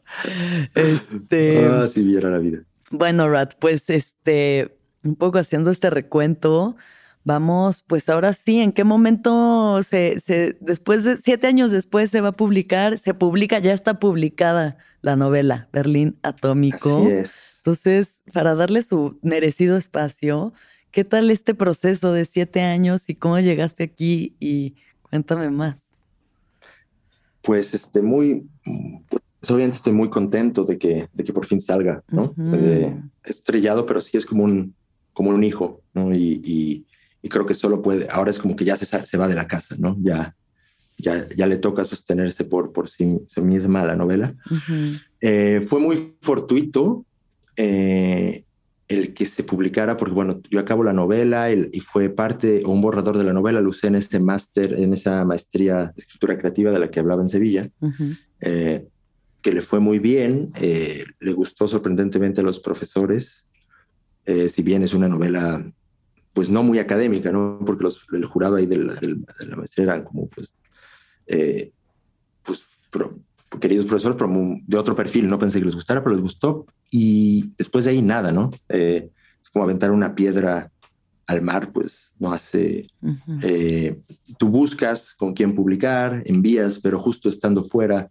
Este, 0.73 1.65
ah, 1.65 1.87
si 1.87 2.03
viera 2.03 2.29
la 2.29 2.39
vida. 2.39 2.63
Bueno, 2.91 3.29
Rat, 3.29 3.53
pues 3.59 3.89
este, 3.89 4.77
un 5.03 5.15
poco 5.15 5.37
haciendo 5.37 5.71
este 5.71 5.89
recuento, 5.89 6.75
vamos, 7.23 7.83
pues 7.87 8.09
ahora 8.09 8.33
sí, 8.33 8.59
¿en 8.59 8.71
qué 8.71 8.83
momento 8.83 9.81
se, 9.83 10.19
se, 10.19 10.57
después 10.59 11.03
de 11.03 11.17
siete 11.17 11.47
años 11.47 11.71
después 11.71 12.11
se 12.11 12.21
va 12.21 12.29
a 12.29 12.33
publicar? 12.33 12.97
Se 12.99 13.13
publica, 13.13 13.59
ya 13.59 13.73
está 13.73 13.99
publicada 13.99 14.77
la 15.01 15.15
novela 15.15 15.69
Berlín 15.71 16.17
Atómico. 16.23 16.97
Así 16.97 17.11
es. 17.11 17.33
Entonces, 17.57 18.09
para 18.33 18.55
darle 18.55 18.81
su 18.81 19.19
merecido 19.21 19.77
espacio, 19.77 20.53
¿Qué 20.93 21.03
tal 21.03 21.31
este 21.31 21.55
proceso 21.55 22.13
de 22.13 22.23
siete 22.23 22.61
años 22.61 23.09
y 23.09 23.15
cómo 23.15 23.39
llegaste 23.39 23.83
aquí? 23.83 24.35
Y 24.39 24.75
cuéntame 25.01 25.49
más. 25.49 25.79
Pues 27.41 27.73
este, 27.73 28.03
muy, 28.03 28.47
pues, 29.09 29.49
obviamente 29.49 29.77
estoy 29.77 29.91
muy 29.91 30.11
contento 30.11 30.63
de 30.63 30.77
que, 30.77 31.09
de 31.11 31.23
que 31.23 31.33
por 31.33 31.47
fin 31.47 31.59
salga, 31.59 32.03
¿no? 32.09 32.35
estrellado, 33.23 33.87
pero 33.87 34.01
sí 34.01 34.17
es 34.17 34.25
como 34.27 34.43
un, 34.43 34.75
como 35.13 35.31
un 35.31 35.43
hijo, 35.43 35.81
¿no? 35.95 36.13
Y, 36.13 36.39
y, 36.43 36.85
creo 37.29 37.45
que 37.45 37.53
solo 37.53 37.81
puede, 37.81 38.07
ahora 38.11 38.31
es 38.31 38.39
como 38.39 38.55
que 38.55 38.65
ya 38.65 38.75
se, 38.75 38.85
se 38.85 39.17
va 39.17 39.27
de 39.27 39.35
la 39.35 39.47
casa, 39.47 39.75
¿no? 39.79 39.97
Ya, 40.01 40.35
ya, 40.97 41.27
ya 41.29 41.47
le 41.47 41.57
toca 41.57 41.85
sostenerse 41.85 42.43
por, 42.43 42.71
por 42.73 42.89
sí, 42.89 43.19
misma 43.41 43.85
la 43.85 43.95
novela. 43.95 44.35
Eh, 45.21 45.65
fue 45.67 45.79
muy 45.79 46.15
fortuito. 46.21 47.05
Eh, 47.55 48.43
el 48.87 49.13
que 49.13 49.25
se 49.25 49.43
publicara, 49.43 49.97
porque 49.97 50.13
bueno, 50.13 50.41
yo 50.49 50.59
acabo 50.59 50.83
la 50.83 50.93
novela 50.93 51.51
y 51.51 51.79
fue 51.79 52.09
parte 52.09 52.63
o 52.65 52.71
un 52.71 52.81
borrador 52.81 53.17
de 53.17 53.23
la 53.23 53.33
novela, 53.33 53.61
lo 53.61 53.69
usé 53.69 53.87
en 53.87 53.95
este 53.95 54.19
máster, 54.19 54.73
en 54.79 54.93
esa 54.93 55.23
maestría 55.25 55.85
de 55.85 55.93
escritura 55.97 56.37
creativa 56.37 56.71
de 56.71 56.79
la 56.79 56.91
que 56.91 56.99
hablaba 56.99 57.21
en 57.21 57.29
Sevilla, 57.29 57.69
eh, 58.41 58.87
que 59.41 59.53
le 59.53 59.61
fue 59.61 59.79
muy 59.79 59.99
bien, 59.99 60.51
eh, 60.55 61.05
le 61.19 61.33
gustó 61.33 61.67
sorprendentemente 61.67 62.41
a 62.41 62.43
los 62.43 62.59
profesores, 62.59 63.45
eh, 64.25 64.49
si 64.49 64.61
bien 64.61 64.83
es 64.83 64.93
una 64.93 65.07
novela 65.07 65.65
pues 66.33 66.49
no 66.49 66.63
muy 66.63 66.79
académica, 66.79 67.31
¿no? 67.31 67.59
Porque 67.65 67.83
los, 67.83 68.05
el 68.11 68.25
jurado 68.25 68.55
ahí 68.55 68.65
de 68.65 68.77
la, 68.77 69.55
maestría 69.55 69.85
eran 69.85 70.03
como 70.03 70.27
pues, 70.27 70.55
pues 72.43 72.65
queridos 73.59 73.85
profesores, 73.85 74.17
pero 74.17 74.57
de 74.65 74.77
otro 74.77 74.95
perfil, 74.95 75.29
no 75.29 75.39
pensé 75.39 75.59
que 75.59 75.65
les 75.65 75.75
gustara, 75.75 76.03
pero 76.03 76.15
les 76.15 76.23
gustó 76.23 76.65
y 76.89 77.53
después 77.57 77.85
de 77.85 77.91
ahí 77.91 78.01
nada, 78.01 78.31
¿no? 78.31 78.51
Eh, 78.69 79.09
es 79.41 79.49
como 79.49 79.63
aventar 79.63 79.91
una 79.91 80.15
piedra 80.15 80.71
al 81.27 81.41
mar, 81.41 81.71
pues 81.71 82.13
no 82.19 82.33
hace... 82.33 82.87
Eh, 83.41 84.01
tú 84.37 84.49
buscas 84.49 85.13
con 85.13 85.33
quién 85.33 85.55
publicar, 85.55 86.23
envías, 86.25 86.79
pero 86.79 86.99
justo 86.99 87.29
estando 87.29 87.63
fuera, 87.63 88.09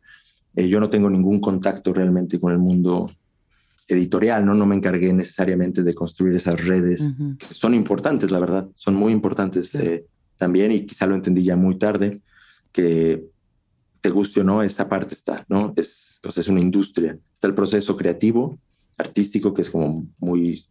eh, 0.57 0.69
yo 0.69 0.81
no 0.81 0.91
tengo 0.91 1.11
ningún 1.11 1.41
contacto 1.41 1.93
realmente 1.93 2.41
con 2.41 2.53
el 2.53 2.59
mundo 2.59 3.11
editorial, 3.93 4.45
¿no? 4.45 4.55
No 4.55 4.67
me 4.67 4.77
encargué 4.77 5.13
necesariamente 5.13 5.83
de 5.83 5.95
construir 5.95 6.35
esas 6.35 6.65
redes, 6.65 7.09
que 7.39 7.55
son 7.55 7.75
importantes, 7.75 8.31
la 8.31 8.39
verdad, 8.39 8.69
son 8.77 8.95
muy 8.95 9.13
importantes 9.13 9.71
también, 10.37 10.73
y 10.73 10.87
quizá 10.87 11.07
lo 11.07 11.15
entendí 11.15 11.43
ya 11.45 11.57
muy 11.57 11.77
tarde, 11.77 12.21
que 12.73 13.25
te 14.01 14.11
guste 14.11 14.41
o 14.41 14.45
no, 14.45 14.63
esa 14.63 14.89
parte 14.89 15.15
está, 15.15 15.45
¿no? 15.49 15.73
Es, 15.77 16.19
pues 16.23 16.37
es 16.39 16.49
una 16.49 16.61
industria. 16.61 17.19
Está 17.33 17.47
el 17.47 17.55
proceso 17.55 17.97
creativo, 17.97 18.59
artístico 18.99 19.55
que 19.55 19.63
es 19.63 19.71
como 19.71 20.07
muy 20.19 20.65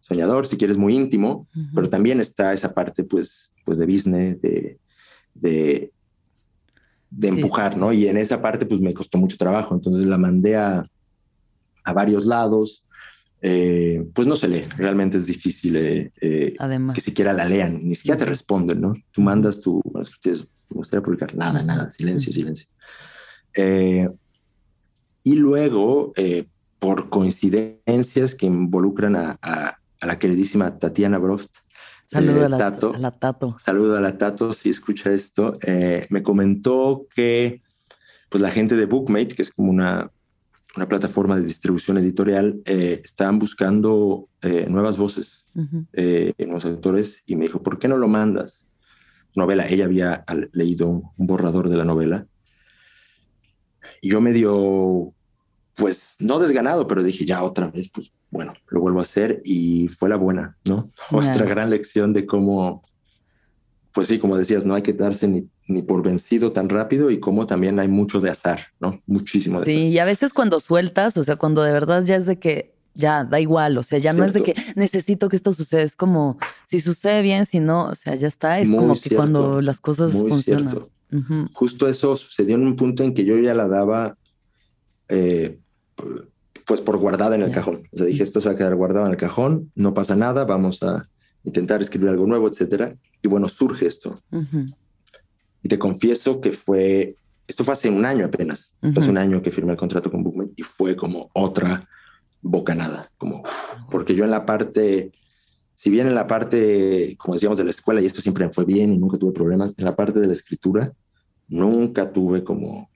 soñador, 0.00 0.46
si 0.46 0.56
quieres, 0.56 0.76
muy 0.76 0.94
íntimo, 0.94 1.46
pero 1.74 1.88
también 1.88 2.20
está 2.20 2.52
esa 2.52 2.72
parte 2.72 3.04
pues, 3.04 3.52
pues 3.64 3.78
de 3.78 3.86
business, 3.86 4.40
de, 4.40 4.78
de, 5.34 5.92
de 7.10 7.28
empujar, 7.28 7.76
¿no? 7.76 7.92
Y 7.92 8.08
en 8.08 8.16
esa 8.16 8.40
parte 8.40 8.66
pues 8.66 8.80
me 8.80 8.94
costó 8.94 9.18
mucho 9.18 9.36
trabajo, 9.36 9.74
entonces 9.74 10.06
la 10.06 10.18
mandé 10.18 10.56
a, 10.56 10.86
a 11.90 11.92
varios 11.92 12.24
lados, 12.24 12.84
eh, 13.42 14.04
pues 14.14 14.28
no 14.28 14.36
se 14.36 14.48
lee, 14.48 14.64
realmente 14.76 15.16
es 15.16 15.26
difícil 15.26 15.76
eh, 15.76 16.12
eh, 16.20 16.54
que 16.94 17.00
siquiera 17.00 17.32
la 17.32 17.46
lean, 17.46 17.80
ni 17.82 17.94
siquiera 17.94 18.18
te 18.18 18.26
responden, 18.26 18.80
¿no? 18.80 18.94
Tú 19.10 19.22
mandas 19.22 19.60
tu, 19.60 19.80
bueno, 19.84 20.08
me 20.22 20.76
gustaría 20.76 21.02
publicar, 21.02 21.34
nada, 21.34 21.62
nada, 21.62 21.90
silencio, 21.90 22.32
silencio. 22.32 22.66
y 25.24 25.34
luego, 25.34 26.12
por 26.78 27.08
coincidencias 27.10 28.34
que 28.34 28.46
involucran 28.46 29.16
a, 29.16 29.78
la 30.02 30.18
queridísima 30.18 30.78
Tatiana 30.78 31.18
Broft. 31.18 31.50
Saludo 32.06 32.42
eh, 32.42 32.44
a, 32.46 32.48
la, 32.48 32.58
Tato. 33.18 33.58
Saludo 33.58 33.96
a 33.96 34.00
la 34.00 34.16
Tato 34.16 34.52
si 34.52 34.70
escucha 34.70 35.12
esto. 35.12 35.58
Me 36.08 36.22
comentó 36.22 37.06
que 37.14 37.62
pues, 38.28 38.40
la 38.40 38.50
gente 38.50 38.76
de 38.76 38.86
Bookmate, 38.86 39.34
que 39.34 39.42
es 39.42 39.50
como 39.50 39.70
una, 39.70 40.10
una 40.76 40.88
plataforma 40.88 41.36
de 41.36 41.42
distribución 41.42 41.98
editorial, 41.98 42.60
eh, 42.64 43.00
estaban 43.04 43.38
buscando 43.38 44.28
nuevas 44.68 44.96
voces, 44.96 45.44
en 45.92 46.50
los 46.50 46.64
autores, 46.64 47.22
y 47.26 47.36
me 47.36 47.46
dijo, 47.46 47.62
¿por 47.62 47.78
qué 47.78 47.88
no 47.88 47.96
lo 47.96 48.08
mandas? 48.08 48.64
Novela, 49.34 49.68
ella 49.68 49.84
había 49.84 50.24
leído 50.52 50.88
un 50.88 51.26
borrador 51.26 51.68
de 51.68 51.76
la 51.76 51.84
novela. 51.84 52.26
Y 54.00 54.10
yo 54.10 54.20
me 54.20 54.32
dio 54.32 55.12
pues 55.80 56.16
no 56.18 56.38
desganado, 56.38 56.86
pero 56.86 57.02
dije 57.02 57.24
ya 57.24 57.42
otra 57.42 57.70
vez, 57.70 57.90
pues 57.90 58.12
bueno, 58.30 58.52
lo 58.68 58.80
vuelvo 58.80 59.00
a 59.00 59.02
hacer 59.02 59.40
y 59.44 59.88
fue 59.88 60.10
la 60.10 60.16
buena, 60.16 60.58
¿no? 60.68 60.88
Otra 61.10 61.46
gran 61.46 61.70
lección 61.70 62.12
de 62.12 62.26
cómo, 62.26 62.84
pues 63.92 64.06
sí, 64.06 64.18
como 64.18 64.36
decías, 64.36 64.64
no 64.64 64.74
hay 64.74 64.82
que 64.82 64.92
darse 64.92 65.26
ni, 65.26 65.48
ni 65.66 65.82
por 65.82 66.02
vencido 66.02 66.52
tan 66.52 66.68
rápido 66.68 67.10
y 67.10 67.18
cómo 67.18 67.46
también 67.46 67.78
hay 67.80 67.88
mucho 67.88 68.20
de 68.20 68.30
azar, 68.30 68.66
¿no? 68.78 69.00
Muchísimo 69.06 69.60
de 69.60 69.66
sí, 69.66 69.88
y 69.88 69.98
a 69.98 70.04
veces 70.04 70.32
cuando 70.32 70.60
sueltas, 70.60 71.16
o 71.16 71.24
sea, 71.24 71.36
cuando 71.36 71.62
de 71.62 71.72
verdad 71.72 72.04
ya 72.04 72.16
es 72.16 72.26
de 72.26 72.38
que 72.38 72.74
ya 72.94 73.24
da 73.24 73.40
igual, 73.40 73.78
o 73.78 73.82
sea, 73.82 73.98
ya 73.98 74.12
no 74.12 74.24
es 74.24 74.32
de 74.32 74.42
que 74.42 74.54
necesito 74.74 75.28
que 75.28 75.36
esto 75.36 75.52
suceda, 75.52 75.82
es 75.82 75.96
como 75.96 76.38
si 76.68 76.80
sucede 76.80 77.22
bien, 77.22 77.46
si 77.46 77.60
no, 77.60 77.86
o 77.86 77.94
sea, 77.94 78.14
ya 78.14 78.28
está, 78.28 78.60
es 78.60 78.70
como 78.70 78.94
que 79.00 79.14
cuando 79.14 79.60
las 79.60 79.80
cosas 79.80 80.12
funcionan. 80.12 80.86
Justo 81.54 81.88
eso 81.88 82.14
sucedió 82.14 82.54
en 82.54 82.62
un 82.62 82.76
punto 82.76 83.02
en 83.02 83.14
que 83.14 83.24
yo 83.24 83.36
ya 83.38 83.54
la 83.54 83.66
daba 83.66 84.16
eh, 85.08 85.58
pues 86.66 86.80
por 86.80 86.98
guardada 86.98 87.34
en 87.34 87.42
el 87.42 87.50
cajón. 87.50 87.82
O 87.92 87.96
sea, 87.96 88.06
dije, 88.06 88.22
esto 88.22 88.40
se 88.40 88.48
va 88.48 88.54
a 88.54 88.56
quedar 88.56 88.76
guardado 88.76 89.06
en 89.06 89.12
el 89.12 89.18
cajón, 89.18 89.72
no 89.74 89.92
pasa 89.92 90.14
nada, 90.14 90.44
vamos 90.44 90.82
a 90.82 91.08
intentar 91.44 91.80
escribir 91.80 92.08
algo 92.08 92.26
nuevo, 92.26 92.48
etcétera. 92.48 92.94
Y 93.22 93.28
bueno, 93.28 93.48
surge 93.48 93.86
esto. 93.86 94.22
Y 95.62 95.68
te 95.68 95.78
confieso 95.78 96.40
que 96.40 96.52
fue, 96.52 97.16
esto 97.46 97.64
fue 97.64 97.74
hace 97.74 97.90
un 97.90 98.04
año 98.04 98.26
apenas, 98.26 98.74
hace 98.82 99.10
un 99.10 99.18
año 99.18 99.42
que 99.42 99.50
firmé 99.50 99.72
el 99.72 99.78
contrato 99.78 100.10
con 100.10 100.22
Bookman 100.22 100.50
y 100.56 100.62
fue 100.62 100.96
como 100.96 101.30
otra 101.34 101.86
bocanada, 102.42 103.10
como, 103.18 103.42
porque 103.90 104.14
yo 104.14 104.24
en 104.24 104.30
la 104.30 104.46
parte, 104.46 105.12
si 105.74 105.90
bien 105.90 106.06
en 106.06 106.14
la 106.14 106.26
parte, 106.26 107.16
como 107.18 107.34
decíamos, 107.34 107.58
de 107.58 107.64
la 107.64 107.70
escuela, 107.70 108.00
y 108.00 108.06
esto 108.06 108.22
siempre 108.22 108.48
fue 108.50 108.64
bien 108.64 108.94
y 108.94 108.98
nunca 108.98 109.18
tuve 109.18 109.32
problemas, 109.32 109.74
en 109.76 109.84
la 109.84 109.94
parte 109.94 110.20
de 110.20 110.26
la 110.26 110.32
escritura, 110.32 110.92
nunca 111.48 112.10
tuve 112.10 112.42
como 112.42 112.88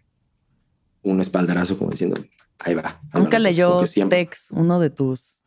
un 1.03 1.21
espaldarazo 1.21 1.77
como 1.77 1.91
diciendo, 1.91 2.17
ahí 2.59 2.75
va. 2.75 3.03
Nunca 3.13 3.39
leyó 3.39 3.83
Tex, 4.09 4.49
uno 4.53 4.81
de 4.81 4.89
tus, 4.89 5.44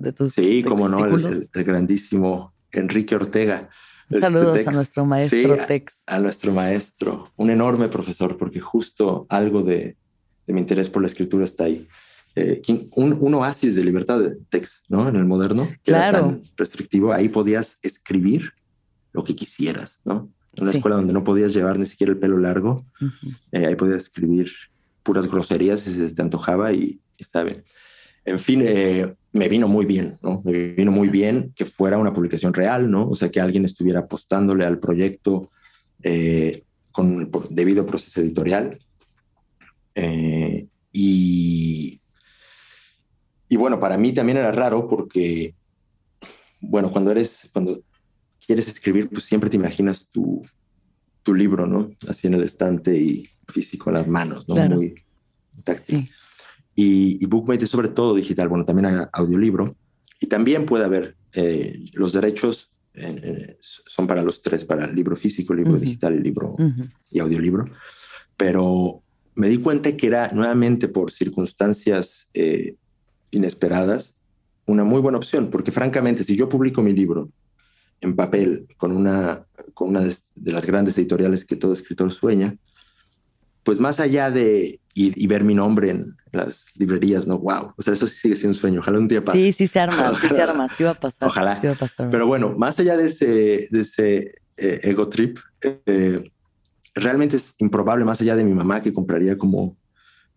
de 0.00 0.12
tus. 0.12 0.32
Sí, 0.32 0.62
como 0.62 0.88
no, 0.88 1.04
el, 1.04 1.48
grandísimo 1.52 2.52
Enrique 2.72 3.14
Ortega. 3.14 3.70
Este 4.08 4.22
Saludos 4.22 4.66
a 4.66 4.72
nuestro 4.72 5.04
maestro 5.04 5.56
Tex. 5.68 5.92
A, 6.06 6.18
nuestro 6.18 6.52
maestro, 6.52 7.32
un 7.36 7.50
enorme 7.50 7.88
profesor, 7.88 8.36
porque 8.36 8.58
justo 8.58 9.26
algo 9.28 9.62
de, 9.62 9.96
de 10.46 10.52
mi 10.52 10.60
interés 10.60 10.90
por 10.90 11.02
la 11.02 11.06
escritura 11.06 11.44
está 11.44 11.64
ahí. 11.64 11.86
Eh, 12.36 12.62
un, 12.94 13.34
oasis 13.34 13.74
de 13.74 13.84
libertad 13.84 14.20
de 14.20 14.36
Tex, 14.48 14.82
¿no? 14.88 15.08
En 15.08 15.16
el 15.16 15.24
moderno, 15.24 15.68
que 15.82 15.92
claro. 15.92 16.18
era 16.18 16.26
tan 16.26 16.42
restrictivo, 16.56 17.12
ahí 17.12 17.28
podías 17.28 17.78
escribir 17.82 18.52
lo 19.12 19.24
que 19.24 19.34
quisieras, 19.34 19.98
¿no? 20.04 20.32
En 20.54 20.64
una 20.64 20.72
escuela 20.72 20.96
donde 20.96 21.12
no 21.12 21.24
podías 21.24 21.52
llevar 21.52 21.78
ni 21.78 21.86
siquiera 21.86 22.12
el 22.12 22.18
pelo 22.18 22.38
largo, 22.38 22.84
eh, 23.52 23.66
ahí 23.66 23.74
podías 23.74 24.02
escribir 24.02 24.50
puras 25.02 25.28
groserías 25.28 25.80
si 25.80 25.94
se 25.94 26.12
te 26.12 26.22
antojaba 26.22 26.72
y, 26.72 27.00
está 27.18 27.42
bien. 27.42 27.64
En 28.30 28.38
fin, 28.38 28.62
eh, 28.64 29.14
me 29.32 29.48
vino 29.48 29.68
muy 29.68 29.86
bien, 29.86 30.18
¿no? 30.22 30.42
Me 30.44 30.52
vino 30.72 30.90
muy 30.90 31.08
bien 31.08 31.52
que 31.54 31.66
fuera 31.66 31.98
una 31.98 32.12
publicación 32.12 32.54
real, 32.54 32.90
¿no? 32.90 33.08
O 33.08 33.14
sea, 33.14 33.30
que 33.30 33.40
alguien 33.40 33.64
estuviera 33.64 34.00
apostándole 34.00 34.64
al 34.64 34.78
proyecto 34.78 35.50
con 36.92 37.20
el 37.20 37.30
debido 37.50 37.84
proceso 37.86 38.20
editorial. 38.20 38.78
y 40.92 42.00
y 43.50 43.56
bueno, 43.56 43.80
para 43.80 43.98
mí 43.98 44.12
también 44.12 44.38
era 44.38 44.52
raro 44.52 44.86
porque, 44.86 45.56
bueno, 46.60 46.92
cuando 46.92 47.10
eres, 47.10 47.50
cuando 47.52 47.82
quieres 48.46 48.68
escribir, 48.68 49.08
pues 49.10 49.24
siempre 49.24 49.50
te 49.50 49.56
imaginas 49.56 50.06
tu, 50.06 50.46
tu 51.24 51.34
libro, 51.34 51.66
¿no? 51.66 51.90
Así 52.06 52.28
en 52.28 52.34
el 52.34 52.44
estante 52.44 52.96
y 52.96 53.28
físico 53.48 53.90
en 53.90 53.94
las 53.94 54.06
manos, 54.06 54.48
¿no? 54.48 54.54
Muy 54.54 54.94
táctil. 55.64 56.08
Y, 56.80 57.22
y, 57.22 57.26
Bookmate 57.26 57.64
es 57.64 57.70
sobre 57.70 57.88
todo 57.88 58.14
digital, 58.14 58.48
bueno, 58.48 58.64
también 58.64 58.86
hay 58.86 59.04
audiolibro. 59.12 59.76
Y 60.18 60.28
también 60.28 60.64
puede 60.64 60.86
haber, 60.86 61.14
eh, 61.34 61.78
los 61.92 62.14
derechos 62.14 62.70
son 63.86 64.06
para 64.06 64.22
los 64.22 64.40
tres, 64.40 64.64
para 64.64 64.86
el 64.86 64.94
libro 64.94 65.14
físico, 65.14 65.52
el 65.52 65.60
libro 65.60 65.78
digital, 65.78 66.14
el 66.14 66.22
libro 66.22 66.56
y 67.10 67.18
audiolibro. 67.18 67.66
Pero 68.36 69.02
me 69.34 69.50
di 69.50 69.58
cuenta 69.58 69.94
que 69.94 70.06
era 70.06 70.32
nuevamente 70.32 70.88
por 70.88 71.10
circunstancias 71.10 72.28
eh, 72.32 72.76
inesperadas, 73.30 74.14
una 74.64 74.84
muy 74.84 75.02
buena 75.02 75.18
opción, 75.18 75.50
porque 75.50 75.72
francamente, 75.72 76.24
si 76.24 76.34
yo 76.34 76.48
publico 76.48 76.82
mi 76.82 76.94
libro 76.94 77.30
en 78.00 78.16
papel 78.16 78.66
con 78.78 78.92
una, 78.92 79.46
con 79.74 79.90
una 79.90 80.00
de 80.00 80.52
las 80.52 80.64
grandes 80.64 80.96
editoriales 80.96 81.44
que 81.44 81.56
todo 81.56 81.74
escritor 81.74 82.10
sueña, 82.10 82.56
pues 83.62 83.78
más 83.78 84.00
allá 84.00 84.30
de 84.30 84.80
y, 84.94 85.26
ver 85.26 85.44
mi 85.44 85.54
nombre 85.54 85.90
en 85.90 86.16
las 86.32 86.66
librerías, 86.74 87.26
no, 87.26 87.38
wow, 87.38 87.72
o 87.76 87.82
sea, 87.82 87.94
eso 87.94 88.06
sí 88.06 88.16
sigue 88.16 88.36
siendo 88.36 88.50
un 88.50 88.60
sueño, 88.60 88.80
ojalá 88.80 88.98
un 88.98 89.08
día 89.08 89.24
pase. 89.24 89.38
Sí, 89.38 89.52
sí 89.52 89.66
se 89.66 89.80
arma, 89.80 90.12
sí 90.20 90.28
se 90.28 90.42
arma, 90.42 90.68
sí 90.76 90.84
va 90.84 90.90
a 90.90 90.94
pasar. 90.94 91.28
Ojalá. 91.28 91.60
Pero 92.10 92.26
bueno, 92.26 92.54
más 92.56 92.78
allá 92.78 92.96
de 92.96 93.06
ese, 93.06 93.68
de 93.70 93.80
ese 93.80 94.34
eh, 94.56 94.80
ego 94.82 95.08
trip, 95.08 95.38
eh, 95.62 96.30
realmente 96.94 97.36
es 97.36 97.54
improbable, 97.58 98.04
más 98.04 98.20
allá 98.20 98.36
de 98.36 98.44
mi 98.44 98.52
mamá 98.52 98.80
que 98.80 98.92
compraría 98.92 99.38
como 99.38 99.76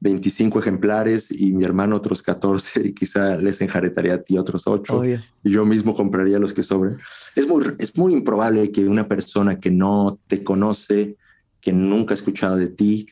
25 0.04 0.60
ejemplares 0.60 1.32
y 1.32 1.54
mi 1.54 1.64
hermano 1.64 1.96
otros 1.96 2.22
14 2.22 2.82
y 2.88 2.94
quizá 2.94 3.38
les 3.38 3.62
enjaretaría 3.62 4.16
a 4.16 4.22
ti 4.22 4.38
otros 4.38 4.64
8 4.66 5.04
y 5.44 5.50
yo 5.50 5.66
mismo 5.66 5.96
compraría 5.96 6.40
los 6.40 6.54
que 6.54 6.62
sobren. 6.62 7.00
Es 7.36 7.48
muy, 7.48 7.64
es 7.80 7.98
muy 7.98 8.14
improbable 8.14 8.72
que 8.72 8.86
una 8.86 9.08
persona 9.08 9.60
que 9.60 9.72
no 9.72 10.20
te 10.28 10.44
conoce, 10.44 11.18
que 11.64 11.72
nunca 11.72 12.14
ha 12.14 12.18
escuchado 12.18 12.58
de 12.58 12.68
ti, 12.68 13.08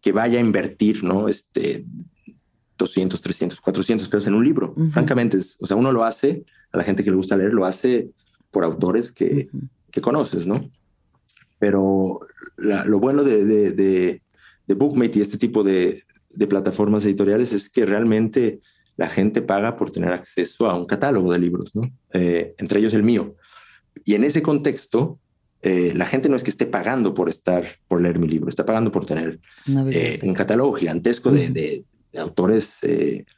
que 0.00 0.10
vaya 0.10 0.38
a 0.38 0.42
invertir, 0.42 1.04
¿no? 1.04 1.28
Este 1.28 1.84
200, 2.78 3.20
300, 3.20 3.60
400 3.60 4.08
pesos 4.08 4.26
en 4.26 4.34
un 4.34 4.42
libro. 4.42 4.74
Francamente, 4.90 5.38
o 5.60 5.66
sea, 5.66 5.76
uno 5.76 5.92
lo 5.92 6.02
hace, 6.02 6.46
a 6.72 6.78
la 6.78 6.82
gente 6.82 7.04
que 7.04 7.10
le 7.10 7.16
gusta 7.16 7.36
leer, 7.36 7.52
lo 7.52 7.66
hace 7.66 8.10
por 8.50 8.64
autores 8.64 9.12
que, 9.12 9.50
que 9.90 10.00
conoces, 10.00 10.46
¿no? 10.46 10.70
Pero 11.58 12.20
lo 12.56 12.98
bueno 12.98 13.22
de, 13.22 13.44
de, 13.44 13.72
de, 13.72 14.22
de 14.66 14.74
Bookmate 14.74 15.18
y 15.18 15.22
este 15.22 15.36
tipo 15.36 15.62
de, 15.62 16.02
de 16.30 16.46
plataformas 16.46 17.04
editoriales 17.04 17.52
es 17.52 17.68
que 17.68 17.84
realmente 17.84 18.60
la 18.96 19.08
gente 19.08 19.42
paga 19.42 19.76
por 19.76 19.90
tener 19.90 20.12
acceso 20.12 20.70
a 20.70 20.74
un 20.74 20.86
catálogo 20.86 21.32
de 21.32 21.38
libros, 21.38 21.76
¿no? 21.76 21.82
Eh, 22.14 22.54
entre 22.56 22.80
ellos 22.80 22.94
el 22.94 23.02
mío. 23.02 23.36
Y 24.06 24.14
en 24.14 24.24
ese 24.24 24.40
contexto, 24.40 25.18
eh, 25.62 25.92
la 25.94 26.06
gente 26.06 26.28
no 26.28 26.36
es 26.36 26.44
que 26.44 26.50
esté 26.50 26.66
pagando 26.66 27.14
por 27.14 27.28
estar, 27.28 27.64
por 27.88 28.00
leer 28.00 28.18
mi 28.18 28.28
libro, 28.28 28.48
está 28.48 28.64
pagando 28.64 28.90
por 28.90 29.04
tener 29.04 29.40
eh, 29.92 30.18
un 30.22 30.34
catálogo 30.34 30.72
gigantesco 30.72 31.30
de, 31.30 31.84
autores 32.18 32.78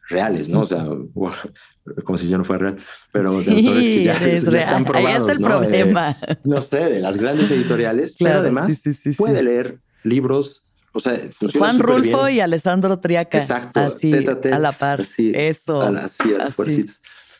reales, 0.08 0.48
¿no? 0.48 0.60
O 0.60 0.66
sea, 0.66 0.86
como 2.04 2.16
si 2.16 2.28
yo 2.28 2.38
no 2.38 2.44
fuera 2.44 2.70
real, 2.70 2.78
pero 3.12 3.42
de 3.42 3.52
autores 3.52 3.84
que 3.84 4.04
ya, 4.04 4.14
están 4.26 4.84
probados. 4.84 5.08
Ahí 5.08 5.20
está 5.20 5.32
el 5.32 5.40
problema. 5.40 6.18
no 6.44 6.60
sé, 6.60 6.88
de 6.88 7.00
las 7.00 7.16
grandes 7.18 7.50
editoriales, 7.50 8.16
pero 8.18 8.38
además 8.38 8.80
puede 9.16 9.42
leer 9.42 9.78
libros 10.04 10.62
o 10.92 11.00
sea, 11.00 11.18
Juan 11.56 11.78
Rulfo 11.78 12.28
y 12.28 12.40
Alessandro 12.40 12.98
Triaca. 13.00 13.38
Exacto. 13.38 13.80
Así, 13.80 14.12
a 14.12 14.58
la 14.58 14.72
par. 14.72 15.00
Eso. 15.16 15.80
A 15.80 15.90
las 15.90 16.18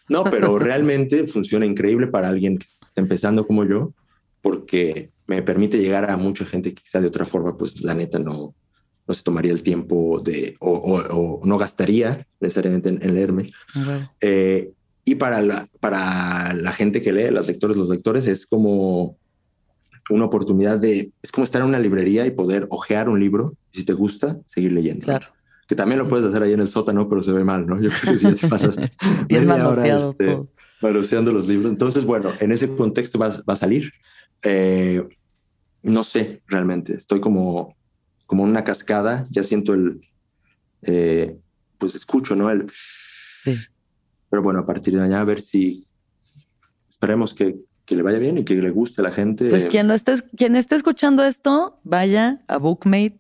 No, 0.09 0.25
pero 0.25 0.59
realmente 0.59 1.27
funciona 1.27 1.67
increíble 1.67 2.07
para 2.07 2.29
alguien 2.29 2.59
que 2.59 2.67
está 2.67 3.01
empezando 3.01 3.47
como 3.47 3.65
yo, 3.65 3.93
porque 4.43 5.11
me 5.27 5.43
permite 5.43 5.79
llegar 5.79 6.11
a 6.11 6.17
mucha 6.17 6.45
gente 6.45 6.75
que 6.75 6.83
quizá 6.83 7.01
de 7.01 7.07
otra 7.07 7.25
forma, 7.25 7.57
pues 7.57 7.81
la 7.81 7.95
neta 7.95 8.19
no, 8.19 8.55
no 9.07 9.15
se 9.15 9.23
tomaría 9.23 9.53
el 9.53 9.63
tiempo 9.63 10.21
de, 10.21 10.57
o, 10.61 11.41
no 11.45 11.59
gastaría 11.59 12.27
necesariamente 12.41 12.91
en, 12.91 13.15
leerme. 13.15 13.53
Eh, 14.21 14.73
y 15.05 15.15
para 15.15 15.43
la, 15.43 15.69
para 15.81 16.55
la 16.55 16.73
gente 16.73 17.03
que 17.03 17.13
lee, 17.13 17.31
los 17.31 17.47
lectores, 17.47 17.77
los 17.77 17.89
lectores, 17.89 18.27
es 18.29 18.47
como 18.47 19.17
una 20.11 20.25
oportunidad 20.25 20.79
de, 20.79 21.13
es 21.23 21.33
como 21.33 21.45
estar 21.45 21.63
en 21.63 21.69
una 21.69 21.79
librería 21.79 22.27
y 22.27 22.31
poder 22.31 22.67
ojear 22.71 23.09
un 23.09 23.19
libro 23.19 23.55
y 23.73 23.79
si 23.79 23.85
te 23.85 23.93
gusta, 23.93 24.39
seguir 24.47 24.73
leyendo. 24.73 25.05
Claro. 25.05 25.27
Que 25.67 25.77
también 25.77 26.01
lo 26.01 26.09
puedes 26.09 26.27
hacer 26.27 26.43
ahí 26.43 26.53
en 26.53 26.61
el 26.61 26.69
sótano, 26.69 27.09
pero 27.09 27.23
se 27.23 27.33
ve 27.33 27.45
mal, 27.45 27.67
¿no? 27.67 27.81
Yo 27.81 27.91
creo 27.91 28.13
que 28.13 28.19
si 28.19 28.27
ya 28.27 28.35
te 28.35 28.49
pasas 28.49 28.77
media 29.31 29.69
hora 29.69 29.97
este, 29.97 30.39
los 30.81 31.47
libros. 31.47 31.71
Entonces, 31.71 32.05
bueno, 32.05 32.33
en 32.41 32.53
ese 32.53 32.69
contexto 32.69 33.19
va, 33.19 33.31
va 33.49 33.55
a 33.55 33.57
salir. 33.57 33.93
Eh, 34.43 35.09
no 35.83 36.05
sé, 36.05 36.43
realmente. 36.47 36.95
Estoy 36.95 37.21
como, 37.21 37.77
como 38.27 38.43
una 38.43 38.65
cascada. 38.65 39.27
Ya 39.31 39.45
siento 39.45 39.75
el, 39.75 40.01
eh, 40.83 41.39
pues 41.79 41.95
escucho, 41.95 42.37
¿no? 42.37 42.51
El... 42.51 42.71
Sí. 43.45 43.57
Pero 44.31 44.43
bueno, 44.43 44.61
a 44.61 44.67
partir 44.67 44.95
de 44.95 45.03
allá 45.03 45.21
a 45.21 45.25
ver 45.25 45.41
si 45.41 45.87
esperemos 46.89 47.35
que 47.35 47.57
que 47.85 47.97
le 47.97 48.03
vaya 48.03 48.19
bien 48.19 48.39
y 48.39 48.45
que 48.45 48.55
le 48.55 48.71
guste 48.71 49.01
a 49.01 49.05
la 49.05 49.13
gente. 49.13 49.49
Pues 49.49 49.67
quien, 49.67 49.89
lo 49.89 49.95
esté, 49.95 50.15
quien 50.37 50.57
esté 50.57 50.77
escuchando 50.77 51.25
esto, 51.25 51.81
vaya 51.85 52.43
a 52.47 52.59
Bookmate. 52.59 53.19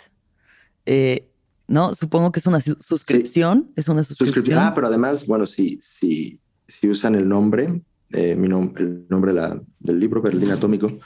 Eh, 0.86 1.28
no, 1.66 1.94
supongo 1.94 2.32
que 2.32 2.40
es 2.40 2.46
una 2.46 2.60
suscripción. 2.60 3.72
Es 3.76 3.88
una 3.88 4.04
suscripción. 4.04 4.58
Ah, 4.58 4.72
pero 4.74 4.86
además, 4.86 5.26
bueno, 5.26 5.46
si, 5.46 5.80
si, 5.80 6.40
si 6.66 6.88
usan 6.88 7.14
el 7.14 7.28
nombre, 7.28 7.82
eh, 8.12 8.36
mi 8.36 8.46
el 8.46 9.06
nombre 9.08 9.32
del 9.32 10.00
libro, 10.00 10.22
Berlín 10.22 10.50
Atómico, 10.50 10.98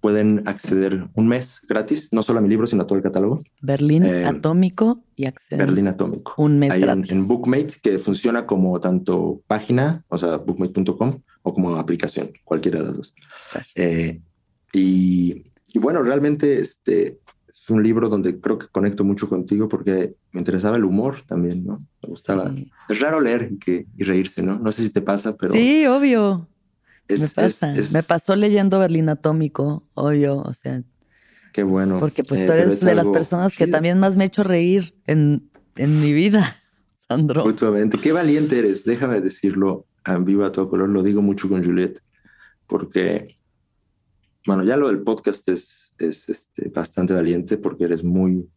pueden 0.00 0.42
acceder 0.46 1.08
un 1.14 1.28
mes 1.28 1.62
gratis, 1.66 2.10
no 2.12 2.22
solo 2.22 2.38
a 2.38 2.42
mi 2.42 2.48
libro, 2.50 2.66
sino 2.66 2.82
a 2.82 2.86
todo 2.86 2.98
el 2.98 3.02
catálogo. 3.02 3.42
Berlín 3.62 4.04
eh, 4.04 4.26
Atómico 4.26 5.02
y 5.16 5.24
acceder. 5.24 5.66
Berlín 5.66 5.88
Atómico. 5.88 6.34
Un 6.36 6.58
mes 6.58 6.78
gratis. 6.78 7.10
En, 7.10 7.18
en, 7.18 7.26
Bookmate, 7.26 7.76
que 7.82 7.98
funciona 7.98 8.44
como 8.44 8.78
tanto 8.80 9.42
página, 9.46 10.04
o 10.08 10.18
sea, 10.18 10.36
bookmate.com, 10.36 11.22
o 11.42 11.54
como 11.54 11.76
aplicación, 11.76 12.32
cualquiera 12.44 12.80
de 12.80 12.84
las 12.84 12.96
dos. 12.96 13.14
Eh, 13.76 14.20
y, 14.74 15.44
bueno, 15.76 16.02
realmente 16.02 16.58
este 16.58 17.06
es 17.06 17.23
un 17.70 17.82
libro 17.82 18.08
donde 18.08 18.40
creo 18.40 18.58
que 18.58 18.66
conecto 18.68 19.04
mucho 19.04 19.28
contigo 19.28 19.68
porque 19.68 20.14
me 20.32 20.40
interesaba 20.40 20.76
el 20.76 20.84
humor 20.84 21.22
también, 21.22 21.64
¿no? 21.64 21.86
Me 22.02 22.08
gustaba. 22.08 22.54
Es 22.88 23.00
raro 23.00 23.20
leer 23.20 23.50
y, 23.52 23.58
que, 23.58 23.86
y 23.96 24.04
reírse, 24.04 24.42
¿no? 24.42 24.58
No 24.58 24.72
sé 24.72 24.82
si 24.82 24.90
te 24.90 25.00
pasa, 25.00 25.36
pero... 25.36 25.54
Sí, 25.54 25.86
obvio. 25.86 26.48
me 27.08 27.28
pasa. 27.28 27.72
me 27.92 28.02
pasó 28.02 28.36
leyendo 28.36 28.78
Berlín 28.78 29.08
Atómico, 29.08 29.88
obvio, 29.94 30.38
o 30.38 30.52
sea... 30.52 30.82
Qué 31.52 31.62
bueno. 31.62 32.00
Porque 32.00 32.24
pues 32.24 32.40
eh, 32.40 32.46
tú 32.46 32.52
eres 32.52 32.80
de 32.80 32.94
las 32.96 33.08
personas 33.10 33.54
que 33.54 33.68
también 33.68 34.00
más 34.00 34.16
me 34.16 34.24
he 34.24 34.26
hecho 34.26 34.42
reír 34.42 34.96
en, 35.06 35.48
en 35.76 36.00
mi 36.00 36.12
vida, 36.12 36.56
Sandro. 37.08 37.44
Mutuamente. 37.44 37.96
Qué 37.98 38.10
valiente 38.10 38.58
eres, 38.58 38.84
déjame 38.84 39.20
decirlo 39.20 39.86
viva 40.20 40.46
a 40.46 40.52
todo 40.52 40.68
color, 40.68 40.88
lo 40.88 41.02
digo 41.02 41.22
mucho 41.22 41.48
con 41.48 41.64
Juliet, 41.64 42.02
porque, 42.66 43.38
bueno, 44.46 44.64
ya 44.64 44.76
lo 44.76 44.88
del 44.88 45.02
podcast 45.02 45.48
es, 45.48 45.83
es 45.98 46.28
este, 46.28 46.68
bastante 46.68 47.14
valiente 47.14 47.56
porque 47.56 47.84
eres 47.84 48.02
muy, 48.02 48.48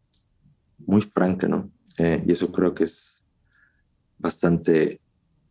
muy 0.78 1.02
franca, 1.02 1.48
¿no? 1.48 1.70
Eh, 1.98 2.22
y 2.26 2.32
eso 2.32 2.52
creo 2.52 2.74
que 2.74 2.84
es 2.84 3.22
bastante 4.18 5.00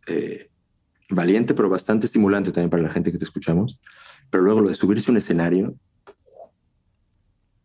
eh, 0.07 0.49
valiente, 1.09 1.53
pero 1.53 1.69
bastante 1.69 2.05
estimulante 2.05 2.51
también 2.51 2.69
para 2.69 2.83
la 2.83 2.89
gente 2.89 3.11
que 3.11 3.17
te 3.17 3.25
escuchamos. 3.25 3.79
Pero 4.29 4.43
luego 4.43 4.61
lo 4.61 4.69
de 4.69 4.75
subirse 4.75 5.09
a 5.09 5.13
un 5.13 5.17
escenario 5.17 5.75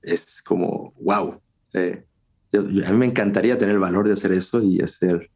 es 0.03 0.43
como, 0.43 0.93
wow. 1.01 1.41
Eh, 1.75 2.05
a 2.53 2.91
mí 2.91 2.99
me 2.99 3.07
encantaría 3.07 3.57
tener 3.57 3.75
el 3.75 3.81
valor 3.81 4.07
de 4.07 4.15
hacer 4.15 4.33
eso 4.33 4.63
y 4.63 4.81
hacer 4.81 5.31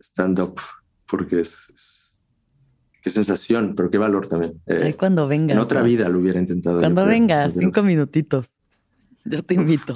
stand-up 0.00 0.60
porque 1.06 1.40
es, 1.40 1.56
qué 3.02 3.10
sensación, 3.10 3.74
pero 3.76 3.90
qué 3.90 3.98
valor 3.98 4.26
también. 4.26 4.60
Eh, 4.66 4.94
cuando 4.98 5.28
vengas. 5.28 5.56
En 5.56 5.60
otra 5.60 5.82
vida 5.82 6.08
lo 6.08 6.18
hubiera 6.18 6.38
intentado. 6.38 6.80
Cuando 6.80 7.06
vengas, 7.06 7.54
cinco 7.56 7.82
minutitos. 7.82 8.48
Yo 9.24 9.42
te 9.42 9.54
invito. 9.54 9.94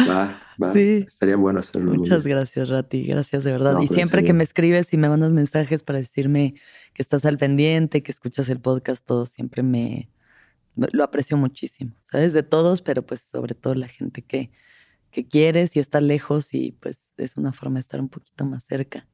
Va, 0.00 0.40
va. 0.62 0.72
Sí. 0.72 1.04
Estaría 1.06 1.36
bueno 1.36 1.60
hacerlo. 1.60 1.94
Muchas 1.94 2.26
gracias, 2.26 2.68
Rati. 2.68 3.04
Gracias 3.04 3.44
de 3.44 3.52
verdad. 3.52 3.80
y 3.80 3.86
siempre 3.86 4.24
que 4.24 4.32
me 4.32 4.44
escribes 4.44 4.92
y 4.92 4.96
me 4.96 5.08
mandas 5.08 5.32
mensajes 5.32 5.82
para 5.82 5.98
decirme 5.98 6.54
que 6.94 7.02
estás 7.02 7.24
al 7.24 7.38
pendiente, 7.38 8.02
que 8.02 8.12
escuchas 8.12 8.48
el 8.48 8.60
podcast, 8.60 9.04
todo 9.04 9.26
siempre 9.26 9.62
me 9.62 10.08
lo 10.76 11.04
aprecio 11.04 11.36
muchísimo. 11.36 11.92
Sabes 12.02 12.32
de 12.32 12.42
todos, 12.42 12.82
pero 12.82 13.04
pues 13.04 13.20
sobre 13.20 13.54
todo 13.54 13.74
la 13.74 13.88
gente 13.88 14.22
que, 14.22 14.50
que 15.10 15.26
quieres 15.26 15.76
y 15.76 15.80
está 15.80 16.00
lejos 16.00 16.54
y 16.54 16.72
pues 16.72 17.12
es 17.16 17.36
una 17.36 17.52
forma 17.52 17.76
de 17.76 17.80
estar 17.80 18.00
un 18.00 18.08
poquito 18.08 18.44
más 18.44 18.64
cerca. 18.64 19.06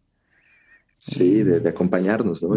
Sí, 0.99 1.43
de, 1.43 1.69
acompañarnos, 1.69 2.43
¿no? 2.43 2.57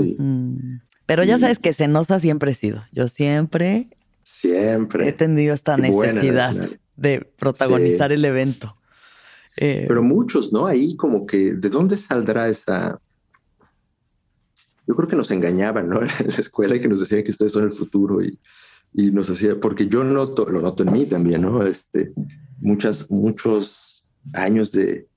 Pero 1.05 1.23
ya 1.23 1.37
sabes 1.37 1.59
que 1.59 1.73
Cenosa 1.73 2.19
siempre 2.19 2.51
he 2.51 2.55
sido. 2.55 2.83
Yo 2.91 3.07
siempre. 3.07 3.89
Siempre. 4.23 5.09
He 5.09 5.13
tenido 5.13 5.53
esta 5.53 5.77
necesidad 5.77 6.55
de 6.95 7.21
protagonizar 7.37 8.11
el 8.11 8.23
evento. 8.25 8.75
Eh, 9.57 9.85
Pero 9.87 10.03
muchos, 10.03 10.53
¿no? 10.53 10.67
Ahí 10.67 10.95
como 10.95 11.25
que, 11.25 11.53
¿de 11.53 11.69
dónde 11.69 11.97
saldrá 11.97 12.47
esa... 12.47 13.01
Yo 14.87 14.95
creo 14.95 15.07
que 15.07 15.15
nos 15.15 15.31
engañaban, 15.31 15.89
¿no? 15.89 16.01
En 16.19 16.27
la 16.27 16.37
escuela 16.37 16.75
y 16.75 16.79
que 16.79 16.87
nos 16.87 16.99
decían 16.99 17.23
que 17.23 17.31
ustedes 17.31 17.51
son 17.51 17.65
el 17.65 17.73
futuro 17.73 18.23
y, 18.23 18.39
y 18.93 19.11
nos 19.11 19.29
hacía, 19.29 19.59
porque 19.59 19.87
yo 19.87 20.03
noto, 20.03 20.45
lo 20.49 20.61
noto 20.61 20.83
en 20.83 20.93
mí 20.93 21.05
también, 21.05 21.41
¿no? 21.41 21.65
Este, 21.65 22.13
muchas, 22.59 23.09
muchos 23.11 24.05
años 24.33 24.71
de, 24.71 25.07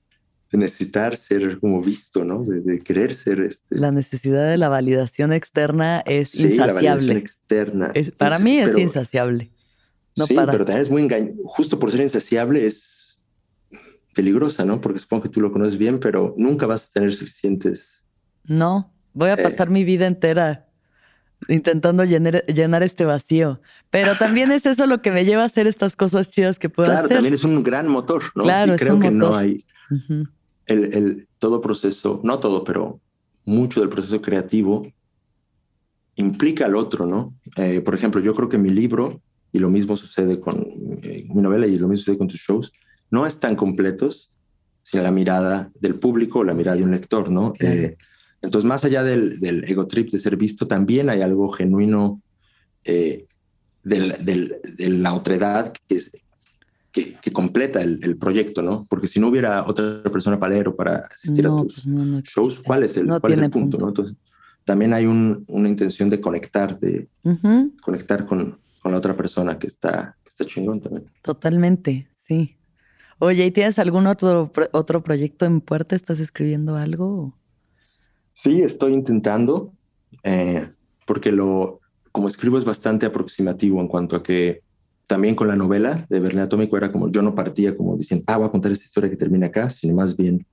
necesitar 0.57 1.17
ser 1.17 1.59
como 1.59 1.81
visto, 1.81 2.23
¿no? 2.23 2.43
De, 2.43 2.79
querer 2.81 3.13
ser 3.15 3.39
este. 3.39 3.77
La 3.77 3.91
necesidad 3.91 4.49
de 4.49 4.57
la 4.57 4.69
validación 4.69 5.33
externa 5.33 6.01
es 6.05 6.29
sí, 6.29 6.43
insaciable. 6.43 6.73
La 6.73 6.73
validación 6.73 7.17
externa. 7.17 7.93
para 8.17 8.39
mí 8.39 8.57
es 8.57 8.77
insaciable. 8.77 9.51
sí, 10.15 10.35
pero 10.35 10.65
también 10.65 10.81
es 10.81 10.89
muy 10.89 11.01
engaño. 11.01 11.33
Justo 11.45 11.79
por 11.79 11.91
ser 11.91 12.01
insaciable 12.01 12.65
es 12.65 13.19
peligrosa, 14.13 14.63
¿no? 14.65 14.79
Porque 14.79 14.99
supongo 14.99 15.23
que 15.23 15.29
tú 15.29 15.41
lo 15.41 15.51
conoces 15.51 15.77
bien, 15.77 15.99
pero 15.99 16.35
nunca 16.37 16.67
vas 16.67 16.87
a 16.87 16.91
tener 16.93 17.13
suficientes. 17.13 18.03
No, 18.45 18.93
voy 19.13 19.29
a 19.29 19.33
eh, 19.33 19.43
pasar 19.43 19.69
mi 19.69 19.83
vida 19.83 20.07
entera 20.07 20.69
intentando 21.47 22.05
llenar, 22.05 22.45
llenar, 22.45 22.83
este 22.83 23.05
vacío. 23.05 23.59
Pero 23.89 24.15
también 24.19 24.51
es 24.51 24.65
eso 24.65 24.87
lo 24.87 25.01
que 25.01 25.11
me 25.11 25.25
lleva 25.25 25.41
a 25.41 25.45
hacer 25.45 25.67
estas 25.67 25.95
cosas 25.95 26.29
chidas 26.29 26.59
que 26.59 26.69
puedo 26.69 26.91
hacer. 26.91 27.05
Claro, 27.05 27.15
también 27.15 27.33
es 27.33 27.43
un 27.43 27.63
gran 27.63 27.87
motor, 27.87 28.23
¿no? 28.35 28.43
Claro, 28.43 28.75
y 28.75 28.77
creo 28.77 28.99
que 28.99 29.11
no 29.11 29.35
hay 29.35 29.65
el, 30.65 30.95
el, 30.95 31.27
todo 31.39 31.61
proceso, 31.61 32.21
no 32.23 32.39
todo, 32.39 32.63
pero 32.63 32.99
mucho 33.45 33.81
del 33.81 33.89
proceso 33.89 34.21
creativo 34.21 34.87
implica 36.15 36.65
al 36.65 36.75
otro, 36.75 37.05
¿no? 37.05 37.33
Eh, 37.57 37.81
por 37.81 37.95
ejemplo, 37.95 38.21
yo 38.21 38.35
creo 38.35 38.49
que 38.49 38.57
mi 38.57 38.69
libro, 38.69 39.21
y 39.51 39.59
lo 39.59 39.69
mismo 39.69 39.95
sucede 39.95 40.39
con 40.39 40.65
eh, 41.03 41.25
mi 41.33 41.41
novela 41.41 41.67
y 41.67 41.77
lo 41.77 41.87
mismo 41.87 42.01
sucede 42.01 42.17
con 42.17 42.27
tus 42.27 42.39
shows, 42.39 42.71
no 43.09 43.25
están 43.25 43.55
completos 43.55 44.31
sin 44.83 45.03
la 45.03 45.11
mirada 45.11 45.71
del 45.79 45.95
público 45.95 46.39
o 46.39 46.43
la 46.43 46.53
mirada 46.53 46.77
de 46.77 46.83
un 46.83 46.91
lector, 46.91 47.29
¿no? 47.29 47.53
Eh, 47.59 47.97
entonces, 48.41 48.67
más 48.67 48.83
allá 48.83 49.03
del, 49.03 49.39
del, 49.39 49.63
ego 49.65 49.87
trip 49.87 50.11
de 50.11 50.19
ser 50.19 50.35
visto, 50.35 50.67
también 50.67 51.09
hay 51.09 51.21
algo 51.21 51.49
genuino 51.49 52.21
del, 52.83 53.27
de 53.85 54.89
la 54.89 55.13
otredad 55.13 55.71
que, 55.87 56.01
que, 56.93 57.15
que 57.15 57.33
completa 57.33 57.81
el, 57.81 58.17
proyecto, 58.17 58.61
¿no? 58.61 58.85
Porque 58.87 59.07
si 59.07 59.19
no 59.19 59.27
hubiera 59.27 59.65
otra 59.67 60.03
persona 60.03 60.39
para 60.39 60.53
leer 60.53 60.67
o 60.67 60.75
para 60.75 60.97
asistir 60.97 61.47
a 61.47 61.49
tus 61.49 61.85
pues 61.85 62.23
shows, 62.25 62.61
¿cuál 62.61 62.83
es 62.83 62.95
el, 62.97 63.07
cuál 63.19 63.33
es 63.33 63.39
el 63.39 63.49
punto, 63.49 63.79
¿no? 63.79 63.87
Entonces, 63.87 64.15
también 64.63 64.93
hay 64.93 65.07
un, 65.07 65.43
una 65.47 65.67
intención 65.67 66.09
de 66.11 66.21
conectar, 66.21 66.79
de 66.79 67.09
conectar 67.81 68.27
con, 68.27 68.59
con, 68.81 68.91
la 68.91 68.99
otra 68.99 69.17
persona 69.17 69.57
que 69.57 69.65
está, 69.65 70.15
que 70.23 70.29
está 70.29 70.45
chingón 70.45 70.81
también. 70.81 71.05
Totalmente, 71.23 72.07
sí. 72.27 72.57
Oye, 73.17 73.43
¿y 73.43 73.51
tienes 73.51 73.79
algún 73.79 74.05
otro, 74.05 74.51
otro 74.71 75.03
proyecto 75.03 75.45
en 75.45 75.61
puerta? 75.61 75.95
¿Estás 75.95 76.19
escribiendo 76.19 76.75
algo? 76.75 77.35
Sí, 78.31 78.61
estoy 78.61 78.93
intentando, 78.93 79.73
eh, 80.23 80.69
porque 81.07 81.31
lo, 81.31 81.79
como 82.11 82.27
escribo 82.27 82.59
es 82.59 82.65
bastante 82.65 83.07
aproximativo 83.07 83.81
en 83.81 83.87
cuanto 83.87 84.15
a 84.15 84.21
que 84.21 84.61
también 85.07 85.35
con 85.35 85.47
la 85.47 85.55
novela 85.55 86.05
de 86.09 86.19
Berlín 86.19 86.41
Atómico 86.41 86.77
era 86.77 86.91
como 86.91 87.11
yo 87.11 87.21
no 87.21 87.35
partía 87.35 87.75
como 87.75 87.97
diciendo, 87.97 88.23
ah, 88.27 88.37
voy 88.37 88.47
a 88.47 88.51
contar 88.51 88.71
esta 88.71 88.85
historia 88.85 89.09
que 89.09 89.17
termina 89.17 89.47
acá, 89.47 89.69
sino 89.69 89.93
más 89.95 90.15
bien 90.15 90.45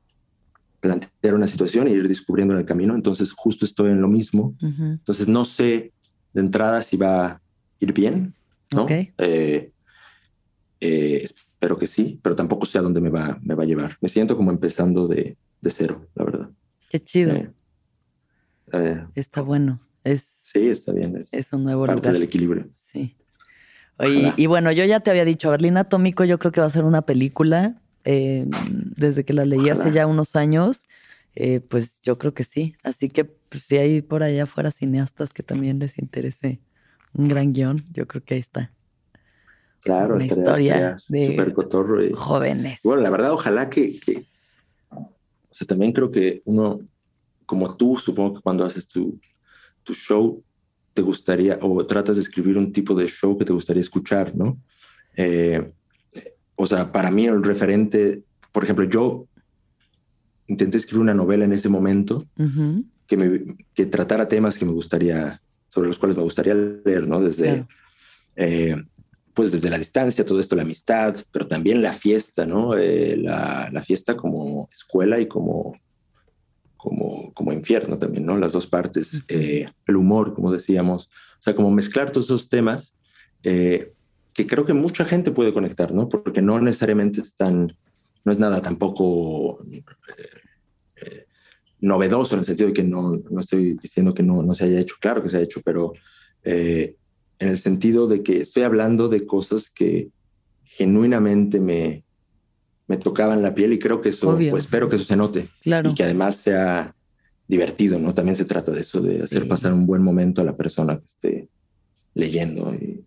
plantear 0.80 1.34
una 1.34 1.46
situación 1.46 1.86
e 1.86 1.90
ir 1.90 2.08
descubriendo 2.08 2.54
en 2.54 2.60
el 2.60 2.66
camino. 2.66 2.94
Entonces 2.94 3.32
justo 3.32 3.64
estoy 3.64 3.90
en 3.90 4.00
lo 4.00 4.08
mismo. 4.08 4.54
Entonces 4.60 5.28
no 5.28 5.44
sé 5.44 5.92
de 6.32 6.40
entrada 6.40 6.82
si 6.82 6.96
va 6.96 7.26
a 7.26 7.40
ir 7.78 7.92
bien, 7.92 8.34
¿no? 8.72 8.86
Eh, 8.88 9.72
eh, 10.80 11.20
espero 11.22 11.78
que 11.78 11.86
sí, 11.86 12.18
pero 12.22 12.34
tampoco 12.34 12.66
sé 12.66 12.78
a 12.78 12.82
dónde 12.82 13.00
me 13.00 13.10
va, 13.10 13.38
me 13.42 13.54
va 13.54 13.64
a 13.64 13.66
llevar. 13.66 13.98
Me 14.00 14.08
siento 14.08 14.36
como 14.36 14.50
empezando 14.50 15.06
de, 15.06 15.36
de 15.60 15.70
cero, 15.70 16.06
la 16.14 16.24
verdad. 16.24 16.50
Qué 16.88 17.02
chido. 17.02 17.34
está 19.14 19.42
bueno. 19.42 19.80
Es, 20.02 20.26
sí, 20.42 20.68
está 20.68 20.92
bien. 20.92 21.22
Es, 21.30 21.52
un 21.52 21.64
nuevo 21.64 21.86
parte 21.86 22.10
del 22.10 22.22
equilibrio. 22.22 22.68
Y 24.36 24.46
bueno, 24.46 24.72
yo 24.72 24.84
ya 24.84 25.00
te 25.00 25.10
había 25.10 25.24
dicho, 25.24 25.50
Berlín 25.50 25.76
Atómico 25.76 26.24
yo 26.24 26.38
creo 26.38 26.52
que 26.52 26.60
va 26.60 26.66
a 26.66 26.70
ser 26.70 26.84
una 26.84 27.02
película. 27.02 27.80
Eh, 28.04 28.46
desde 28.96 29.24
que 29.24 29.34
la 29.34 29.44
leí 29.44 29.68
hace 29.68 29.92
ya 29.92 30.06
unos 30.06 30.34
años, 30.34 30.86
eh, 31.34 31.60
pues 31.60 32.00
yo 32.02 32.18
creo 32.18 32.32
que 32.32 32.44
sí. 32.44 32.74
Así 32.82 33.08
que 33.08 33.24
pues, 33.24 33.64
si 33.64 33.76
hay 33.76 34.02
por 34.02 34.22
allá 34.22 34.44
afuera 34.44 34.70
cineastas 34.70 35.32
que 35.32 35.42
también 35.42 35.78
les 35.78 35.98
interese 35.98 36.60
un 37.12 37.28
gran 37.28 37.52
guion, 37.52 37.84
yo 37.92 38.06
creo 38.06 38.24
que 38.24 38.34
ahí 38.34 38.40
está. 38.40 38.72
Claro, 39.80 40.16
una 40.16 40.24
historia 40.24 40.96
de 41.08 41.52
cotorro 41.54 42.04
y, 42.04 42.12
jóvenes. 42.12 42.80
Bueno, 42.84 43.02
la 43.02 43.10
verdad, 43.10 43.32
ojalá 43.32 43.70
que, 43.70 43.98
que, 43.98 44.26
o 44.90 45.08
sea, 45.50 45.66
también 45.66 45.92
creo 45.92 46.10
que 46.10 46.42
uno 46.44 46.80
como 47.46 47.74
tú, 47.76 47.96
supongo 47.96 48.34
que 48.34 48.42
cuando 48.42 48.64
haces 48.64 48.86
tu, 48.86 49.18
tu 49.82 49.94
show, 49.94 50.42
te 50.92 51.02
gustaría, 51.02 51.58
o 51.62 51.86
tratas 51.86 52.16
de 52.16 52.22
escribir 52.22 52.58
un 52.58 52.72
tipo 52.72 52.94
de 52.94 53.08
show 53.08 53.36
que 53.38 53.44
te 53.44 53.52
gustaría 53.52 53.80
escuchar, 53.80 54.34
¿no? 54.34 54.58
Eh, 55.16 55.72
o 56.56 56.66
sea, 56.66 56.92
para 56.92 57.10
mí 57.10 57.26
el 57.26 57.42
referente, 57.42 58.22
por 58.52 58.64
ejemplo, 58.64 58.84
yo 58.84 59.26
intenté 60.46 60.76
escribir 60.76 61.02
una 61.02 61.14
novela 61.14 61.44
en 61.44 61.52
ese 61.52 61.68
momento 61.68 62.26
que, 63.06 63.16
me, 63.16 63.56
que 63.72 63.86
tratara 63.86 64.28
temas 64.28 64.58
que 64.58 64.64
me 64.64 64.72
gustaría, 64.72 65.40
sobre 65.68 65.88
los 65.88 65.98
cuales 65.98 66.16
me 66.16 66.24
gustaría 66.24 66.54
leer, 66.54 67.06
¿no? 67.06 67.20
Desde, 67.20 67.66
eh, 68.36 68.76
pues 69.32 69.52
desde 69.52 69.70
la 69.70 69.78
distancia, 69.78 70.24
todo 70.24 70.40
esto, 70.40 70.56
la 70.56 70.62
amistad, 70.62 71.16
pero 71.30 71.46
también 71.46 71.82
la 71.82 71.92
fiesta, 71.92 72.46
¿no? 72.46 72.76
Eh, 72.76 73.16
la, 73.16 73.70
la, 73.72 73.82
fiesta 73.82 74.16
como 74.16 74.68
escuela 74.72 75.20
y 75.20 75.26
como 75.26 75.78
como, 76.82 77.32
como 77.34 77.52
infierno 77.52 77.98
también, 77.98 78.24
¿no? 78.24 78.38
Las 78.38 78.52
dos 78.52 78.66
partes, 78.66 79.22
eh, 79.28 79.68
el 79.86 79.96
humor, 79.96 80.34
como 80.34 80.50
decíamos, 80.50 81.10
o 81.38 81.42
sea, 81.42 81.54
como 81.54 81.70
mezclar 81.70 82.10
todos 82.10 82.26
esos 82.26 82.48
temas 82.48 82.94
eh, 83.42 83.92
que 84.32 84.46
creo 84.46 84.64
que 84.64 84.72
mucha 84.72 85.04
gente 85.04 85.30
puede 85.30 85.52
conectar, 85.52 85.92
¿no? 85.92 86.08
Porque 86.08 86.40
no 86.40 86.58
necesariamente 86.60 87.20
están, 87.20 87.76
no 88.24 88.32
es 88.32 88.38
nada 88.38 88.62
tampoco 88.62 89.58
eh, 90.96 91.26
novedoso 91.80 92.34
en 92.34 92.40
el 92.40 92.46
sentido 92.46 92.68
de 92.68 92.74
que 92.74 92.82
no, 92.82 93.18
no 93.30 93.40
estoy 93.40 93.74
diciendo 93.74 94.14
que 94.14 94.22
no, 94.22 94.42
no 94.42 94.54
se 94.54 94.64
haya 94.64 94.80
hecho, 94.80 94.96
claro 95.00 95.22
que 95.22 95.28
se 95.28 95.36
ha 95.36 95.42
hecho, 95.42 95.60
pero 95.62 95.92
en 96.42 96.96
el 97.38 97.58
sentido 97.58 98.08
de 98.08 98.22
que 98.22 98.40
estoy 98.40 98.62
hablando 98.62 99.10
de 99.10 99.26
cosas 99.26 99.68
que 99.68 100.08
genuinamente 100.64 101.60
me, 101.60 102.04
me 102.90 102.96
tocaban 102.96 103.40
la 103.40 103.54
piel 103.54 103.72
y 103.72 103.78
creo 103.78 104.00
que 104.00 104.08
eso, 104.08 104.36
pues 104.36 104.64
espero 104.64 104.88
que 104.88 104.96
eso 104.96 105.04
se 105.04 105.16
note. 105.16 105.46
Claro. 105.62 105.90
Y 105.90 105.94
que 105.94 106.02
además 106.02 106.34
sea 106.34 106.92
divertido, 107.46 108.00
¿no? 108.00 108.14
También 108.14 108.34
se 108.34 108.44
trata 108.44 108.72
de 108.72 108.80
eso, 108.80 109.00
de 109.00 109.22
hacer 109.22 109.46
pasar 109.46 109.72
un 109.72 109.86
buen 109.86 110.02
momento 110.02 110.40
a 110.40 110.44
la 110.44 110.56
persona 110.56 110.98
que 110.98 111.04
esté 111.04 111.48
leyendo 112.14 112.74
y, 112.74 113.04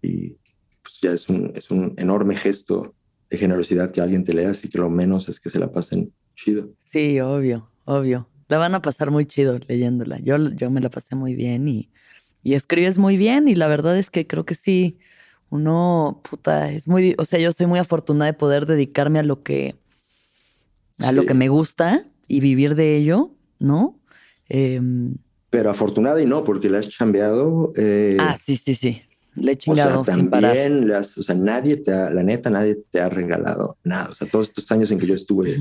y 0.00 0.36
pues 0.80 1.00
ya 1.02 1.10
es 1.10 1.28
un, 1.28 1.50
es 1.56 1.72
un 1.72 1.92
enorme 1.96 2.36
gesto 2.36 2.94
de 3.28 3.36
generosidad 3.36 3.90
que 3.90 4.00
alguien 4.00 4.22
te 4.22 4.32
lea, 4.32 4.50
así 4.50 4.68
que 4.68 4.78
lo 4.78 4.88
menos 4.88 5.28
es 5.28 5.40
que 5.40 5.50
se 5.50 5.58
la 5.58 5.72
pasen 5.72 6.12
chido. 6.36 6.70
Sí, 6.92 7.18
obvio, 7.18 7.68
obvio. 7.86 8.28
La 8.46 8.58
van 8.58 8.76
a 8.76 8.82
pasar 8.82 9.10
muy 9.10 9.26
chido 9.26 9.58
leyéndola. 9.66 10.20
Yo, 10.20 10.36
yo 10.50 10.70
me 10.70 10.80
la 10.80 10.88
pasé 10.88 11.16
muy 11.16 11.34
bien 11.34 11.66
y, 11.66 11.90
y 12.44 12.54
escribes 12.54 12.96
muy 12.96 13.16
bien 13.16 13.48
y 13.48 13.56
la 13.56 13.66
verdad 13.66 13.98
es 13.98 14.08
que 14.08 14.28
creo 14.28 14.44
que 14.44 14.54
sí 14.54 14.98
uno, 15.50 16.22
puta, 16.28 16.70
es 16.70 16.86
muy, 16.86 17.14
o 17.18 17.24
sea, 17.24 17.38
yo 17.40 17.52
soy 17.52 17.66
muy 17.66 17.78
afortunada 17.80 18.30
de 18.30 18.38
poder 18.38 18.66
dedicarme 18.66 19.18
a 19.18 19.24
lo 19.24 19.42
que, 19.42 19.76
a 21.00 21.12
lo 21.12 21.26
que 21.26 21.34
me 21.34 21.48
gusta 21.48 22.06
y 22.28 22.40
vivir 22.40 22.76
de 22.76 22.96
ello, 22.96 23.32
¿no? 23.58 23.98
Em, 24.48 25.16
Pero 25.50 25.70
afortunada 25.70 26.22
y 26.22 26.26
no, 26.26 26.44
porque 26.44 26.70
le 26.70 26.78
has 26.78 26.88
chambeado. 26.88 27.72
Eh, 27.76 28.16
ah, 28.20 28.38
sí, 28.42 28.56
sí, 28.56 28.74
sí. 28.74 29.02
Le 29.34 29.52
he 29.52 29.56
chingado 29.56 30.00
o 30.00 30.04
sea, 30.04 30.14
también 30.14 30.88
Las, 30.88 31.18
o 31.18 31.22
sea, 31.22 31.34
nadie 31.34 31.76
te 31.76 31.92
ha, 31.92 32.10
la 32.10 32.22
neta, 32.22 32.50
nadie 32.50 32.76
te 32.90 33.00
ha 33.00 33.08
regalado 33.08 33.76
nada. 33.82 34.08
O 34.10 34.14
sea, 34.14 34.28
todos 34.28 34.48
estos 34.48 34.70
años 34.70 34.90
en 34.90 34.98
que 34.98 35.06
yo 35.06 35.14
estuve 35.14 35.56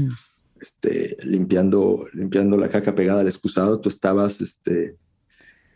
este, 0.62 1.18
limpiando, 1.24 2.06
limpiando 2.14 2.58
la 2.58 2.70
caca 2.70 2.94
pegada 2.94 3.22
al 3.22 3.28
excusado, 3.28 3.80
tú 3.80 3.90
estabas 3.90 4.42
este, 4.42 4.96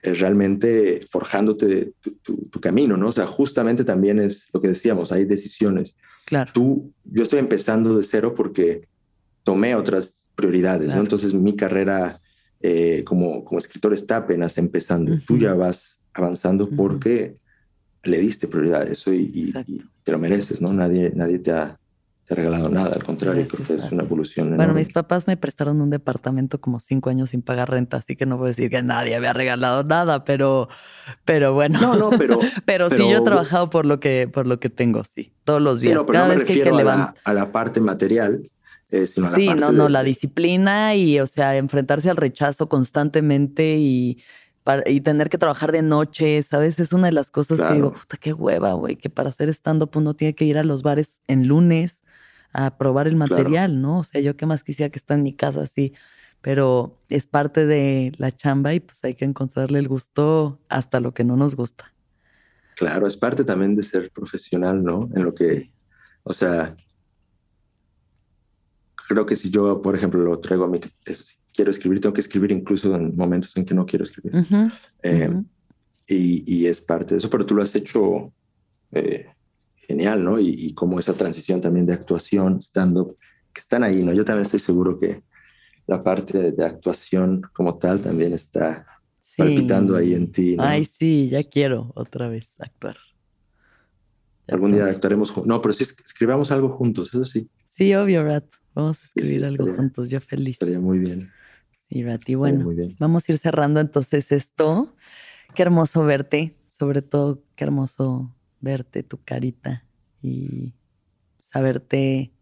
realmente 0.03 1.05
forjándote 1.09 1.93
tu, 2.21 2.49
camino, 2.59 2.97
¿no? 2.97 3.07
O 3.07 3.11
sea, 3.11 3.25
justamente 3.25 3.83
también 3.83 4.19
es 4.19 4.47
lo 4.53 4.61
que 4.61 4.67
decíamos, 4.69 5.11
hay 5.11 5.25
decisiones. 5.25 5.95
Claro. 6.25 6.51
Tú, 6.53 6.93
yo 7.03 7.23
estoy 7.23 7.39
empezando 7.39 7.97
de 7.97 8.03
cero 8.03 8.33
porque 8.35 8.87
tomé 9.43 9.75
otras 9.75 10.25
prioridades, 10.35 10.93
¿no? 10.95 11.01
Entonces 11.01 11.33
mi 11.33 11.55
carrera 11.55 12.21
eh, 12.61 13.03
como, 13.05 13.43
como 13.43 13.59
escritor 13.59 13.93
está 13.93 14.17
apenas 14.17 14.57
empezando. 14.57 15.17
Tú 15.25 15.37
ya 15.37 15.53
vas 15.53 15.99
avanzando 16.13 16.69
porque 16.69 17.37
le 18.03 18.19
diste 18.19 18.47
prioridad 18.47 18.83
a 18.83 18.85
eso 18.85 19.13
y, 19.13 19.53
te 20.03 20.11
lo 20.11 20.19
mereces, 20.19 20.61
¿no? 20.61 20.73
Nadie, 20.73 21.11
nadie 21.15 21.39
te 21.39 21.51
ha, 21.51 21.79
regalado 22.29 22.69
nada, 22.69 22.93
al 22.95 23.03
contrario, 23.03 23.45
creo 23.47 23.65
que 23.65 23.73
es 23.73 23.91
una 23.91 24.03
evolución. 24.03 24.55
Bueno, 24.55 24.73
mis 24.73 24.89
papás 24.89 25.27
me 25.27 25.37
prestaron 25.37 25.81
un 25.81 25.89
departamento 25.89 26.59
como 26.59 26.79
cinco 26.79 27.09
años 27.09 27.31
sin 27.31 27.41
pagar 27.41 27.69
renta, 27.69 27.97
así 27.97 28.15
que 28.15 28.25
no 28.25 28.37
puedo 28.37 28.47
decir 28.47 28.69
que 28.69 28.81
nadie 28.81 29.19
me 29.19 29.27
ha 29.27 29.33
regalado 29.33 29.83
nada, 29.83 30.23
pero, 30.23 30.69
pero 31.25 31.53
bueno. 31.53 31.79
No, 31.81 31.95
no, 31.95 32.09
pero, 32.11 32.39
pero, 32.65 32.89
sí, 32.89 33.09
yo 33.09 33.17
he 33.17 33.21
trabajado 33.21 33.69
por 33.69 33.85
lo 33.85 33.99
que, 33.99 34.29
por 34.31 34.47
lo 34.47 34.59
que 34.59 34.69
tengo, 34.69 35.03
sí, 35.03 35.33
todos 35.43 35.61
los 35.61 35.81
días. 35.81 35.99
Cada 36.11 36.27
vez 36.27 36.43
que 36.45 36.61
que 36.61 36.71
levantar. 36.71 37.15
A 37.23 37.33
la 37.33 37.51
parte 37.51 37.81
material, 37.81 38.49
eh, 38.89 39.07
sí, 39.07 39.49
no, 39.55 39.71
no, 39.71 39.89
la 39.89 40.03
disciplina 40.03 40.95
y, 40.95 41.19
o 41.19 41.27
sea, 41.27 41.57
enfrentarse 41.57 42.09
al 42.09 42.17
rechazo 42.17 42.69
constantemente 42.69 43.77
y 43.77 44.19
y 44.85 45.01
tener 45.01 45.29
que 45.29 45.37
trabajar 45.37 45.71
de 45.71 45.81
noche, 45.81 46.41
¿sabes? 46.41 46.79
Es 46.79 46.93
una 46.93 47.07
de 47.07 47.11
las 47.13 47.31
cosas 47.31 47.59
que 47.59 47.73
digo, 47.73 47.91
puta, 47.91 48.15
qué 48.15 48.31
hueva, 48.31 48.71
güey, 48.73 48.95
que 48.95 49.09
para 49.09 49.27
hacer 49.27 49.49
stand-up 49.49 49.91
uno 49.95 50.13
tiene 50.13 50.35
que 50.35 50.45
ir 50.45 50.57
a 50.57 50.63
los 50.63 50.83
bares 50.83 51.19
en 51.27 51.47
lunes 51.47 52.02
a 52.53 52.77
probar 52.77 53.07
el 53.07 53.15
material, 53.15 53.81
¿no? 53.81 53.99
O 53.99 54.03
sea, 54.03 54.21
yo 54.21 54.37
qué 54.37 54.45
más 54.45 54.63
quisiera 54.63 54.91
que 54.91 54.99
esté 54.99 55.15
en 55.15 55.23
mi 55.23 55.33
casa 55.33 55.63
así, 55.63 55.93
pero 56.41 56.99
es 57.09 57.25
parte 57.25 57.65
de 57.65 58.11
la 58.17 58.31
chamba 58.35 58.73
y 58.73 58.79
pues 58.79 59.03
hay 59.03 59.15
que 59.15 59.25
encontrarle 59.25 59.79
el 59.79 59.87
gusto 59.87 60.59
hasta 60.69 60.99
lo 60.99 61.13
que 61.13 61.23
no 61.23 61.35
nos 61.35 61.55
gusta. 61.55 61.93
Claro, 62.75 63.07
es 63.07 63.17
parte 63.17 63.43
también 63.43 63.75
de 63.75 63.83
ser 63.83 64.11
profesional, 64.11 64.83
¿no? 64.83 65.09
En 65.15 65.23
lo 65.23 65.33
que, 65.33 65.71
o 66.23 66.33
sea, 66.33 66.75
creo 69.07 69.25
que 69.25 69.35
si 69.35 69.49
yo, 69.49 69.81
por 69.81 69.95
ejemplo, 69.95 70.21
lo 70.21 70.39
traigo 70.39 70.65
a 70.65 70.67
mí, 70.67 70.79
quiero 71.53 71.71
escribir, 71.71 72.01
tengo 72.01 72.13
que 72.13 72.21
escribir 72.21 72.51
incluso 72.51 72.95
en 72.95 73.15
momentos 73.15 73.55
en 73.55 73.65
que 73.65 73.73
no 73.73 73.85
quiero 73.85 74.03
escribir. 74.03 74.33
Eh, 75.01 75.41
y, 76.07 76.65
es 76.65 76.81
parte 76.81 77.13
de 77.13 77.17
eso, 77.19 77.29
pero 77.29 77.45
tú 77.45 77.55
lo 77.55 77.63
has 77.63 77.75
hecho 77.75 78.33
eh, 78.91 79.27
genial, 79.93 80.23
¿no? 80.23 80.39
Y, 80.39 80.73
como 80.73 80.99
esa 80.99 81.13
transición 81.13 81.61
también 81.61 81.85
de 81.85 81.93
actuación, 81.93 82.59
stand-up, 82.61 83.17
que 83.53 83.61
están 83.61 83.83
ahí, 83.83 84.03
¿no? 84.03 84.11
Yo 84.13 84.25
también 84.25 84.43
estoy 84.43 84.59
seguro 84.59 84.99
que 84.99 85.21
la 85.85 86.03
parte 86.03 86.51
de, 86.51 86.65
actuación 86.65 87.41
como 87.53 87.77
tal 87.77 88.01
también 88.01 88.33
está 88.33 88.87
palpitando 89.37 89.95
ahí 89.95 90.13
en 90.15 90.31
ti. 90.31 90.55
¿no? 90.55 90.63
Ay, 90.63 90.85
sí, 90.85 91.29
ya 91.29 91.43
quiero 91.43 91.91
otra 91.95 92.27
vez 92.27 92.47
actuar. 92.57 92.97
Algún 94.47 94.71
día 94.71 94.85
actuaremos 94.85 95.29
juntos. 95.29 95.47
No, 95.47 95.61
pero 95.61 95.73
sí 95.73 95.83
escribamos 95.83 96.51
algo 96.51 96.69
juntos, 96.69 97.09
eso 97.09 97.25
sí. 97.25 97.47
Sí, 97.69 97.93
obvio, 97.93 98.23
Rat. 98.23 98.45
Vamos 98.73 98.99
a 99.01 99.05
escribir 99.05 99.45
algo 99.45 99.73
juntos, 99.75 100.09
yo 100.09 100.19
feliz. 100.19 100.53
Estaría 100.53 100.79
muy 100.79 100.97
bien. 100.97 101.29
Sí, 101.89 102.03
Rati, 102.03 102.33
bueno, 102.33 102.67
vamos 102.97 103.29
a 103.29 103.31
ir 103.31 103.37
cerrando 103.37 103.79
entonces 103.79 104.31
esto. 104.31 104.95
Qué 105.53 105.61
hermoso 105.61 106.03
verte, 106.03 106.55
sobre 106.69 107.03
todo 107.03 107.43
qué 107.55 107.65
hermoso 107.65 108.33
verte, 108.63 109.03
tu 109.03 109.21
carita 109.23 109.85
y 110.21 110.73
saberte, 111.39 112.33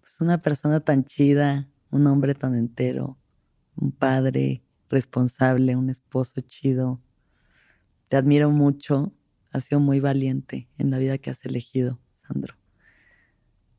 pues 0.00 0.20
una 0.20 0.40
persona 0.40 0.80
tan 0.80 1.04
chida, 1.04 1.68
un 1.90 2.06
hombre 2.06 2.34
tan 2.34 2.54
entero, 2.54 3.18
un 3.76 3.92
padre 3.92 4.62
responsable, 4.88 5.76
un 5.76 5.90
esposo 5.90 6.40
chido. 6.40 7.02
Te 8.08 8.16
admiro 8.16 8.50
mucho, 8.50 9.12
has 9.50 9.64
sido 9.64 9.80
muy 9.80 10.00
valiente 10.00 10.68
en 10.78 10.90
la 10.90 10.98
vida 10.98 11.18
que 11.18 11.30
has 11.30 11.44
elegido, 11.44 12.00
Sandro. 12.14 12.54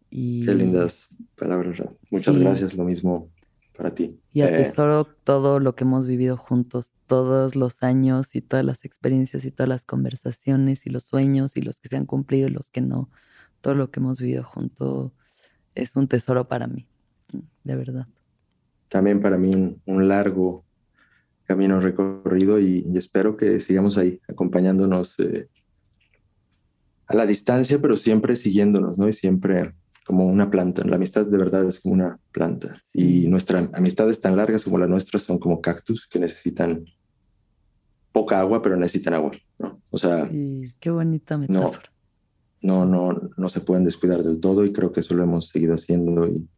Y... 0.10 0.46
Qué 0.46 0.54
lindas 0.54 1.08
palabras. 1.36 1.82
Muchas 2.12 2.38
gracias, 2.38 2.76
lo 2.76 2.84
mismo 2.84 3.32
para 3.80 3.96
ti. 3.96 4.20
Y 4.34 4.42
atesoro 4.42 5.08
eh, 5.10 5.16
todo 5.24 5.62
lo 5.62 5.74
que 5.74 5.86
hemos 5.86 6.06
vivido 6.06 6.36
juntos, 6.36 6.92
todos 7.08 7.56
los 7.56 7.82
años 7.82 8.36
y 8.36 8.42
todas 8.42 8.66
las 8.66 8.84
experiencias 8.84 9.46
y 9.46 9.52
todas 9.52 9.70
las 9.70 9.86
conversaciones 9.86 10.86
y 10.86 10.90
los 10.90 11.06
sueños 11.06 11.56
y 11.56 11.62
los 11.62 11.80
que 11.80 11.88
se 11.88 11.96
han 11.96 12.06
cumplido 12.06 12.50
y 12.50 12.52
los 12.52 12.70
que 12.70 12.82
no. 12.82 13.10
Todo 13.62 13.76
lo 13.76 13.90
que 13.90 14.02
hemos 14.02 14.20
vivido 14.20 14.44
juntos 14.44 15.14
es 15.76 15.96
un 15.96 16.10
tesoro 16.10 16.50
para 16.50 16.68
mí, 16.68 16.88
de 17.64 17.76
verdad. 17.78 18.08
También 18.90 19.22
para 19.22 19.38
mí 19.38 19.80
un, 19.86 20.08
largo 20.10 20.66
camino 21.46 21.80
recorrido 21.80 22.60
y, 22.60 22.86
espero 22.96 23.38
que 23.38 23.62
sigamos 23.62 23.98
ahí 23.98 24.20
acompañándonos 24.28 25.18
eh, 25.20 25.48
a 27.08 27.16
la 27.16 27.26
distancia, 27.26 27.80
pero 27.80 27.96
siempre 27.96 28.36
siguiéndonos, 28.36 28.98
¿no? 28.98 29.08
Y 29.08 29.14
siempre 29.14 29.74
como 30.10 30.26
una 30.26 30.49
planta. 30.49 30.84
La 30.86 30.95
amistad 30.95 31.27
de 31.27 31.38
verdad 31.38 31.64
es 31.68 31.80
como 31.80 31.94
una 31.94 32.18
planta. 32.31 32.81
Y 32.95 33.27
nuestras 33.27 33.69
amistades 33.76 34.19
tan 34.19 34.36
largas 34.36 34.64
como 34.64 34.80
la 34.80 34.88
nuestra 34.88 35.19
son 35.19 35.38
como 35.38 35.61
cactus 35.61 36.07
que 36.07 36.18
necesitan 36.18 36.84
poca 38.11 38.40
agua, 38.40 38.64
pero 38.64 38.76
necesitan 38.76 39.14
agua, 39.14 39.34
¿no? 39.60 39.80
O 39.91 39.99
sea... 39.99 40.27
qué 40.80 40.90
bonita 40.90 41.38
metáfora. 41.38 41.94
No, 42.60 42.88
no, 42.88 43.30
no, 43.38 43.49
se 43.49 43.61
pueden 43.61 43.86
descuidar 43.86 44.23
del 44.23 44.40
todo 44.40 44.65
y 44.65 44.73
creo 44.73 44.91
que 44.91 45.02
eso 45.02 45.14
lo 45.14 45.22
hemos 45.22 45.49
seguido 45.49 45.76
haciendo. 45.76 46.26
Y, 46.26 46.49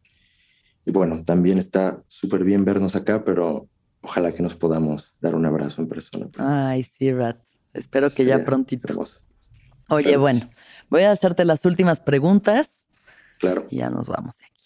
bueno, 0.86 1.22
también 1.22 1.58
está 1.58 2.02
súper 2.08 2.44
bien 2.44 2.64
vernos 2.64 2.96
acá, 2.96 3.22
pero 3.22 3.68
ojalá 4.00 4.32
que 4.32 4.42
nos 4.42 4.56
podamos 4.56 5.14
dar 5.20 5.34
un 5.34 5.44
abrazo 5.44 5.82
en 5.82 5.88
persona. 5.88 6.30
Ay, 6.38 6.84
sí, 6.84 7.12
Rat. 7.12 7.44
Espero 7.74 8.08
que 8.08 8.24
ya 8.24 8.46
prontito. 8.46 9.04
Oye, 9.90 10.16
bueno, 10.16 10.48
voy 10.88 11.02
a 11.02 11.12
hacerte 11.12 11.44
las 11.44 11.66
últimas 11.66 12.00
preguntas 12.00 12.81
Claro. 13.42 13.66
Y 13.70 13.78
ya 13.78 13.90
nos 13.90 14.06
vamos 14.06 14.38
de 14.38 14.44
aquí. 14.44 14.62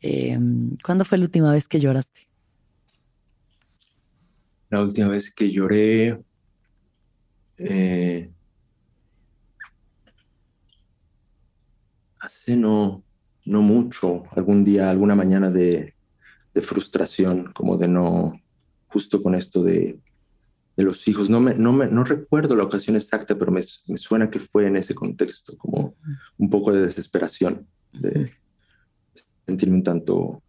Em, 0.00 0.76
¿Cuándo 0.84 1.04
fue 1.04 1.18
la 1.18 1.24
última 1.24 1.52
vez 1.52 1.68
que 1.68 1.78
lloraste? 1.78 2.26
La 4.70 4.82
última 4.82 5.06
vez 5.06 5.30
que 5.30 5.52
lloré. 5.52 6.20
Eh, 7.58 8.28
hace 12.18 12.56
no, 12.56 13.04
no 13.44 13.62
mucho, 13.62 14.24
algún 14.32 14.64
día, 14.64 14.90
alguna 14.90 15.14
mañana 15.14 15.48
de, 15.48 15.94
frustración, 16.60 17.52
como 17.52 17.78
de 17.78 17.86
no, 17.86 18.32
justo 18.88 19.22
con 19.22 19.36
esto 19.36 19.62
de, 19.62 20.00
los 20.82 21.06
hijos. 21.06 21.30
No, 21.30 21.40
me, 21.40 21.54
no, 21.54 21.72
me, 21.72 21.86
no 21.86 22.04
recuerdo 22.04 22.56
la 22.56 22.64
ocasión 22.64 22.96
exacta, 22.96 23.38
pero 23.38 23.52
me, 23.52 23.62
me, 23.86 23.96
suena 23.96 24.30
que 24.30 24.40
fue 24.40 24.66
en 24.66 24.76
ese 24.76 24.94
contexto, 24.94 25.56
como 25.56 25.94
un 26.38 26.50
poco 26.50 26.72
de 26.72 26.84
desesperación, 26.84 27.66
de 27.92 28.32
sentirme 29.46 29.76
un 29.76 29.82
tanto 29.82 30.42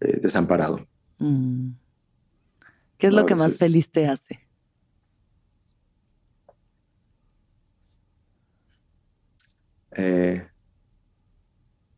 eh, 0.00 0.18
desamparado. 0.20 0.86
Mm. 1.18 1.70
¿Qué 2.96 3.06
es 3.06 3.12
lo 3.12 3.26
que 3.26 3.36
más 3.36 3.56
feliz 3.56 3.90
te 3.90 4.08
hace? 4.08 4.40
Eh, 9.92 10.46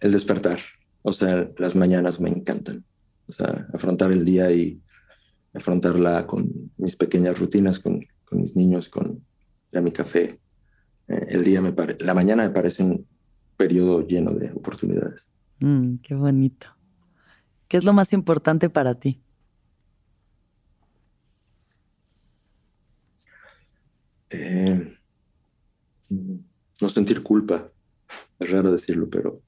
el 0.01 0.13
despertar. 0.13 0.59
O 1.03 1.13
sea, 1.13 1.51
las 1.57 1.75
mañanas 1.75 2.21
me 2.21 2.29
encantan. 2.29 2.85
O 3.27 3.33
sea, 3.33 3.67
afrontar 3.73 4.13
el 4.13 4.25
día 4.25 4.51
y 4.51 4.83
afrontarla 5.53 6.27
con 6.27 6.73
mis 6.77 6.97
pequeñas 6.97 7.39
rutinas, 7.39 7.79
con, 7.79 8.07
con 8.25 8.41
mis 8.41 8.57
niños, 8.57 8.89
con 8.89 9.25
ir 9.73 9.79
a 9.79 9.83
mi 9.83 9.93
café, 9.93 10.41
eh, 11.09 11.27
el 11.31 11.45
día 11.45 11.61
me 11.61 11.75
la 12.01 12.15
mañana 12.15 12.45
me 12.45 12.51
parece 12.51 12.83
un 12.83 13.07
periodo 13.57 14.07
lleno 14.07 14.33
de 14.33 14.51
oportunidades. 14.53 15.27
Mm, 15.59 15.97
qué 15.97 16.15
bonito. 16.15 16.69
¿Qué 17.69 17.77
es 17.77 17.85
lo 17.85 17.93
más 17.93 18.13
importante 18.13 18.71
para 18.71 18.95
ti? 18.95 19.21
Eh, 24.31 24.97
no 26.09 26.89
sentir 26.89 27.23
culpa. 27.23 27.71
Es 28.39 28.51
raro 28.51 28.73
decirlo, 28.73 29.09
pero 29.11 29.43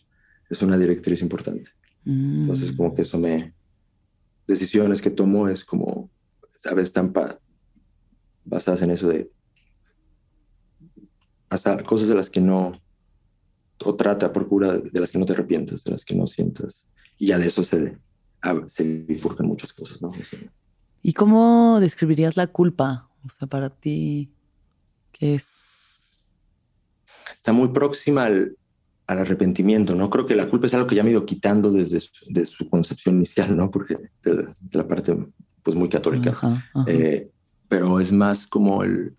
es 0.50 0.60
una 0.62 0.76
directriz 0.76 1.22
importante. 1.22 1.70
Entonces, 2.04 2.72
como 2.72 2.94
que 2.94 3.02
eso 3.02 3.18
me... 3.18 3.54
Decisiones 4.46 5.00
que 5.00 5.10
tomo 5.10 5.48
es 5.48 5.64
como, 5.64 6.10
a 6.64 6.74
veces 6.74 6.88
están 6.88 7.12
basadas 8.44 8.82
en 8.82 8.90
eso 8.90 9.08
de 9.08 9.30
hasta 11.52 11.82
cosas 11.84 12.08
de 12.08 12.14
las 12.14 12.30
que 12.30 12.40
no, 12.40 12.80
o 13.84 13.94
trata, 13.94 14.32
procura 14.32 14.78
de 14.78 15.00
las 15.00 15.10
que 15.10 15.18
no 15.18 15.26
te 15.26 15.34
arrepientas, 15.34 15.84
de 15.84 15.90
las 15.90 16.04
que 16.04 16.14
no 16.14 16.26
sientas. 16.26 16.84
Y 17.18 17.26
ya 17.26 17.38
de 17.38 17.46
eso 17.46 17.62
se, 17.62 17.98
se 18.68 18.84
bifurcan 18.84 19.46
muchas 19.46 19.72
cosas, 19.72 20.00
¿no? 20.00 20.10
¿Y 21.02 21.12
cómo 21.12 21.78
describirías 21.78 22.36
la 22.38 22.46
culpa? 22.46 23.10
O 23.24 23.28
sea, 23.28 23.46
para 23.48 23.68
ti, 23.68 24.32
¿qué 25.12 25.34
es? 25.34 25.46
Está 27.30 27.52
muy 27.52 27.68
próxima 27.68 28.24
al, 28.24 28.56
al 29.12 29.20
arrepentimiento, 29.20 29.94
¿no? 29.94 30.10
Creo 30.10 30.26
que 30.26 30.36
la 30.36 30.48
culpa 30.48 30.66
es 30.66 30.74
algo 30.74 30.86
que 30.86 30.94
ya 30.94 31.02
me 31.02 31.10
he 31.10 31.12
ido 31.12 31.26
quitando 31.26 31.70
desde 31.70 32.00
su, 32.00 32.10
su 32.46 32.68
concepción 32.68 33.16
inicial, 33.16 33.56
¿no? 33.56 33.70
Porque 33.70 33.96
de, 34.22 34.48
la 34.72 34.86
parte, 34.86 35.16
pues, 35.62 35.76
muy 35.76 35.88
católica. 35.88 36.36
Eh, 36.86 37.30
pero 37.68 38.00
es 38.00 38.12
más 38.12 38.46
como 38.46 38.82
el... 38.82 39.16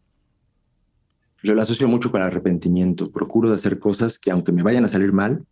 Yo 1.41 1.53
lo 1.55 1.61
asocio 1.61 1.87
mucho 1.87 2.11
con 2.11 2.21
el 2.21 2.27
arrepentimiento. 2.27 3.11
Procuro 3.11 3.49
de 3.49 3.55
hacer 3.55 3.79
cosas 3.79 4.17
que 4.17 4.31
aunque 4.31 4.51
me 4.51 4.63
vayan 4.63 4.85
a 4.85 4.87
salir 4.87 5.11
mal, 5.11 5.45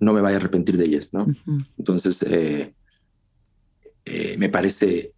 no 0.00 0.12
me 0.12 0.20
vaya 0.20 0.36
a 0.36 0.40
arrepentir 0.40 0.76
de 0.76 0.86
ellas, 0.86 1.10
¿no? 1.12 1.26
Entonces, 1.78 2.22
eh, 2.22 2.74
eh, 4.04 4.36
me 4.38 4.48
parece... 4.48 5.12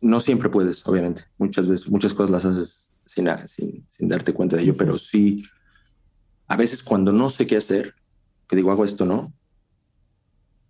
No 0.00 0.20
siempre 0.20 0.48
puedes, 0.48 0.86
obviamente. 0.86 1.24
Muchas 1.38 1.66
veces, 1.66 1.88
muchas 1.88 2.14
cosas 2.14 2.30
las 2.30 2.44
haces 2.44 2.90
sin, 3.04 3.26
sin, 3.48 3.86
sin 3.90 4.08
darte 4.08 4.32
cuenta 4.32 4.56
de 4.56 4.62
ello, 4.62 4.76
pero 4.76 4.96
sí 4.96 5.44
a 6.48 6.56
veces 6.56 6.82
cuando 6.82 7.12
no 7.12 7.30
sé 7.30 7.46
qué 7.46 7.56
hacer, 7.56 7.94
que 8.48 8.56
digo, 8.56 8.72
hago 8.72 8.84
esto, 8.84 9.04
¿no? 9.04 9.32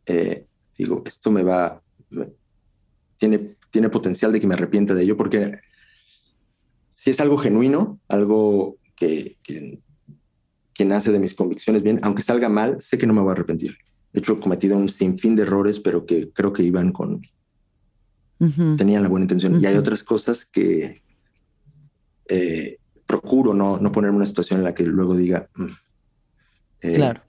Eh, 0.07 0.47
digo, 0.77 1.03
esto 1.07 1.31
me 1.31 1.43
va, 1.43 1.83
tiene, 3.17 3.57
tiene 3.71 3.89
potencial 3.89 4.33
de 4.33 4.41
que 4.41 4.47
me 4.47 4.55
arrepienta 4.55 4.95
de 4.95 5.05
ello, 5.05 5.17
porque 5.17 5.61
si 6.95 7.11
es 7.11 7.21
algo 7.21 7.39
genuino, 7.39 8.01
algo 8.09 8.79
que, 8.97 9.39
que, 9.43 9.81
nace 10.85 11.13
de 11.13 11.19
mis 11.19 11.35
convicciones 11.35 11.83
bien, 11.83 11.99
aunque 12.03 12.23
salga 12.23 12.49
mal, 12.49 12.81
sé 12.81 12.99
que 12.99 13.07
no 13.07 13.13
me 13.13 13.21
voy 13.21 13.31
a 13.31 13.33
arrepentir. 13.33 13.77
De 14.13 14.21
hecho, 14.21 14.35
he 14.35 14.41
cometido 14.41 14.77
un 14.77 14.89
sinfín 14.89 15.37
de 15.37 15.43
errores, 15.43 15.81
pero 15.81 16.07
que 16.07 16.31
creo 16.33 16.53
que 16.53 16.63
iban 16.63 16.93
con... 16.93 17.23
Tenían 18.77 19.03
la 19.03 19.09
buena 19.09 19.25
intención. 19.25 19.61
Y 19.61 19.67
hay 19.67 19.77
otras 19.77 20.05
cosas 20.05 20.47
que... 20.47 21.03
Eh, 22.29 22.79
procuro 23.09 23.55
no, 23.55 23.79
no 23.79 23.91
ponerme 23.91 24.17
en 24.17 24.17
una 24.19 24.27
situación 24.27 24.61
en 24.61 24.65
la 24.65 24.75
que 24.75 24.85
luego 24.85 25.17
diga, 25.17 25.49
mm, 25.57 25.67
eh, 26.83 26.93
claro. 26.93 27.23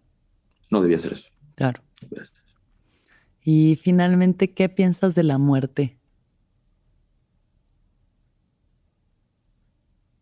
No 0.70 0.82
debía 0.82 0.98
hacer 0.98 1.14
eso. 1.14 1.30
Claro. 1.56 1.82
Y 3.42 3.80
finalmente, 3.82 4.54
¿qué 4.54 4.68
piensas 4.68 5.16
de 5.16 5.24
la 5.24 5.38
muerte? 5.38 5.98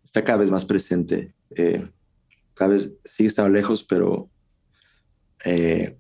Está 0.04 0.24
cada 0.24 0.38
vez 0.38 0.52
más 0.52 0.64
presente. 0.64 1.34
Eh, 1.50 1.90
cada 2.54 2.72
vez 2.72 2.94
sigue 3.04 3.28
estando 3.28 3.50
lejos, 3.50 3.84
pero 3.84 4.30
eh, 5.44 5.98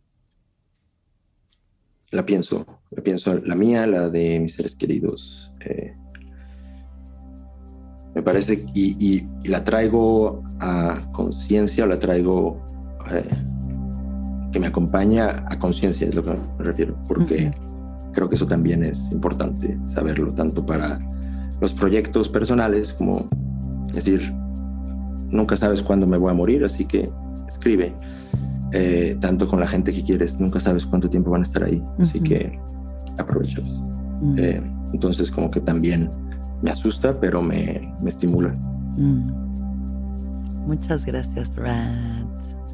la 2.11 2.25
pienso. 2.25 2.81
La 2.91 3.03
pienso, 3.03 3.33
la 3.33 3.55
mía, 3.55 3.87
la 3.87 4.09
de 4.09 4.39
mis 4.39 4.53
seres 4.53 4.75
queridos. 4.75 5.51
Me 8.17 8.23
parece, 8.23 8.65
y, 8.73 9.27
la 9.43 9.63
traigo 9.63 10.41
a 10.59 11.07
conciencia, 11.11 11.85
la 11.85 11.99
traigo 11.99 12.59
eh, 13.11 13.23
que 14.51 14.59
me 14.59 14.65
acompaña 14.65 15.45
a 15.47 15.59
conciencia, 15.59 16.07
es 16.07 16.15
lo 16.15 16.23
que 16.23 16.31
me 16.31 16.63
refiero, 16.63 16.97
porque 17.07 17.53
creo 18.13 18.27
que 18.27 18.33
eso 18.33 18.47
también 18.47 18.83
es 18.83 19.07
importante 19.11 19.77
saberlo, 19.85 20.33
tanto 20.33 20.65
para 20.65 20.99
los 21.61 21.73
proyectos 21.73 22.27
personales 22.27 22.91
como, 22.91 23.29
decir, 23.93 24.33
nunca 25.29 25.55
sabes 25.55 25.83
cuándo 25.83 26.07
me 26.07 26.17
voy 26.17 26.31
a 26.31 26.33
morir, 26.33 26.65
así 26.65 26.85
que 26.85 27.11
escribe. 27.47 27.93
Eh, 28.71 29.15
tanto 29.21 29.47
con 29.47 29.59
la 29.59 29.67
gente 29.67 29.93
que 29.93 30.03
quieres, 30.03 30.39
nunca 30.39 30.59
sabes 30.59 30.87
cuánto 30.87 31.07
tiempo 31.07 31.29
van 31.29 31.41
a 31.41 31.43
estar 31.43 31.63
ahí, 31.63 31.83
así 31.99 32.19
que 32.19 32.59
aprovechalos. 33.19 33.83
Eh, 34.37 34.59
entonces, 34.91 35.29
como 35.29 35.51
que 35.51 35.59
también 35.59 36.09
me 36.61 36.71
asusta, 36.71 37.19
pero 37.19 37.41
me, 37.41 37.93
me 38.01 38.09
estimula. 38.09 38.49
Mm. 38.97 39.47
Muchas 40.67 41.05
gracias, 41.05 41.55
Rad. 41.55 42.25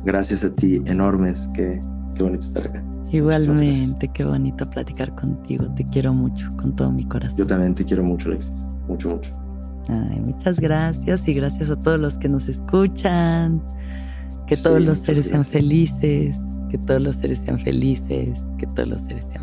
Gracias 0.03 0.43
a 0.43 0.53
ti, 0.53 0.81
enormes. 0.85 1.49
Qué, 1.53 1.81
qué 2.15 2.23
bonito 2.23 2.45
estar 2.45 2.67
acá. 2.67 2.83
Igualmente, 3.11 4.07
qué 4.07 4.25
bonito 4.25 4.67
platicar 4.67 5.13
contigo. 5.13 5.71
Te 5.75 5.85
quiero 5.85 6.13
mucho, 6.13 6.51
con 6.57 6.75
todo 6.75 6.91
mi 6.91 7.05
corazón. 7.05 7.37
Yo 7.37 7.45
también 7.45 7.75
te 7.75 7.85
quiero 7.85 8.03
mucho, 8.03 8.29
Alexis. 8.29 8.51
Mucho, 8.87 9.11
mucho. 9.11 9.29
Ay, 9.87 10.19
muchas 10.19 10.59
gracias 10.59 11.27
y 11.27 11.33
gracias 11.35 11.69
a 11.69 11.75
todos 11.75 11.99
los 11.99 12.17
que 12.17 12.27
nos 12.27 12.49
escuchan. 12.49 13.61
Que 14.47 14.57
todos 14.57 14.81
los 14.81 14.97
seres 14.99 15.27
sean 15.27 15.45
felices. 15.45 16.35
Que 16.69 16.79
todos 16.79 17.01
los 17.01 17.17
seres 17.17 17.39
sean 17.45 17.59
felices. 17.59 18.39
Que 18.57 18.65
todos 18.65 18.89
los 18.89 19.01
seres 19.03 19.25
sean 19.31 19.42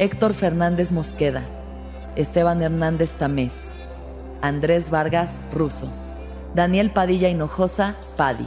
Héctor 0.00 0.32
Fernández 0.32 0.92
Mosqueda, 0.92 1.42
Esteban 2.16 2.62
Hernández 2.62 3.10
Tamés, 3.18 3.52
Andrés 4.40 4.88
Vargas 4.88 5.32
Russo, 5.52 5.92
Daniel 6.54 6.90
Padilla 6.90 7.28
Hinojosa 7.28 7.94
Padi. 8.16 8.46